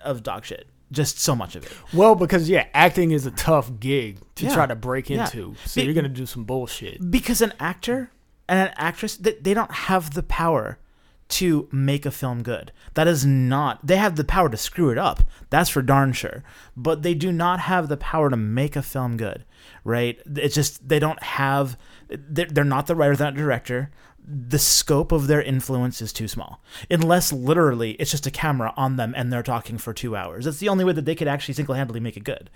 of 0.04 0.22
dog 0.22 0.46
shit. 0.46 0.68
Just 0.92 1.18
so 1.18 1.36
much 1.36 1.56
of 1.56 1.66
it. 1.66 1.72
Well, 1.92 2.14
because 2.14 2.48
yeah, 2.48 2.68
acting 2.76 3.10
is 3.12 3.26
a 3.26 3.32
tough 3.32 3.72
gig 3.80 4.20
to 4.36 4.46
Yeah. 4.46 4.54
try 4.54 4.66
to 4.68 4.76
break 4.76 5.10
Yeah. 5.10 5.26
into. 5.26 5.56
So 5.66 5.82
Be- 5.82 5.86
you're 5.86 5.96
gonna 5.96 6.08
do 6.08 6.28
some 6.28 6.44
bullshit. 6.44 7.10
because 7.10 7.42
an 7.42 7.54
actor 7.60 8.12
and 8.48 8.60
an 8.60 8.74
actress 8.78 9.18
they, 9.18 9.34
they 9.34 9.54
don't 9.54 9.72
have 9.72 10.14
the 10.14 10.24
power 10.24 10.80
to 11.30 11.68
make 11.72 12.06
a 12.06 12.12
film 12.12 12.44
good. 12.44 12.72
That 12.94 13.08
is 13.08 13.26
not 13.26 13.86
they 13.86 13.98
have 13.98 14.16
the 14.16 14.24
power 14.24 14.50
to 14.50 14.58
screw 14.58 14.90
it 14.90 14.98
up. 14.98 15.24
That's 15.50 15.70
for 15.70 15.82
darn 15.82 16.14
sure. 16.14 16.44
But 16.76 17.02
they 17.02 17.14
do 17.14 17.32
not 17.32 17.62
have 17.62 17.88
the 17.88 17.98
power 17.98 18.30
to 18.30 18.38
make 18.38 18.76
a 18.76 18.82
film 18.82 19.18
good 19.18 19.46
right? 19.84 20.20
It's 20.26 20.56
just 20.56 20.88
they 20.88 21.00
don't 21.00 21.22
have 21.22 21.78
they're, 22.10 22.64
not 22.64 22.88
the 22.88 22.96
writer 22.96 23.16
they're 23.16 23.28
not 23.28 23.36
the 23.36 23.42
director. 23.42 23.92
The 24.26 24.60
scope 24.60 25.12
of 25.12 25.28
their 25.28 25.42
influence 25.42 26.02
is 26.02 26.14
too 26.14 26.28
small. 26.28 26.62
Unless 26.90 27.34
literally 27.34 27.92
it's 27.92 28.12
just 28.12 28.28
a 28.28 28.32
camera 28.32 28.74
on 28.78 28.96
them 28.96 29.14
and 29.18 29.32
they're 29.32 29.44
talking 29.44 29.78
for 29.78 29.94
two 29.94 30.16
hours. 30.16 30.46
That's 30.46 30.60
the 30.60 30.70
only 30.70 30.86
way 30.86 30.94
that 30.94 31.06
they 31.06 31.16
could 31.16 31.28
actually 31.28 31.56
single-handedly 31.56 32.00
make 32.00 32.16
it 32.16 32.24
good. 32.24 32.50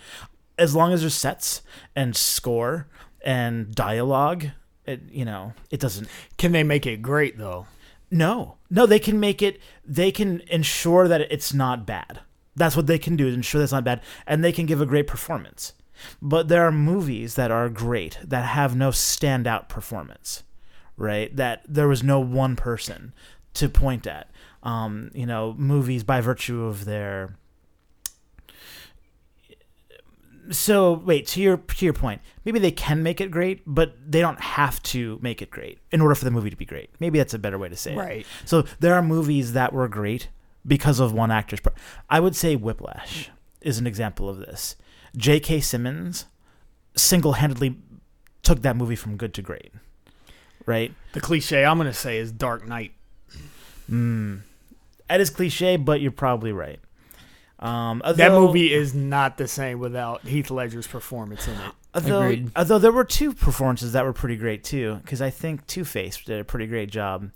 As 0.58 0.76
long 0.76 0.94
as 0.94 1.02
there's 1.02 1.14
sets 1.14 1.62
and 1.96 2.16
score 2.16 2.88
and 3.22 3.76
dialogue, 3.76 4.48
it, 4.88 5.02
you 5.10 5.26
know, 5.26 5.54
it 5.70 5.80
doesn't. 5.80 6.08
Can 6.38 6.52
they 6.52 6.64
make 6.64 6.86
it 6.86 7.02
great 7.02 7.38
though? 7.38 7.68
No, 8.10 8.56
no, 8.70 8.86
they 8.86 9.00
can 9.00 9.20
make 9.20 9.42
it. 9.42 9.60
They 9.86 10.12
can 10.12 10.42
ensure 10.48 11.08
that 11.08 11.22
it's 11.22 11.54
not 11.54 11.86
bad. 11.86 12.22
That's 12.56 12.76
what 12.76 12.88
they 12.88 12.98
can 12.98 13.16
do 13.16 13.28
is 13.28 13.36
ensure 13.36 13.60
that's 13.60 13.72
not 13.72 13.84
bad, 13.84 14.02
and 14.26 14.44
they 14.44 14.52
can 14.52 14.66
give 14.66 14.82
a 14.82 14.86
great 14.86 15.08
performance. 15.08 15.74
But 16.22 16.48
there 16.48 16.66
are 16.66 16.72
movies 16.72 17.36
that 17.36 17.52
are 17.52 17.70
great 17.70 18.18
that 18.24 18.46
have 18.46 18.76
no 18.76 18.90
standout 18.90 19.68
performance, 19.68 20.44
right? 20.96 21.36
That 21.36 21.64
there 21.68 21.88
was 21.88 22.04
no 22.04 22.20
one 22.20 22.56
person 22.56 23.14
to 23.56 23.70
point 23.70 24.08
at. 24.08 24.32
Um, 24.64 25.12
you 25.14 25.26
know, 25.26 25.54
movies 25.58 26.04
by 26.04 26.22
virtue 26.22 26.64
of 26.64 26.86
their 26.86 27.36
so 30.50 30.94
wait 30.94 31.28
to 31.28 31.42
your 31.42 31.58
to 31.58 31.84
your 31.86 31.94
point 31.94 32.22
maybe 32.46 32.60
they 32.60 32.72
can 32.72 33.04
make 33.04 33.20
it 33.20 33.30
great 33.32 33.62
but 33.66 33.96
they 34.10 34.22
don't 34.22 34.40
have 34.40 34.82
to 34.84 35.20
make 35.22 35.42
it 35.42 35.50
great 35.52 35.80
in 35.92 36.00
order 36.02 36.16
for 36.16 36.26
the 36.26 36.32
movie 36.32 36.50
to 36.50 36.56
be 36.56 36.66
great 36.66 36.90
maybe 37.00 37.18
that's 37.18 37.34
a 37.34 37.40
better 37.40 37.58
way 37.58 37.68
to 37.70 37.76
say 37.76 37.94
it 37.94 37.98
Right. 37.98 38.26
so 38.46 38.64
there 38.80 38.94
are 38.96 39.02
movies 39.02 39.54
that 39.54 39.74
were 39.74 39.88
great 39.88 40.30
because 40.66 41.00
of 41.00 41.12
one 41.14 41.32
actor's 41.32 41.60
part 41.60 41.76
i 42.10 42.20
would 42.20 42.36
say 42.36 42.56
whiplash 42.56 43.30
is 43.62 43.78
an 43.78 43.88
example 43.88 44.30
of 44.30 44.38
this 44.38 44.76
j.k 45.16 45.60
simmons 45.60 46.26
single-handedly 46.96 47.76
took 48.44 48.62
that 48.62 48.76
movie 48.76 48.96
from 48.96 49.18
good 49.18 49.34
to 49.34 49.42
great 49.42 49.72
right 50.66 50.94
The 51.14 51.22
cliche 51.22 51.66
I'm 51.66 51.78
gonna 51.78 51.94
say 51.94 52.18
is 52.18 52.32
Dark 52.32 52.68
Knight. 52.68 52.94
mm. 53.90 54.40
that 55.10 55.20
is 55.22 55.30
cliche 55.30 55.78
but 55.78 56.02
you're 56.02 56.12
probably 56.12 56.52
right 56.52 56.80
um, 57.60 58.02
That 58.16 58.32
movie 58.32 58.74
is 58.74 58.94
not 58.94 59.38
the 59.38 59.48
same 59.48 59.80
without 59.80 60.22
Heath 60.22 60.52
Ledger's 60.52 60.88
performance 60.88 61.48
in 61.48 61.54
it. 61.54 61.72
Although, 61.96 62.22
Agreed. 62.22 62.52
although 62.56 62.78
there 62.78 62.92
were 62.92 63.06
two 63.06 63.34
performances 63.34 63.94
that 63.94 64.06
were 64.06 64.14
pretty 64.14 64.36
great 64.36 64.64
too, 64.64 65.00
because 65.02 65.20
I 65.20 65.32
think 65.32 65.66
Two 65.66 65.84
Face 65.84 66.16
did 66.24 66.40
a 66.40 66.44
pretty 66.44 66.68
great 66.68 66.92
job. 66.92 67.32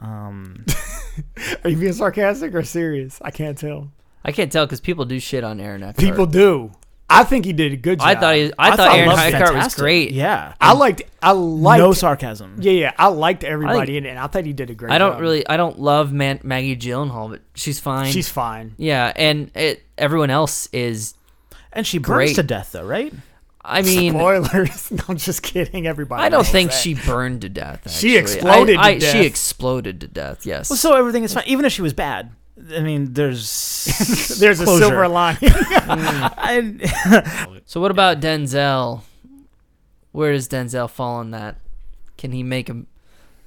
Um, 0.00 0.64
Are 1.64 1.70
you 1.70 1.76
being 1.76 1.92
sarcastic 1.92 2.54
or 2.56 2.64
serious? 2.64 3.20
I 3.22 3.30
can't 3.30 3.56
tell. 3.56 3.92
I 4.24 4.32
can't 4.32 4.50
tell 4.50 4.66
because 4.66 4.80
people 4.80 5.04
do 5.04 5.20
shit 5.20 5.44
on 5.44 5.60
Aaron 5.60 5.82
Eckhart. 5.84 5.98
People 5.98 6.26
do. 6.26 6.72
I 7.08 7.22
think 7.24 7.44
he 7.44 7.52
did 7.52 7.72
a 7.72 7.76
good 7.76 7.98
job. 8.00 8.08
I 8.08 8.14
thought 8.14 8.34
he, 8.34 8.52
I, 8.58 8.76
thought 8.76 8.96
Aaron 8.96 9.08
Love's 9.10 9.22
Eckhart 9.22 9.54
was 9.54 9.74
great. 9.74 10.12
Yeah, 10.12 10.54
I 10.60 10.72
liked. 10.72 11.02
I 11.22 11.32
liked. 11.32 11.78
no 11.80 11.92
sarcasm. 11.92 12.56
yeah, 12.60 12.72
yeah. 12.72 12.92
I 12.98 13.08
liked 13.08 13.44
everybody 13.44 13.78
I 13.78 13.86
think- 13.86 13.96
in 13.98 14.06
it. 14.06 14.08
And 14.10 14.18
I 14.18 14.26
thought 14.26 14.44
he 14.46 14.52
did 14.52 14.70
a 14.70 14.74
great. 14.74 14.90
I 14.90 14.98
don't 14.98 15.12
job. 15.12 15.20
really, 15.20 15.46
I 15.46 15.56
don't 15.56 15.78
love 15.78 16.12
Man- 16.12 16.40
Maggie 16.42 16.76
Gyllenhaal, 16.76 17.30
but 17.30 17.42
she's 17.54 17.78
fine. 17.78 18.10
She's 18.10 18.28
fine. 18.28 18.74
yeah, 18.78 19.12
and 19.14 19.50
it, 19.54 19.82
everyone 19.98 20.30
else 20.30 20.68
is. 20.72 21.14
And 21.72 21.86
she 21.86 21.98
burns 21.98 22.16
Great. 22.16 22.36
to 22.36 22.42
death 22.42 22.72
though, 22.72 22.86
right? 22.86 23.12
I 23.66 23.82
mean, 23.82 24.12
Spoilers. 24.12 24.90
no, 24.90 25.04
I'm 25.08 25.16
just 25.16 25.42
kidding. 25.42 25.86
Everybody. 25.86 26.22
I 26.22 26.28
don't 26.28 26.46
think 26.46 26.70
that. 26.70 26.76
she 26.76 26.94
burned 26.94 27.42
to 27.42 27.48
death. 27.48 27.90
She 27.90 28.16
exploded 28.16 28.76
I, 28.76 28.90
to 28.92 28.96
I- 28.96 28.98
death. 28.98 29.12
She 29.12 29.24
exploded 29.26 30.00
to 30.02 30.08
death. 30.08 30.44
Yes. 30.46 30.68
Well, 30.70 30.76
so 30.76 30.94
everything 30.94 31.24
is 31.24 31.32
fine, 31.34 31.44
even 31.46 31.64
if 31.64 31.72
she 31.72 31.82
was 31.82 31.92
bad. 31.92 32.30
I 32.72 32.80
mean, 32.80 33.12
there's 33.14 33.84
There's 34.38 34.60
a 34.60 34.64
closure. 34.64 34.84
silver 34.86 35.08
lining. 35.08 35.50
I, 35.52 36.60
So 37.66 37.80
what 37.80 37.90
about 37.90 38.20
Denzel? 38.20 39.02
Where 40.12 40.32
does 40.32 40.48
Denzel 40.48 40.88
fall 40.88 41.16
on 41.16 41.30
that? 41.32 41.56
Can 42.18 42.32
he 42.32 42.42
make 42.42 42.68
a 42.68 42.82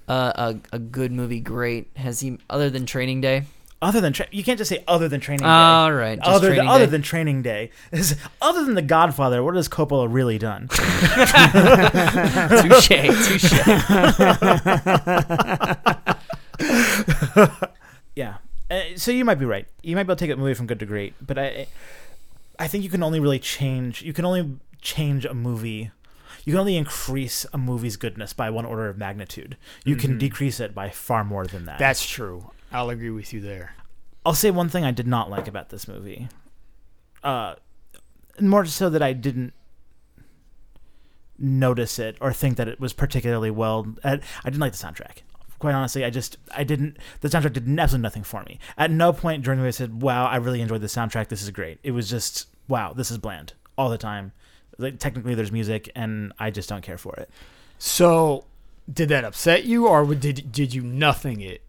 a, 0.10 0.14
a, 0.14 0.56
a 0.74 0.80
good 0.80 1.12
movie 1.12 1.40
great? 1.40 1.88
Has 1.96 2.20
he 2.20 2.38
other 2.50 2.70
than 2.70 2.86
Training 2.86 3.22
Day? 3.22 3.46
other 3.80 4.02
than 4.02 4.12
tra- 4.12 4.26
you 4.32 4.44
can't 4.44 4.58
just 4.58 4.70
say 4.70 4.84
other 4.88 5.08
than 5.08 5.20
Training 5.20 5.44
Day. 5.44 5.50
All 5.50 5.94
right, 5.94 6.18
just 6.18 6.28
other 6.28 6.48
than, 6.48 6.56
Training 6.56 6.70
other 6.72 6.86
Day. 6.86 6.92
than 6.92 7.02
Training 7.04 7.42
Day, 7.44 7.70
Is- 7.92 8.16
other 8.42 8.66
than 8.66 8.74
The 8.74 8.82
Godfather, 8.82 9.44
what 9.44 9.54
has 9.56 9.70
Coppola 9.70 10.08
really 10.12 10.40
done? 10.40 10.68
touche, 12.58 12.88
touche. 13.28 13.54
Yeah. 18.16 18.38
Uh, 18.70 18.82
so 18.96 19.12
you 19.12 19.24
might 19.24 19.40
be 19.40 19.46
right. 19.46 19.68
You 19.82 19.96
might 19.96 20.04
be 20.04 20.08
able 20.12 20.16
to 20.18 20.26
take 20.26 20.32
a 20.34 20.38
movie 20.38 20.54
from 20.54 20.68
good 20.68 20.80
to 20.80 20.86
great, 20.86 21.14
but 21.26 21.38
I, 21.38 21.68
I 22.60 22.68
think 22.68 22.84
you 22.84 22.90
can 22.90 23.02
only 23.04 23.20
really 23.20 23.40
change. 23.40 24.02
You 24.02 24.14
can 24.14 24.26
only 24.26 24.58
change 24.82 25.26
a 25.26 25.34
movie. 25.34 25.92
You 26.44 26.54
can 26.54 26.60
only 26.60 26.76
increase 26.78 27.46
a 27.54 27.58
movie's 27.58 27.98
goodness 27.98 28.34
by 28.34 28.50
one 28.50 28.66
order 28.66 28.90
of 28.90 28.98
magnitude. 28.98 29.58
You 29.86 29.96
can 29.96 30.16
Mhm. 30.16 30.20
decrease 30.20 30.60
it 30.60 30.74
by 30.76 30.90
far 30.90 31.24
more 31.24 31.46
than 31.48 31.66
that. 31.66 31.80
That's 31.80 32.06
true. 32.06 32.52
I'll 32.72 32.90
agree 32.90 33.10
with 33.10 33.32
you 33.34 33.40
there. 33.42 33.76
I'll 34.26 34.34
say 34.34 34.52
one 34.52 34.68
thing 34.70 34.84
I 34.84 34.92
did 34.92 35.08
not 35.08 35.30
like 35.30 35.48
about 35.48 35.70
this 35.70 35.88
movie. 35.88 36.28
Uh, 37.24 37.56
more 38.42 38.66
so 38.66 38.90
that 38.90 39.02
I 39.02 39.14
didn't 39.14 39.54
notice 41.40 42.00
it 42.00 42.18
or 42.20 42.34
think 42.34 42.58
that 42.58 42.68
it 42.68 42.80
was 42.80 42.94
particularly 42.94 43.52
well. 43.52 43.96
I, 44.04 44.14
I 44.14 44.20
didn't 44.46 44.60
like 44.60 44.74
the 44.74 44.78
soundtrack. 44.78 45.18
Quite 45.60 45.74
honestly, 45.74 46.04
I 46.06 46.10
just 46.10 46.38
I 46.56 46.64
didn't. 46.64 46.98
The 47.22 47.30
soundtrack 47.30 47.54
did 47.54 47.68
absolutely 47.80 48.04
nothing 48.04 48.24
for 48.24 48.44
me. 48.44 48.60
At 48.78 48.92
no 48.92 49.14
point 49.14 49.44
during 49.44 49.58
the 49.58 49.62
movie 49.62 49.70
I 49.70 49.72
said, 49.72 50.02
"Wow, 50.02 50.28
I 50.28 50.38
really 50.38 50.62
enjoyed 50.62 50.82
the 50.82 50.88
soundtrack. 50.88 51.28
This 51.28 51.42
is 51.42 51.50
great." 51.52 51.80
It 51.84 51.92
was 51.92 52.10
just, 52.10 52.48
"Wow, 52.68 52.94
this 52.94 53.12
is 53.12 53.18
bland." 53.18 53.54
All 53.78 53.90
the 53.90 53.98
time. 53.98 54.32
Like 54.78 55.00
technically, 55.00 55.36
there's 55.36 55.52
music, 55.52 55.92
and 55.96 56.34
I 56.38 56.52
just 56.52 56.70
don't 56.70 56.84
care 56.84 56.98
for 56.98 57.16
it. 57.16 57.30
So, 57.80 58.46
did 58.92 59.10
that 59.10 59.24
upset 59.24 59.66
you, 59.66 59.88
or 59.88 60.06
did 60.16 60.52
did 60.52 60.74
you 60.74 60.82
nothing 60.82 61.42
it? 61.42 61.64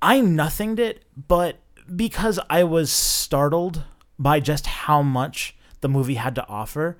I 0.00 0.20
nothinged 0.20 0.78
it, 0.78 1.04
but 1.28 1.58
because 1.94 2.38
I 2.50 2.64
was 2.64 2.90
startled 2.90 3.84
by 4.18 4.40
just 4.40 4.66
how 4.66 5.02
much 5.02 5.56
the 5.80 5.88
movie 5.88 6.14
had 6.14 6.34
to 6.36 6.46
offer, 6.48 6.96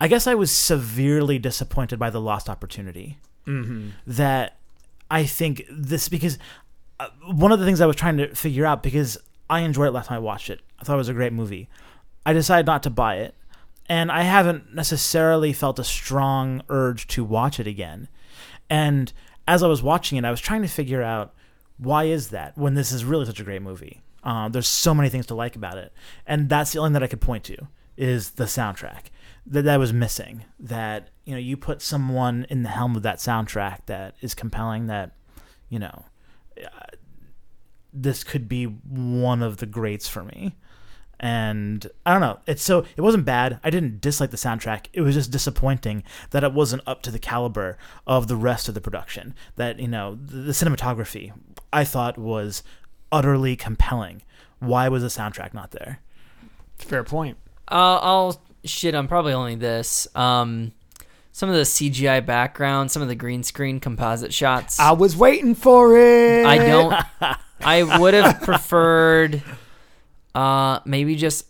I 0.00 0.08
guess 0.08 0.26
I 0.26 0.34
was 0.34 0.50
severely 0.50 1.38
disappointed 1.38 1.98
by 1.98 2.10
the 2.10 2.20
lost 2.20 2.48
opportunity. 2.48 3.18
Mm-hmm. 3.46 3.90
That 4.06 4.58
I 5.10 5.24
think 5.24 5.64
this 5.70 6.08
because 6.08 6.38
uh, 6.98 7.08
one 7.26 7.52
of 7.52 7.58
the 7.58 7.64
things 7.64 7.80
I 7.80 7.86
was 7.86 7.96
trying 7.96 8.16
to 8.18 8.34
figure 8.34 8.66
out 8.66 8.82
because 8.82 9.18
I 9.48 9.60
enjoyed 9.60 9.88
it 9.88 9.92
last 9.92 10.08
time 10.08 10.16
I 10.16 10.20
watched 10.20 10.50
it. 10.50 10.60
I 10.78 10.84
thought 10.84 10.94
it 10.94 10.98
was 10.98 11.08
a 11.08 11.14
great 11.14 11.32
movie. 11.32 11.68
I 12.24 12.32
decided 12.32 12.66
not 12.66 12.82
to 12.84 12.90
buy 12.90 13.16
it, 13.16 13.34
and 13.88 14.10
I 14.10 14.22
haven't 14.22 14.74
necessarily 14.74 15.52
felt 15.52 15.78
a 15.78 15.84
strong 15.84 16.62
urge 16.68 17.06
to 17.08 17.24
watch 17.24 17.60
it 17.60 17.66
again. 17.66 18.08
And 18.68 19.12
as 19.46 19.62
I 19.62 19.68
was 19.68 19.82
watching 19.82 20.18
it, 20.18 20.24
I 20.24 20.30
was 20.30 20.40
trying 20.40 20.62
to 20.62 20.68
figure 20.68 21.02
out 21.02 21.34
why 21.78 22.04
is 22.04 22.30
that 22.30 22.56
when 22.58 22.74
this 22.74 22.90
is 22.90 23.04
really 23.04 23.26
such 23.26 23.38
a 23.40 23.44
great 23.44 23.62
movie. 23.62 24.02
Um, 24.24 24.50
there's 24.50 24.66
so 24.66 24.92
many 24.92 25.08
things 25.08 25.26
to 25.26 25.36
like 25.36 25.54
about 25.54 25.78
it, 25.78 25.92
and 26.26 26.48
that's 26.48 26.72
the 26.72 26.80
only 26.80 26.88
thing 26.88 26.94
that 26.94 27.02
I 27.04 27.06
could 27.06 27.20
point 27.20 27.44
to 27.44 27.68
is 27.96 28.30
the 28.30 28.44
soundtrack 28.44 29.04
that 29.46 29.62
that 29.62 29.78
was 29.78 29.92
missing. 29.92 30.44
That 30.58 31.08
you 31.24 31.32
know 31.32 31.38
you 31.38 31.56
put 31.56 31.82
someone 31.82 32.46
in 32.50 32.62
the 32.62 32.68
helm 32.68 32.96
of 32.96 33.02
that 33.02 33.18
soundtrack 33.18 33.86
that 33.86 34.14
is 34.20 34.34
compelling. 34.34 34.86
That 34.86 35.12
you 35.68 35.78
know 35.78 36.04
uh, 36.62 36.96
this 37.92 38.24
could 38.24 38.48
be 38.48 38.64
one 38.64 39.42
of 39.42 39.58
the 39.58 39.66
greats 39.66 40.08
for 40.08 40.22
me. 40.22 40.54
And 41.18 41.86
I 42.04 42.12
don't 42.12 42.20
know. 42.20 42.40
It's 42.46 42.62
so 42.62 42.84
it 42.94 43.00
wasn't 43.00 43.24
bad. 43.24 43.58
I 43.64 43.70
didn't 43.70 44.02
dislike 44.02 44.30
the 44.30 44.36
soundtrack. 44.36 44.88
It 44.92 45.00
was 45.00 45.14
just 45.14 45.30
disappointing 45.30 46.02
that 46.30 46.44
it 46.44 46.52
wasn't 46.52 46.82
up 46.86 47.00
to 47.02 47.10
the 47.10 47.18
caliber 47.18 47.78
of 48.06 48.28
the 48.28 48.36
rest 48.36 48.68
of 48.68 48.74
the 48.74 48.82
production. 48.82 49.34
That 49.56 49.80
you 49.80 49.88
know 49.88 50.18
the, 50.22 50.38
the 50.38 50.52
cinematography 50.52 51.32
I 51.72 51.84
thought 51.84 52.18
was 52.18 52.62
utterly 53.10 53.56
compelling. 53.56 54.22
Why 54.58 54.88
was 54.88 55.02
the 55.02 55.08
soundtrack 55.08 55.54
not 55.54 55.70
there? 55.70 56.00
Fair 56.76 57.02
point. 57.02 57.38
Uh, 57.70 57.98
I'll 58.02 58.40
shit 58.68 58.94
on 58.94 59.08
probably 59.08 59.32
only 59.32 59.54
this. 59.54 60.08
Um, 60.14 60.72
some 61.32 61.48
of 61.48 61.54
the 61.54 61.62
CGI 61.62 62.24
background, 62.24 62.90
some 62.90 63.02
of 63.02 63.08
the 63.08 63.14
green 63.14 63.42
screen 63.42 63.78
composite 63.78 64.32
shots. 64.32 64.80
I 64.80 64.92
was 64.92 65.16
waiting 65.16 65.54
for 65.54 65.96
it. 65.96 66.46
I 66.46 66.58
don't. 66.58 66.94
I 67.60 67.98
would 67.98 68.14
have 68.14 68.42
preferred, 68.42 69.42
uh, 70.34 70.80
maybe 70.84 71.16
just 71.16 71.46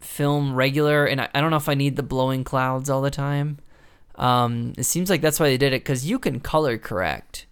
film 0.00 0.54
regular, 0.54 1.04
and 1.04 1.20
I, 1.20 1.28
I 1.34 1.40
don't 1.40 1.50
know 1.50 1.56
if 1.56 1.68
I 1.68 1.74
need 1.74 1.96
the 1.96 2.02
blowing 2.02 2.44
clouds 2.44 2.88
all 2.88 3.02
the 3.02 3.10
time. 3.10 3.58
Um, 4.14 4.72
it 4.78 4.84
seems 4.84 5.10
like 5.10 5.20
that's 5.20 5.38
why 5.38 5.48
they 5.48 5.58
did 5.58 5.72
it 5.72 5.82
because 5.82 6.08
you 6.08 6.18
can 6.18 6.40
color 6.40 6.78
correct 6.78 7.46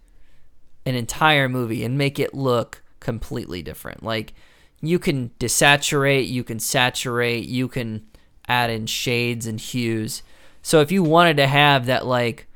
an 0.85 0.95
entire 0.95 1.47
movie 1.47 1.83
and 1.83 1.97
make 1.97 2.19
it 2.19 2.33
look 2.33 2.83
completely 2.99 3.61
different. 3.61 4.03
Like 4.03 4.33
you 4.81 4.99
can 4.99 5.31
desaturate, 5.39 6.27
you 6.27 6.43
can 6.43 6.59
saturate, 6.59 7.45
you 7.45 7.67
can 7.67 8.05
add 8.47 8.69
in 8.69 8.85
shades 8.85 9.47
and 9.47 9.59
hues. 9.59 10.23
So 10.61 10.81
if 10.81 10.91
you 10.91 11.03
wanted 11.03 11.37
to 11.37 11.47
have 11.47 11.85
that 11.85 12.05
like 12.05 12.47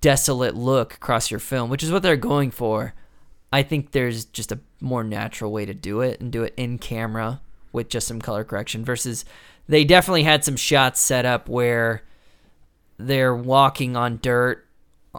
desolate 0.00 0.54
look 0.54 0.94
across 0.94 1.30
your 1.30 1.40
film, 1.40 1.70
which 1.70 1.82
is 1.82 1.90
what 1.90 2.02
they're 2.02 2.16
going 2.16 2.50
for, 2.50 2.94
I 3.52 3.62
think 3.62 3.92
there's 3.92 4.24
just 4.26 4.52
a 4.52 4.60
more 4.80 5.04
natural 5.04 5.52
way 5.52 5.64
to 5.64 5.74
do 5.74 6.00
it 6.00 6.20
and 6.20 6.30
do 6.32 6.42
it 6.42 6.54
in 6.56 6.78
camera 6.78 7.40
with 7.72 7.88
just 7.88 8.06
some 8.06 8.20
color 8.20 8.44
correction 8.44 8.84
versus 8.84 9.24
they 9.68 9.84
definitely 9.84 10.24
had 10.24 10.44
some 10.44 10.56
shots 10.56 11.00
set 11.00 11.24
up 11.24 11.48
where 11.48 12.02
they're 12.98 13.34
walking 13.34 13.96
on 13.96 14.18
dirt 14.22 14.66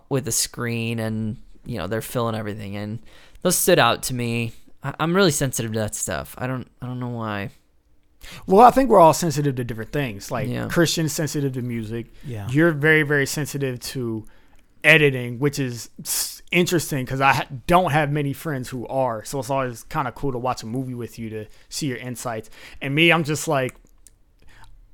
with 0.10 0.28
a 0.28 0.32
screen 0.32 1.00
and 1.00 1.38
you 1.66 1.78
know 1.78 1.88
they're 1.88 2.02
filling 2.02 2.36
everything 2.36 2.74
in. 2.74 3.00
Those 3.42 3.56
stood 3.58 3.80
out 3.80 4.04
to 4.04 4.14
me. 4.14 4.54
I- 4.84 4.96
I'm 5.00 5.16
really 5.16 5.32
sensitive 5.32 5.74
to 5.74 5.80
that 5.80 5.96
stuff. 5.96 6.36
I 6.38 6.46
don't 6.48 6.70
I 6.82 6.86
don't 6.86 7.00
know 7.00 7.10
why. 7.10 7.50
Well, 8.48 8.62
I 8.66 8.72
think 8.72 8.90
we're 8.90 9.00
all 9.00 9.14
sensitive 9.14 9.56
to 9.56 9.64
different 9.64 9.92
things. 9.92 10.32
Like 10.32 10.48
Yeah. 10.48 10.68
Christian's 10.68 11.14
sensitive 11.14 11.54
to 11.54 11.62
music. 11.62 12.08
Yeah. 12.26 12.48
You're 12.50 12.72
very, 12.72 13.04
very 13.04 13.26
sensitive 13.26 13.80
to 13.82 14.26
editing, 14.84 15.40
which 15.40 15.58
is 15.60 15.90
interesting 16.52 17.06
because 17.06 17.22
I 17.22 17.34
ha- 17.34 17.48
don't 17.68 17.92
have 17.92 18.12
many 18.12 18.34
friends 18.34 18.70
who 18.70 18.86
are. 18.88 19.24
So 19.26 19.40
it's 19.40 19.50
always 19.50 19.84
kind 19.84 20.08
of 20.08 20.16
cool 20.16 20.32
to 20.32 20.38
watch 20.38 20.64
a 20.64 20.68
movie 20.68 20.94
with 20.94 21.18
you 21.18 21.30
to 21.32 21.46
see 21.70 21.88
your 21.88 21.98
insights. 21.98 22.50
And 22.82 22.94
me, 22.94 23.12
I'm 23.12 23.24
just 23.24 23.48
like, 23.48 23.76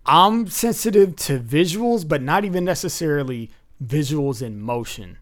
I'm 0.06 0.48
sensitive 0.48 1.16
to 1.18 1.40
visuals, 1.40 2.08
but 2.08 2.22
not 2.22 2.44
even 2.46 2.66
necessarily 2.66 3.52
visuals 3.84 4.42
in 4.42 4.60
motion. 4.60 5.18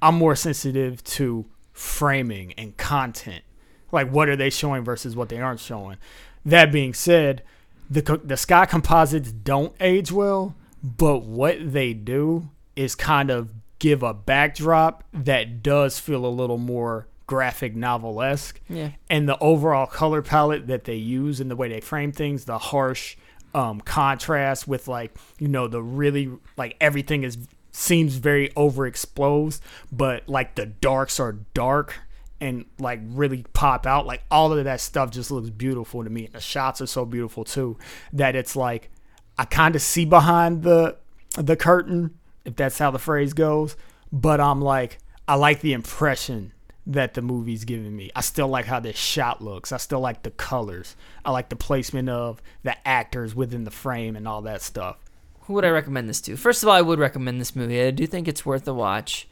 I'm 0.00 0.14
more 0.16 0.34
sensitive 0.36 1.02
to 1.04 1.46
framing 1.72 2.52
and 2.54 2.76
content. 2.76 3.44
Like, 3.90 4.10
what 4.10 4.28
are 4.28 4.36
they 4.36 4.50
showing 4.50 4.84
versus 4.84 5.14
what 5.14 5.28
they 5.28 5.38
aren't 5.40 5.60
showing? 5.60 5.98
That 6.44 6.72
being 6.72 6.94
said, 6.94 7.42
the 7.90 8.20
the 8.24 8.36
sky 8.36 8.66
composites 8.66 9.32
don't 9.32 9.74
age 9.80 10.10
well, 10.10 10.54
but 10.82 11.22
what 11.22 11.72
they 11.72 11.92
do 11.92 12.48
is 12.74 12.94
kind 12.94 13.30
of 13.30 13.50
give 13.78 14.02
a 14.02 14.14
backdrop 14.14 15.04
that 15.12 15.62
does 15.62 15.98
feel 15.98 16.24
a 16.24 16.28
little 16.28 16.58
more 16.58 17.06
graphic 17.26 17.74
novel 17.74 18.22
esque. 18.22 18.60
Yeah. 18.68 18.90
And 19.10 19.28
the 19.28 19.38
overall 19.38 19.86
color 19.86 20.22
palette 20.22 20.66
that 20.68 20.84
they 20.84 20.94
use 20.94 21.40
and 21.40 21.50
the 21.50 21.56
way 21.56 21.68
they 21.68 21.80
frame 21.80 22.12
things, 22.12 22.44
the 22.44 22.58
harsh 22.58 23.16
um, 23.54 23.80
contrast 23.80 24.66
with 24.66 24.88
like 24.88 25.16
you 25.38 25.48
know 25.48 25.68
the 25.68 25.82
really 25.82 26.30
like 26.56 26.76
everything 26.80 27.22
is 27.22 27.38
seems 27.72 28.16
very 28.16 28.50
overexposed, 28.50 29.60
but 29.90 30.28
like 30.28 30.54
the 30.54 30.66
darks 30.66 31.18
are 31.18 31.32
dark 31.54 31.94
and 32.42 32.64
like 32.80 32.98
really 33.06 33.44
pop 33.52 33.86
out. 33.86 34.04
Like 34.04 34.24
all 34.28 34.52
of 34.52 34.64
that 34.64 34.80
stuff 34.80 35.12
just 35.12 35.30
looks 35.30 35.48
beautiful 35.48 36.02
to 36.02 36.10
me. 36.10 36.24
And 36.26 36.34
the 36.34 36.40
shots 36.40 36.80
are 36.80 36.86
so 36.86 37.04
beautiful 37.04 37.44
too 37.44 37.78
that 38.12 38.34
it's 38.34 38.56
like 38.56 38.90
I 39.38 39.44
kind 39.44 39.76
of 39.76 39.80
see 39.80 40.04
behind 40.04 40.64
the 40.64 40.96
the 41.36 41.56
curtain, 41.56 42.18
if 42.44 42.56
that's 42.56 42.78
how 42.78 42.90
the 42.90 42.98
phrase 42.98 43.32
goes. 43.32 43.76
But 44.10 44.40
I'm 44.40 44.60
like, 44.60 44.98
I 45.28 45.36
like 45.36 45.60
the 45.60 45.72
impression 45.72 46.52
that 46.84 47.14
the 47.14 47.22
movie's 47.22 47.64
giving 47.64 47.94
me. 47.94 48.10
I 48.16 48.22
still 48.22 48.48
like 48.48 48.66
how 48.66 48.80
this 48.80 48.96
shot 48.96 49.40
looks. 49.40 49.70
I 49.70 49.76
still 49.76 50.00
like 50.00 50.24
the 50.24 50.32
colors. 50.32 50.96
I 51.24 51.30
like 51.30 51.48
the 51.48 51.56
placement 51.56 52.08
of 52.08 52.42
the 52.64 52.76
actors 52.86 53.36
within 53.36 53.62
the 53.62 53.70
frame 53.70 54.16
and 54.16 54.26
all 54.26 54.42
that 54.42 54.62
stuff. 54.62 54.96
Who 55.42 55.52
would 55.54 55.64
I 55.64 55.68
recommend 55.68 56.08
this 56.08 56.20
to? 56.22 56.36
First 56.36 56.64
of 56.64 56.68
all, 56.68 56.74
I 56.74 56.82
would 56.82 56.98
recommend 56.98 57.40
this 57.40 57.54
movie. 57.54 57.80
I 57.80 57.92
do 57.92 58.04
think 58.08 58.26
it's 58.26 58.44
worth 58.44 58.66
a 58.66 58.74
watch. 58.74 59.28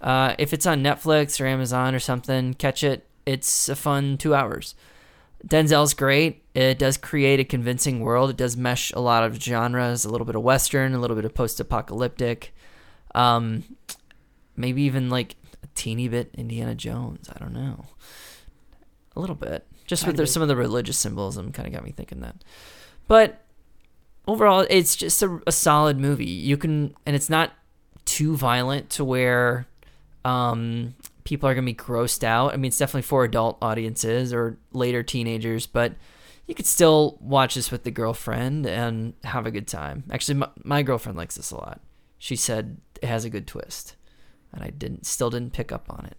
Uh, 0.00 0.34
if 0.38 0.52
it's 0.52 0.66
on 0.66 0.82
Netflix 0.82 1.40
or 1.40 1.46
Amazon 1.46 1.94
or 1.94 1.98
something, 1.98 2.54
catch 2.54 2.84
it. 2.84 3.06
It's 3.26 3.68
a 3.68 3.76
fun 3.76 4.16
two 4.16 4.34
hours. 4.34 4.74
Denzel's 5.46 5.94
great. 5.94 6.42
It 6.54 6.78
does 6.78 6.96
create 6.96 7.40
a 7.40 7.44
convincing 7.44 8.00
world. 8.00 8.30
It 8.30 8.36
does 8.36 8.56
mesh 8.56 8.90
a 8.92 9.00
lot 9.00 9.22
of 9.22 9.40
genres, 9.40 10.04
a 10.04 10.10
little 10.10 10.24
bit 10.24 10.34
of 10.34 10.42
western, 10.42 10.94
a 10.94 10.98
little 10.98 11.14
bit 11.14 11.24
of 11.24 11.34
post-apocalyptic, 11.34 12.54
um, 13.14 13.62
maybe 14.56 14.82
even 14.82 15.10
like 15.10 15.36
a 15.62 15.66
teeny 15.74 16.08
bit 16.08 16.30
Indiana 16.34 16.74
Jones. 16.74 17.28
I 17.32 17.38
don't 17.38 17.52
know, 17.52 17.86
a 19.14 19.20
little 19.20 19.36
bit. 19.36 19.66
Just 19.86 20.02
with 20.02 20.14
Tiny 20.14 20.16
the, 20.16 20.22
bit. 20.24 20.30
some 20.30 20.42
of 20.42 20.48
the 20.48 20.56
religious 20.56 20.98
symbolism, 20.98 21.52
kind 21.52 21.68
of 21.68 21.72
got 21.72 21.84
me 21.84 21.92
thinking 21.92 22.20
that. 22.20 22.36
But 23.06 23.42
overall, 24.26 24.66
it's 24.68 24.96
just 24.96 25.22
a, 25.22 25.40
a 25.46 25.52
solid 25.52 25.98
movie. 25.98 26.26
You 26.26 26.56
can, 26.56 26.94
and 27.06 27.14
it's 27.14 27.30
not 27.30 27.52
too 28.04 28.36
violent 28.36 28.90
to 28.90 29.04
where 29.04 29.66
um, 30.24 30.94
people 31.24 31.48
are 31.48 31.54
gonna 31.54 31.64
be 31.64 31.74
grossed 31.74 32.24
out. 32.24 32.52
I 32.52 32.56
mean, 32.56 32.68
it's 32.68 32.78
definitely 32.78 33.02
for 33.02 33.24
adult 33.24 33.58
audiences 33.62 34.32
or 34.32 34.58
later 34.72 35.02
teenagers, 35.02 35.66
but 35.66 35.94
you 36.46 36.54
could 36.54 36.66
still 36.66 37.18
watch 37.20 37.54
this 37.54 37.70
with 37.70 37.84
the 37.84 37.90
girlfriend 37.90 38.66
and 38.66 39.12
have 39.24 39.46
a 39.46 39.50
good 39.50 39.68
time. 39.68 40.04
Actually, 40.10 40.36
my, 40.36 40.48
my 40.64 40.82
girlfriend 40.82 41.18
likes 41.18 41.36
this 41.36 41.50
a 41.50 41.56
lot. 41.56 41.80
She 42.18 42.36
said 42.36 42.78
it 43.02 43.06
has 43.06 43.24
a 43.24 43.30
good 43.30 43.46
twist, 43.46 43.96
and 44.52 44.64
I 44.64 44.70
didn't, 44.70 45.06
still 45.06 45.30
didn't 45.30 45.52
pick 45.52 45.70
up 45.70 45.86
on 45.90 46.06
it. 46.06 46.16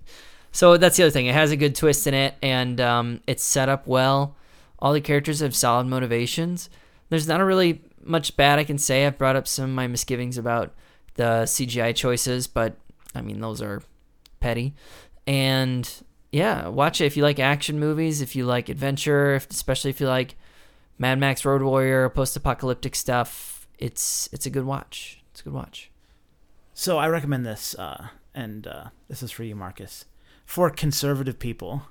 So 0.52 0.78
that's 0.78 0.98
the 0.98 1.04
other 1.04 1.12
thing. 1.12 1.26
It 1.26 1.34
has 1.34 1.52
a 1.52 1.58
good 1.58 1.76
twist 1.76 2.08
in 2.08 2.14
it, 2.14 2.36
and 2.42 2.80
um, 2.80 3.22
it's 3.28 3.44
set 3.44 3.70
up 3.70 3.88
well. 3.88 4.36
All 4.80 4.94
the 4.94 5.02
characters 5.02 5.42
have 5.42 5.56
solid 5.56 5.88
motivations. 5.88 6.70
There's 7.10 7.28
not 7.28 7.42
a 7.42 7.46
really 7.46 7.82
much 8.04 8.38
bad 8.38 8.60
I 8.60 8.64
can 8.64 8.78
say. 8.78 9.06
I've 9.06 9.18
brought 9.18 9.36
up 9.36 9.48
some 9.48 9.66
of 9.66 9.72
my 9.72 9.88
misgivings 9.88 10.38
about 10.38 10.74
the 11.16 11.44
CGI 11.44 11.96
choices, 11.96 12.48
but 12.48 12.78
I 13.14 13.22
mean 13.22 13.40
those 13.42 13.62
are 13.62 13.82
petty. 14.40 14.74
And 15.28 15.90
yeah, 16.32 16.68
watch 16.68 17.02
it 17.02 17.06
if 17.06 17.18
you 17.18 17.24
like 17.24 17.40
action 17.40 17.80
movies, 17.80 18.22
if 18.22 18.36
you 18.36 18.46
like 18.46 18.70
adventure, 18.70 19.36
if, 19.36 19.50
especially 19.50 19.90
if 19.90 20.00
you 20.00 20.08
like 20.08 20.36
Mad 20.98 21.20
Max 21.20 21.46
Road 21.46 21.62
Warrior, 21.62 22.10
post-apocalyptic 22.10 22.96
stuff. 22.96 23.68
It's 23.78 24.28
it's 24.34 24.46
a 24.46 24.50
good 24.50 24.66
watch. 24.66 25.22
It's 25.32 25.42
a 25.42 25.44
good 25.46 25.54
watch. 25.54 25.90
So 26.74 26.98
I 26.98 27.08
recommend 27.08 27.46
this, 27.46 27.76
uh, 27.76 28.08
and 28.34 28.68
uh, 28.68 28.86
this 29.08 29.24
is 29.24 29.32
for 29.32 29.44
you, 29.44 29.56
Marcus. 29.56 30.06
for 30.46 30.70
conservative 30.70 31.40
people. 31.40 31.84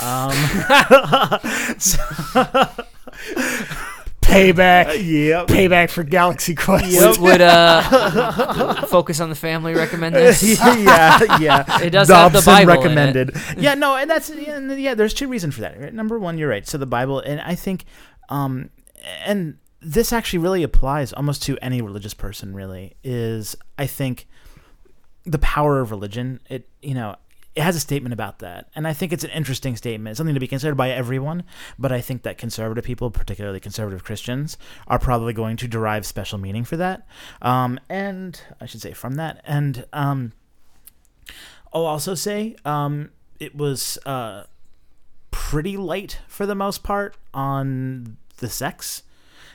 Um, 0.00 0.32
Payback. 4.32 4.86
yep. 5.26 5.46
Payback 5.46 5.90
for 5.90 6.02
Galaxy 6.02 6.54
Quest. 6.54 6.86
Yep. 6.86 7.18
Would 7.18 7.40
uh, 7.40 8.86
Focus 8.86 9.20
on 9.20 9.28
the 9.28 9.34
Family 9.34 9.74
recommend 9.74 10.14
this? 10.14 10.42
yeah, 10.60 11.38
yeah. 11.38 11.82
It 11.82 11.90
does 11.90 12.08
have 12.08 12.32
the 12.32 12.38
Dobson 12.40 12.52
Bible 12.52 12.72
in 12.72 12.78
it. 12.78 12.82
recommended. 12.82 13.36
yeah, 13.58 13.74
no, 13.74 13.96
and 13.96 14.10
that's 14.10 14.30
yeah, 14.30 14.58
yeah. 14.74 14.94
There's 14.94 15.14
two 15.14 15.28
reasons 15.28 15.54
for 15.54 15.60
that. 15.62 15.78
Right? 15.78 15.92
Number 15.92 16.18
one, 16.18 16.38
you're 16.38 16.48
right. 16.48 16.66
So 16.66 16.78
the 16.78 16.86
Bible, 16.86 17.20
and 17.20 17.40
I 17.40 17.54
think, 17.54 17.84
um, 18.28 18.70
and 19.24 19.58
this 19.80 20.12
actually 20.12 20.40
really 20.40 20.62
applies 20.62 21.12
almost 21.12 21.42
to 21.44 21.58
any 21.60 21.82
religious 21.82 22.14
person. 22.14 22.54
Really, 22.54 22.96
is 23.04 23.56
I 23.78 23.86
think 23.86 24.26
the 25.24 25.38
power 25.38 25.80
of 25.80 25.90
religion. 25.90 26.40
It 26.48 26.68
you 26.80 26.94
know. 26.94 27.16
It 27.54 27.62
has 27.62 27.76
a 27.76 27.80
statement 27.80 28.14
about 28.14 28.38
that, 28.38 28.68
and 28.74 28.88
I 28.88 28.94
think 28.94 29.12
it's 29.12 29.24
an 29.24 29.30
interesting 29.30 29.76
statement. 29.76 30.16
Something 30.16 30.34
to 30.34 30.40
be 30.40 30.48
considered 30.48 30.76
by 30.76 30.90
everyone, 30.90 31.44
but 31.78 31.92
I 31.92 32.00
think 32.00 32.22
that 32.22 32.38
conservative 32.38 32.82
people, 32.82 33.10
particularly 33.10 33.60
conservative 33.60 34.04
Christians, 34.04 34.56
are 34.86 34.98
probably 34.98 35.34
going 35.34 35.58
to 35.58 35.68
derive 35.68 36.06
special 36.06 36.38
meaning 36.38 36.64
for 36.64 36.78
that, 36.78 37.06
um, 37.42 37.78
and 37.90 38.40
I 38.58 38.64
should 38.64 38.80
say 38.80 38.92
from 38.92 39.16
that, 39.16 39.42
and 39.44 39.84
um, 39.92 40.32
I'll 41.74 41.84
also 41.84 42.14
say 42.14 42.56
um, 42.64 43.10
it 43.38 43.54
was 43.54 43.98
uh, 44.06 44.44
pretty 45.30 45.76
light 45.76 46.20
for 46.28 46.46
the 46.46 46.54
most 46.54 46.82
part 46.82 47.16
on 47.34 48.16
the 48.38 48.48
sex, 48.48 49.02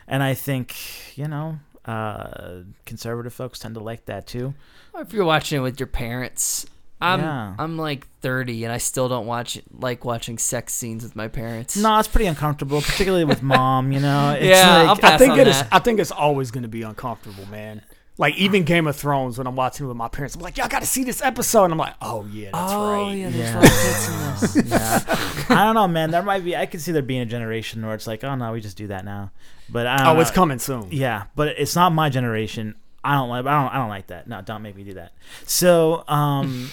and 0.07 0.21
I 0.21 0.35
think 0.35 0.75
you 1.17 1.27
know 1.27 1.59
uh, 1.85 2.59
conservative 2.85 3.33
folks 3.33 3.59
tend 3.59 3.75
to 3.75 3.81
like 3.81 4.05
that 4.05 4.27
too. 4.27 4.53
If 4.95 5.13
you're 5.13 5.25
watching 5.25 5.59
it 5.59 5.61
with 5.61 5.79
your 5.79 5.87
parents. 5.87 6.67
I'm 6.99 7.19
Yeah. 7.19 7.53
I'm 7.59 7.77
like 7.77 8.07
30 8.21 8.63
and 8.63 8.73
I 8.73 8.77
still 8.79 9.07
don't 9.07 9.27
watch 9.27 9.59
like 9.71 10.03
watching 10.03 10.37
sex 10.37 10.73
scenes 10.73 11.03
with 11.03 11.15
my 11.15 11.27
parents. 11.27 11.77
No, 11.77 11.99
it's 11.99 12.07
pretty 12.07 12.25
uncomfortable, 12.25 12.81
particularly 12.81 13.23
with 13.25 13.41
mom. 13.55 13.91
You 13.91 13.99
know, 13.99 14.31
it's 14.31 14.45
Yeah, 14.45 14.91
like, 14.91 15.03
I 15.03 15.17
think 15.17 15.37
it 15.37 15.47
is. 15.47 15.63
I 15.71 15.79
think 15.79 15.99
it's 15.99 16.11
always 16.11 16.49
going 16.51 16.63
to 16.63 16.67
be 16.69 16.81
uncomfortable, 16.81 17.45
man. 17.47 17.81
Like 18.19 18.33
even 18.35 18.63
Game 18.63 18.87
of 18.87 18.95
Thrones, 18.95 19.37
when 19.37 19.45
I'm 19.45 19.55
watching 19.55 19.85
it 19.85 19.89
with 19.89 19.97
my 19.97 20.07
parents, 20.07 20.35
I'm 20.35 20.41
like, 20.41 20.57
"Y'all 20.57 20.67
got 20.67 20.79
to 20.81 20.87
see 20.87 21.03
this 21.03 21.21
episode," 21.21 21.65
and 21.65 21.73
I'm 21.73 21.77
like, 21.77 21.93
"Oh 22.01 22.25
yeah, 22.31 22.49
that's 22.51 22.73
oh 22.73 22.91
right." 22.91 23.11
yeah, 23.11 23.29
there's 23.29 23.35
Yeah. 23.35 23.53
a 23.53 23.57
lot 23.57 23.65
of 23.65 24.39
tits 24.39 24.55
in 24.55 24.63
this. 24.63 24.71
yeah. 24.71 25.55
I 25.55 25.63
don't 25.65 25.75
know, 25.75 25.87
man. 25.87 26.09
There 26.09 26.23
might 26.23 26.43
be. 26.43 26.55
I 26.57 26.65
could 26.65 26.81
see 26.81 26.91
there 26.91 27.03
being 27.03 27.21
a 27.21 27.27
generation 27.27 27.85
where 27.85 27.93
it's 27.93 28.07
like, 28.07 28.23
oh 28.23 28.33
no, 28.33 28.51
we 28.53 28.59
just 28.59 28.75
do 28.75 28.87
that 28.87 29.05
now. 29.05 29.29
But 29.69 29.85
I 29.85 29.97
don't 29.97 30.07
Oh, 30.07 30.13
know. 30.15 30.19
it's 30.21 30.31
uh, 30.31 30.33
coming 30.33 30.57
soon. 30.57 30.87
Yeah, 30.89 31.25
but 31.35 31.49
it's 31.59 31.75
not 31.75 31.91
my 31.91 32.09
generation. 32.09 32.73
I 33.03 33.13
don't 33.13 33.29
like. 33.29 33.45
I 33.45 33.61
don't. 33.63 33.73
I 33.73 33.77
don't 33.77 33.89
like 33.89 34.07
that. 34.07 34.27
No, 34.27 34.41
don't 34.41 34.61
make 34.61 34.75
me 34.75 34.83
do 34.83 34.95
that. 34.95 35.13
So, 35.45 36.03
um, 36.07 36.69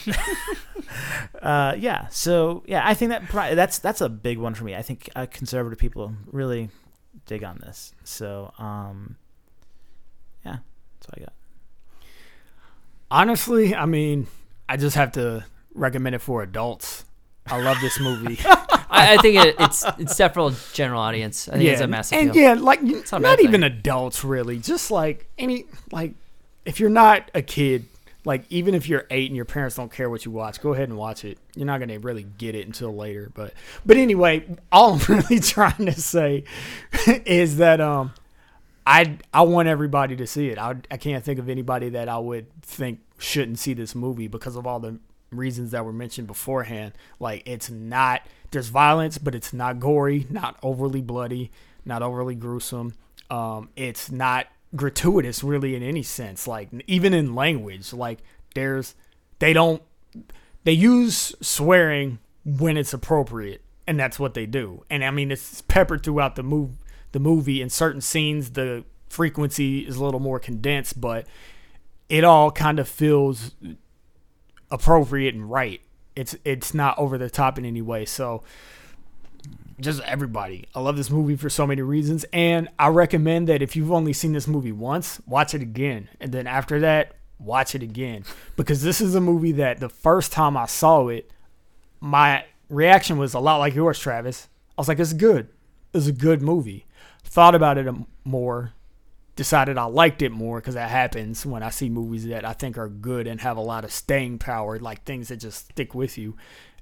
uh, 1.43 1.77
yeah. 1.79 2.09
So, 2.09 2.63
yeah, 2.67 2.83
I 2.85 2.95
think 2.95 3.11
that 3.11 3.55
that's 3.55 3.79
that's 3.79 4.01
a 4.01 4.09
big 4.09 4.39
one 4.39 4.55
for 4.55 4.65
me. 4.65 4.75
I 4.75 4.83
think 4.83 5.09
uh, 5.15 5.27
conservative 5.31 5.79
people 5.79 6.13
really 6.27 6.71
dig 7.27 7.45
on 7.45 7.59
this. 7.59 7.93
So, 8.05 8.53
um, 8.59 9.17
yeah, 10.45 10.59
that's 10.99 11.07
all 11.09 11.15
I 11.17 11.21
got. 11.21 11.33
Honestly, 13.11 13.75
I 13.75 13.87
mean, 13.87 14.27
I 14.69 14.77
just 14.77 14.97
have 14.97 15.13
to 15.13 15.45
recommend 15.75 16.15
it 16.15 16.21
for 16.21 16.43
adults. 16.43 17.05
I 17.47 17.61
love 17.61 17.81
this 17.81 18.01
movie. 18.01 18.39
I, 18.95 19.15
I 19.15 19.17
think 19.19 19.45
it, 19.45 19.57
it's 19.59 19.85
it's 19.99 20.17
definitely 20.17 20.55
a 20.55 20.75
general 20.75 21.01
audience. 21.01 21.49
I 21.49 21.53
think 21.53 21.65
it's 21.71 21.81
a 21.81 21.87
massive 21.87 22.19
and 22.19 22.31
appeal. 22.31 22.43
yeah, 22.43 22.55
like 22.55 22.83
not 22.83 23.21
not 23.21 23.41
even 23.41 23.63
adults 23.63 24.25
really. 24.25 24.59
Just 24.59 24.91
like 24.91 25.29
any 25.39 25.67
like, 25.91 26.15
if 26.65 26.81
you're 26.81 26.91
not 26.91 27.31
a 27.35 27.43
kid, 27.43 27.87
like 28.25 28.45
even 28.51 28.75
if 28.75 28.89
you're 28.89 29.07
eight 29.11 29.29
and 29.29 29.37
your 29.37 29.45
parents 29.45 29.77
don't 29.77 29.93
care 29.93 30.09
what 30.09 30.25
you 30.25 30.31
watch, 30.31 30.61
go 30.61 30.73
ahead 30.73 30.89
and 30.89 30.97
watch 30.97 31.25
it. 31.25 31.39
You're 31.55 31.67
not 31.67 31.81
gonna 31.81 31.99
really 31.99 32.23
get 32.23 32.55
it 32.55 32.67
until 32.67 32.95
later. 32.95 33.31
But 33.35 33.53
but 33.85 33.97
anyway, 33.97 34.47
all 34.73 34.95
I'm 34.95 35.01
really 35.09 35.41
trying 35.41 35.87
to 35.87 35.93
say 35.93 36.45
is 37.07 37.59
that 37.59 37.81
um, 37.81 38.15
I 38.87 39.19
I 39.33 39.43
want 39.43 39.69
everybody 39.69 40.17
to 40.17 40.27
see 40.27 40.49
it. 40.49 40.59
I 40.59 40.77
I 40.91 40.97
can't 40.97 41.25
think 41.25 41.39
of 41.39 41.49
anybody 41.49 41.91
that 41.91 42.09
I 42.09 42.19
would 42.19 42.47
think 42.63 43.01
shouldn't 43.19 43.59
see 43.59 43.75
this 43.75 43.95
movie 43.95 44.29
because 44.29 44.57
of 44.57 44.67
all 44.67 44.81
the 44.81 44.99
reasons 45.31 45.73
that 45.73 45.85
were 45.85 45.93
mentioned 45.93 46.27
beforehand. 46.27 46.93
Like 47.21 47.43
it's 47.47 47.71
not 47.71 48.23
there's 48.55 48.69
violence, 48.69 49.19
but 49.19 49.35
it's 49.35 49.53
not 49.53 49.79
gory, 49.79 50.27
not 50.31 50.59
overly 50.63 51.03
bloody, 51.03 51.51
not 51.85 52.03
overly 52.03 52.35
gruesome. 52.35 52.95
Um, 53.31 53.69
it's 53.77 54.11
not 54.11 54.47
gratuitous 54.75 55.45
really 55.45 55.77
in 55.77 55.83
any 55.83 56.03
sense. 56.03 56.49
Like 56.49 56.71
even 56.87 57.13
in 57.13 57.35
language, 57.35 57.93
like 57.93 58.21
there's 58.55 58.95
they 59.39 59.53
don't 59.53 59.83
they 60.65 60.73
use 60.73 61.35
swearing 61.41 62.19
when 62.45 62.77
it's 62.77 62.95
appropriate, 62.95 63.63
and 63.87 63.99
that's 64.01 64.19
what 64.19 64.35
they 64.35 64.47
do. 64.47 64.85
And 64.89 65.05
I 65.05 65.11
mean, 65.11 65.31
it's 65.31 65.61
peppered 65.63 66.03
throughout 66.03 66.37
the 66.37 66.43
move 66.43 66.71
the 67.13 67.21
movie. 67.21 67.61
In 67.61 67.71
certain 67.71 68.01
scenes, 68.01 68.51
the 68.51 68.85
frequency 69.09 69.81
is 69.81 69.97
a 69.97 70.05
little 70.05 70.21
more 70.21 70.39
condensed, 70.39 71.01
but 71.01 71.27
it 72.09 72.25
all 72.25 72.51
kind 72.51 72.79
of 72.79 72.89
feels 72.89 73.53
appropriate 74.71 75.35
and 75.35 75.51
right. 75.51 75.81
It's 76.17 76.37
it's 76.45 76.75
not 76.75 76.99
over 76.99 77.19
the 77.19 77.31
top 77.31 77.59
in 77.59 77.65
any 77.65 77.83
way. 77.83 78.05
So 78.05 78.43
just 79.81 80.01
everybody. 80.03 80.67
I 80.75 80.81
love 80.81 80.97
this 80.97 81.11
movie 81.11 81.37
for 81.37 81.51
so 81.51 81.67
many 81.67 81.83
reasons 81.83 82.25
and 82.33 82.69
I 82.79 82.89
recommend 82.89 83.49
that 83.49 83.63
if 83.63 83.75
you've 83.77 83.93
only 83.93 84.13
seen 84.13 84.33
this 84.33 84.47
movie 84.47 84.73
once, 84.73 85.21
watch 85.27 85.55
it 85.55 85.63
again. 85.63 86.09
And 86.21 86.33
then 86.33 86.47
after 86.47 86.81
that, 86.81 87.17
watch 87.39 87.75
it 87.75 87.83
again 87.83 88.25
because 88.57 88.83
this 88.83 89.01
is 89.01 89.15
a 89.15 89.21
movie 89.21 89.53
that 89.53 89.81
the 89.81 89.89
first 89.89 90.33
time 90.33 90.57
I 90.57 90.67
saw 90.67 91.09
it, 91.09 91.31
my 92.01 92.45
reaction 92.69 93.19
was 93.19 93.35
a 93.35 93.41
lot 93.41 93.57
like 93.57 93.75
yours, 93.75 93.99
Travis. 93.99 94.49
I 94.77 94.81
was 94.81 94.89
like, 94.89 94.99
it's 94.99 95.13
good. 95.13 95.49
It's 95.93 96.07
a 96.07 96.13
good 96.13 96.43
movie. 96.43 96.87
Thought 97.23 97.55
about 97.55 97.79
it 97.79 97.93
more, 98.25 98.73
decided 99.37 99.79
I 99.79 99.85
liked 99.85 100.23
it 100.23 100.31
more 100.31 100.61
because 100.61 100.75
that 100.75 100.91
happens 100.91 101.45
when 101.45 101.63
I 101.63 101.71
see 101.71 101.89
movies 101.89 102.27
that 102.27 102.45
I 102.45 102.53
think 102.53 102.79
are 102.79 102.89
good 102.89 103.27
and 103.27 103.41
have 103.41 103.57
a 103.57 103.63
lot 103.63 103.85
of 103.85 103.93
staying 103.93 104.39
power, 104.39 104.79
like 104.79 105.05
things 105.05 105.29
that 105.29 105.37
just 105.37 105.71
stick 105.71 105.95
with 105.95 106.17
you. 106.17 106.37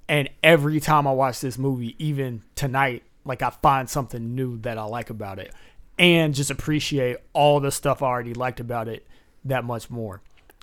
And 0.09 0.29
every 0.43 0.81
time 0.81 1.07
I 1.07 1.12
watch 1.12 1.41
this 1.41 1.57
movie, 1.57 1.95
even 1.99 2.43
tonight, 2.55 3.05
like 3.24 3.43
I 3.43 3.51
find 3.51 3.89
something 3.89 4.35
new 4.35 4.59
that 4.59 4.79
I 4.79 4.85
like 4.85 5.11
about 5.11 5.39
it 5.39 5.55
and 5.99 6.35
just 6.35 6.51
appreciate 6.51 7.19
all 7.33 7.61
the 7.61 7.70
stuff 7.70 8.03
I 8.03 8.07
already 8.07 8.35
liked 8.35 8.61
about 8.61 8.89
it 8.89 9.07
that 9.45 9.65
much 9.65 9.91
more. 9.91 10.20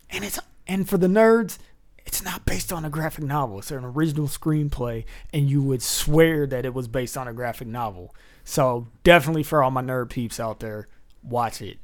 And 0.09 0.23
it's 0.23 0.39
and 0.67 0.87
for 0.87 0.97
the 0.97 1.07
nerds, 1.07 1.57
it's 2.05 2.23
not 2.23 2.45
based 2.45 2.73
on 2.73 2.85
a 2.85 2.89
graphic 2.89 3.23
novel. 3.23 3.59
It's 3.59 3.71
an 3.71 3.85
original 3.85 4.27
screenplay, 4.27 5.05
and 5.33 5.49
you 5.49 5.61
would 5.61 5.81
swear 5.81 6.45
that 6.47 6.65
it 6.65 6.73
was 6.73 6.87
based 6.87 7.17
on 7.17 7.27
a 7.27 7.33
graphic 7.33 7.67
novel. 7.67 8.13
So 8.43 8.87
definitely 9.03 9.43
for 9.43 9.63
all 9.63 9.71
my 9.71 9.81
nerd 9.81 10.09
peeps 10.09 10.39
out 10.39 10.59
there, 10.59 10.87
watch 11.23 11.61
it. 11.61 11.77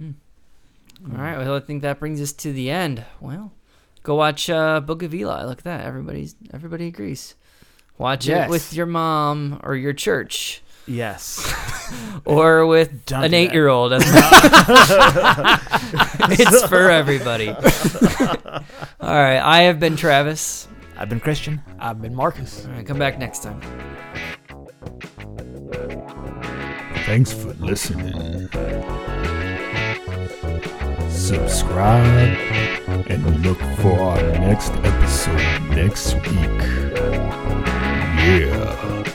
All 0.00 0.12
right, 1.04 1.38
well, 1.38 1.54
I 1.56 1.60
think 1.60 1.82
that 1.82 1.98
brings 1.98 2.20
us 2.20 2.32
to 2.34 2.52
the 2.52 2.70
end. 2.70 3.04
Well, 3.20 3.52
go 4.02 4.14
watch 4.16 4.48
uh, 4.50 4.80
Book 4.80 5.02
of 5.02 5.14
Eli. 5.14 5.44
Look 5.44 5.58
at 5.58 5.64
that. 5.64 5.84
Everybody's 5.86 6.34
everybody 6.52 6.86
agrees. 6.88 7.34
Watch 7.98 8.26
Yes. 8.26 8.48
it 8.48 8.50
with 8.50 8.72
your 8.72 8.86
mom 8.86 9.60
or 9.62 9.74
your 9.76 9.92
church 9.92 10.62
Yes. 10.86 11.52
or 12.24 12.66
with 12.66 13.04
Don't 13.06 13.24
an 13.24 13.34
eight-year-old. 13.34 13.92
it's 16.32 16.64
for 16.66 16.90
everybody. 16.90 17.48
All 17.50 17.54
right, 19.00 19.38
I 19.38 19.62
have 19.62 19.78
been 19.80 19.96
Travis. 19.96 20.66
I've 20.96 21.08
been 21.08 21.20
Christian. 21.20 21.60
I've 21.78 22.00
been 22.02 22.14
Marcus. 22.14 22.66
All 22.66 22.72
right, 22.72 22.86
come 22.86 22.98
back 22.98 23.18
next 23.18 23.42
time. 23.42 23.60
Thanks 27.10 27.32
for 27.32 27.52
listening. 27.54 28.48
Subscribe 31.10 32.38
and 33.08 33.42
look 33.44 33.58
for 33.78 33.98
our 33.98 34.22
next 34.38 34.70
episode 34.84 35.60
next 35.70 36.14
week. 36.14 36.62
Yeah. 38.22 39.09